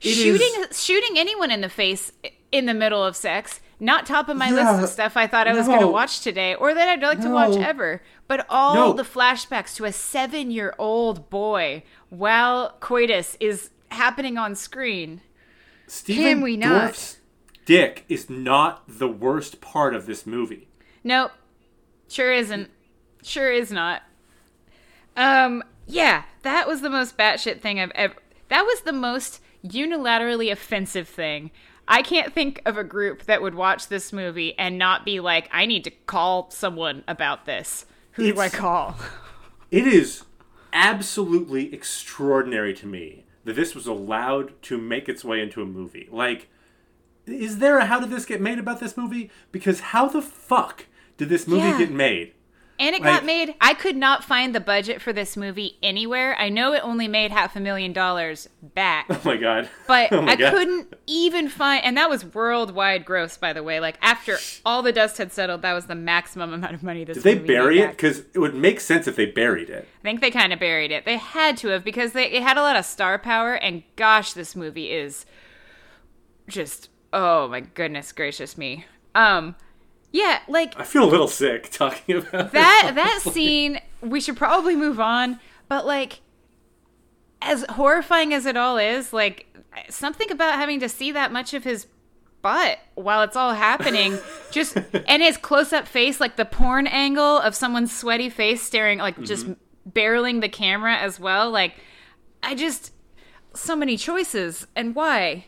It 0.00 0.08
is- 0.08 0.16
shooting 0.16 0.64
shooting 0.72 1.18
anyone 1.18 1.50
in 1.50 1.60
the 1.60 1.68
face 1.68 2.10
in 2.50 2.66
the 2.66 2.74
middle 2.74 3.04
of 3.04 3.14
sex 3.14 3.60
not 3.80 4.04
top 4.06 4.28
of 4.28 4.36
my 4.36 4.48
Yeah. 4.50 4.72
list 4.72 4.84
of 4.84 4.88
stuff 4.90 5.16
i 5.16 5.26
thought 5.26 5.48
i 5.48 5.52
was 5.54 5.66
going 5.66 5.80
to 5.80 5.86
watch 5.86 6.20
today 6.20 6.54
or 6.54 6.74
that 6.74 6.88
i'd 6.88 7.02
like 7.02 7.20
to 7.22 7.30
watch 7.30 7.56
ever 7.56 8.02
but 8.28 8.46
all 8.50 8.74
No. 8.74 8.92
the 8.92 9.02
flashbacks 9.02 9.74
to 9.76 9.84
a 9.86 9.92
seven 9.92 10.50
year 10.50 10.74
old 10.78 11.30
boy 11.30 11.82
while 12.10 12.76
coitus 12.80 13.36
is 13.40 13.70
happening 13.90 14.36
on 14.38 14.54
screen 14.54 15.22
Stephen 15.86 16.22
Can 16.24 16.40
we 16.42 16.56
not? 16.56 16.68
Dorff's 16.92 17.16
dick 17.64 18.04
is 18.08 18.30
not 18.30 18.84
the 18.86 19.08
worst 19.08 19.60
part 19.60 19.94
of 19.94 20.06
this 20.06 20.26
movie. 20.26 20.68
nope 21.02 21.32
sure 22.08 22.32
isn't 22.32 22.70
sure 23.22 23.50
is 23.52 23.72
not 23.72 24.02
um 25.16 25.62
yeah 25.86 26.22
that 26.42 26.66
was 26.68 26.80
the 26.80 26.90
most 26.90 27.16
batshit 27.16 27.60
thing 27.60 27.80
i've 27.80 27.92
ever 27.94 28.14
that 28.48 28.62
was 28.62 28.82
the 28.82 28.92
most 28.92 29.40
unilaterally 29.64 30.50
offensive 30.50 31.08
thing 31.08 31.50
I 31.90 32.02
can't 32.02 32.32
think 32.32 32.62
of 32.64 32.76
a 32.76 32.84
group 32.84 33.24
that 33.24 33.42
would 33.42 33.54
watch 33.54 33.88
this 33.88 34.12
movie 34.12 34.56
and 34.56 34.78
not 34.78 35.04
be 35.04 35.18
like, 35.20 35.48
I 35.52 35.66
need 35.66 35.82
to 35.84 35.90
call 35.90 36.50
someone 36.50 37.02
about 37.08 37.46
this. 37.46 37.84
Who 38.12 38.32
do 38.32 38.40
I 38.40 38.48
call? 38.48 38.94
It 39.70 39.86
is 39.86 40.24
absolutely 40.72 41.72
extraordinary 41.74 42.74
to 42.74 42.86
me 42.86 43.24
that 43.44 43.56
this 43.56 43.74
was 43.74 43.86
allowed 43.86 44.60
to 44.62 44.78
make 44.78 45.08
its 45.08 45.24
way 45.24 45.40
into 45.40 45.62
a 45.62 45.66
movie. 45.66 46.08
Like, 46.10 46.48
is 47.26 47.58
there 47.58 47.78
a 47.78 47.86
how 47.86 48.00
did 48.00 48.10
this 48.10 48.24
get 48.24 48.40
made 48.40 48.58
about 48.58 48.80
this 48.80 48.96
movie? 48.96 49.30
Because 49.52 49.80
how 49.80 50.08
the 50.08 50.22
fuck 50.22 50.86
did 51.16 51.28
this 51.28 51.46
movie 51.46 51.68
Yeah. 51.68 51.78
get 51.78 51.90
made? 51.90 52.32
And 52.80 52.96
it 52.96 53.02
Like- 53.02 53.12
got 53.12 53.24
made. 53.26 53.54
I 53.60 53.74
could 53.74 53.94
not 53.96 54.24
find 54.24 54.54
the 54.54 54.60
budget 54.60 55.02
for 55.02 55.12
this 55.12 55.36
movie 55.36 55.76
anywhere. 55.82 56.34
I 56.38 56.48
know 56.48 56.72
it 56.72 56.80
only 56.82 57.06
made 57.06 57.30
half 57.30 57.54
a 57.54 57.60
million 57.60 57.92
dollars 57.92 58.48
back, 58.62 59.06
Oh 59.10 59.20
my 59.22 59.36
god. 59.36 59.68
but 59.86 60.10
oh 60.12 60.22
my 60.22 60.32
I 60.32 60.36
God. 60.36 60.52
couldn't 60.54 60.94
even 61.06 61.48
find. 61.50 61.84
And 61.84 61.96
that 61.98 62.08
was 62.08 62.24
worldwide 62.24 63.04
gross, 63.04 63.36
by 63.36 63.52
the 63.52 63.62
way. 63.62 63.78
Like 63.80 63.98
after 64.00 64.38
all 64.64 64.82
the 64.82 64.92
dust 64.92 65.18
had 65.18 65.30
settled, 65.30 65.60
that 65.62 65.74
was 65.74 65.86
the 65.86 65.94
maximum 65.94 66.52
amount 66.54 66.72
of 66.74 66.82
money 66.82 67.04
this. 67.04 67.16
Movie. 67.22 67.34
Did 67.38 67.42
they 67.42 67.46
bury 67.46 67.80
it? 67.80 67.90
Because 67.90 68.20
it 68.32 68.38
would 68.38 68.54
make 68.54 68.80
sense 68.80 69.06
if 69.06 69.14
they 69.14 69.26
buried 69.26 69.68
it. 69.68 69.86
I 70.00 70.02
think 70.02 70.22
they 70.22 70.30
kind 70.30 70.52
of 70.52 70.58
buried 70.58 70.90
it. 70.90 71.04
They 71.04 71.18
had 71.18 71.58
to 71.58 71.68
have 71.68 71.84
because 71.84 72.12
they 72.12 72.30
it 72.30 72.42
had 72.42 72.56
a 72.56 72.62
lot 72.62 72.76
of 72.76 72.86
star 72.86 73.18
power. 73.18 73.54
And 73.54 73.82
gosh, 73.96 74.32
this 74.32 74.56
movie 74.56 74.90
is 74.90 75.26
just 76.48 76.88
oh 77.12 77.48
my 77.48 77.60
goodness 77.60 78.12
gracious 78.12 78.56
me. 78.56 78.86
Um, 79.14 79.56
yeah, 80.12 80.40
like 80.48 80.78
I 80.78 80.84
feel 80.84 81.04
a 81.04 81.10
little 81.10 81.28
sick 81.28 81.70
talking 81.72 82.16
about 82.16 82.52
that 82.52 82.92
that 82.94 83.20
scene 83.20 83.80
we 84.00 84.20
should 84.20 84.36
probably 84.36 84.74
move 84.76 84.98
on 85.00 85.38
but 85.68 85.86
like 85.86 86.20
as 87.42 87.64
horrifying 87.70 88.34
as 88.34 88.44
it 88.46 88.56
all 88.56 88.76
is 88.76 89.12
like 89.12 89.46
something 89.88 90.30
about 90.30 90.54
having 90.54 90.80
to 90.80 90.88
see 90.88 91.12
that 91.12 91.32
much 91.32 91.54
of 91.54 91.64
his 91.64 91.86
butt 92.42 92.78
while 92.94 93.22
it's 93.22 93.36
all 93.36 93.54
happening 93.54 94.18
just 94.50 94.76
and 95.06 95.22
his 95.22 95.36
close-up 95.36 95.86
face 95.86 96.18
like 96.20 96.36
the 96.36 96.44
porn 96.44 96.86
angle 96.86 97.38
of 97.38 97.54
someone's 97.54 97.94
sweaty 97.96 98.28
face 98.30 98.62
staring 98.62 98.98
like 98.98 99.20
just 99.22 99.46
Mm-hmm. 99.46 99.90
barreling 99.90 100.40
the 100.40 100.48
camera 100.48 100.96
as 100.96 101.20
well 101.20 101.50
like 101.50 101.74
i 102.42 102.54
just 102.54 102.92
so 103.54 103.74
many 103.74 103.96
choices 103.96 104.66
and 104.76 104.94
why? 104.94 105.46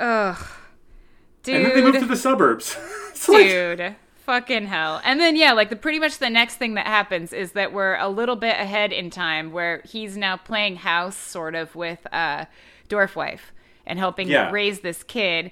Ugh 0.00 0.36
dude 1.42 1.56
And 1.56 1.64
then 1.66 1.74
they 1.74 1.82
moved 1.82 2.00
to 2.00 2.06
the 2.06 2.16
suburbs. 2.16 2.76
It's 3.10 3.28
like- 3.28 3.46
dude 3.46 3.96
fucking 4.24 4.66
hell 4.66 5.00
and 5.04 5.18
then 5.20 5.34
yeah 5.34 5.52
like 5.52 5.68
the 5.68 5.74
pretty 5.74 5.98
much 5.98 6.18
the 6.18 6.30
next 6.30 6.54
thing 6.54 6.74
that 6.74 6.86
happens 6.86 7.32
is 7.32 7.52
that 7.52 7.72
we're 7.72 7.96
a 7.96 8.08
little 8.08 8.36
bit 8.36 8.54
ahead 8.58 8.92
in 8.92 9.10
time 9.10 9.50
where 9.50 9.82
he's 9.84 10.16
now 10.16 10.36
playing 10.36 10.76
house 10.76 11.16
sort 11.16 11.56
of 11.56 11.74
with 11.74 12.06
uh 12.12 12.44
Dorfwife 12.88 13.50
and 13.84 13.98
helping 13.98 14.28
Yeah. 14.28 14.50
raise 14.52 14.80
this 14.80 15.02
kid 15.02 15.50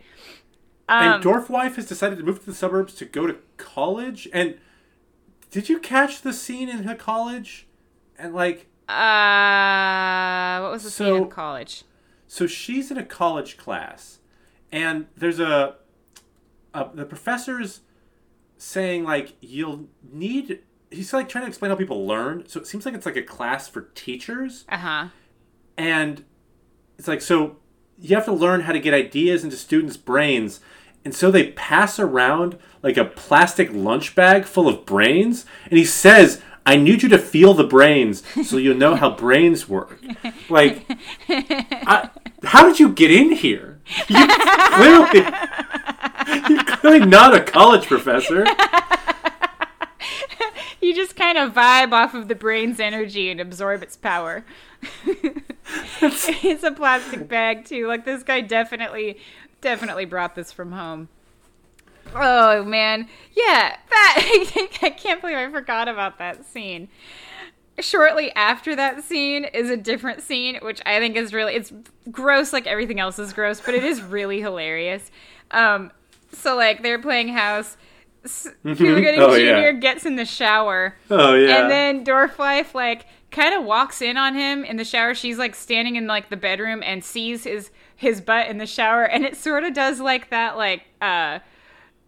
and 0.89 1.21
Dorfwife 1.23 1.75
has 1.77 1.87
decided 1.87 2.19
to 2.19 2.25
move 2.25 2.39
to 2.41 2.47
the 2.47 2.55
suburbs 2.55 2.95
to 2.95 3.05
go 3.05 3.27
to 3.27 3.37
college. 3.57 4.29
And 4.33 4.57
did 5.51 5.69
you 5.69 5.79
catch 5.81 6.23
the 6.23 6.33
scene 6.33 6.69
in 6.69 6.85
the 6.87 6.95
college? 6.97 7.67
And 8.19 8.35
like, 8.35 8.67
uh 8.89 10.61
what 10.63 10.71
was 10.73 10.85
the 10.85 10.91
scene 10.91 11.07
So- 11.09 11.17
in 11.17 11.29
college 11.29 11.85
so 12.29 12.47
she's 12.47 12.93
in 12.93 12.97
a 12.99 13.05
college 13.05 13.57
class, 13.57 14.20
and 14.73 15.07
there's 15.17 15.41
a, 15.41 15.77
a 16.75 16.89
the 16.95 17.05
professor's 17.05 17.81
saying 18.59 19.05
like 19.05 19.35
you'll 19.41 19.89
need. 20.13 20.61
He's 20.91 21.13
like 21.13 21.29
trying 21.29 21.45
to 21.45 21.49
explain 21.49 21.71
how 21.71 21.77
people 21.77 22.05
learn. 22.07 22.49
So 22.49 22.59
it 22.61 22.67
seems 22.67 22.85
like 22.85 22.95
it's 22.95 23.07
like 23.07 23.17
a 23.17 23.23
class 23.23 23.69
for 23.69 23.83
teachers. 23.95 24.65
uh-huh 24.69 25.09
and 25.79 26.25
it's 26.99 27.09
like 27.09 27.23
so 27.23 27.57
you 27.99 28.15
have 28.15 28.25
to 28.27 28.33
learn 28.33 28.63
how 28.63 28.73
to 28.73 28.81
get 28.81 28.93
ideas 28.93 29.45
into 29.45 29.57
students' 29.57 29.97
brains 29.97 30.61
and 31.05 31.15
so 31.15 31.31
they 31.31 31.53
pass 31.53 31.99
around 31.99 32.59
like 32.83 32.97
a 32.99 33.05
plastic 33.05 33.71
lunch 33.73 34.15
bag 34.15 34.45
full 34.45 34.69
of 34.69 34.85
brains 34.85 35.47
and 35.71 35.79
he 35.79 35.85
says 35.85 36.43
i 36.67 36.77
need 36.77 37.03
you 37.03 37.09
to 37.09 37.19
feel 37.19 37.55
the 37.55 37.65
brains 37.65 38.23
so 38.47 38.59
you'll 38.59 38.77
know 38.77 38.95
how 38.95 39.11
brains 39.11 39.69
work 39.69 39.99
like 40.51 40.85
I, 41.29 42.11
how 42.45 42.67
did 42.69 42.79
you 42.79 42.91
get 42.91 43.11
in 43.11 43.33
here 43.33 43.80
you 44.09 44.27
clearly 44.73 45.25
you're 46.49 46.65
clearly 46.65 47.07
not 47.07 47.35
a 47.35 47.41
college 47.41 47.87
professor. 47.87 48.45
You 50.83 50.95
just 50.95 51.15
kind 51.15 51.37
of 51.37 51.53
vibe 51.53 51.93
off 51.93 52.15
of 52.15 52.27
the 52.29 52.35
brain's 52.35 52.81
energy 52.81 53.31
and 53.31 53.39
absorb 53.39 53.83
its 53.83 53.97
power. 53.97 54.45
It's 56.03 56.63
a 56.65 56.73
plastic 56.73 57.29
bag 57.29 57.67
too. 57.67 57.87
Like 57.87 58.07
this 58.07 58.23
guy 58.23 58.41
definitely 58.41 59.19
definitely 59.61 60.07
brought 60.07 60.35
this 60.35 60.53
from 60.53 60.73
home. 60.73 61.11
Oh 62.15 62.65
man. 62.65 63.09
Yeah 63.37 63.77
that 63.91 64.69
i 64.83 64.91
can't 64.91 65.21
believe 65.21 65.37
i 65.37 65.51
forgot 65.51 65.89
about 65.89 66.19
that 66.19 66.45
scene 66.45 66.89
shortly 67.83 68.33
after 68.35 68.75
that 68.77 69.03
scene 69.05 69.45
is 69.45 69.71
a 69.71 69.77
different 69.77 70.23
scene, 70.23 70.59
which 70.63 70.81
I 70.87 70.99
think 70.99 71.17
is 71.17 71.33
really 71.35 71.55
it's 71.55 71.73
gross 72.11 72.53
like 72.53 72.67
everything 72.67 73.01
else 73.01 73.19
is 73.19 73.33
gross, 73.33 73.61
but 73.61 73.75
it 73.75 73.85
is 73.85 74.01
really 74.03 74.41
hilarious. 74.41 75.11
Um, 75.51 75.91
so 76.33 76.57
like 76.57 76.83
they're 76.83 76.99
playing 77.01 77.29
house. 77.29 77.77
S- 78.25 78.49
Cuba 78.63 78.75
Gooding 79.01 79.21
Oh, 79.21 79.35
Jr. 79.35 79.41
yeah. 79.43 79.73
gets 79.73 80.05
in 80.05 80.17
the 80.17 80.27
shower, 80.27 80.95
Oh 81.11 81.35
yeah. 81.35 81.63
and 81.63 81.71
then 81.71 82.05
Dorflife 82.05 82.75
like 82.75 83.07
kind 83.31 83.55
of 83.55 83.65
walks 83.65 84.03
in 84.03 84.17
on 84.19 84.35
him 84.35 84.63
in 84.65 84.77
the 84.77 84.85
shower. 84.85 85.15
She's 85.15 85.39
like 85.39 85.55
standing 85.55 85.97
in 85.97 86.07
like 86.07 86.29
the 86.29 86.37
bedroom 86.37 86.83
and 86.85 87.03
sees 87.03 87.45
his 87.45 87.71
his 87.97 88.21
butt 88.21 88.49
in 88.49 88.59
the 88.59 88.67
shower, 88.67 89.05
and 89.05 89.25
it 89.25 89.37
sort 89.37 89.65
of 89.65 89.73
does 89.73 90.01
like 90.01 90.29
that 90.31 90.57
like 90.59 90.83
uh 91.01 91.39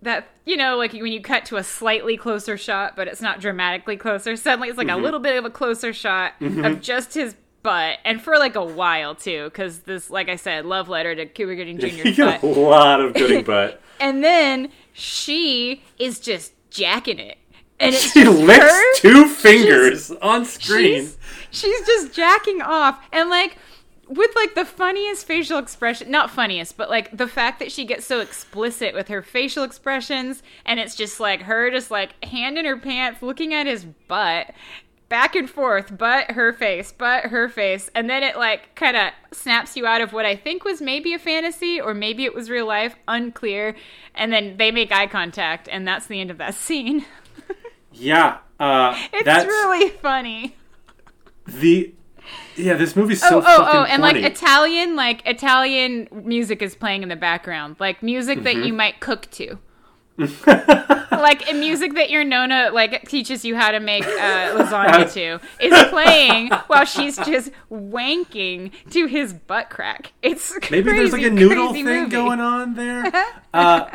that 0.02 0.28
you 0.44 0.56
know 0.56 0.76
like 0.76 0.92
when 0.92 1.12
you 1.12 1.20
cut 1.20 1.44
to 1.46 1.56
a 1.56 1.64
slightly 1.64 2.16
closer 2.16 2.56
shot, 2.56 2.96
but 2.96 3.08
it's 3.08 3.20
not 3.20 3.40
dramatically 3.40 3.96
closer. 3.96 4.36
Suddenly 4.36 4.68
it's 4.68 4.78
like 4.78 4.88
a 4.88 4.90
mm-hmm. 4.90 5.02
little 5.02 5.20
bit 5.20 5.36
of 5.36 5.44
a 5.44 5.50
closer 5.50 5.92
shot 5.92 6.34
of 6.40 6.52
mm-hmm. 6.52 6.80
just 6.80 7.14
his 7.14 7.34
butt, 7.62 7.98
and 8.04 8.20
for 8.20 8.38
like 8.38 8.56
a 8.56 8.64
while 8.64 9.14
too, 9.14 9.44
because 9.44 9.80
this 9.80 10.10
like 10.10 10.28
I 10.28 10.36
said, 10.36 10.66
love 10.66 10.88
letter 10.88 11.14
to 11.14 11.26
Cuba 11.26 11.54
Gooding 11.54 11.80
you 11.96 12.12
get 12.12 12.40
butt. 12.40 12.42
a 12.42 12.60
lot 12.60 13.00
of 13.00 13.14
Gooding 13.14 13.44
butt. 13.46 13.80
And 14.00 14.24
then 14.24 14.70
she 14.92 15.82
is 15.98 16.18
just 16.18 16.52
jacking 16.70 17.18
it. 17.18 17.38
And 17.78 17.94
it's 17.94 18.02
She 18.12 18.24
licks 18.24 18.64
her. 18.64 18.94
two 18.96 19.28
fingers 19.28 20.10
on 20.10 20.44
screen. 20.44 21.04
She's, 21.04 21.18
she's 21.50 21.86
just 21.86 22.12
jacking 22.12 22.62
off. 22.62 22.98
And 23.12 23.30
like 23.30 23.56
with 24.14 24.30
like 24.36 24.54
the 24.54 24.64
funniest 24.64 25.26
facial 25.26 25.58
expression 25.58 26.10
not 26.10 26.30
funniest, 26.30 26.76
but 26.76 26.90
like 26.90 27.16
the 27.16 27.28
fact 27.28 27.58
that 27.60 27.72
she 27.72 27.84
gets 27.84 28.06
so 28.06 28.20
explicit 28.20 28.94
with 28.94 29.08
her 29.08 29.22
facial 29.22 29.64
expressions 29.64 30.42
and 30.66 30.78
it's 30.80 30.94
just 30.94 31.18
like 31.20 31.42
her 31.42 31.70
just 31.70 31.90
like 31.90 32.22
hand 32.24 32.58
in 32.58 32.64
her 32.64 32.76
pants 32.76 33.22
looking 33.22 33.54
at 33.54 33.66
his 33.66 33.84
butt 33.84 34.50
back 35.08 35.34
and 35.36 35.48
forth, 35.50 35.96
but 35.98 36.30
her 36.30 36.54
face, 36.54 36.90
but 36.90 37.24
her 37.24 37.46
face, 37.46 37.90
and 37.94 38.08
then 38.08 38.22
it 38.22 38.34
like 38.36 38.74
kind 38.74 38.96
of 38.96 39.12
snaps 39.30 39.76
you 39.76 39.84
out 39.86 40.00
of 40.00 40.12
what 40.14 40.24
I 40.24 40.34
think 40.36 40.64
was 40.64 40.80
maybe 40.80 41.12
a 41.12 41.18
fantasy 41.18 41.78
or 41.78 41.92
maybe 41.92 42.24
it 42.24 42.34
was 42.34 42.48
real 42.48 42.66
life, 42.66 42.96
unclear. 43.06 43.76
And 44.14 44.32
then 44.32 44.56
they 44.56 44.70
make 44.70 44.90
eye 44.90 45.06
contact, 45.06 45.68
and 45.70 45.86
that's 45.86 46.06
the 46.06 46.18
end 46.20 46.30
of 46.30 46.38
that 46.38 46.54
scene. 46.54 47.04
Yeah. 47.94 48.38
Uh, 48.58 48.96
It's 49.12 49.24
that's 49.26 49.44
really 49.44 49.90
funny. 49.90 50.56
the. 51.46 51.92
Yeah, 52.56 52.74
this 52.74 52.94
movie's 52.96 53.20
so 53.20 53.38
oh, 53.40 53.44
oh, 53.44 53.68
oh, 53.72 53.82
and 53.84 54.02
funny. 54.02 54.20
like 54.22 54.32
Italian, 54.32 54.94
like 54.96 55.26
Italian 55.26 56.08
music 56.12 56.60
is 56.62 56.74
playing 56.74 57.02
in 57.02 57.08
the 57.08 57.16
background, 57.16 57.76
like 57.80 58.02
music 58.02 58.42
that 58.44 58.54
Mm-hmm. 58.56 58.64
you 58.66 58.72
might 58.72 59.00
cook 59.00 59.30
to. 59.32 59.58
like 60.46 61.50
a 61.50 61.54
music 61.54 61.94
that 61.94 62.10
your 62.10 62.22
nona 62.22 62.70
like 62.72 63.08
teaches 63.08 63.44
you 63.46 63.56
how 63.56 63.70
to 63.70 63.80
make 63.80 64.04
uh, 64.04 64.08
lasagna 64.56 65.10
to 65.12 65.40
is 65.58 65.88
playing 65.88 66.50
while 66.66 66.84
she's 66.84 67.16
just 67.16 67.50
wanking 67.70 68.70
to 68.90 69.06
his 69.06 69.32
butt 69.32 69.70
crack. 69.70 70.12
It's 70.22 70.52
Maybe 70.70 70.82
crazy, 70.90 70.98
there's 70.98 71.12
like 71.12 71.22
a 71.22 71.30
noodle 71.30 71.72
thing 71.72 71.86
movie. 71.86 72.10
going 72.10 72.40
on 72.40 72.74
there. 72.74 73.10
Uh, 73.54 73.86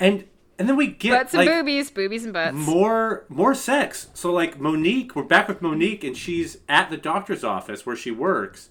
and 0.00 0.24
and 0.58 0.68
then 0.68 0.76
we 0.76 0.86
get 0.88 1.10
Butts 1.10 1.34
and 1.34 1.44
like 1.44 1.48
boobies, 1.48 1.90
boobies 1.90 2.24
and 2.24 2.32
butts. 2.32 2.56
more 2.56 3.24
more 3.28 3.54
sex. 3.54 4.08
So 4.14 4.32
like 4.32 4.58
Mo'Nique, 4.58 5.14
we're 5.14 5.22
back 5.22 5.48
with 5.48 5.60
Mo'Nique, 5.60 6.04
and 6.04 6.16
she's 6.16 6.58
at 6.68 6.90
the 6.90 6.96
doctor's 6.96 7.44
office 7.44 7.84
where 7.84 7.96
she 7.96 8.10
works, 8.10 8.70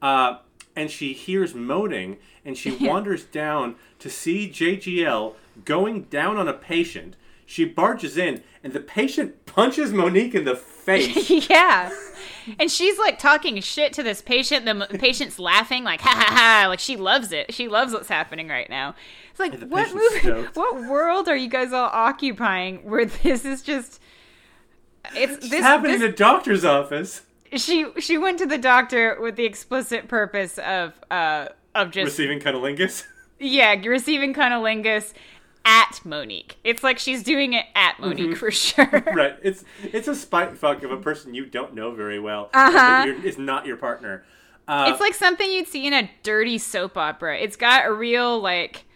uh, 0.00 0.38
and 0.74 0.90
she 0.90 1.12
hears 1.12 1.54
moaning, 1.54 2.18
and 2.44 2.56
she 2.56 2.70
wanders 2.86 3.24
down 3.24 3.76
to 3.98 4.08
see 4.08 4.48
JGL 4.48 5.34
going 5.64 6.02
down 6.04 6.36
on 6.36 6.48
a 6.48 6.54
patient. 6.54 7.16
She 7.50 7.64
barges 7.64 8.18
in, 8.18 8.42
and 8.62 8.74
the 8.74 8.80
patient 8.80 9.46
punches 9.46 9.90
Mo'Nique 9.90 10.34
in 10.34 10.44
the 10.44 10.54
face. 10.54 11.30
yeah. 11.48 11.90
And 12.58 12.70
she's 12.70 12.98
like 12.98 13.18
talking 13.18 13.58
shit 13.62 13.94
to 13.94 14.02
this 14.02 14.20
patient. 14.20 14.66
The 14.66 14.98
patient's 14.98 15.38
laughing, 15.38 15.82
like, 15.82 16.02
ha 16.02 16.10
ha 16.10 16.34
ha. 16.34 16.68
Like, 16.68 16.78
she 16.78 16.96
loves 16.98 17.32
it. 17.32 17.54
She 17.54 17.66
loves 17.66 17.94
what's 17.94 18.08
happening 18.10 18.48
right 18.48 18.68
now. 18.68 18.94
It's 19.30 19.40
like, 19.40 19.58
what 19.62 19.94
movie, 19.94 20.18
stoked. 20.18 20.56
what 20.56 20.76
world 20.90 21.26
are 21.26 21.36
you 21.36 21.48
guys 21.48 21.72
all 21.72 21.88
occupying 21.90 22.84
where 22.84 23.06
this 23.06 23.46
is 23.46 23.62
just. 23.62 23.98
It's 25.14 25.36
It's 25.38 25.48
this, 25.48 25.62
happening 25.62 25.94
in 25.94 26.00
this 26.00 26.10
the 26.10 26.16
doctor's 26.16 26.66
office. 26.66 27.22
she 27.56 27.86
she 27.98 28.18
went 28.18 28.38
to 28.40 28.46
the 28.46 28.58
doctor 28.58 29.18
with 29.22 29.36
the 29.36 29.46
explicit 29.46 30.06
purpose 30.06 30.58
of 30.58 31.00
uh 31.10 31.48
of 31.74 31.92
just 31.92 32.04
Receiving 32.18 32.40
cunnilingus. 32.40 33.06
yeah 33.38 33.72
receiving 33.86 34.34
cunnilingus 34.34 35.14
at 35.68 36.00
Mo'Nique. 36.02 36.52
It's 36.64 36.82
like 36.82 36.98
she's 36.98 37.22
doing 37.22 37.52
it 37.52 37.66
at 37.74 38.00
Mo'Nique 38.00 38.38
for 38.38 38.50
sure. 38.50 38.86
right. 39.14 39.36
It's 39.42 39.64
it's 39.82 40.08
a 40.08 40.14
spite 40.14 40.56
fuck 40.56 40.82
of 40.82 40.90
a 40.90 40.96
person 40.96 41.34
you 41.34 41.44
don't 41.44 41.74
know 41.74 41.90
very 41.92 42.18
well. 42.18 42.48
Uh-huh. 42.54 43.12
Is 43.22 43.36
not 43.36 43.66
your 43.66 43.76
partner. 43.76 44.24
Uh, 44.66 44.86
It's 44.88 45.00
like 45.00 45.12
something 45.12 45.50
you'd 45.50 45.68
see 45.68 45.86
in 45.86 45.92
a 45.92 46.10
dirty 46.22 46.56
soap 46.56 46.96
opera. 46.96 47.36
It's 47.38 47.56
got 47.56 47.86
a 47.86 47.92
real 47.92 48.40
like 48.40 48.86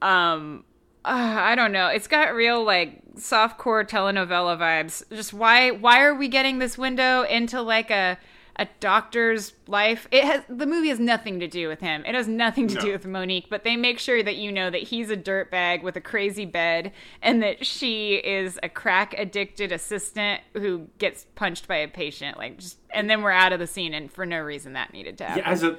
um 0.00 0.64
uh, 1.04 1.36
I 1.38 1.54
don't 1.56 1.72
know. 1.72 1.88
It's 1.88 2.06
got 2.06 2.34
real 2.34 2.64
like 2.64 3.00
softcore 3.16 3.88
telenovela 3.88 4.56
vibes. 4.58 5.02
Just 5.10 5.34
why 5.34 5.72
why 5.72 6.02
are 6.02 6.14
we 6.14 6.28
getting 6.28 6.60
this 6.60 6.78
window 6.78 7.22
into 7.22 7.60
like 7.62 7.90
a 7.90 8.16
a 8.58 8.66
doctor's 8.80 9.52
life? 9.66 10.08
It 10.10 10.24
has 10.24 10.42
the 10.48 10.66
movie 10.66 10.88
has 10.88 10.98
nothing 10.98 11.40
to 11.40 11.46
do 11.48 11.68
with 11.68 11.80
him. 11.80 12.04
It 12.06 12.14
has 12.14 12.26
nothing 12.28 12.68
to 12.68 12.74
No. 12.76 12.80
do 12.80 12.92
with 12.92 13.04
Mo'Nique, 13.04 13.48
but 13.50 13.64
they 13.64 13.76
make 13.76 13.98
sure 13.98 14.22
that 14.22 14.36
you 14.36 14.50
know 14.50 14.70
that 14.70 14.82
he's 14.84 15.10
a 15.10 15.16
dirtbag 15.16 15.82
with 15.82 15.96
a 15.96 16.00
crazy 16.00 16.44
bed 16.46 16.92
and 17.22 17.42
that 17.42 17.66
she 17.66 18.14
is 18.14 18.58
a 18.62 18.68
crack 18.68 19.14
addicted 19.18 19.72
assistant 19.72 20.40
who 20.54 20.88
gets 20.98 21.26
punched 21.34 21.68
by 21.68 21.76
a 21.76 21.88
patient 21.88 22.38
like 22.38 22.58
just 22.58 22.78
and 22.90 23.10
then 23.10 23.22
we're 23.22 23.30
out 23.30 23.52
of 23.52 23.58
the 23.58 23.66
scene 23.66 23.92
and 23.94 24.10
for 24.10 24.24
no 24.26 24.40
reason 24.40 24.72
that 24.72 24.92
needed 24.92 25.18
to 25.18 25.24
happen. 25.24 25.42
yeah, 25.44 25.50
as 25.50 25.62
a 25.62 25.78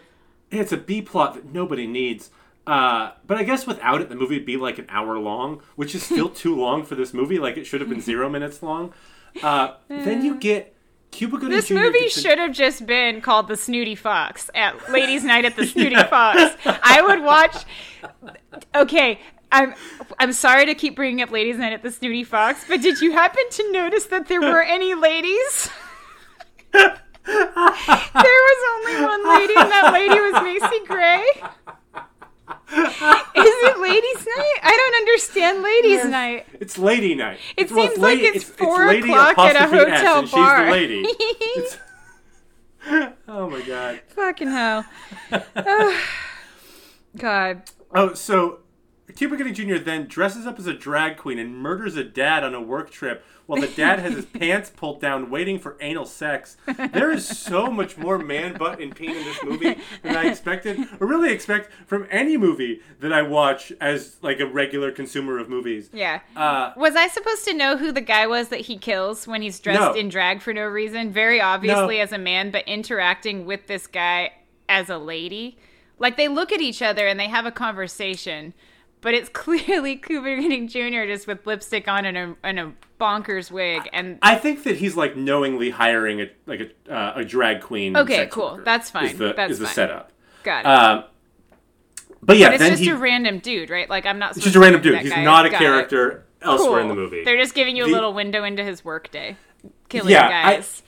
it's 0.51 0.71
a 0.71 0.77
B 0.77 1.01
plot 1.01 1.33
that 1.33 1.45
nobody 1.51 1.87
needs. 1.87 2.29
Uh, 2.65 3.11
but 3.25 3.37
I 3.37 3.43
guess 3.43 3.65
without 3.65 4.01
it, 4.01 4.09
the 4.09 4.15
movie 4.15 4.35
would 4.37 4.45
be 4.45 4.57
like 4.57 4.77
an 4.77 4.85
hour 4.89 5.17
long, 5.17 5.61
which 5.75 5.95
is 5.95 6.03
still 6.03 6.29
too 6.43 6.55
long 6.55 6.83
for 6.83 6.95
this 6.95 7.13
movie. 7.13 7.39
Like 7.39 7.57
it 7.57 7.65
should 7.65 7.79
have 7.81 7.89
been 7.89 8.01
zero 8.11 8.29
minutes 8.29 8.61
long. 8.61 8.93
Uh, 9.41 9.73
then 9.87 10.23
you 10.23 10.35
get 10.35 10.75
Cuba 11.11 11.37
Gooding 11.37 11.49
This 11.49 11.67
Jr. 11.69 11.75
movie 11.75 12.09
should 12.09 12.37
have 12.37 12.51
just 12.51 12.85
been 12.85 13.21
called 13.21 13.47
The 13.47 13.57
Snooty 13.57 13.95
Fox 13.95 14.49
at 14.53 14.91
Ladies' 14.91 15.23
Night 15.23 15.45
at 15.45 15.55
the 15.55 15.65
Snooty 15.67 15.95
Fox. 15.95 16.55
I 16.65 17.01
would 17.01 17.23
watch. 17.23 17.65
Okay, 18.75 19.19
I'm 19.51 19.73
I'm 20.19 20.33
sorry 20.33 20.65
to 20.65 20.75
keep 20.75 20.95
bringing 20.95 21.21
up 21.21 21.31
Ladies' 21.31 21.57
Night 21.57 21.73
at 21.73 21.81
the 21.83 21.91
Snooty 21.91 22.23
Fox, 22.23 22.65
but 22.67 22.81
did 22.81 23.01
you 23.01 23.13
happen 23.13 23.43
to 23.51 23.71
notice 23.71 24.05
that 24.05 24.27
there 24.27 24.41
were 24.41 24.61
any 24.61 24.93
ladies? 24.93 25.69
there 26.73 26.99
was 27.27 28.85
only 28.87 29.05
one 29.05 29.27
lady, 29.39 29.53
and 29.57 29.71
that 29.71 29.91
lady 29.93 30.19
was 30.19 30.43
Macy 30.43 30.85
Gray. 30.85 31.23
Is 32.71 33.53
it 33.63 33.79
Ladies' 33.79 34.25
Night? 34.25 34.55
I 34.63 34.75
don't 34.75 34.95
understand 34.95 35.61
Ladies' 35.63 36.05
Night. 36.05 36.45
It's 36.59 36.77
lady 36.77 37.15
night. 37.15 37.39
It 37.55 37.71
Well, 37.71 37.87
seems 37.87 37.97
like 37.99 38.17
lady- 38.19 38.27
it's 38.37 38.43
four 38.43 38.87
lady 38.87 39.09
o'clock 39.09 39.37
at 39.39 39.55
a 39.55 39.59
apostrophe 39.67 39.91
S, 39.91 40.01
hotel 40.01 40.21
bar. 40.27 40.57
She's 40.57 40.65
the 40.65 40.71
lady. 40.71 41.03
It's- 41.57 41.77
oh 43.27 43.49
my 43.49 43.61
god. 43.61 44.01
Fucking 44.09 44.47
hell. 44.49 44.85
Ugh. 45.31 45.43
Oh, 45.55 46.01
god. 47.17 47.63
Oh, 47.93 48.13
so 48.13 48.59
Cuba 49.17 49.35
Gooding 49.35 49.55
Jr. 49.55 49.77
then 49.83 50.05
dresses 50.05 50.45
up 50.45 50.59
as 50.59 50.67
a 50.67 50.73
drag 50.75 51.17
queen 51.17 51.39
and 51.39 51.55
murders 51.57 51.95
a 51.95 52.03
dad 52.03 52.43
on 52.43 52.53
a 52.53 52.61
work 52.61 52.91
trip 52.91 53.25
while 53.47 53.59
the 53.59 53.67
dad 53.67 53.97
has 53.97 54.13
his 54.13 54.25
pants 54.33 54.69
pulled 54.69 55.01
down 55.01 55.31
waiting 55.31 55.57
for 55.57 55.75
anal 55.81 56.05
sex. 56.05 56.55
There 56.93 57.09
is 57.11 57.27
so 57.27 57.71
much 57.71 57.97
more 57.97 58.19
man 58.19 58.57
butt 58.57 58.79
and 58.79 58.95
pain 58.95 59.09
in 59.09 59.23
this 59.23 59.43
movie 59.43 59.75
than 60.03 60.15
I 60.15 60.25
expected, 60.27 60.79
or 60.99 61.07
really 61.07 61.31
expect 61.33 61.71
from 61.87 62.05
any 62.11 62.37
movie 62.37 62.81
that 62.99 63.11
I 63.11 63.23
watch 63.23 63.71
as 63.81 64.17
like 64.21 64.39
a 64.39 64.45
regular 64.45 64.91
consumer 64.91 65.39
of 65.39 65.49
movies. 65.49 65.89
Yeah. 65.91 66.19
Uh, 66.35 66.73
Was 66.77 66.95
I 66.95 67.07
supposed 67.07 67.43
to 67.45 67.55
know 67.55 67.75
who 67.75 67.91
the 67.91 68.01
guy 68.01 68.27
was 68.27 68.49
that 68.49 68.61
he 68.61 68.77
kills 68.77 69.25
when 69.25 69.41
he's 69.41 69.59
dressed 69.59 69.79
No. 69.79 69.93
in 69.93 70.09
drag 70.09 70.41
for 70.43 70.53
no 70.53 70.65
reason? 70.65 71.11
Very 71.11 71.41
obviously 71.41 71.97
No. 71.97 72.03
as 72.03 72.11
a 72.11 72.19
man, 72.19 72.51
but 72.51 72.67
interacting 72.67 73.45
with 73.47 73.65
this 73.65 73.87
guy 73.87 74.33
as 74.69 74.89
a 74.91 74.97
lady. 74.99 75.57
Like 75.97 76.17
they 76.17 76.27
look 76.27 76.51
at 76.51 76.61
each 76.61 76.83
other 76.83 77.07
and 77.07 77.19
they 77.19 77.29
have 77.29 77.47
a 77.47 77.51
conversation, 77.51 78.53
but 79.07 79.13
it's 79.13 79.29
clearly 79.33 79.95
Cuba 79.95 80.35
Gooding 80.35 80.67
Jr. 80.67 81.05
just 81.05 81.27
with 81.27 81.47
lipstick 81.47 81.87
on 81.87 82.03
and 82.03 82.17
a, 82.17 82.35
and 82.43 82.59
a 82.59 82.73
bonkers 82.99 83.49
wig. 83.49 83.87
And 83.93 84.19
I 84.21 84.35
think 84.35 84.63
that 84.63 84.75
he's 84.75 84.97
like 84.97 85.15
knowingly 85.15 85.69
hiring 85.69 86.19
a 86.19 86.29
like 86.45 86.59
a, 86.89 86.93
uh, 86.93 87.13
a 87.15 87.23
drag 87.23 87.61
queen. 87.61 87.95
Okay, 87.95 88.27
cool. 88.29 88.59
That's 88.65 88.89
fine. 88.89 89.05
Is 89.05 89.17
the, 89.17 89.33
That's 89.33 89.53
is 89.53 89.59
the 89.59 89.65
fine. 89.65 89.75
setup. 89.75 90.11
got 90.43 90.59
it. 90.59 90.67
Um, 90.67 91.03
but 92.21 92.35
yeah, 92.35 92.49
but 92.49 92.55
it's 92.55 92.69
just 92.69 92.81
he, 92.81 92.89
a 92.89 92.97
random 92.97 93.39
dude, 93.39 93.69
right? 93.69 93.89
Like 93.89 94.05
I'm 94.05 94.19
not. 94.19 94.35
it's 94.35 94.43
just 94.43 94.57
a 94.57 94.59
random 94.59 94.81
dude. 94.81 94.99
He's 94.99 95.13
guy. 95.13 95.23
not 95.23 95.45
a 95.45 95.51
Got 95.51 95.61
it. 95.61 95.63
character 95.63 96.25
elsewhere 96.41 96.81
in 96.81 96.89
the 96.89 96.95
movie. 96.95 97.23
They're 97.23 97.37
just 97.37 97.55
giving 97.55 97.77
you 97.77 97.85
a 97.85 97.87
little 97.87 98.13
window 98.13 98.43
into 98.43 98.65
his 98.65 98.83
workday, 98.83 99.37
killing 99.87 100.11
Yeah, 100.11 100.27
I- 100.27 100.55
guys. 100.55 100.83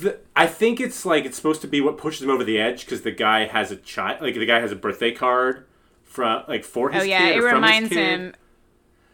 The, 0.00 0.20
I 0.36 0.46
think 0.46 0.80
it's 0.80 1.04
like 1.04 1.24
it's 1.24 1.36
supposed 1.36 1.60
to 1.62 1.66
be 1.66 1.80
what 1.80 1.98
pushes 1.98 2.22
him 2.22 2.30
over 2.30 2.44
the 2.44 2.60
edge 2.60 2.84
because 2.84 3.02
the 3.02 3.10
guy 3.10 3.46
has 3.46 3.72
a 3.72 3.76
child, 3.76 4.20
like 4.20 4.34
the 4.34 4.46
guy 4.46 4.60
has 4.60 4.70
a 4.70 4.76
birthday 4.76 5.10
card 5.10 5.64
from 6.12 6.44
like 6.46 6.64
for 6.64 6.90
his 6.90 7.02
oh 7.02 7.04
yeah, 7.04 7.18
kid 7.28 7.36
it 7.36 7.38
or 7.38 7.50
from 7.50 7.62
his 7.62 7.64
reminds 7.70 7.92
him. 7.92 8.34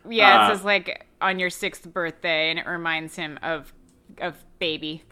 Yeah, 0.08 0.42
Uh, 0.42 0.46
it 0.52 0.56
says 0.56 0.64
like 0.64 1.06
on 1.20 1.38
your 1.38 1.50
sixth 1.50 1.86
birthday, 1.92 2.50
and 2.50 2.58
it 2.58 2.66
reminds 2.66 3.14
him 3.16 3.38
of 3.42 3.72
of 4.20 4.34
baby. 4.58 5.02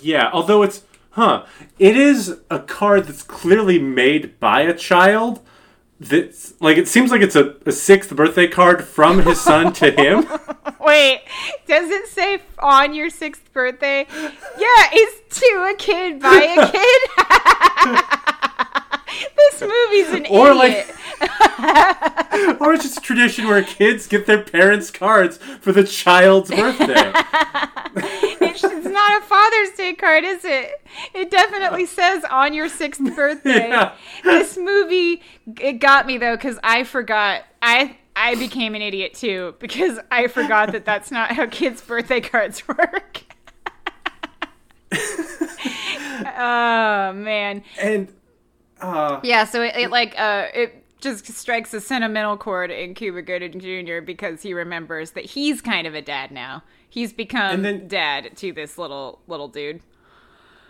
Yeah, 0.00 0.30
although 0.32 0.62
it's 0.62 0.84
huh, 1.10 1.44
it 1.78 1.96
is 1.96 2.38
a 2.50 2.58
card 2.60 3.04
that's 3.04 3.22
clearly 3.22 3.78
made 3.78 4.38
by 4.40 4.62
a 4.62 4.74
child. 4.74 5.40
That's 5.98 6.52
like 6.60 6.76
it 6.76 6.88
seems 6.88 7.10
like 7.10 7.22
it's 7.22 7.36
a, 7.36 7.56
a 7.64 7.72
sixth 7.72 8.14
birthday 8.14 8.46
card 8.48 8.84
from 8.84 9.22
his 9.22 9.40
son 9.40 9.72
to 9.74 9.90
him. 10.02 10.26
Wait, 10.80 11.22
does 11.66 11.90
it 11.90 12.06
say 12.08 12.40
on 12.58 12.94
your 12.94 13.08
sixth 13.10 13.50
birthday? 13.52 14.06
Yeah, 14.10 14.88
it's 14.92 15.38
to 15.40 15.66
a 15.70 15.74
kid 15.76 16.20
by 16.20 16.56
a 16.58 16.70
kid. 16.72 17.10
this 19.36 19.60
movie's 19.62 20.08
an 20.08 20.26
Or, 20.30 20.50
idiot. 20.50 20.56
like- 20.56 20.92
or 22.60 22.72
it's 22.74 22.82
just 22.84 22.98
a 22.98 23.00
tradition 23.00 23.46
where 23.46 23.62
kids 23.62 24.06
get 24.06 24.26
their 24.26 24.42
parents 24.42 24.90
cards 24.90 25.38
for 25.60 25.72
the 25.72 25.84
child's 25.84 26.50
birthday. 26.50 26.86
it's, 27.96 28.62
it's 28.62 28.86
not 28.86 29.22
a 29.22 29.24
Father's 29.24 29.70
Day 29.76 29.94
card, 29.94 30.24
is 30.24 30.44
it? 30.44 30.70
It 31.14 31.30
definitely 31.30 31.86
says 31.86 32.24
on 32.30 32.52
your 32.52 32.68
sixth 32.68 33.00
birthday. 33.16 33.68
Yeah. 33.68 33.94
This 34.24 34.56
movie 34.58 35.22
it 35.60 35.74
got 35.74 36.06
me 36.06 36.18
though 36.18 36.36
because 36.36 36.58
I 36.62 36.84
forgot. 36.84 37.44
I 37.62 37.96
I 38.14 38.34
became 38.34 38.74
an 38.74 38.82
idiot 38.82 39.14
too 39.14 39.54
because 39.58 39.98
I 40.10 40.26
forgot 40.28 40.72
that 40.72 40.84
that's 40.84 41.10
not 41.10 41.32
how 41.32 41.46
kids' 41.46 41.80
birthday 41.82 42.20
cards 42.20 42.66
work. 42.68 43.22
oh 46.36 47.12
man. 47.14 47.62
And 47.80 48.12
uh 48.80 49.20
Yeah, 49.22 49.44
so 49.44 49.62
it, 49.62 49.74
it 49.76 49.90
like 49.90 50.14
uh 50.18 50.46
it 50.54 50.82
just 51.00 51.26
strikes 51.26 51.72
a 51.74 51.80
sentimental 51.80 52.36
chord 52.36 52.70
in 52.70 52.94
Cuba 52.94 53.22
Gooding 53.22 53.60
Jr. 53.60 54.00
because 54.00 54.42
he 54.42 54.54
remembers 54.54 55.10
that 55.12 55.24
he's 55.26 55.60
kind 55.60 55.86
of 55.86 55.94
a 55.94 56.00
dad 56.02 56.30
now. 56.30 56.62
He's 56.88 57.12
become 57.12 57.54
And 57.56 57.64
then- 57.64 57.88
dad 57.88 58.36
to 58.38 58.52
this 58.52 58.78
little 58.78 59.20
little 59.26 59.48
dude. 59.48 59.82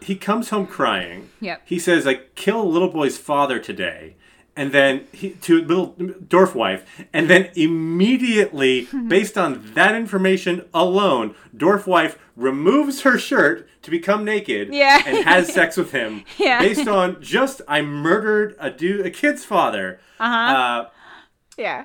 he 0.03 0.17
comes 0.17 0.51
home 0.51 0.67
crying. 0.67 1.31
Yep. 1.41 1.63
He 1.65 1.79
says, 1.79 2.07
"I 2.07 2.15
kill 2.35 2.61
a 2.61 2.65
little 2.65 2.91
boy's 2.91 3.17
father 3.19 3.59
today," 3.59 4.17
and 4.57 4.73
then 4.73 5.07
he 5.13 5.31
to 5.31 5.61
little 5.63 5.93
dwarf 5.95 6.55
wife, 6.55 7.05
and 7.13 7.29
then 7.29 7.51
immediately, 7.55 8.89
based 9.09 9.37
on 9.37 9.73
that 9.75 9.95
information 9.95 10.65
alone, 10.73 11.35
dwarf 11.57 11.87
wife 11.87 12.19
removes 12.37 13.03
her 13.03 13.19
shirt 13.19 13.69
to 13.83 13.91
become 13.91 14.25
naked 14.25 14.73
Yeah. 14.73 15.03
and 15.07 15.25
has 15.25 15.53
sex 15.53 15.77
with 15.77 15.93
him. 15.93 16.25
Yeah. 16.39 16.61
Based 16.61 16.89
on 16.89 17.21
just 17.23 17.63
I 17.69 17.83
murdered 17.83 18.57
a 18.59 18.71
dude, 18.71 19.05
a 19.07 19.11
kid's 19.11 19.45
father. 19.45 20.01
Uh-huh. 20.19 20.87
Yeah. 21.57 21.85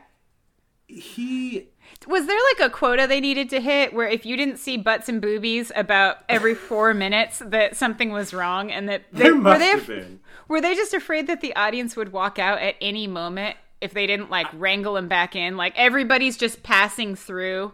he 0.88 1.70
Was 2.08 2.26
there 2.28 2.40
like 2.58 2.68
a 2.68 2.74
quota 2.74 3.08
they 3.08 3.20
needed 3.22 3.50
to 3.52 3.62
hit 3.62 3.94
where 3.94 4.08
if 4.08 4.26
you 4.26 4.36
didn't 4.36 4.58
see 4.58 4.76
butts 4.78 5.08
and 5.08 5.22
boobies 5.22 5.72
about 5.76 6.18
every 6.28 6.56
four 6.56 6.94
minutes 6.94 7.40
that 7.46 7.76
something 7.78 8.12
was 8.12 8.34
wrong 8.34 8.72
and 8.72 8.90
that 8.90 9.04
they 9.14 9.24
there 9.24 9.36
were 9.36 9.42
must 9.42 9.60
they 9.60 9.68
have 9.70 9.88
been. 9.88 10.20
Were 10.52 10.60
they 10.62 10.76
just 10.76 10.94
afraid 10.94 11.28
that 11.28 11.40
the 11.40 11.56
audience 11.56 11.96
would 11.96 12.12
walk 12.12 12.38
out 12.38 12.60
at 12.60 12.76
any 12.82 13.08
moment 13.08 13.56
if 13.80 13.94
they 13.94 14.06
didn't 14.06 14.30
like 14.30 14.48
wrangle 14.54 14.96
them 14.96 15.08
back 15.08 15.34
in? 15.34 15.56
Like 15.56 15.74
everybody's 15.78 16.36
just 16.36 16.62
passing 16.62 17.16
through. 17.16 17.74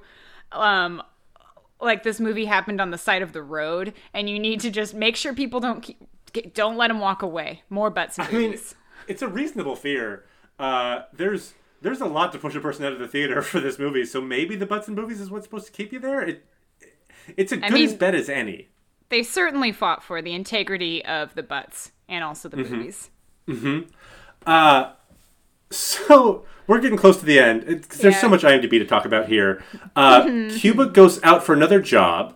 Um, 0.51 1.01
like 1.81 2.03
this 2.03 2.19
movie 2.19 2.45
happened 2.45 2.79
on 2.79 2.91
the 2.91 2.97
side 2.97 3.23
of 3.23 3.33
the 3.33 3.41
road, 3.41 3.93
and 4.13 4.29
you 4.29 4.37
need 4.37 4.59
to 4.59 4.69
just 4.69 4.93
make 4.93 5.15
sure 5.15 5.33
people 5.33 5.59
don't 5.59 5.81
keep, 5.81 6.53
don't 6.53 6.77
let 6.77 6.89
them 6.89 6.99
walk 6.99 7.23
away. 7.23 7.63
More 7.71 7.89
butts 7.89 8.19
and 8.19 8.27
I 8.27 8.31
mean, 8.31 8.57
it's 9.07 9.21
a 9.23 9.27
reasonable 9.27 9.75
fear. 9.75 10.25
Uh, 10.59 11.01
there's 11.11 11.55
there's 11.81 12.01
a 12.01 12.05
lot 12.05 12.31
to 12.33 12.37
push 12.37 12.55
a 12.55 12.59
person 12.59 12.85
out 12.85 12.93
of 12.93 12.99
the 12.99 13.07
theater 13.07 13.41
for 13.41 13.59
this 13.59 13.79
movie, 13.79 14.05
so 14.05 14.21
maybe 14.21 14.55
the 14.55 14.67
butts 14.67 14.87
and 14.87 14.95
movies 14.95 15.19
is 15.19 15.31
what's 15.31 15.45
supposed 15.45 15.65
to 15.65 15.71
keep 15.71 15.91
you 15.91 15.99
there. 15.99 16.21
It, 16.21 16.45
it's 17.35 17.51
as 17.51 17.59
good 17.59 17.73
mean- 17.73 17.85
as 17.85 17.95
bet 17.95 18.13
as 18.13 18.29
any. 18.29 18.67
they 19.09 19.23
certainly 19.23 19.71
fought 19.71 20.03
for 20.03 20.21
the 20.21 20.33
integrity 20.33 21.03
of 21.03 21.33
the 21.33 21.41
butts 21.43 21.91
and 22.09 22.23
also 22.23 22.49
the 22.49 22.57
boobies. 22.57 23.09
So 25.69 26.45
we're 26.65 26.79
getting 26.79 26.97
close 26.97 27.17
to 27.19 27.25
the 27.25 27.39
end. 27.39 27.63
It's, 27.67 27.97
there's 27.97 28.17
so 28.19 28.27
Yeah. 28.27 28.31
much 28.31 28.43
IMDb 28.43 28.79
to 28.79 28.85
talk 28.85 29.05
about 29.05 29.27
here. 29.27 29.63
Uh, 29.95 30.49
Cuba 30.57 30.85
goes 30.87 31.21
out 31.23 31.43
for 31.43 31.53
another 31.53 31.81
job. 31.81 32.35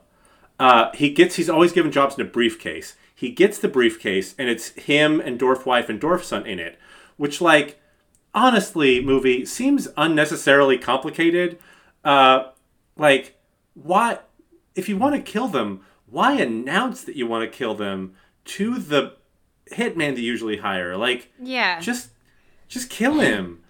Uh, 0.60 0.92
he 0.94 1.10
gets. 1.10 1.36
He's 1.36 1.50
always 1.50 1.72
given 1.72 1.92
jobs 1.92 2.16
in 2.16 2.22
a 2.22 2.30
briefcase. 2.30 2.96
He 3.16 3.30
gets 3.32 3.58
the 3.58 3.68
briefcase, 3.68 4.36
and 4.38 4.50
it's 4.50 4.70
him 4.70 5.20
and 5.22 5.40
dwarf 5.40 5.66
wife 5.66 5.90
and 5.90 6.00
dwarf 6.00 6.24
son 6.24 6.46
in 6.46 6.60
it. 6.60 6.78
Which, 7.18 7.40
like, 7.42 7.80
honestly, 8.34 9.04
movie 9.04 9.46
seems 9.46 9.88
unnecessarily 9.98 10.78
complicated. 10.78 11.58
Uh, 12.04 12.50
like, 12.98 13.38
why? 13.74 14.20
If 14.76 14.88
you 14.90 14.98
want 14.98 15.16
to 15.16 15.22
kill 15.22 15.48
them, 15.48 15.82
why 16.06 16.34
announce 16.34 17.04
that 17.06 17.16
you 17.16 17.26
want 17.28 17.50
to 17.50 17.58
kill 17.58 17.74
them 17.76 18.14
to 18.46 18.78
the 18.78 19.14
hitman 19.72 20.18
you 20.18 20.24
usually 20.24 20.58
hire? 20.58 20.96
Like, 20.98 21.32
Yeah. 21.42 21.80
just, 21.80 22.10
just 22.68 22.90
kill 22.90 23.20
him. 23.20 23.62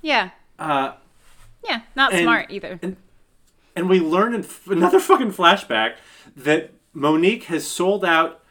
yeah. 0.00 0.30
Uh, 0.58 0.92
Yeah. 1.64 1.82
Not 1.94 2.12
and- 2.12 2.22
smart 2.22 2.50
either. 2.50 2.78
And, 2.82 2.96
and 3.76 3.88
we 3.88 4.00
learn 4.00 4.34
in 4.34 4.40
f- 4.44 4.66
another 4.68 5.00
fucking 5.08 5.32
flashback 5.32 5.94
that 6.36 6.72
Mo'Nique 6.94 7.44
has 7.44 7.66
sold 7.66 8.04
out 8.04 8.42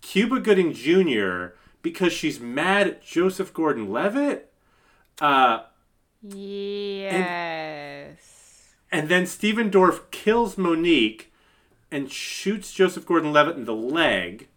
Cuba 0.00 0.40
Gooding 0.40 0.72
Jr. 0.72 1.54
because 1.82 2.12
she's 2.12 2.40
mad 2.40 2.86
at 2.86 3.02
Joseph 3.04 3.52
Gordon-Levitt. 3.52 4.50
Uh, 5.20 5.60
yes. 7.30 8.74
and 8.90 9.08
then 9.08 9.26
Stephen 9.26 9.70
Dorff 9.70 10.10
kills 10.10 10.56
Mo'Nique 10.56 11.26
and 11.90 12.10
shoots 12.10 12.72
Joseph 12.72 13.04
Gordon-Levitt 13.06 13.56
in 13.56 13.64
the 13.64 13.74
leg. 13.74 14.48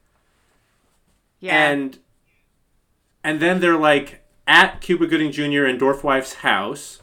Yeah. 1.43 1.69
And 1.69 1.99
and 3.23 3.39
then 3.39 3.59
they're 3.59 3.77
like 3.77 4.23
at 4.47 4.81
Cuba 4.81 5.07
Gooding 5.07 5.31
Jr. 5.31 5.65
and 5.65 5.79
Dorfwife's 5.79 6.35
house, 6.35 7.01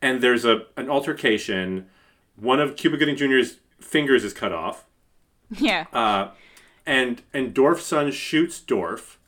and 0.00 0.20
there's 0.20 0.44
a 0.44 0.66
an 0.76 0.88
altercation. 0.88 1.88
One 2.36 2.60
of 2.60 2.76
Cuba 2.76 2.96
Gooding 2.96 3.16
Jr.'s 3.16 3.58
fingers 3.80 4.24
is 4.24 4.32
cut 4.32 4.52
off. 4.52 4.84
yeah. 5.50 5.86
Uh, 5.92 6.30
and 6.86 7.22
and 7.32 7.54
Dorf's 7.54 7.84
son 7.84 8.10
shoots 8.10 8.60
Dorf. 8.60 9.18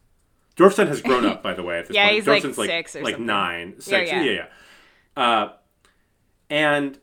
Dorf's 0.57 0.77
son 0.77 0.87
has 0.87 1.03
grown 1.03 1.25
up, 1.27 1.43
by 1.43 1.53
the 1.55 1.63
way. 1.63 1.79
At 1.79 1.87
this 1.89 1.95
Yeah, 1.97 2.05
point. 2.07 2.15
he's, 2.17 2.25
Dorf's 2.25 2.45
like, 2.45 2.55
son's 2.55 2.67
six 2.69 2.97
or 2.97 3.03
like 3.03 3.13
something. 3.15 3.27
nine, 3.27 3.75
six. 3.81 4.11
yeah. 4.11 4.23
Yeah, 4.23 4.31
yeah. 5.17 5.23
Uh, 5.23 5.53
and 6.51 6.99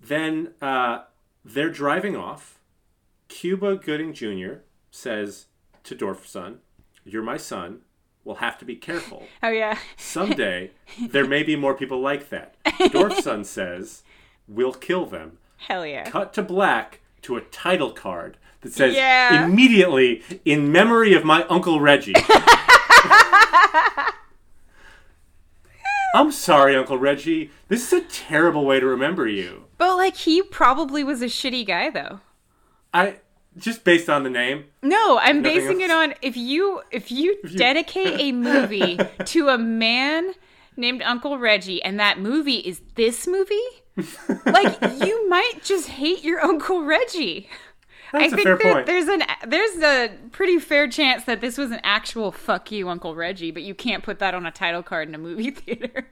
then 0.00 0.52
uh, 0.60 1.02
they're 1.44 1.70
driving 1.70 2.16
off. 2.16 2.58
Cuba 3.28 3.76
Gooding 3.76 4.12
Jr. 4.12 4.60
says 4.90 5.46
to 5.84 5.94
Dorf's 5.94 6.30
son, 6.30 6.58
"You're 7.04 7.22
my 7.22 7.36
son. 7.36 7.80
We'll 8.24 8.36
have 8.36 8.58
to 8.58 8.64
be 8.64 8.76
careful. 8.76 9.26
oh 9.42 9.50
yeah. 9.50 9.78
Someday 9.96 10.70
there 11.08 11.26
may 11.26 11.42
be 11.42 11.56
more 11.56 11.74
people 11.74 12.00
like 12.00 12.28
that." 12.30 12.54
Dorf's 12.92 13.24
son 13.24 13.44
says, 13.44 14.02
"We'll 14.48 14.72
kill 14.74 15.06
them." 15.06 15.38
Hell 15.58 15.86
yeah. 15.86 16.08
cut 16.10 16.32
to 16.34 16.42
black 16.42 17.00
to 17.22 17.36
a 17.36 17.40
title 17.40 17.92
card 17.92 18.36
that 18.62 18.72
says 18.72 18.94
Yeah. 18.96 19.44
immediately 19.44 20.22
in 20.44 20.72
memory 20.72 21.14
of 21.14 21.24
my 21.24 21.44
uncle 21.44 21.80
Reggie. 21.80 22.14
I'm 26.14 26.30
sorry, 26.30 26.76
Uncle 26.76 26.98
Reggie. 26.98 27.50
This 27.68 27.86
is 27.90 27.92
a 28.02 28.04
terrible 28.06 28.66
way 28.66 28.78
to 28.80 28.86
remember 28.86 29.26
you. 29.26 29.64
But 29.78 29.96
like 29.96 30.16
he 30.16 30.42
probably 30.42 31.02
was 31.02 31.22
a 31.22 31.26
shitty 31.26 31.66
guy 31.66 31.88
though. 31.90 32.20
I 32.92 33.20
just 33.56 33.84
based 33.84 34.08
on 34.08 34.22
the 34.22 34.30
name. 34.30 34.64
No, 34.82 35.18
I'm 35.18 35.42
basing 35.42 35.80
it 35.80 35.90
on 35.90 36.14
if 36.22 36.36
you 36.36 36.82
if 36.90 37.10
you 37.12 37.40
dedicate 37.56 38.20
a 38.20 38.32
movie 38.32 38.98
to 39.26 39.48
a 39.48 39.58
man 39.58 40.32
named 40.76 41.02
Uncle 41.02 41.38
Reggie 41.38 41.82
and 41.82 41.98
that 42.00 42.18
movie 42.18 42.56
is 42.58 42.80
this 42.94 43.26
movie, 43.26 43.54
like 44.46 44.80
you 45.04 45.28
might 45.28 45.62
just 45.62 45.88
hate 45.88 46.24
your 46.24 46.40
Uncle 46.40 46.82
Reggie. 46.84 47.48
That's 48.12 48.32
I 48.32 48.36
think 48.36 48.46
that 48.46 48.60
point. 48.60 48.86
there's 48.86 49.08
an 49.08 49.22
there's 49.46 49.76
a 49.78 50.10
pretty 50.32 50.58
fair 50.58 50.86
chance 50.88 51.24
that 51.24 51.40
this 51.40 51.56
was 51.56 51.70
an 51.70 51.80
actual 51.82 52.30
fuck 52.30 52.70
you 52.70 52.88
Uncle 52.88 53.14
Reggie, 53.14 53.50
but 53.50 53.62
you 53.62 53.74
can't 53.74 54.02
put 54.02 54.18
that 54.18 54.34
on 54.34 54.44
a 54.44 54.50
title 54.50 54.82
card 54.82 55.08
in 55.08 55.14
a 55.14 55.18
movie 55.18 55.50
theater. 55.50 56.08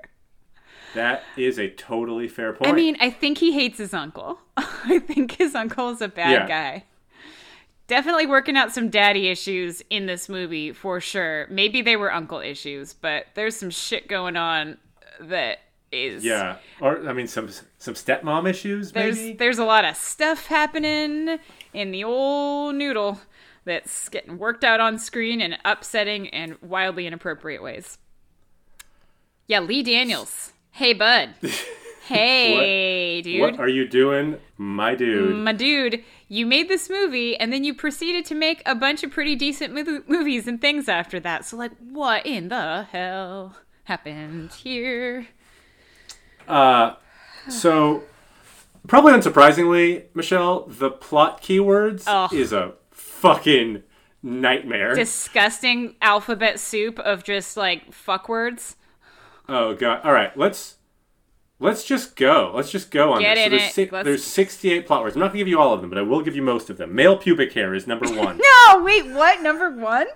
That 0.95 1.23
is 1.37 1.59
a 1.59 1.69
totally 1.71 2.27
fair 2.27 2.53
point. 2.53 2.71
I 2.73 2.75
mean, 2.75 2.97
I 3.01 3.11
think 3.11 3.39
he 3.39 3.53
hates 3.53 3.79
his 3.79 3.95
uncle. 3.95 4.41
I 4.57 4.99
think 4.99 5.33
his 5.33 5.55
uncle 5.55 5.91
is 5.91 6.01
a 6.01 6.09
bad 6.09 6.31
Yeah. 6.33 6.49
guy. 6.49 6.85
Definitely 7.91 8.29
working 8.29 8.57
out 8.57 8.71
some 8.71 8.89
daddy 8.89 9.27
issues 9.27 9.83
in 9.91 10.07
this 10.07 10.29
movie 10.29 10.73
for 10.73 11.01
sure. 11.01 11.49
Maybe 11.51 11.83
they 11.83 11.97
were 11.97 12.15
uncle 12.15 12.39
issues, 12.39 12.95
but 12.95 13.27
there's 13.35 13.57
some 13.57 13.71
shit 13.71 14.07
going 14.07 14.37
on 14.37 14.79
that 15.19 15.59
is 15.91 16.25
yeah, 16.25 16.59
or 16.81 17.09
I 17.09 17.13
mean 17.13 17.27
some 17.27 17.51
some 17.79 17.95
stepmom 17.95 18.49
issues. 18.49 18.93
There's 18.93 19.17
maybe. 19.17 19.37
there's 19.39 19.59
a 19.59 19.65
lot 19.65 19.85
of 19.85 19.97
stuff 19.97 20.47
happening 20.47 21.41
in 21.75 21.91
the 21.91 22.05
old 22.05 22.77
noodle 22.77 23.21
that's 23.65 24.09
getting 24.09 24.39
worked 24.39 24.63
out 24.63 24.79
on 24.79 24.97
screen 24.97 25.41
in 25.41 25.57
upsetting 25.65 26.29
and 26.29 26.63
wildly 26.63 27.09
inappropriate 27.09 27.61
ways. 27.61 27.99
Yeah, 29.49 29.59
Lee 29.59 29.83
Daniels. 29.83 30.53
Hey 30.71 30.93
bud. 30.93 31.35
Hey, 32.11 33.23
dude. 33.23 33.41
What 33.41 33.61
are 33.61 33.69
you 33.69 33.87
doing, 33.87 34.39
my 34.59 34.97
dude? 34.97 35.37
My 35.37 35.53
dude, 35.53 36.03
you 36.27 36.45
made 36.45 36.69
this 36.69 36.91
movie 36.91 37.37
and 37.37 37.53
then 37.53 37.63
you 37.63 37.73
proceeded 37.73 38.25
to 38.27 38.35
make 38.35 38.63
a 38.67 38.75
bunch 38.75 39.05
of 39.05 39.13
pretty 39.13 39.37
decent 39.37 39.73
mo- 39.73 40.03
movies 40.09 40.49
and 40.49 40.61
things 40.61 40.89
after 40.89 41.21
that. 41.21 41.45
So, 41.45 41.57
like, 41.57 41.71
what 41.79 42.27
in 42.27 42.49
the 42.49 42.83
hell 42.91 43.55
happened 43.85 44.53
here? 44.53 45.29
Uh, 46.49 46.95
so, 47.49 48.03
probably 48.89 49.13
unsurprisingly, 49.13 50.07
Michelle, 50.13 50.67
the 50.67 50.91
plot 50.91 51.41
keywords 51.41 52.05
Ugh. 52.09 52.35
is 52.35 52.53
a 52.53 52.73
fucking 52.91 53.85
nightmare. 54.21 54.95
Disgusting 54.97 55.95
alphabet 56.03 56.59
soup 56.59 56.99
of 56.99 57.23
just 57.23 57.57
like 57.57 57.93
fuck 57.93 58.29
words. 58.29 58.75
oh 59.49 59.75
god! 59.75 60.01
All 60.03 60.13
right, 60.13 60.37
let's 60.37 60.77
let's 61.61 61.85
just 61.85 62.17
go. 62.17 62.53
Let's 62.55 62.71
just 62.73 62.91
go 62.91 63.13
on 63.13 63.21
Get 63.21 63.37
this. 63.37 63.47
in 63.47 63.51
there's, 63.53 63.73
si- 63.73 63.85
there's 63.85 64.25
68 64.25 64.87
plot 64.87 65.03
words. 65.03 65.15
I'm 65.15 65.21
not 65.21 65.29
gonna 65.29 65.39
give 65.39 65.49
you 65.49 65.61
all 65.61 65.73
of 65.73 65.81
them, 65.81 65.91
but 65.91 65.99
I 65.99 66.03
will 66.03 66.23
give 66.23 66.35
you 66.35 66.43
most 66.43 66.69
of 66.71 66.77
them. 66.79 66.95
Male 66.95 67.17
pubic 67.17 67.53
hair 67.53 67.73
is 67.75 67.87
number 67.87 68.07
one. 68.13 68.39
No, 68.39 68.83
wait, 68.83 69.07
what? 69.07 69.41
Number 69.43 69.71
one? 69.71 70.07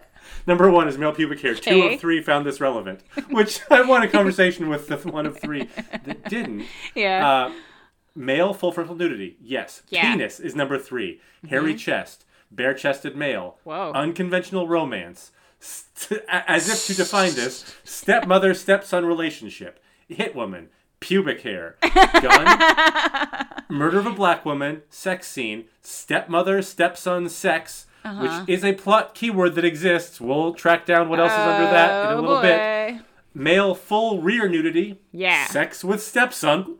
Number 0.46 0.70
one 0.70 0.88
is 0.88 0.98
male 0.98 1.12
pubic 1.12 1.40
hair. 1.40 1.54
Two 1.54 1.82
of 1.82 2.00
three 2.00 2.20
found 2.22 2.44
this 2.46 2.60
relevant, 2.60 3.00
which 3.30 3.60
I 3.70 3.82
want 3.82 4.04
a 4.04 4.08
conversation 4.08 4.68
with 4.68 4.88
the 4.88 4.96
one 4.98 5.26
of 5.26 5.38
three 5.38 5.68
that 6.04 6.24
didn't. 6.28 6.64
Yeah. 6.94 7.26
Uh, 7.46 7.52
male 8.14 8.52
full 8.54 8.72
frontal 8.72 8.94
nudity. 8.94 9.36
Yes. 9.40 9.82
Yeah. 9.88 10.04
Mm-hmm. 10.06 10.12
Penis 10.18 10.40
is 10.40 10.54
number 10.54 10.78
3 10.78 11.20
Hairy 11.48 11.74
chest. 11.74 12.24
Bare 12.50 12.74
chested 12.74 13.16
male. 13.16 13.58
Whoa. 13.64 13.92
Unconventional 13.94 14.68
romance. 14.68 15.32
St- 15.60 16.20
as 16.28 16.68
if 16.68 16.86
to 16.86 16.94
define 17.02 17.34
this, 17.34 17.74
stepmother 17.84 18.54
stepson 18.54 19.06
relationship. 19.06 19.82
Hit 20.08 20.34
woman. 20.34 20.68
Pubic 21.04 21.42
hair. 21.42 21.76
Gun. 22.22 23.46
murder 23.68 23.98
of 23.98 24.06
a 24.06 24.10
black 24.10 24.46
woman. 24.46 24.80
Sex 24.88 25.26
scene. 25.28 25.66
Stepmother 25.82 26.62
stepson 26.62 27.28
sex. 27.28 27.84
Uh-huh. 28.06 28.22
Which 28.46 28.48
is 28.48 28.64
a 28.64 28.72
plot 28.72 29.14
keyword 29.14 29.54
that 29.56 29.66
exists. 29.66 30.18
We'll 30.18 30.54
track 30.54 30.86
down 30.86 31.10
what 31.10 31.20
else 31.20 31.32
is 31.32 31.38
under 31.38 31.64
that 31.70 32.06
in 32.06 32.12
a 32.12 32.16
Oh, 32.16 32.20
little 32.22 32.40
bit 32.40 33.02
male 33.34 33.74
full 33.74 34.22
rear 34.22 34.48
nudity. 34.48 34.98
Yeah. 35.12 35.46
Sex 35.48 35.84
with 35.84 36.02
stepson. 36.02 36.76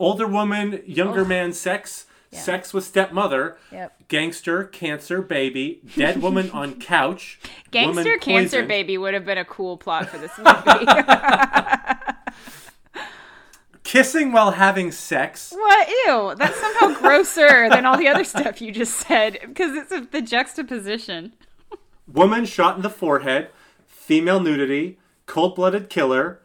Older 0.00 0.26
woman, 0.26 0.82
younger 0.84 1.24
man 1.24 1.52
sex. 1.52 2.06
Sex 2.32 2.74
with 2.74 2.82
stepmother. 2.82 3.56
Yep. 3.70 4.08
Gangster, 4.08 4.64
cancer, 4.64 5.22
baby. 5.22 5.80
Dead 5.96 6.20
woman 6.20 6.50
on 6.50 6.80
couch. 6.80 7.38
Gangster 7.70 8.18
Cancer. 8.18 8.64
Baby 8.64 8.98
would 8.98 9.14
have 9.14 9.24
been 9.24 9.38
a 9.38 9.44
cool 9.44 9.76
plot 9.76 10.08
for 10.08 10.18
this 10.18 10.32
movie. 10.38 10.50
Kissing 13.84 14.32
while 14.32 14.52
having 14.52 14.90
sex. 14.90 15.52
what? 15.56 15.88
Ew. 15.88 16.34
That's 16.36 16.58
somehow 16.58 16.98
grosser 16.98 17.68
than 17.68 17.84
all 17.86 17.96
the 17.96 18.08
other 18.08 18.24
stuff 18.24 18.60
you 18.60 18.72
just 18.72 18.94
said 18.94 19.38
because 19.46 19.76
it's 19.76 19.92
a, 19.92 20.00
the 20.00 20.20
juxtaposition. 20.22 21.34
Woman 22.12 22.44
shot 22.46 22.76
in 22.76 22.82
the 22.82 22.90
forehead. 22.90 23.50
Female 23.86 24.40
nudity. 24.40 24.98
Cold 25.26 25.54
blooded 25.54 25.88
killer. 25.90 26.40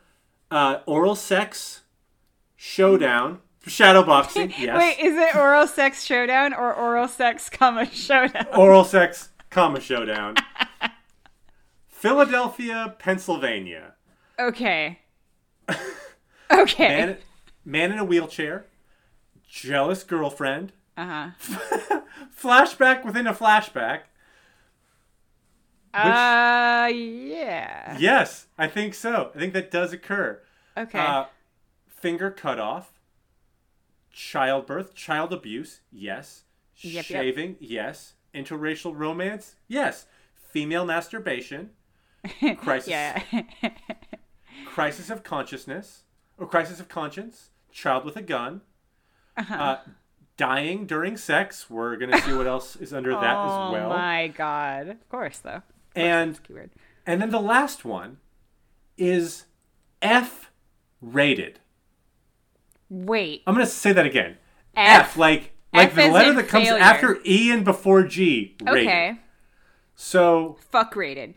Uh, 0.51 0.79
oral 0.85 1.15
sex. 1.15 1.81
Showdown. 2.55 3.39
Shadow 3.65 4.03
boxing. 4.03 4.53
Yes. 4.59 4.77
Wait, 4.77 5.05
is 5.05 5.15
it 5.17 5.35
oral 5.35 5.67
sex 5.67 6.03
showdown 6.03 6.53
or 6.53 6.73
oral 6.73 7.07
sex 7.07 7.49
comma 7.49 7.85
showdown? 7.91 8.47
Oral 8.57 8.83
sex, 8.83 9.29
comma 9.49 9.79
showdown. 9.79 10.35
Philadelphia, 11.87 12.95
Pennsylvania. 12.99 13.93
Okay. 14.39 14.99
Okay. 16.51 16.87
Man, 16.87 17.17
man 17.65 17.91
in 17.91 17.99
a 17.99 18.03
wheelchair. 18.05 18.65
Jealous 19.47 20.03
girlfriend. 20.03 20.71
uh-huh. 20.97 21.31
Flashback 22.41 23.03
within 23.03 23.27
a 23.27 23.33
flashback. 23.33 24.01
huh. 25.93 26.09
Uh, 26.09 26.87
yeah. 26.87 27.97
Yes, 27.99 28.47
I 28.57 28.67
think 28.67 28.93
so. 28.93 29.31
I 29.35 29.39
think 29.39 29.53
that 29.53 29.71
does 29.71 29.91
occur. 29.93 30.41
Okay. 30.77 30.99
Uh, 30.99 31.25
finger 31.87 32.31
cut 32.31 32.59
off. 32.59 32.93
Childbirth, 34.11 34.95
child 34.95 35.31
abuse, 35.33 35.81
yes. 35.91 36.43
Yep, 36.77 36.93
yep. 36.93 37.05
Shaving, 37.05 37.55
yes. 37.59 38.13
Interracial 38.33 38.93
romance, 38.95 39.55
yes. 39.67 40.05
Female 40.51 40.85
masturbation. 40.85 41.71
Crisis, 42.57 42.93
crisis 44.65 45.09
of 45.09 45.23
consciousness 45.23 46.03
or 46.39 46.47
crisis 46.47 46.79
of 46.79 46.89
conscience. 46.89 47.49
Child 47.71 48.05
with 48.05 48.15
a 48.15 48.21
gun. 48.21 48.61
Uh-huh. 49.37 49.55
Uh, 49.55 49.79
dying 50.37 50.85
during 50.85 51.17
sex. 51.17 51.69
We're 51.69 51.97
gonna 51.97 52.19
see 52.21 52.33
what 52.33 52.47
else 52.47 52.75
is 52.75 52.93
under 52.93 53.11
that 53.11 53.35
oh 53.37 53.67
as 53.67 53.73
well. 53.73 53.91
Oh 53.91 53.97
my 53.97 54.27
god. 54.29 54.87
Of 54.89 55.09
course, 55.09 55.39
though. 55.39 55.61
And 55.95 56.41
Keyword. 56.43 56.71
and 57.05 57.21
then 57.21 57.29
the 57.29 57.41
last 57.41 57.85
one 57.85 58.17
is 58.97 59.45
F 60.01 60.51
rated. 61.01 61.59
Wait. 62.89 63.43
I'm 63.45 63.53
gonna 63.53 63.65
say 63.65 63.91
that 63.93 64.05
again. 64.05 64.37
F. 64.75 65.11
F, 65.11 65.17
like 65.17 65.51
like 65.73 65.89
F 65.89 65.95
the 65.95 66.09
letter 66.09 66.33
that 66.33 66.47
comes 66.47 66.67
failure. 66.67 66.81
after 66.81 67.19
E 67.25 67.51
and 67.51 67.63
before 67.63 68.03
G. 68.03 68.55
Rated. 68.63 68.87
Okay. 68.87 69.19
So 69.95 70.57
Fuck 70.71 70.95
rated. 70.95 71.35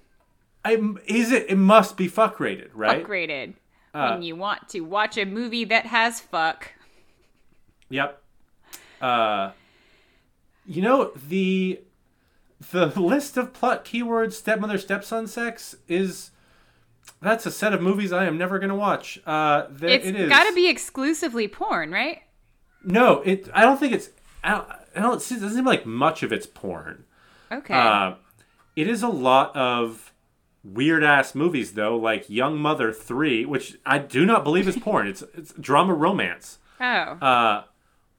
I, 0.65 0.81
is 1.07 1.33
it? 1.33 1.47
It 1.51 1.57
must 1.57 1.97
be 1.97 2.07
fuck 2.07 2.39
rated, 2.39 2.71
right? 2.73 3.01
Fuck 3.01 3.09
rated. 3.09 3.55
Uh, 3.95 4.11
when 4.11 4.23
you 4.23 4.35
want 4.37 4.69
to 4.71 4.81
watch 4.81 5.19
a 5.19 5.25
movie 5.25 5.65
that 5.65 5.87
has 5.87 6.19
fuck. 6.21 6.71
Yep. 7.91 8.23
Uh, 9.01 9.51
you 10.67 10.81
know 10.81 11.11
the 11.29 11.81
the 12.71 12.87
list 13.01 13.37
of 13.37 13.53
plot 13.53 13.85
keywords 13.85 14.35
stepmother 14.35 14.79
stepson 14.79 15.27
sex 15.27 15.75
is 15.89 16.31
that's 17.21 17.45
a 17.47 17.51
set 17.51 17.73
of 17.73 17.83
movies 17.83 18.13
I 18.13 18.25
am 18.27 18.39
never 18.39 18.59
gonna 18.59 18.77
watch. 18.77 19.21
Uh, 19.27 19.67
there, 19.71 19.91
It's 19.91 20.07
it 20.07 20.17
is. 20.17 20.29
got 20.29 20.45
to 20.45 20.55
be 20.55 20.69
exclusively 20.69 21.49
porn, 21.49 21.91
right? 21.91 22.23
No, 22.85 23.21
it. 23.23 23.49
I 23.53 23.63
don't 23.63 23.79
think 23.79 23.93
it's. 23.93 24.11
I 24.43 24.51
don't. 24.53 24.69
I 24.97 25.01
don't 25.01 25.15
it 25.15 25.35
doesn't 25.35 25.55
seem 25.55 25.65
like 25.65 25.87
much 25.87 26.23
of 26.23 26.33
it's 26.33 26.47
porn. 26.47 27.05
Okay. 27.51 27.75
Uh, 27.75 28.15
it 28.77 28.89
is 28.89 29.03
a 29.03 29.09
lot 29.09 29.55
of 29.57 30.12
weird 30.65 31.03
ass 31.05 31.35
movies 31.35 31.73
though, 31.75 31.97
like 31.97 32.29
Young 32.31 32.59
Mother 32.59 32.93
Three, 32.93 33.45
which 33.45 33.79
I 33.85 33.99
do 33.99 34.25
not 34.27 34.45
believe 34.45 34.69
is 34.69 34.77
porn. 34.77 35.07
It's 35.07 35.23
it's 35.35 35.53
drama 35.55 35.95
romance. 35.95 36.59
oh. 36.81 36.85
Uh, 36.85 37.65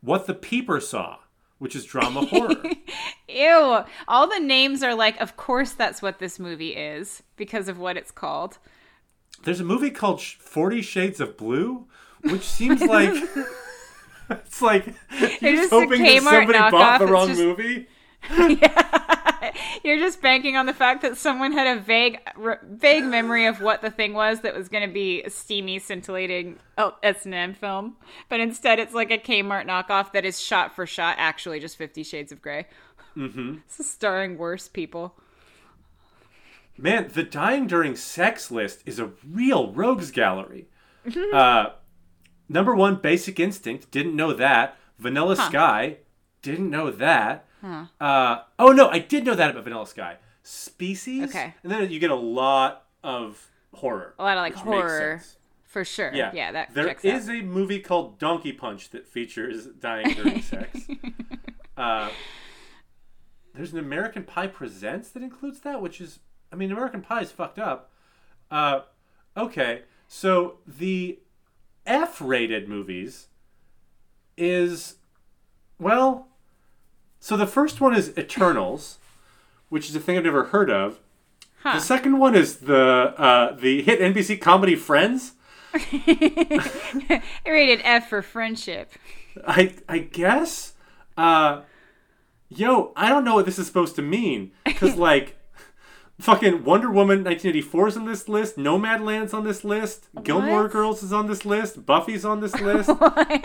What 0.01 0.27
the 0.27 0.33
Peeper 0.33 0.79
Saw, 0.79 1.17
which 1.59 1.75
is 1.75 1.85
drama 1.85 2.25
horror. 2.25 2.55
Ew. 3.29 3.83
All 4.07 4.27
the 4.27 4.39
names 4.39 4.83
are 4.83 4.93
like, 4.95 5.19
of 5.21 5.37
course 5.37 5.71
that's 5.71 6.01
what 6.01 6.19
this 6.19 6.37
movie 6.39 6.75
is 6.75 7.23
because 7.37 7.67
of 7.67 7.79
what 7.79 7.97
it's 7.97 8.11
called. 8.11 8.57
There's 9.43 9.59
a 9.59 9.65
movie 9.65 9.89
called 9.91 10.21
Forty 10.21 10.81
Shades 10.81 11.19
of 11.19 11.35
Blue, 11.37 11.87
which 12.21 12.43
seems 12.43 12.81
like 12.95 13.13
it's 14.29 14.61
like 14.61 14.85
you're 15.19 15.29
just 15.29 15.41
just 15.41 15.73
a 15.73 15.75
hoping 15.75 16.01
that 16.03 16.21
somebody 16.23 16.57
bought 16.71 16.99
the 16.99 17.07
wrong 17.07 17.27
just- 17.27 17.39
movie. 17.41 17.87
You're 19.83 19.99
just 19.99 20.21
banking 20.21 20.57
on 20.57 20.65
the 20.65 20.73
fact 20.73 21.01
that 21.01 21.17
someone 21.17 21.51
had 21.51 21.77
a 21.77 21.79
vague, 21.79 22.19
r- 22.41 22.59
vague 22.63 23.03
memory 23.05 23.45
of 23.45 23.61
what 23.61 23.81
the 23.81 23.89
thing 23.91 24.13
was 24.13 24.41
that 24.41 24.55
was 24.55 24.69
going 24.69 24.87
to 24.87 24.93
be 24.93 25.21
a 25.23 25.29
steamy, 25.29 25.79
scintillating 25.79 26.59
S 26.77 27.25
and 27.25 27.33
M 27.33 27.53
film, 27.53 27.97
but 28.29 28.39
instead 28.39 28.79
it's 28.79 28.93
like 28.93 29.11
a 29.11 29.17
Kmart 29.17 29.67
knockoff 29.67 30.11
that 30.13 30.25
is 30.25 30.39
shot 30.39 30.75
for 30.75 30.85
shot 30.85 31.15
actually 31.17 31.59
just 31.59 31.77
Fifty 31.77 32.03
Shades 32.03 32.31
of 32.31 32.41
Grey. 32.41 32.67
Mm-hmm. 33.15 33.57
It's 33.65 33.85
starring 33.87 34.37
worse 34.37 34.67
people. 34.67 35.15
Man, 36.77 37.09
the 37.13 37.23
dying 37.23 37.67
during 37.67 37.95
sex 37.95 38.49
list 38.49 38.81
is 38.85 38.97
a 38.99 39.11
real 39.29 39.71
rogues 39.71 40.09
gallery. 40.09 40.67
uh, 41.33 41.67
number 42.49 42.73
one, 42.73 42.95
Basic 42.95 43.39
Instinct. 43.39 43.91
Didn't 43.91 44.15
know 44.15 44.33
that. 44.33 44.77
Vanilla 44.97 45.35
Sky. 45.35 45.97
Didn't 46.41 46.71
know 46.71 46.89
that. 46.89 47.45
Uh, 47.63 48.39
oh 48.59 48.71
no, 48.71 48.89
I 48.89 48.99
did 48.99 49.25
know 49.25 49.35
that 49.35 49.51
about 49.51 49.63
Vanilla 49.63 49.87
Sky. 49.87 50.17
Species. 50.43 51.29
Okay. 51.29 51.53
And 51.63 51.71
then 51.71 51.89
you 51.89 51.99
get 51.99 52.11
a 52.11 52.15
lot 52.15 52.85
of 53.03 53.49
horror. 53.73 54.13
A 54.19 54.23
lot 54.23 54.37
of 54.37 54.41
like 54.41 54.55
horror, 54.55 55.21
for 55.63 55.85
sure. 55.85 56.11
Yeah, 56.13 56.31
Yeah, 56.33 56.51
that 56.51 56.73
There 56.73 56.95
is 57.03 57.29
out. 57.29 57.35
a 57.35 57.41
movie 57.41 57.79
called 57.79 58.19
Donkey 58.19 58.51
Punch 58.51 58.89
that 58.89 59.07
features 59.07 59.65
dying 59.67 60.13
during 60.15 60.41
sex. 60.41 60.79
Uh, 61.77 62.09
there's 63.55 63.71
an 63.71 63.79
American 63.79 64.23
Pie 64.23 64.47
Presents 64.47 65.09
that 65.11 65.23
includes 65.23 65.61
that, 65.61 65.81
which 65.81 66.01
is, 66.01 66.19
I 66.51 66.55
mean, 66.55 66.71
American 66.71 67.01
Pie 67.01 67.21
is 67.21 67.31
fucked 67.31 67.59
up. 67.59 67.91
Uh, 68.51 68.81
okay, 69.37 69.83
so 70.07 70.57
the 70.67 71.19
F-rated 71.85 72.67
movies 72.67 73.27
is, 74.37 74.95
well, 75.79 76.27
so 77.23 77.37
the 77.37 77.47
first 77.47 77.79
one 77.79 77.95
is 77.95 78.11
Eternals, 78.17 78.97
which 79.69 79.87
is 79.87 79.95
a 79.95 79.99
thing 80.01 80.17
I've 80.17 80.25
never 80.25 80.43
heard 80.43 80.69
of. 80.69 80.99
Huh. 81.61 81.75
The 81.75 81.79
second 81.79 82.19
one 82.19 82.35
is 82.35 82.57
the 82.57 82.75
uh, 83.17 83.53
the 83.55 83.81
hit 83.81 84.01
NBC 84.01 84.41
comedy 84.41 84.75
Friends. 84.75 85.31
Rated 87.45 87.79
F 87.85 88.09
for 88.09 88.21
friendship. 88.21 88.91
I 89.47 89.73
I 89.87 89.99
guess. 89.99 90.73
Uh, 91.15 91.61
yo, 92.49 92.91
I 92.97 93.07
don't 93.07 93.23
know 93.23 93.35
what 93.35 93.45
this 93.45 93.57
is 93.57 93.67
supposed 93.67 93.95
to 93.95 94.01
mean 94.01 94.51
because 94.65 94.95
like. 94.97 95.37
Fucking 96.19 96.63
Wonder 96.63 96.91
Woman 96.91 97.23
1984 97.23 97.87
is 97.87 97.97
on 97.97 98.05
this 98.05 98.29
list. 98.29 98.55
Nomadland's 98.55 99.33
on 99.33 99.43
this 99.43 99.63
list. 99.63 100.07
Gilmore 100.23 100.67
Girls 100.67 101.01
is 101.01 101.11
on 101.11 101.25
this 101.27 101.43
list. 101.43 101.87
Buffy's 101.87 102.23
on 102.23 102.39
this 102.39 102.53
list. 102.61 102.91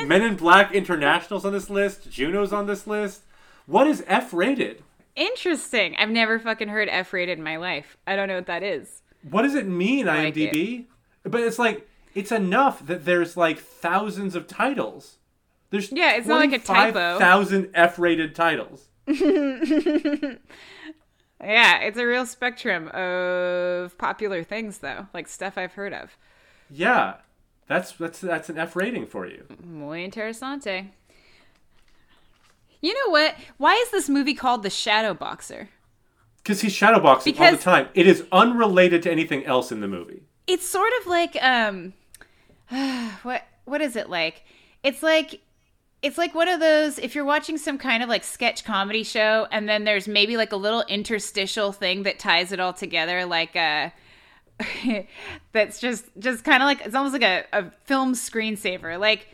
Men 0.06 0.22
in 0.22 0.36
Black 0.36 0.74
International's 0.74 1.46
on 1.46 1.52
this 1.55 1.70
list. 1.70 2.10
Juno's 2.10 2.52
on 2.52 2.66
this 2.66 2.86
list. 2.86 3.22
What 3.69 3.86
is 3.86 4.03
F 4.07 4.32
rated? 4.32 4.82
Interesting. 5.15 5.95
I've 5.97 6.11
never 6.11 6.39
fucking 6.39 6.69
heard 6.69 6.89
F 6.89 7.12
rated 7.12 7.39
in 7.39 7.45
my 7.45 7.57
life. 7.57 7.97
I 8.07 8.16
don't 8.16 8.27
know 8.27 8.36
what 8.36 8.47
that 8.47 8.62
is. 8.62 9.03
What 9.23 9.43
does 9.43 9.55
it 9.55 9.66
mean, 9.66 10.07
like 10.07 10.35
IMDb? 10.35 10.86
But 11.23 11.43
it's 11.43 11.59
like 11.59 11.86
it's 12.15 12.32
enough 12.32 12.85
that 12.86 13.05
there's 13.05 13.36
like 13.36 13.59
thousands 13.59 14.35
of 14.35 14.47
titles. 14.47 15.19
There's 15.70 15.93
Yeah, 15.93 16.16
it's 16.16 16.27
not 16.27 16.40
like 16.40 16.53
a 16.53 16.59
typo. 16.59 17.19
Thousand 17.19 17.70
F-rated 17.74 18.35
titles. 18.35 18.89
Yeah, 21.40 21.78
it's 21.82 21.99
a 21.99 22.05
real 22.05 22.27
spectrum 22.27 22.89
of 22.89 23.97
popular 23.97 24.43
things, 24.43 24.78
though, 24.78 25.07
like 25.15 25.28
stuff 25.28 25.57
I've 25.57 25.74
heard 25.74 25.93
of. 25.93 26.16
Yeah, 26.69 27.19
that's 27.69 27.93
that's 27.93 28.20
that's 28.20 28.49
an 28.49 28.59
F 28.59 28.74
rating 28.74 29.07
for 29.07 29.24
you. 29.27 29.45
Muy 29.62 30.05
interesante. 30.05 30.89
You 32.80 32.94
know 32.94 33.10
what? 33.10 33.34
Why 33.56 33.74
is 33.74 33.90
this 33.90 34.09
movie 34.09 34.34
called 34.34 34.62
The 34.62 34.70
Shadow 34.70 35.14
Boxer? 35.14 35.68
Because 36.36 36.60
he's 36.62 36.72
shadowboxing 36.72 37.38
all 37.38 37.50
the 37.50 37.59
time. 37.59 37.88
It 37.94 38.06
is 38.06 38.24
unrelated 38.32 39.02
to 39.02 39.10
anything 39.10 39.44
else 39.44 39.70
in 39.70 39.80
the 39.80 39.88
movie. 39.88 40.22
It's 40.46 40.66
sort 40.66 40.92
of 41.00 41.06
like 41.06 41.36
um 41.42 41.92
what 43.22 43.42
what 43.64 43.80
is 43.80 43.96
it 43.96 44.09
like? 44.09 44.44
It's 44.82 45.02
like 45.02 45.40
it's 46.00 46.16
like 46.16 46.34
one 46.34 46.48
of 46.48 46.60
those 46.60 46.98
if 46.98 47.14
you're 47.14 47.24
watching 47.24 47.59
some 47.59 47.76
kind 47.76 48.02
of 48.02 48.09
like 48.09 48.24
sketch 48.24 48.64
comedy 48.64 49.02
show 49.02 49.46
and 49.50 49.68
then 49.68 49.84
there's 49.84 50.06
maybe 50.06 50.36
like 50.36 50.52
a 50.52 50.56
little 50.56 50.84
interstitial 50.88 51.72
thing 51.72 52.05
that 52.05 52.18
ties 52.18 52.52
it 52.52 52.60
all 52.60 52.72
together 52.72 53.24
like 53.24 53.56
uh 53.56 53.90
that's 55.52 55.80
just 55.80 56.06
just 56.18 56.44
kind 56.44 56.62
of 56.62 56.66
like 56.66 56.80
it's 56.86 56.94
almost 56.94 57.12
like 57.12 57.22
a, 57.22 57.44
a 57.52 57.70
film 57.84 58.14
screensaver 58.14 58.98
like 58.98 59.26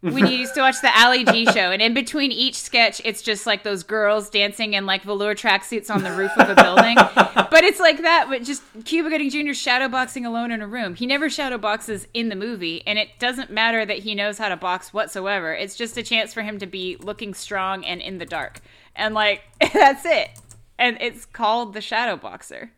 when 0.00 0.26
you 0.26 0.38
used 0.38 0.54
to 0.54 0.60
watch 0.60 0.80
the 0.80 0.90
Ali 0.98 1.24
G 1.24 1.44
show, 1.46 1.70
and 1.70 1.82
in 1.82 1.92
between 1.92 2.32
each 2.32 2.54
sketch, 2.54 3.02
it's 3.04 3.20
just 3.20 3.46
like 3.46 3.64
those 3.64 3.82
girls 3.82 4.30
dancing 4.30 4.72
in 4.72 4.86
like 4.86 5.02
velour 5.02 5.34
tracksuits 5.34 5.94
on 5.94 6.02
the 6.02 6.12
roof 6.12 6.30
of 6.38 6.48
a 6.48 6.54
building. 6.54 6.94
but 6.96 7.64
it's 7.64 7.78
like 7.78 7.98
that, 7.98 8.26
but 8.30 8.42
just 8.42 8.62
Cuba 8.84 9.10
Gooding 9.10 9.28
Jr. 9.28 9.50
shadowboxing 9.50 10.24
alone 10.24 10.52
in 10.52 10.62
a 10.62 10.66
room. 10.66 10.94
He 10.94 11.06
never 11.06 11.28
shadowboxes 11.28 12.06
in 12.14 12.30
the 12.30 12.36
movie, 12.36 12.82
and 12.86 12.98
it 12.98 13.10
doesn't 13.18 13.50
matter 13.50 13.84
that 13.84 13.98
he 13.98 14.14
knows 14.14 14.38
how 14.38 14.48
to 14.48 14.56
box 14.56 14.94
whatsoever. 14.94 15.52
It's 15.52 15.76
just 15.76 15.98
a 15.98 16.02
chance 16.02 16.32
for 16.32 16.42
him 16.42 16.58
to 16.60 16.66
be 16.66 16.96
looking 17.00 17.34
strong 17.34 17.84
and 17.84 18.00
in 18.00 18.16
the 18.16 18.26
dark, 18.26 18.60
and 18.96 19.14
like 19.14 19.42
that's 19.72 20.06
it. 20.06 20.30
And 20.78 20.96
it's 21.00 21.26
called 21.26 21.74
the 21.74 21.82
Shadow 21.82 22.16
Boxer. 22.16 22.72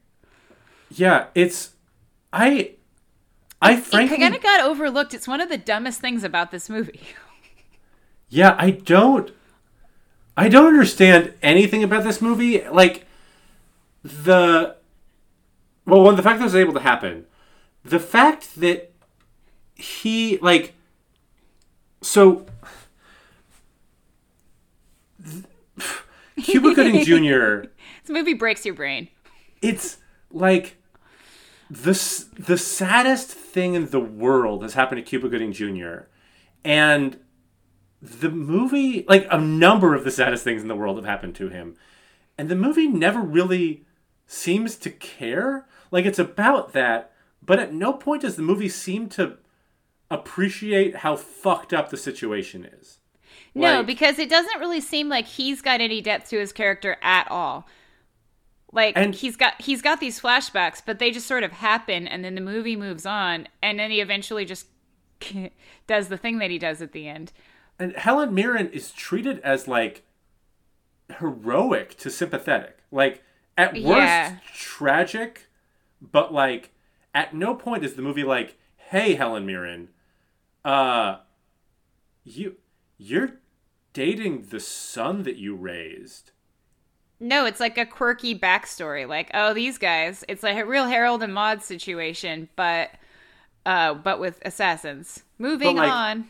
Yeah, 0.90 1.26
it's 1.36 1.70
I 2.32 2.72
I 3.62 3.76
frankly 3.80 4.18
kind 4.18 4.34
of 4.34 4.43
got 4.43 4.60
overlooked. 4.66 5.14
It's 5.14 5.26
one 5.28 5.40
of 5.40 5.48
the 5.48 5.56
dumbest 5.59 6.01
things 6.01 6.24
about 6.24 6.51
this 6.51 6.68
movie. 6.68 7.01
Yeah, 8.34 8.56
I 8.59 8.70
don't 8.70 9.30
I 10.39 10.48
don't 10.48 10.68
understand 10.68 11.34
anything 11.43 11.84
about 11.84 12.02
this 12.02 12.22
movie. 12.22 12.66
Like 12.66 13.05
the 14.02 14.76
well, 15.84 16.01
one 16.02 16.16
the 16.16 16.22
fact 16.22 16.39
that 16.39 16.44
it 16.44 16.47
was 16.47 16.55
able 16.56 16.72
to 16.72 16.80
happen. 16.80 17.26
The 17.84 17.98
fact 18.01 18.59
that 18.59 18.90
he 19.74 20.39
like 20.39 20.72
so 22.01 22.47
Cuba 26.43 26.74
Gooding 26.74 27.05
Jr. 27.05 27.68
This 28.02 28.09
movie 28.09 28.34
breaks 28.34 28.64
your 28.64 28.74
brain. 28.74 29.09
it's 29.60 29.98
like 30.30 30.76
the 31.72 32.26
the 32.38 32.58
saddest 32.58 33.30
thing 33.30 33.74
in 33.74 33.88
the 33.90 34.00
world 34.00 34.62
has 34.62 34.74
happened 34.74 34.98
to 34.98 35.02
Cuba 35.08 35.28
Gooding 35.28 35.52
Jr. 35.52 36.00
and 36.64 37.18
the 38.02 38.28
movie 38.28 39.06
like 39.08 39.26
a 39.30 39.38
number 39.40 39.94
of 39.94 40.04
the 40.04 40.10
saddest 40.10 40.44
things 40.44 40.60
in 40.60 40.68
the 40.68 40.76
world 40.76 40.96
have 40.96 41.06
happened 41.06 41.34
to 41.36 41.48
him 41.48 41.74
and 42.36 42.48
the 42.50 42.56
movie 42.56 42.88
never 42.88 43.20
really 43.20 43.86
seems 44.26 44.76
to 44.76 44.90
care 44.90 45.66
like 45.90 46.04
it's 46.04 46.18
about 46.18 46.72
that 46.74 47.12
but 47.42 47.58
at 47.58 47.72
no 47.72 47.92
point 47.94 48.20
does 48.22 48.36
the 48.36 48.42
movie 48.42 48.68
seem 48.68 49.08
to 49.08 49.38
appreciate 50.10 50.96
how 50.96 51.16
fucked 51.16 51.72
up 51.72 51.88
the 51.88 51.96
situation 51.96 52.64
is 52.66 52.98
No, 53.54 53.78
Like- 53.78 53.86
because 53.86 54.18
it 54.18 54.28
doesn't 54.28 54.60
really 54.60 54.80
seem 54.82 55.08
like 55.08 55.26
he's 55.26 55.62
got 55.62 55.80
any 55.80 56.02
depth 56.02 56.28
to 56.30 56.38
his 56.38 56.52
character 56.52 56.96
at 57.02 57.30
all. 57.30 57.66
Like 58.72 58.96
And- 58.96 59.14
he's 59.14 59.36
got 59.36 59.60
he's 59.60 59.82
got 59.82 60.00
these 60.00 60.18
flashbacks, 60.20 60.80
but 60.84 60.98
they 60.98 61.10
just 61.10 61.26
sort 61.26 61.44
of 61.44 61.52
happen 61.52 62.08
and 62.08 62.24
then 62.24 62.34
the 62.34 62.40
movie 62.40 62.74
moves 62.76 63.04
on 63.06 63.46
and 63.62 63.78
then 63.78 63.90
he 63.90 64.00
eventually 64.00 64.44
just 64.46 64.66
does 65.86 66.08
the 66.08 66.16
thing 66.16 66.38
that 66.38 66.50
he 66.50 66.58
does 66.58 66.80
at 66.82 66.92
the 66.92 67.06
end. 67.06 67.32
And 67.78 67.94
Helen 67.96 68.32
Mirren 68.34 68.70
is 68.70 68.90
treated 68.92 69.40
as 69.40 69.68
like 69.68 70.04
heroic 71.18 71.96
to 71.98 72.10
sympathetic. 72.10 72.78
Like 72.90 73.22
at 73.58 73.74
worst 73.74 73.84
Yeah. 73.84 74.36
tragic, 74.54 75.48
but 76.00 76.32
like 76.32 76.70
at 77.14 77.34
no 77.34 77.54
point 77.54 77.84
is 77.84 77.94
the 77.94 78.02
movie 78.02 78.24
like, 78.24 78.56
"Hey 78.76 79.14
Helen 79.14 79.44
Mirren, 79.46 79.88
uh 80.64 81.18
you 82.24 82.56
you're 82.98 83.32
dating 83.92 84.46
the 84.50 84.60
son 84.60 85.24
that 85.24 85.36
you 85.36 85.54
raised." 85.54 86.30
No, 87.22 87.46
it's 87.46 87.60
like 87.60 87.78
a 87.78 87.86
quirky 87.86 88.36
backstory. 88.36 89.06
Like, 89.08 89.30
oh, 89.32 89.54
these 89.54 89.78
guys. 89.78 90.24
It's 90.28 90.42
like 90.42 90.56
a 90.56 90.66
real 90.66 90.86
Harold 90.88 91.22
and 91.22 91.32
Maude 91.32 91.62
situation, 91.62 92.48
but 92.56 92.90
uh 93.64 93.94
but 93.94 94.18
with 94.18 94.40
assassins. 94.44 95.22
Moving 95.38 95.76
like- 95.76 95.90
on. 95.90 96.26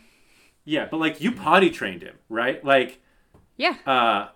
Yeah, 0.64 0.86
but 0.90 0.98
like 0.98 1.20
you 1.20 1.32
potty 1.32 1.70
trained 1.70 2.02
him, 2.02 2.16
right? 2.28 2.62
Like 2.64 3.00
Yeah. 3.56 3.76
uh 3.86 4.28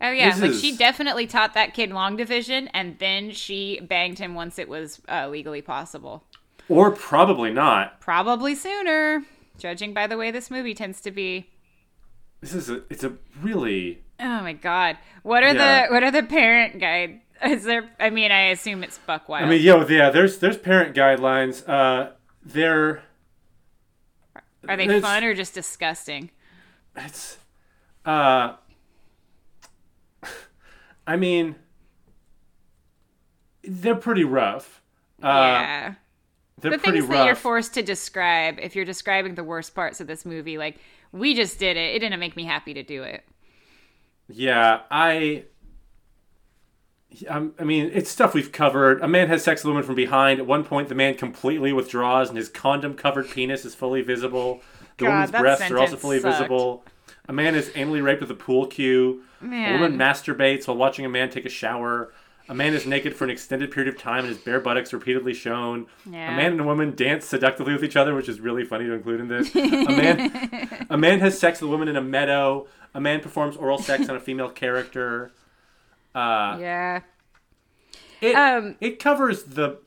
Oh 0.00 0.10
yeah, 0.10 0.34
like 0.40 0.50
is- 0.50 0.60
she 0.60 0.76
definitely 0.76 1.26
taught 1.26 1.54
that 1.54 1.72
kid 1.74 1.90
long 1.90 2.16
division, 2.16 2.68
and 2.68 2.98
then 2.98 3.30
she 3.32 3.80
banged 3.80 4.18
him 4.18 4.34
once 4.34 4.58
it 4.58 4.68
was 4.68 5.00
uh, 5.08 5.28
legally 5.28 5.62
possible. 5.62 6.24
or 6.68 6.90
probably 6.92 7.52
not. 7.52 8.00
Probably 8.00 8.54
sooner, 8.54 9.24
judging 9.56 9.94
by 9.94 10.06
the 10.06 10.16
way 10.16 10.30
this 10.30 10.50
movie 10.50 10.74
tends 10.74 11.00
to 11.02 11.10
be. 11.10 11.48
This 12.40 12.54
is 12.54 12.68
a 12.70 12.82
it's 12.90 13.02
a 13.04 13.14
really 13.40 14.02
Oh 14.20 14.40
my 14.42 14.52
god, 14.52 14.98
what 15.22 15.42
are 15.44 15.54
Yeah. 15.54 15.86
the 15.86 15.92
what 15.92 16.02
are 16.02 16.10
the 16.10 16.22
parent 16.22 16.78
guide? 16.80 17.20
Is 17.44 17.62
there? 17.64 17.88
I 18.00 18.10
mean, 18.10 18.32
I 18.32 18.48
assume 18.48 18.82
it's 18.82 18.98
Buck 18.98 19.28
Wild. 19.28 19.44
I 19.46 19.48
mean, 19.48 19.62
yo, 19.62 19.86
yeah, 19.86 20.10
there's 20.10 20.38
there's 20.38 20.56
parent 20.58 20.96
guidelines. 20.96 21.66
Uh 21.68 22.10
they're 22.44 23.02
are 24.68 24.76
they 24.76 25.00
fun 25.00 25.24
or 25.24 25.34
just 25.34 25.54
disgusting? 25.54 26.30
it's 26.96 27.38
uh 28.04 28.54
I 31.06 31.16
mean 31.16 31.54
they're 33.62 33.94
pretty 33.94 34.24
rough. 34.24 34.82
Uh 35.22 35.26
yeah. 35.26 35.94
they're 36.60 36.72
The 36.72 36.78
pretty 36.78 36.98
things 37.00 37.10
that 37.10 37.26
you're 37.26 37.34
forced 37.34 37.74
to 37.74 37.82
describe, 37.82 38.58
if 38.60 38.74
you're 38.74 38.84
describing 38.84 39.34
the 39.36 39.44
worst 39.44 39.74
parts 39.74 40.00
of 40.00 40.06
this 40.06 40.24
movie, 40.26 40.58
like 40.58 40.78
we 41.12 41.34
just 41.34 41.58
did 41.58 41.76
it. 41.76 41.94
It 41.94 41.98
didn't 42.00 42.18
make 42.20 42.36
me 42.36 42.44
happy 42.44 42.74
to 42.74 42.82
do 42.82 43.02
it. 43.04 43.24
Yeah, 44.28 44.80
I 44.90 45.44
I'm- 47.28 47.36
um, 47.36 47.54
I 47.58 47.64
mean, 47.64 47.90
it's 47.94 48.10
stuff 48.10 48.34
we've 48.34 48.52
covered. 48.52 49.00
A 49.00 49.08
man 49.08 49.28
has 49.28 49.42
sex 49.42 49.62
with 49.64 49.70
a 49.70 49.72
woman 49.72 49.82
from 49.82 49.94
behind. 49.94 50.38
At 50.40 50.46
one 50.46 50.62
point, 50.62 50.88
the 50.88 50.94
man 50.94 51.14
completely 51.14 51.72
withdraws, 51.72 52.28
and 52.28 52.36
his 52.36 52.48
condom-covered 52.48 53.30
penis 53.30 53.64
is 53.64 53.74
fully 53.74 54.02
visible. 54.02 54.60
The 54.98 55.06
God, 55.06 55.10
woman's 55.12 55.30
breasts 55.30 55.70
are 55.70 55.78
also 55.78 55.96
fully 55.96 56.20
sucked. 56.20 56.36
visible. 56.38 56.84
A 57.28 57.32
man 57.32 57.54
is 57.54 57.70
anally 57.70 58.02
raped 58.02 58.20
with 58.20 58.30
a 58.30 58.34
pool 58.34 58.66
cue. 58.66 59.22
A 59.42 59.46
woman 59.72 59.96
masturbates 59.98 60.68
while 60.68 60.76
watching 60.76 61.04
a 61.04 61.08
man 61.08 61.30
take 61.30 61.46
a 61.46 61.50
shower. 61.50 62.12
A 62.50 62.54
man 62.54 62.72
is 62.72 62.86
naked 62.86 63.14
for 63.14 63.24
an 63.24 63.30
extended 63.30 63.70
period 63.70 63.92
of 63.94 64.00
time 64.00 64.20
and 64.20 64.28
his 64.28 64.38
bare 64.38 64.58
buttocks 64.60 64.92
repeatedly 64.94 65.34
shown. 65.34 65.86
Yeah. 66.10 66.32
A 66.32 66.36
man 66.36 66.52
and 66.52 66.60
a 66.60 66.64
woman 66.64 66.94
dance 66.96 67.26
seductively 67.26 67.74
with 67.74 67.84
each 67.84 67.96
other, 67.96 68.14
which 68.14 68.28
is 68.28 68.40
really 68.40 68.64
funny 68.64 68.86
to 68.86 68.92
include 68.94 69.20
in 69.20 69.28
this. 69.28 69.54
A 69.54 69.60
man, 69.60 70.86
a 70.88 70.96
man 70.96 71.20
has 71.20 71.38
sex 71.38 71.60
with 71.60 71.68
a 71.68 71.70
woman 71.70 71.88
in 71.88 71.96
a 71.96 72.00
meadow. 72.02 72.66
A 72.94 73.00
man 73.00 73.20
performs 73.20 73.56
oral 73.56 73.78
sex 73.78 74.08
on 74.08 74.16
a 74.16 74.20
female 74.20 74.48
character. 74.50 75.30
Uh, 76.14 76.56
Yeah. 76.60 77.00
it, 78.20 78.34
Um, 78.34 78.76
it 78.80 78.98
covers 78.98 79.44
the 79.44 79.78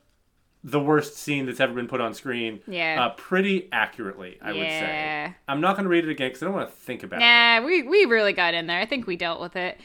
the 0.64 0.78
worst 0.78 1.16
scene 1.16 1.44
that's 1.46 1.58
ever 1.58 1.74
been 1.74 1.88
put 1.88 2.00
on 2.00 2.14
screen 2.14 2.60
Yeah. 2.68 3.04
uh, 3.04 3.08
pretty 3.16 3.68
accurately, 3.72 4.38
I 4.40 4.52
would 4.52 4.62
Yeah. 4.62 5.26
say. 5.30 5.34
I'm 5.48 5.60
not 5.60 5.74
going 5.74 5.82
to 5.82 5.88
read 5.90 6.04
it 6.04 6.10
again 6.10 6.28
because 6.28 6.40
I 6.40 6.46
don't 6.46 6.54
want 6.54 6.68
to 6.70 6.74
think 6.76 7.02
about 7.02 7.20
it. 7.20 7.24
Nah, 7.24 7.66
we 7.66 7.82
we 7.82 8.04
really 8.04 8.32
got 8.32 8.54
in 8.54 8.68
there. 8.68 8.78
I 8.78 8.86
think 8.86 9.08
we 9.08 9.16
dealt 9.16 9.40
with 9.40 9.56
it. 9.56 9.80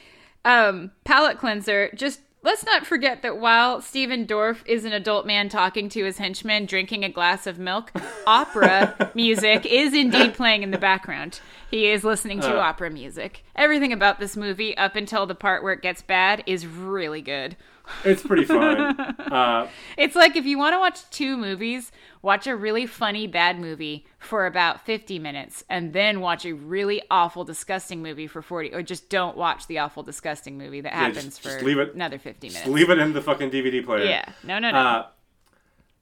Um, 0.46 0.92
palate 1.04 1.40
cleanser. 1.40 1.90
Just 1.96 2.22
let's 2.44 2.66
not 2.66 2.86
forget 2.86 3.22
that 3.22 3.38
while 3.40 3.82
Stephen 3.82 4.26
Dorff 4.26 4.66
is 4.66 4.86
an 4.86 4.94
adult 4.94 5.26
man 5.26 5.50
talking 5.50 5.90
to 5.90 6.06
his 6.06 6.18
henchman, 6.18 6.66
drinking 6.66 7.04
a 7.04 7.10
glass 7.10 7.46
of 7.48 7.60
milk, 7.60 7.92
opera 8.28 9.12
music 9.16 9.66
is 9.66 9.94
indeed 9.94 10.34
playing 10.34 10.64
in 10.64 10.72
the 10.72 10.78
background. 10.78 11.40
He 11.70 11.88
is 11.88 12.04
listening 12.04 12.40
to 12.42 12.56
Uh. 12.58 12.62
opera 12.62 12.90
music. 12.90 13.44
Everything 13.56 13.92
about 13.92 14.20
this 14.20 14.38
movie, 14.38 14.78
up 14.78 14.96
until 14.96 15.26
the 15.26 15.36
part 15.36 15.64
where 15.64 15.74
it 15.74 15.82
gets 15.82 16.02
bad, 16.02 16.44
is 16.46 16.66
really 16.66 17.22
good. 17.22 17.56
It's 18.04 18.22
pretty 18.24 18.46
fun. 18.46 18.78
uh, 19.20 19.68
It's 19.98 20.16
like 20.16 20.36
if 20.36 20.46
you 20.46 20.58
want 20.58 20.74
to 20.74 20.80
watch 20.80 21.10
two 21.10 21.38
movies, 21.38 21.92
watch 22.22 22.48
a 22.48 22.56
really 22.56 22.86
funny 22.86 23.28
bad 23.28 23.60
movie 23.60 24.06
for 24.20 24.46
about 24.46 24.86
50 24.86 25.20
minutes 25.20 25.64
and 25.70 25.94
then 25.94 26.20
watch 26.20 26.46
a 26.46 26.54
really 26.54 27.02
awful 27.12 27.44
disgusting 27.44 28.02
movie 28.02 28.28
for 28.28 28.42
40 28.42 28.74
or 28.74 28.82
just 28.82 29.10
don't 29.10 29.38
watch 29.38 29.68
the 29.68 29.80
awful 29.80 30.04
disgusting 30.04 30.58
movie 30.58 30.82
that 30.82 30.92
Yeah, 30.92 31.00
happens 31.00 31.24
just- 31.26 31.42
for 31.42 31.50
just 31.50 31.64
leave 31.64 31.78
it- 31.80 31.94
another 31.96 32.18
50 32.20 32.48
minutes. 32.48 32.64
just 32.64 32.74
leave 32.74 32.90
it 32.90 32.98
in 33.00 33.14
the 33.14 33.22
fucking 33.22 33.50
DVD 33.52 33.84
player. 33.86 34.06
yeah. 34.06 34.26
No, 34.44 34.60
no, 34.60 34.72
no. 34.72 34.78
Uh, 34.78 35.06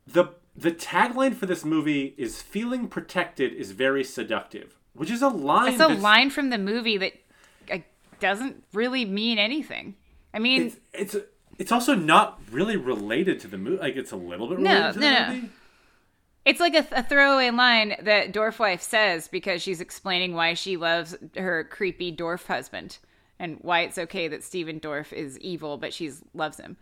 the 0.07 0.25
the 0.57 0.71
tagline 0.71 1.35
for 1.35 1.45
this 1.47 1.65
movie 1.65 2.13
is 2.17 2.41
"Feeling 2.41 2.87
protected 2.87 3.51
is 3.53 3.71
very 3.71 4.03
seductive," 4.05 4.77
which 4.93 5.11
is 5.11 5.21
a 5.21 5.27
line. 5.27 5.73
it's 5.73 5.81
a 5.81 5.87
line 5.89 6.29
from 6.29 6.49
the 6.49 6.57
movie 6.57 6.97
that 6.97 7.13
doesn't 8.21 8.63
really 8.73 9.03
mean 9.03 9.37
anything. 9.37 9.95
I 10.33 10.39
mean, 10.39 10.67
It's 10.67 10.77
it's 11.13 11.15
it's 11.57 11.71
also 11.71 11.95
not 11.95 12.39
really 12.51 12.77
related 12.77 13.39
to 13.41 13.47
the 13.47 13.57
movie. 13.57 13.77
Like 13.77 13.95
it's 13.95 14.11
a 14.11 14.15
little 14.17 14.47
bit 14.47 14.59
No, 14.59 14.71
related 14.71 14.93
to 14.93 14.99
the 14.99 15.05
no, 15.05 15.19
no. 15.19 15.33
movie. 15.35 15.49
It's 16.45 16.59
like 16.59 16.75
a, 16.75 16.85
a 16.91 17.01
throwaway 17.03 17.49
line 17.49 17.95
that 18.01 18.31
Dorfwife 18.31 18.81
says 18.81 19.27
because 19.27 19.63
she's 19.63 19.81
explaining 19.81 20.35
why 20.35 20.53
she 20.53 20.77
loves 20.77 21.15
her 21.35 21.63
creepy 21.63 22.11
Dorf 22.11 22.45
husband 22.45 22.99
and 23.39 23.57
why 23.61 23.81
it's 23.81 23.97
okay 23.97 24.27
that 24.27 24.43
Stephen 24.43 24.79
Dorff 24.79 25.11
is 25.11 25.39
evil, 25.39 25.77
but 25.77 25.91
she 25.93 26.11
loves 26.33 26.59
him. 26.59 26.77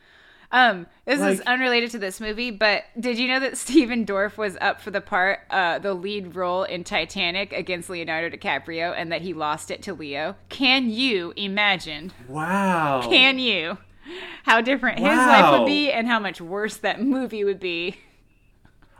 Um, 0.52 0.86
this 1.06 1.20
is 1.20 1.41
unrelated 1.41 1.90
to 1.91 1.98
this 1.98 2.22
movie, 2.22 2.52
but 2.52 2.84
did 3.00 3.18
you 3.18 3.28
know 3.28 3.40
that 3.40 3.58
Stephen 3.66 4.06
Dorff 4.06 4.38
was 4.38 4.56
up 4.62 4.82
for 4.82 4.91
the 4.91 5.02
part, 5.02 5.40
uh, 5.50 5.80
the 5.80 5.95
lead 5.95 6.36
role 6.36 6.64
in 6.64 6.84
Titanic 6.84 7.54
against 7.54 7.90
Leonardo 7.90 8.36
DiCaprio, 8.36 8.94
and 8.95 9.12
that 9.12 9.22
he 9.22 9.34
lost 9.34 9.72
it 9.72 9.82
to 9.84 9.94
Leo? 9.95 10.36
Can 10.50 10.91
you 10.91 11.34
imagine? 11.38 12.12
Wow. 12.28 13.02
Can 13.10 13.40
you? 13.40 13.80
How 14.44 14.62
different 14.62 15.00
his 15.00 15.08
life 15.08 15.58
would 15.60 15.66
be, 15.66 15.92
and 15.92 16.08
how 16.08 16.20
much 16.20 16.42
worse 16.42 16.78
that 16.78 17.02
movie 17.02 17.44
would 17.44 17.60
be. 17.60 17.98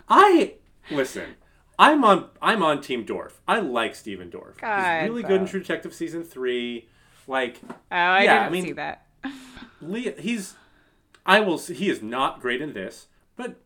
I 0.10 0.56
listen. 0.92 1.36
I'm 1.80 2.04
on. 2.04 2.30
I'm 2.42 2.62
on 2.64 2.82
Team 2.82 3.06
Dorff. 3.06 3.34
I 3.48 3.60
like 3.60 3.96
Stephen 3.96 4.30
Dorff. 4.30 4.58
God, 4.60 5.02
He's 5.02 5.10
really 5.10 5.24
good 5.24 5.42
in. 5.42 5.48
True 5.48 5.60
Detective 5.60 5.94
season 5.94 6.24
three. 6.24 6.88
Like 7.28 7.60
Oh, 7.64 7.74
I 7.92 8.24
Yeah, 8.24 8.34
didn't 8.34 8.46
I 8.46 8.50
mean- 8.50 8.64
see 8.66 8.72
that. 8.74 9.06
Lee, 9.82 10.14
he's. 10.20 10.56
I 11.26 11.40
will. 11.40 11.56
s- 11.56 11.68
He 11.68 11.90
is 11.90 12.02
not 12.02 12.42
great 12.42 12.62
in 12.62 12.74
this, 12.74 13.08
but 13.36 13.62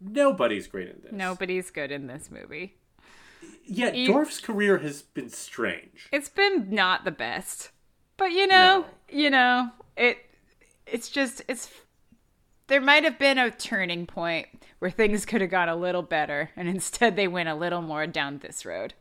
nobody's 0.00 0.66
great 0.66 0.88
in 0.88 1.00
this. 1.02 1.12
Nobody's 1.12 1.70
good 1.70 1.90
in 1.92 2.06
this 2.06 2.30
movie. 2.30 2.76
Yet 3.64 3.94
You- 3.94 4.08
Dorff's 4.12 4.40
career 4.40 4.78
has 4.78 5.02
been 5.02 5.28
strange. 5.30 6.08
It's 6.12 6.28
been 6.28 6.70
not 6.70 7.04
the 7.04 7.10
best. 7.10 7.70
But 8.16 8.32
you 8.32 8.46
know, 8.46 8.80
No. 8.80 8.86
you 9.10 9.30
know, 9.30 9.70
it 9.96 10.18
it's 10.86 11.08
just 11.08 11.42
it's 11.48 11.70
there 12.66 12.80
might 12.80 13.04
have 13.04 13.18
been 13.18 13.38
a 13.38 13.50
turning 13.50 14.06
point 14.06 14.46
where 14.78 14.90
things 14.90 15.26
could 15.26 15.40
have 15.40 15.50
gone 15.50 15.68
a 15.68 15.76
little 15.76 16.02
better 16.02 16.50
and 16.56 16.68
instead 16.68 17.14
they 17.16 17.28
went 17.28 17.48
a 17.48 17.54
little 17.54 17.82
more 17.82 18.06
down 18.06 18.38
this 18.38 18.64
road. 18.64 18.94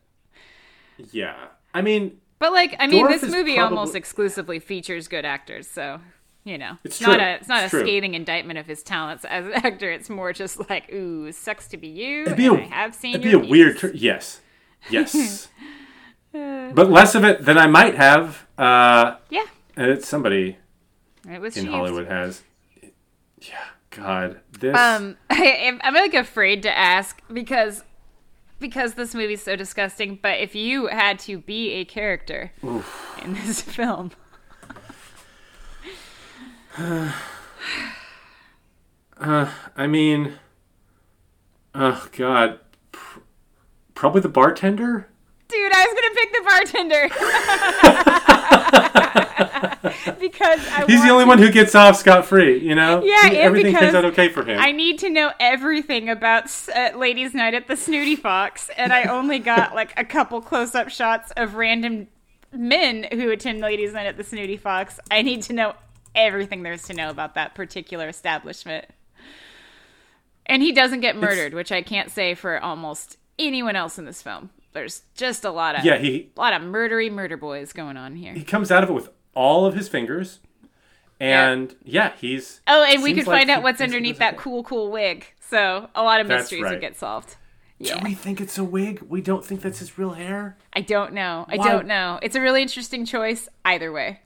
Yeah. 1.12 1.36
I 1.74 1.82
mean, 1.82 2.20
But 2.40 2.52
like, 2.52 2.76
I 2.80 2.88
mean, 2.88 3.08
this 3.08 3.22
movie 3.24 3.56
probably- 3.56 3.58
almost 3.60 3.96
exclusively 3.96 4.60
features 4.60 5.08
good 5.08 5.26
actors, 5.26 5.68
so 5.68 6.00
you 6.46 6.58
know, 6.58 6.78
It's 6.84 7.00
not 7.00 7.16
true. 7.20 7.24
a 7.26 7.34
it's 7.36 7.48
not 7.48 7.64
It's 7.64 7.74
a 7.74 7.78
true. 7.78 7.86
scathing 7.86 8.16
indictment 8.16 8.60
of 8.60 8.66
his 8.68 8.84
talents 8.84 9.24
as 9.24 9.46
an 9.46 9.54
actor. 9.54 9.90
It's 9.90 10.10
more 10.10 10.34
just 10.34 10.70
like, 10.70 10.92
ooh, 10.92 11.32
sucks 11.32 11.70
to 11.70 11.78
be 11.78 11.88
you. 11.88 12.24
it'd 12.24 12.36
be 12.38 12.48
a, 12.48 12.54
I 12.54 12.60
have 12.64 12.94
seen 12.94 13.16
it'd 13.16 13.24
be 13.24 13.32
a 13.32 13.40
weird. 13.40 13.78
Tr- 13.78 13.88
yes. 13.94 14.42
Yes. 14.90 15.48
but 16.34 16.90
less 16.92 17.16
of 17.16 17.24
it 17.24 17.46
than 17.46 17.58
I 17.58 17.68
might 17.68 17.96
have. 17.96 18.46
Uh, 18.58 19.16
yeah, 19.30 19.46
and 19.78 19.90
it's 19.92 20.06
somebody 20.08 20.58
it 21.30 21.40
was 21.41 21.56
in. 21.58 21.66
Hollywood 21.68 22.08
has. 22.08 22.41
Yeah. 23.41 23.64
God. 23.91 24.40
This. 24.60 24.76
Um, 24.78 25.18
I, 25.30 25.36
am- 25.44 25.80
I'm 25.84 25.94
like 25.94 26.14
afraid 26.14 26.64
to 26.64 26.76
ask 26.78 27.22
because 27.32 27.84
because 28.60 28.94
this 28.95 29.14
movie's 29.14 29.41
so 29.44 29.56
disgusting. 29.56 30.18
But 30.22 30.40
if 30.40 30.56
you 30.56 30.88
had 30.88 31.20
to 31.20 31.38
be 31.38 31.72
a 31.74 31.86
character 31.86 32.52
in 32.64 33.34
this 33.45 33.62
film, 33.76 34.12
uh, 36.78 37.12
I 39.20 39.88
mean. 39.88 40.34
Oh 41.76 42.08
God. 42.16 42.60
Pr- 42.91 43.20
probably 43.95 44.22
the 44.22 44.30
bartender. 44.30 45.08
dude, 45.48 45.72
I 45.74 45.86
was 45.88 45.94
gonna 45.95 46.14
pick 46.16 46.32
the 46.34 46.44
bartender 49.60 49.73
because 50.20 50.60
I 50.70 50.86
He's 50.88 51.02
the 51.04 51.10
only 51.10 51.24
to- 51.26 51.28
one 51.28 51.38
who 51.40 51.52
gets 51.52 51.76
off 51.76 51.96
scot 51.98 52.26
free. 52.26 52.60
You 52.60 52.76
know. 52.76 53.04
Yeah, 53.04 53.30
He- 53.30 53.38
everything 53.38 53.76
turns 53.76 53.96
out 53.96 54.06
okay 54.06 54.30
for 54.30 54.44
him. 54.44 54.60
I 54.60 54.72
need 54.72 55.00
to 55.00 55.10
know 55.10 55.32
everything 55.40 56.10
about 56.10 56.46
uh, 56.76 56.92
Ladies' 56.98 57.34
Night 57.34 57.54
at 57.54 57.68
the 57.68 57.76
Snooty 57.78 58.16
Fox, 58.16 58.70
and 58.78 58.92
I 58.94 59.04
only 59.04 59.40
got 59.40 59.76
like 59.76 59.94
a 59.98 60.06
couple 60.06 60.42
close-up 60.42 60.90
shots 60.90 61.32
of 61.38 61.56
random 61.56 62.08
men 62.52 63.08
who 63.12 63.32
attend 63.32 63.60
Ladies' 63.62 63.94
Night 63.94 64.06
at 64.08 64.18
the 64.18 64.24
Snooty 64.24 64.58
Fox. 64.58 65.00
I 65.10 65.22
need 65.22 65.42
to 65.44 65.54
know 65.54 65.74
everything 66.16 66.62
there's 66.64 66.84
to 66.84 66.94
know 66.94 67.10
about 67.10 67.36
that 67.36 67.56
particular 67.56 68.08
establishment. 68.08 68.86
And 70.46 70.62
he 70.62 70.72
doesn't 70.72 71.00
get 71.00 71.16
murdered, 71.16 71.54
which 71.54 71.72
I 71.72 71.82
can't 71.82 72.12
say 72.12 72.36
for 72.36 72.60
almost 72.62 73.18
anyone 73.40 73.76
else 73.76 73.98
in 73.98 74.06
this 74.06 74.22
film. 74.22 74.50
There's 74.74 75.04
just 75.16 75.46
a 75.46 75.52
lot 75.52 75.78
of 75.78 75.86
yeah. 75.86 75.98
He 75.98 76.32
a 76.36 76.40
lot 76.40 76.54
of 76.54 76.62
murdery 76.64 77.12
murder 77.12 77.38
boys 77.38 77.74
going 77.74 77.96
on 77.96 78.16
here. 78.16 78.34
he 78.34 78.44
comes 78.44 78.72
out 78.72 78.84
of 78.84 78.90
it 78.90 78.94
with 78.94 79.10
all 79.36 79.66
of 79.66 79.76
his 79.76 79.88
fingers, 79.88 80.40
and 81.20 81.76
yeah, 81.84 82.14
he's. 82.20 82.62
Oh, 82.68 82.84
and 82.84 83.02
we 83.04 83.14
could 83.14 83.28
like 83.28 83.40
find 83.40 83.50
out 83.50 83.64
what's 83.64 83.82
underneath 83.82 84.18
that 84.20 84.38
cool, 84.38 84.64
cool 84.64 84.92
wig. 84.92 85.26
So 85.40 85.90
a 85.96 86.04
lot 86.04 86.20
of 86.22 86.28
That's 86.28 86.44
mysteries 86.44 86.64
right. 86.64 86.72
would 86.72 86.82
get 86.82 86.96
solved. 86.96 87.36
Do 87.82 87.96
we 88.02 88.14
think 88.14 88.40
it's 88.40 88.58
a 88.58 88.64
wig? 88.64 89.02
We 89.10 89.22
don't 89.22 89.44
think 89.44 89.62
that's 89.62 89.80
his 89.80 89.98
real 89.98 90.12
hair. 90.12 90.58
I 90.72 90.82
don't 90.82 91.14
know. 91.14 91.46
I 91.50 91.58
Why- 91.58 91.68
don't 91.68 91.88
know. 91.88 92.20
It's 92.22 92.36
a 92.36 92.42
really 92.42 92.62
interesting 92.62 93.06
choice 93.06 93.50
either 93.66 93.92
way. 93.92 94.22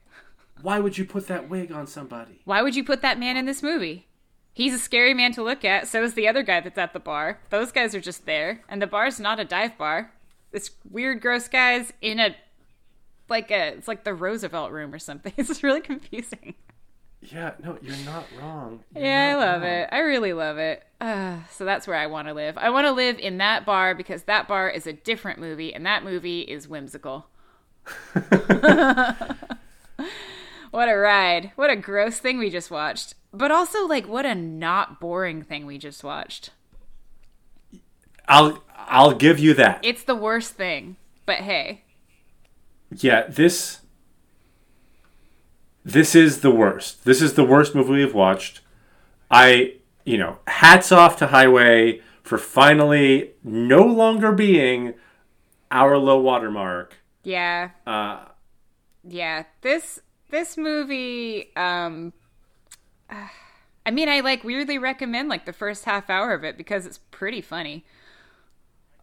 Why 0.61 0.79
would 0.79 0.97
you 0.97 1.05
put 1.05 1.27
that 1.27 1.49
wig 1.49 1.71
on 1.71 1.87
somebody? 1.87 2.41
Why 2.45 2.61
would 2.61 2.75
you 2.75 2.83
put 2.83 3.01
that 3.01 3.19
man 3.19 3.37
in 3.37 3.45
this 3.45 3.63
movie? 3.63 4.07
He's 4.53 4.73
a 4.73 4.79
scary 4.79 5.13
man 5.13 5.33
to 5.33 5.43
look 5.43 5.63
at. 5.63 5.87
So 5.87 6.03
is 6.03 6.13
the 6.15 6.27
other 6.27 6.41
guy 6.43 6.59
that's 6.61 6.77
at 6.79 6.93
the 6.93 6.99
bar. 6.99 7.39
Those 7.49 7.71
guys 7.71 7.93
are 7.93 8.01
just 8.01 8.25
there, 8.25 8.63
and 8.67 8.81
the 8.81 8.87
bar's 8.87 9.19
not 9.19 9.39
a 9.39 9.45
dive 9.45 9.77
bar. 9.77 10.13
This 10.51 10.71
weird, 10.89 11.21
gross 11.21 11.47
guy's 11.47 11.93
in 12.01 12.19
a 12.19 12.35
like 13.29 13.51
a 13.51 13.69
it's 13.75 13.87
like 13.87 14.03
the 14.03 14.13
Roosevelt 14.13 14.71
room 14.71 14.93
or 14.93 14.99
something. 14.99 15.33
It's 15.37 15.63
really 15.63 15.81
confusing. 15.81 16.55
Yeah, 17.21 17.53
no, 17.63 17.77
you're 17.81 17.95
not 17.97 18.25
wrong. 18.39 18.83
You're 18.95 19.05
Yeah, 19.05 19.31
I 19.31 19.35
love 19.35 19.61
wrong. 19.61 19.63
it. 19.63 19.89
I 19.91 19.99
really 19.99 20.33
love 20.33 20.57
it. 20.57 20.83
Uh, 21.01 21.37
so 21.49 21.65
that's 21.65 21.87
where 21.87 21.97
I 21.97 22.07
want 22.07 22.27
to 22.27 22.33
live. 22.33 22.57
I 22.57 22.69
want 22.69 22.85
to 22.87 22.91
live 22.91 23.17
in 23.19 23.37
that 23.39 23.65
bar 23.65 23.95
because 23.95 24.23
that 24.23 24.47
bar 24.47 24.69
is 24.69 24.87
a 24.87 24.93
different 24.93 25.39
movie, 25.39 25.73
and 25.73 25.85
that 25.85 26.03
movie 26.03 26.41
is 26.41 26.67
whimsical. 26.67 27.27
what 28.13 28.27
a 30.89 30.95
ride. 30.95 31.51
What 31.55 31.69
a 31.69 31.75
gross 31.75 32.19
thing 32.19 32.37
we 32.37 32.49
just 32.49 32.71
watched. 32.71 33.15
But 33.33 33.51
also, 33.51 33.85
like, 33.87 34.07
what 34.07 34.25
a 34.25 34.35
not 34.35 34.99
boring 34.99 35.43
thing 35.43 35.65
we 35.65 35.77
just 35.77 36.03
watched. 36.03 36.51
I'll 38.27 38.63
I'll 38.75 39.13
give 39.13 39.39
you 39.39 39.53
that. 39.55 39.79
It's 39.83 40.03
the 40.03 40.15
worst 40.15 40.53
thing. 40.53 40.97
But 41.25 41.37
hey, 41.37 41.83
yeah, 42.91 43.27
this 43.27 43.79
this 45.83 46.15
is 46.15 46.41
the 46.41 46.51
worst. 46.51 47.05
This 47.05 47.21
is 47.21 47.33
the 47.33 47.43
worst 47.43 47.73
movie 47.73 47.93
we've 47.93 48.13
watched. 48.13 48.61
I, 49.31 49.75
you 50.05 50.17
know, 50.17 50.39
hats 50.47 50.91
off 50.91 51.17
to 51.17 51.27
Highway 51.27 52.01
for 52.23 52.37
finally 52.37 53.31
no 53.43 53.83
longer 53.83 54.31
being 54.31 54.93
our 55.71 55.97
low 55.97 56.19
watermark. 56.19 56.97
yeah. 57.23 57.69
Uh, 57.85 58.25
yeah 59.09 59.43
this 59.61 60.01
this 60.31 60.57
movie 60.57 61.55
um 61.55 62.11
i 63.85 63.91
mean 63.91 64.09
i 64.09 64.19
like 64.19 64.43
weirdly 64.43 64.77
recommend 64.77 65.29
like 65.29 65.45
the 65.45 65.53
first 65.53 65.85
half 65.85 66.09
hour 66.09 66.33
of 66.33 66.43
it 66.43 66.57
because 66.57 66.85
it's 66.85 66.99
pretty 67.11 67.39
funny 67.39 67.85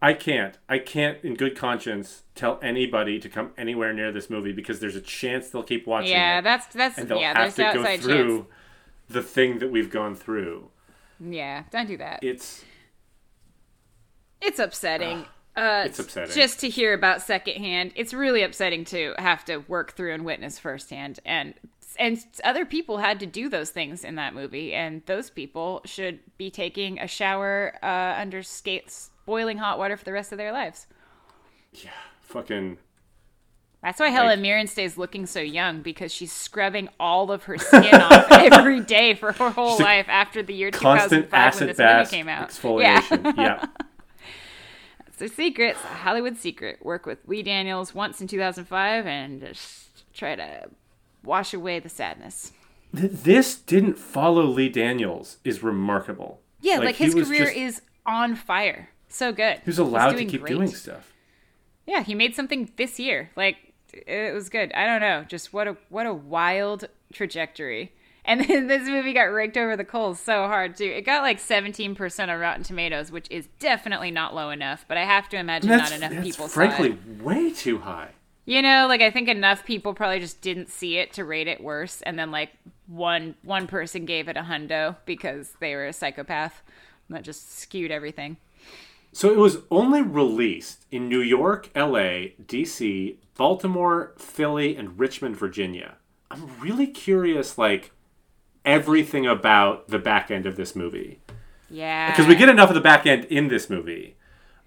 I 0.04 0.12
can't. 0.12 0.58
I 0.68 0.78
can't, 0.80 1.16
in 1.24 1.34
good 1.34 1.56
conscience, 1.56 2.24
tell 2.34 2.58
anybody 2.62 3.18
to 3.20 3.28
come 3.28 3.52
anywhere 3.56 3.92
near 3.94 4.12
this 4.12 4.28
movie 4.28 4.52
because 4.52 4.78
there's 4.80 4.96
a 4.96 5.00
chance 5.00 5.48
they'll 5.48 5.62
keep 5.62 5.86
watching 5.86 6.10
yeah 6.10 6.40
it, 6.40 6.42
that's 6.42 6.66
that's 6.66 6.98
and 6.98 7.08
they'll 7.08 7.20
yeah 7.20 7.32
have 7.38 7.54
there's 7.56 7.72
to 7.74 7.78
go 7.78 7.96
through 7.96 8.38
chance 8.38 8.48
the 9.08 9.22
thing 9.22 9.58
that 9.60 9.70
we've 9.70 9.90
gone 9.90 10.14
through. 10.14 10.68
yeah 11.20 11.62
don't 11.70 11.86
do 11.88 11.96
that 11.96 12.18
It's 12.22 12.64
it's 14.42 14.58
upsetting 14.58 15.24
uh 15.56 15.84
it's 15.86 15.98
upsetting. 15.98 16.34
just 16.34 16.60
to 16.60 16.68
hear 16.68 16.92
about 16.92 17.22
secondhand 17.22 17.92
it's 17.94 18.12
really 18.12 18.42
upsetting 18.42 18.84
to 18.84 19.14
have 19.18 19.44
to 19.46 19.58
work 19.58 19.92
through 19.92 20.12
and 20.12 20.24
witness 20.24 20.58
firsthand 20.58 21.20
and 21.24 21.54
and 21.98 22.18
other 22.42 22.66
people 22.66 22.98
had 22.98 23.20
to 23.20 23.26
do 23.26 23.48
those 23.48 23.70
things 23.70 24.02
in 24.04 24.16
that 24.16 24.34
movie, 24.34 24.72
and 24.74 25.02
those 25.06 25.30
people 25.30 25.80
should 25.84 26.18
be 26.36 26.50
taking 26.50 26.98
a 26.98 27.06
shower 27.06 27.78
uh, 27.84 28.14
under 28.20 28.42
skates, 28.42 29.10
boiling 29.26 29.58
hot 29.58 29.78
water 29.78 29.96
for 29.96 30.04
the 30.04 30.12
rest 30.12 30.32
of 30.32 30.38
their 30.38 30.52
lives. 30.52 30.86
Yeah, 31.72 31.90
fucking. 32.22 32.78
That's 33.82 34.00
why 34.00 34.08
Helen 34.08 34.40
Mirren 34.40 34.66
stays 34.66 34.96
looking 34.96 35.26
so 35.26 35.40
young 35.40 35.82
because 35.82 36.10
she's 36.10 36.32
scrubbing 36.32 36.88
all 36.98 37.30
of 37.30 37.44
her 37.44 37.58
skin 37.58 37.94
off 38.00 38.26
every 38.30 38.80
day 38.80 39.12
for 39.14 39.32
her 39.32 39.50
whole 39.50 39.78
life 39.78 40.06
after 40.08 40.42
the 40.42 40.54
year 40.54 40.70
Constant 40.70 41.26
2005 41.30 41.60
when 41.60 41.68
this 41.68 41.78
movie 41.78 42.16
came 42.16 42.28
out. 42.28 42.48
exfoliation. 42.48 43.36
Yeah. 43.36 43.42
Yeah. 43.60 43.66
It's 45.06 45.22
a 45.22 45.28
secret. 45.28 45.76
It's 45.76 45.84
a 45.84 45.88
Hollywood 45.88 46.36
secret. 46.38 46.84
Work 46.84 47.06
with 47.06 47.18
Lee 47.28 47.42
Daniels 47.44 47.94
once 47.94 48.20
in 48.20 48.26
2005 48.26 49.06
and 49.06 49.40
just 49.40 50.12
try 50.12 50.34
to 50.34 50.68
wash 51.22 51.54
away 51.54 51.78
the 51.78 51.88
sadness. 51.88 52.52
This 52.92 53.54
didn't 53.54 53.96
follow 53.96 54.42
Lee 54.44 54.68
Daniels 54.68 55.36
is 55.44 55.62
remarkable. 55.62 56.40
Yeah, 56.60 56.78
like, 56.78 56.96
he 56.96 57.04
his 57.04 57.14
career 57.14 57.44
just- 57.44 57.56
is 57.56 57.82
on 58.04 58.34
fire. 58.34 58.88
So 59.14 59.32
good. 59.32 59.58
He 59.58 59.66
was 59.66 59.78
allowed 59.78 60.16
to 60.16 60.24
keep 60.24 60.40
great. 60.40 60.52
doing 60.52 60.68
stuff. 60.68 61.12
Yeah, 61.86 62.02
he 62.02 62.16
made 62.16 62.34
something 62.34 62.72
this 62.76 62.98
year. 62.98 63.30
Like 63.36 63.72
it 63.92 64.34
was 64.34 64.48
good. 64.48 64.72
I 64.72 64.86
don't 64.86 65.00
know, 65.00 65.24
just 65.28 65.52
what 65.52 65.68
a 65.68 65.76
what 65.88 66.06
a 66.06 66.12
wild 66.12 66.88
trajectory. 67.12 67.92
And 68.24 68.40
then 68.48 68.66
this 68.66 68.88
movie 68.88 69.12
got 69.12 69.24
raked 69.24 69.56
over 69.56 69.76
the 69.76 69.84
coals 69.84 70.18
so 70.18 70.48
hard 70.48 70.76
too. 70.76 70.84
It 70.84 71.02
got 71.02 71.22
like 71.22 71.38
17% 71.38 72.28
on 72.28 72.40
Rotten 72.40 72.64
Tomatoes, 72.64 73.12
which 73.12 73.30
is 73.30 73.46
definitely 73.60 74.10
not 74.10 74.34
low 74.34 74.50
enough, 74.50 74.84
but 74.88 74.96
I 74.96 75.04
have 75.04 75.28
to 75.28 75.36
imagine 75.36 75.70
not 75.70 75.92
enough 75.92 76.24
people 76.24 76.48
saw 76.48 76.54
frankly 76.54 76.98
way 77.22 77.52
too 77.52 77.78
high. 77.78 78.10
You 78.46 78.62
know, 78.62 78.86
like 78.88 79.00
I 79.00 79.12
think 79.12 79.28
enough 79.28 79.64
people 79.64 79.94
probably 79.94 80.18
just 80.18 80.40
didn't 80.40 80.70
see 80.70 80.98
it 80.98 81.12
to 81.12 81.24
rate 81.24 81.46
it 81.46 81.62
worse 81.62 82.02
and 82.02 82.18
then 82.18 82.32
like 82.32 82.50
one 82.88 83.36
one 83.42 83.68
person 83.68 84.06
gave 84.06 84.26
it 84.26 84.36
a 84.36 84.42
hundo 84.42 84.96
because 85.06 85.54
they 85.60 85.76
were 85.76 85.86
a 85.86 85.92
psychopath. 85.92 86.62
And 87.08 87.16
that 87.16 87.22
just 87.22 87.58
skewed 87.58 87.92
everything. 87.92 88.38
So 89.14 89.30
it 89.30 89.38
was 89.38 89.58
only 89.70 90.02
released 90.02 90.86
in 90.90 91.08
New 91.08 91.20
York, 91.20 91.70
LA, 91.76 92.34
DC, 92.44 93.16
Baltimore, 93.36 94.12
Philly, 94.18 94.74
and 94.74 94.98
Richmond, 94.98 95.36
Virginia. 95.36 95.98
I'm 96.32 96.58
really 96.58 96.88
curious, 96.88 97.56
like, 97.56 97.92
everything 98.64 99.24
about 99.24 99.86
the 99.86 100.00
back 100.00 100.32
end 100.32 100.46
of 100.46 100.56
this 100.56 100.74
movie. 100.74 101.20
Yeah. 101.70 102.10
Because 102.10 102.26
we 102.26 102.34
get 102.34 102.48
enough 102.48 102.70
of 102.70 102.74
the 102.74 102.80
back 102.80 103.06
end 103.06 103.26
in 103.26 103.46
this 103.46 103.70
movie. 103.70 104.16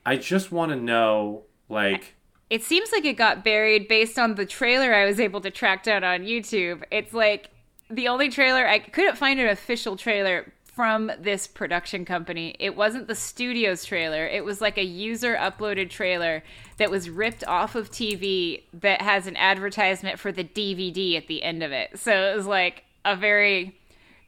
I 0.06 0.16
just 0.16 0.50
want 0.50 0.72
to 0.72 0.78
know, 0.78 1.44
like, 1.68 2.16
It 2.50 2.64
seems 2.64 2.94
like 2.94 3.04
it 3.04 3.18
got 3.18 3.44
buried 3.44 3.90
based 3.90 4.18
on 4.18 4.36
the 4.36 4.46
trailer 4.46 4.94
I 4.94 5.06
was 5.06 5.20
able 5.20 5.42
to 5.42 5.52
track 5.52 5.84
down 5.84 6.06
on 6.06 6.22
YouTube. 6.22 6.84
It's 6.90 7.14
like 7.14 7.50
the 7.90 8.08
only 8.08 8.30
trailer 8.30 8.66
I 8.66 8.80
couldn't 8.80 9.18
find 9.18 9.42
an 9.42 9.50
official 9.50 9.98
trailer 9.98 10.54
from 10.78 11.12
this 11.20 11.48
production 11.48 12.06
company. 12.06 12.56
It 12.60 12.76
wasn't 12.76 13.08
the 13.08 13.16
studio's 13.16 13.84
trailer. 13.84 14.28
It 14.28 14.46
was 14.46 14.62
like 14.62 14.78
a 14.78 14.86
user 14.86 15.36
uploaded 15.36 15.90
trailer 15.90 16.44
that 16.78 16.92
was 16.92 17.10
ripped 17.10 17.44
off 17.48 17.74
of 17.74 17.90
TV 17.90 18.62
that 18.74 19.02
has 19.02 19.26
an 19.26 19.36
advertisement 19.38 20.20
for 20.20 20.32
the 20.32 20.44
DVD 20.44 21.18
at 21.18 21.26
the 21.26 21.42
end 21.42 21.64
of 21.64 21.72
it. 21.72 21.98
So 21.98 22.12
it 22.12 22.36
was 22.36 22.46
like 22.46 22.84
a 23.04 23.16
very 23.16 23.76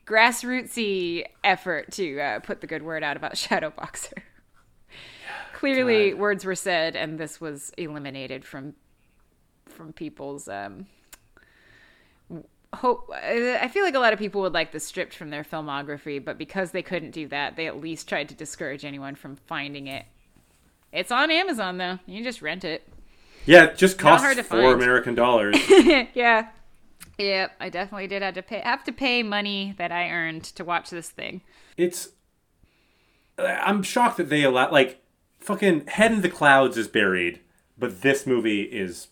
grassrootsy 0.08 1.24
effort 1.44 1.92
to 1.92 2.20
uh, 2.20 2.40
put 2.40 2.62
the 2.62 2.68
good 2.68 2.82
word 2.82 3.04
out 3.04 3.16
about 3.16 3.34
Shadowboxer. 3.36 4.18
Clearly, 5.54 6.16
words 6.16 6.46
were 6.46 6.56
said, 6.56 6.96
and 6.96 7.20
this 7.20 7.40
was 7.40 7.72
eliminated 7.78 8.44
from 8.44 8.74
from 9.68 9.94
people's 9.94 10.48
um, 10.48 10.88
hope. 12.74 13.10
I 13.14 13.68
feel 13.70 13.84
like 13.84 13.96
a 13.96 14.00
lot 14.00 14.14
of 14.14 14.20
people 14.20 14.42
would 14.42 14.54
like 14.54 14.72
this 14.72 14.86
stripped 14.86 15.14
from 15.16 15.30
their 15.30 15.44
filmography, 15.44 16.24
but 16.24 16.38
because 16.38 16.72
they 16.72 16.82
couldn't 16.84 17.12
do 17.12 17.28
that, 17.30 17.56
they 17.56 17.68
at 17.68 17.80
least 17.80 18.08
tried 18.08 18.30
to 18.30 18.36
discourage 18.36 18.86
anyone 18.86 19.16
from 19.16 19.36
finding 19.36 19.88
it. 19.88 20.06
It's 20.92 21.12
on 21.12 21.30
Amazon 21.32 21.78
though; 21.78 22.00
you 22.06 22.16
can 22.18 22.24
just 22.24 22.42
rent 22.42 22.64
it. 22.64 22.88
yeah, 23.46 23.66
it 23.66 23.78
just 23.78 23.98
costs 23.98 24.24
hard 24.24 24.38
to 24.38 24.44
four 24.44 24.62
find. 24.62 24.74
American 24.82 25.16
dollars. 25.16 25.56
yeah, 26.14 26.48
yep. 27.18 27.52
I 27.60 27.70
definitely 27.70 28.08
did 28.08 28.22
have 28.22 28.34
to 28.36 28.42
pay 28.42 28.60
have 28.60 28.84
to 28.86 28.92
pay 28.92 29.22
money 29.24 29.76
that 29.78 29.92
I 29.92 30.10
earned 30.10 30.44
to 30.46 30.64
watch 30.64 30.90
this 30.90 31.10
thing. 31.10 31.42
it's. 31.78 32.10
I'm 33.38 33.84
shocked 33.84 34.18
that 34.18 34.30
they 34.30 34.44
allow, 34.44 34.70
like, 34.70 35.02
fucking 35.40 35.88
Head 35.88 36.12
in 36.12 36.20
the 36.22 36.30
Clouds 36.30 36.76
is 36.78 36.90
buried, 36.90 37.40
but 37.78 38.02
this 38.02 38.28
movie 38.28 38.64
is, 38.64 39.08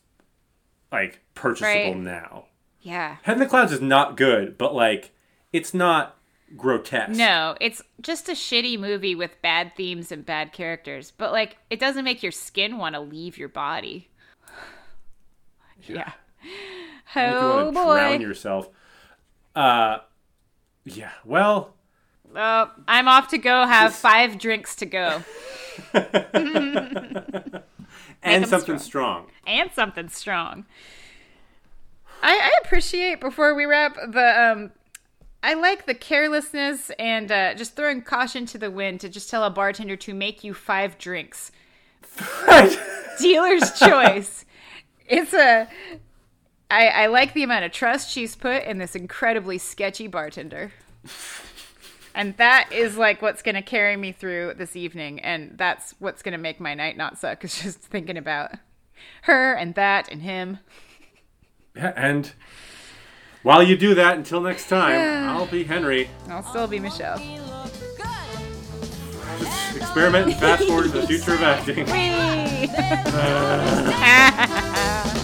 like, 0.91 1.21
purchasable 1.33 1.93
Right. 1.93 1.97
now. 1.97 2.46
Yeah. 2.87 3.17
Head 3.23 3.33
in 3.33 3.39
the 3.39 3.45
Clouds 3.45 3.71
is 3.73 3.81
not 3.81 4.15
good, 4.17 4.57
but, 4.57 4.73
like, 4.73 5.11
it's 5.51 5.73
not 5.73 6.17
grotesque. 6.55 7.17
No, 7.17 7.55
it's 7.59 7.81
just 8.01 8.29
a 8.29 8.31
shitty 8.33 8.79
movie 8.79 9.13
with 9.15 9.41
bad 9.41 9.73
themes 9.75 10.11
and 10.11 10.25
bad 10.25 10.53
characters. 10.53 11.11
But 11.17 11.31
like, 11.33 11.57
it 11.69 11.79
doesn't 11.79 12.05
make 12.05 12.23
your 12.23 12.31
skin 12.31 12.77
want 12.77 12.95
to 12.95 13.01
leave 13.01 13.37
your 13.37 13.49
body. 13.49 14.07
Yeah. 15.83 16.11
Make 17.15 17.25
Oh 17.25 17.59
you 17.59 17.65
to 17.65 17.71
drown 17.73 18.17
boy. 18.19 18.23
yourself. 18.23 18.69
Uh, 19.55 19.97
yeah. 20.85 21.11
Well, 21.25 21.73
Oh, 22.35 22.71
I'm 22.87 23.07
off 23.09 23.27
to 23.29 23.37
go 23.37 23.65
have 23.65 23.93
five 23.93 24.37
drinks 24.37 24.75
to 24.77 24.85
go 24.85 25.23
and 28.21 28.47
something 28.47 28.79
strong. 28.79 29.27
and 29.45 29.71
something 29.73 30.09
strong. 30.09 30.65
I, 32.21 32.37
I 32.37 32.51
appreciate 32.63 33.19
before 33.19 33.53
we 33.55 33.65
wrap 33.65 33.95
the 33.95 34.51
um. 34.51 34.71
I 35.43 35.53
like 35.53 35.85
the 35.85 35.93
carelessness 35.93 36.89
and 36.97 37.31
uh, 37.31 37.53
just 37.53 37.75
throwing 37.75 38.01
caution 38.01 38.47
to 38.47 38.57
the 38.57 38.71
wind 38.71 38.99
to 39.01 39.09
just 39.09 39.29
tell 39.29 39.43
a 39.43 39.51
bartender 39.51 39.95
to 39.95 40.13
make 40.13 40.43
you 40.43 40.53
five 40.53 40.97
drinks. 40.97 41.51
Right. 42.47 42.75
dealer's 43.19 43.77
choice. 43.77 44.45
It's 45.05 45.33
a. 45.33 45.67
I, 46.69 46.87
I 46.87 47.05
like 47.07 47.33
the 47.33 47.43
amount 47.43 47.65
of 47.65 47.71
trust 47.71 48.11
she's 48.11 48.35
put 48.35 48.63
in 48.63 48.77
this 48.77 48.95
incredibly 48.95 49.57
sketchy 49.57 50.07
bartender. 50.07 50.71
And 52.13 52.35
that 52.37 52.69
is 52.73 52.97
like 52.97 53.21
what's 53.21 53.41
going 53.41 53.55
to 53.55 53.61
carry 53.61 53.95
me 53.95 54.11
through 54.11 54.55
this 54.55 54.75
evening. 54.75 55.19
And 55.19 55.57
that's 55.57 55.93
what's 55.99 56.21
going 56.21 56.33
to 56.33 56.37
make 56.37 56.59
my 56.59 56.73
night 56.73 56.97
not 56.97 57.17
suck, 57.17 57.45
is 57.45 57.61
just 57.61 57.79
thinking 57.79 58.17
about 58.17 58.51
her 59.23 59.53
and 59.53 59.75
that 59.75 60.11
and 60.11 60.23
him. 60.23 60.59
And 61.95 62.31
while 63.43 63.63
you 63.63 63.77
do 63.77 63.93
that, 63.95 64.17
until 64.17 64.41
next 64.41 64.67
time, 64.67 64.99
I'll 65.29 65.47
be 65.47 65.63
Henry. 65.63 66.09
I'll 66.29 66.43
still 66.43 66.67
be 66.67 66.79
Michelle. 66.79 67.21
Experiment 69.75 70.27
and 70.27 70.35
fast 70.35 70.63
forward 70.67 70.91
to 70.91 71.01
the 71.01 71.07
future 71.07 71.33
of 71.33 71.41
acting. 71.43 71.85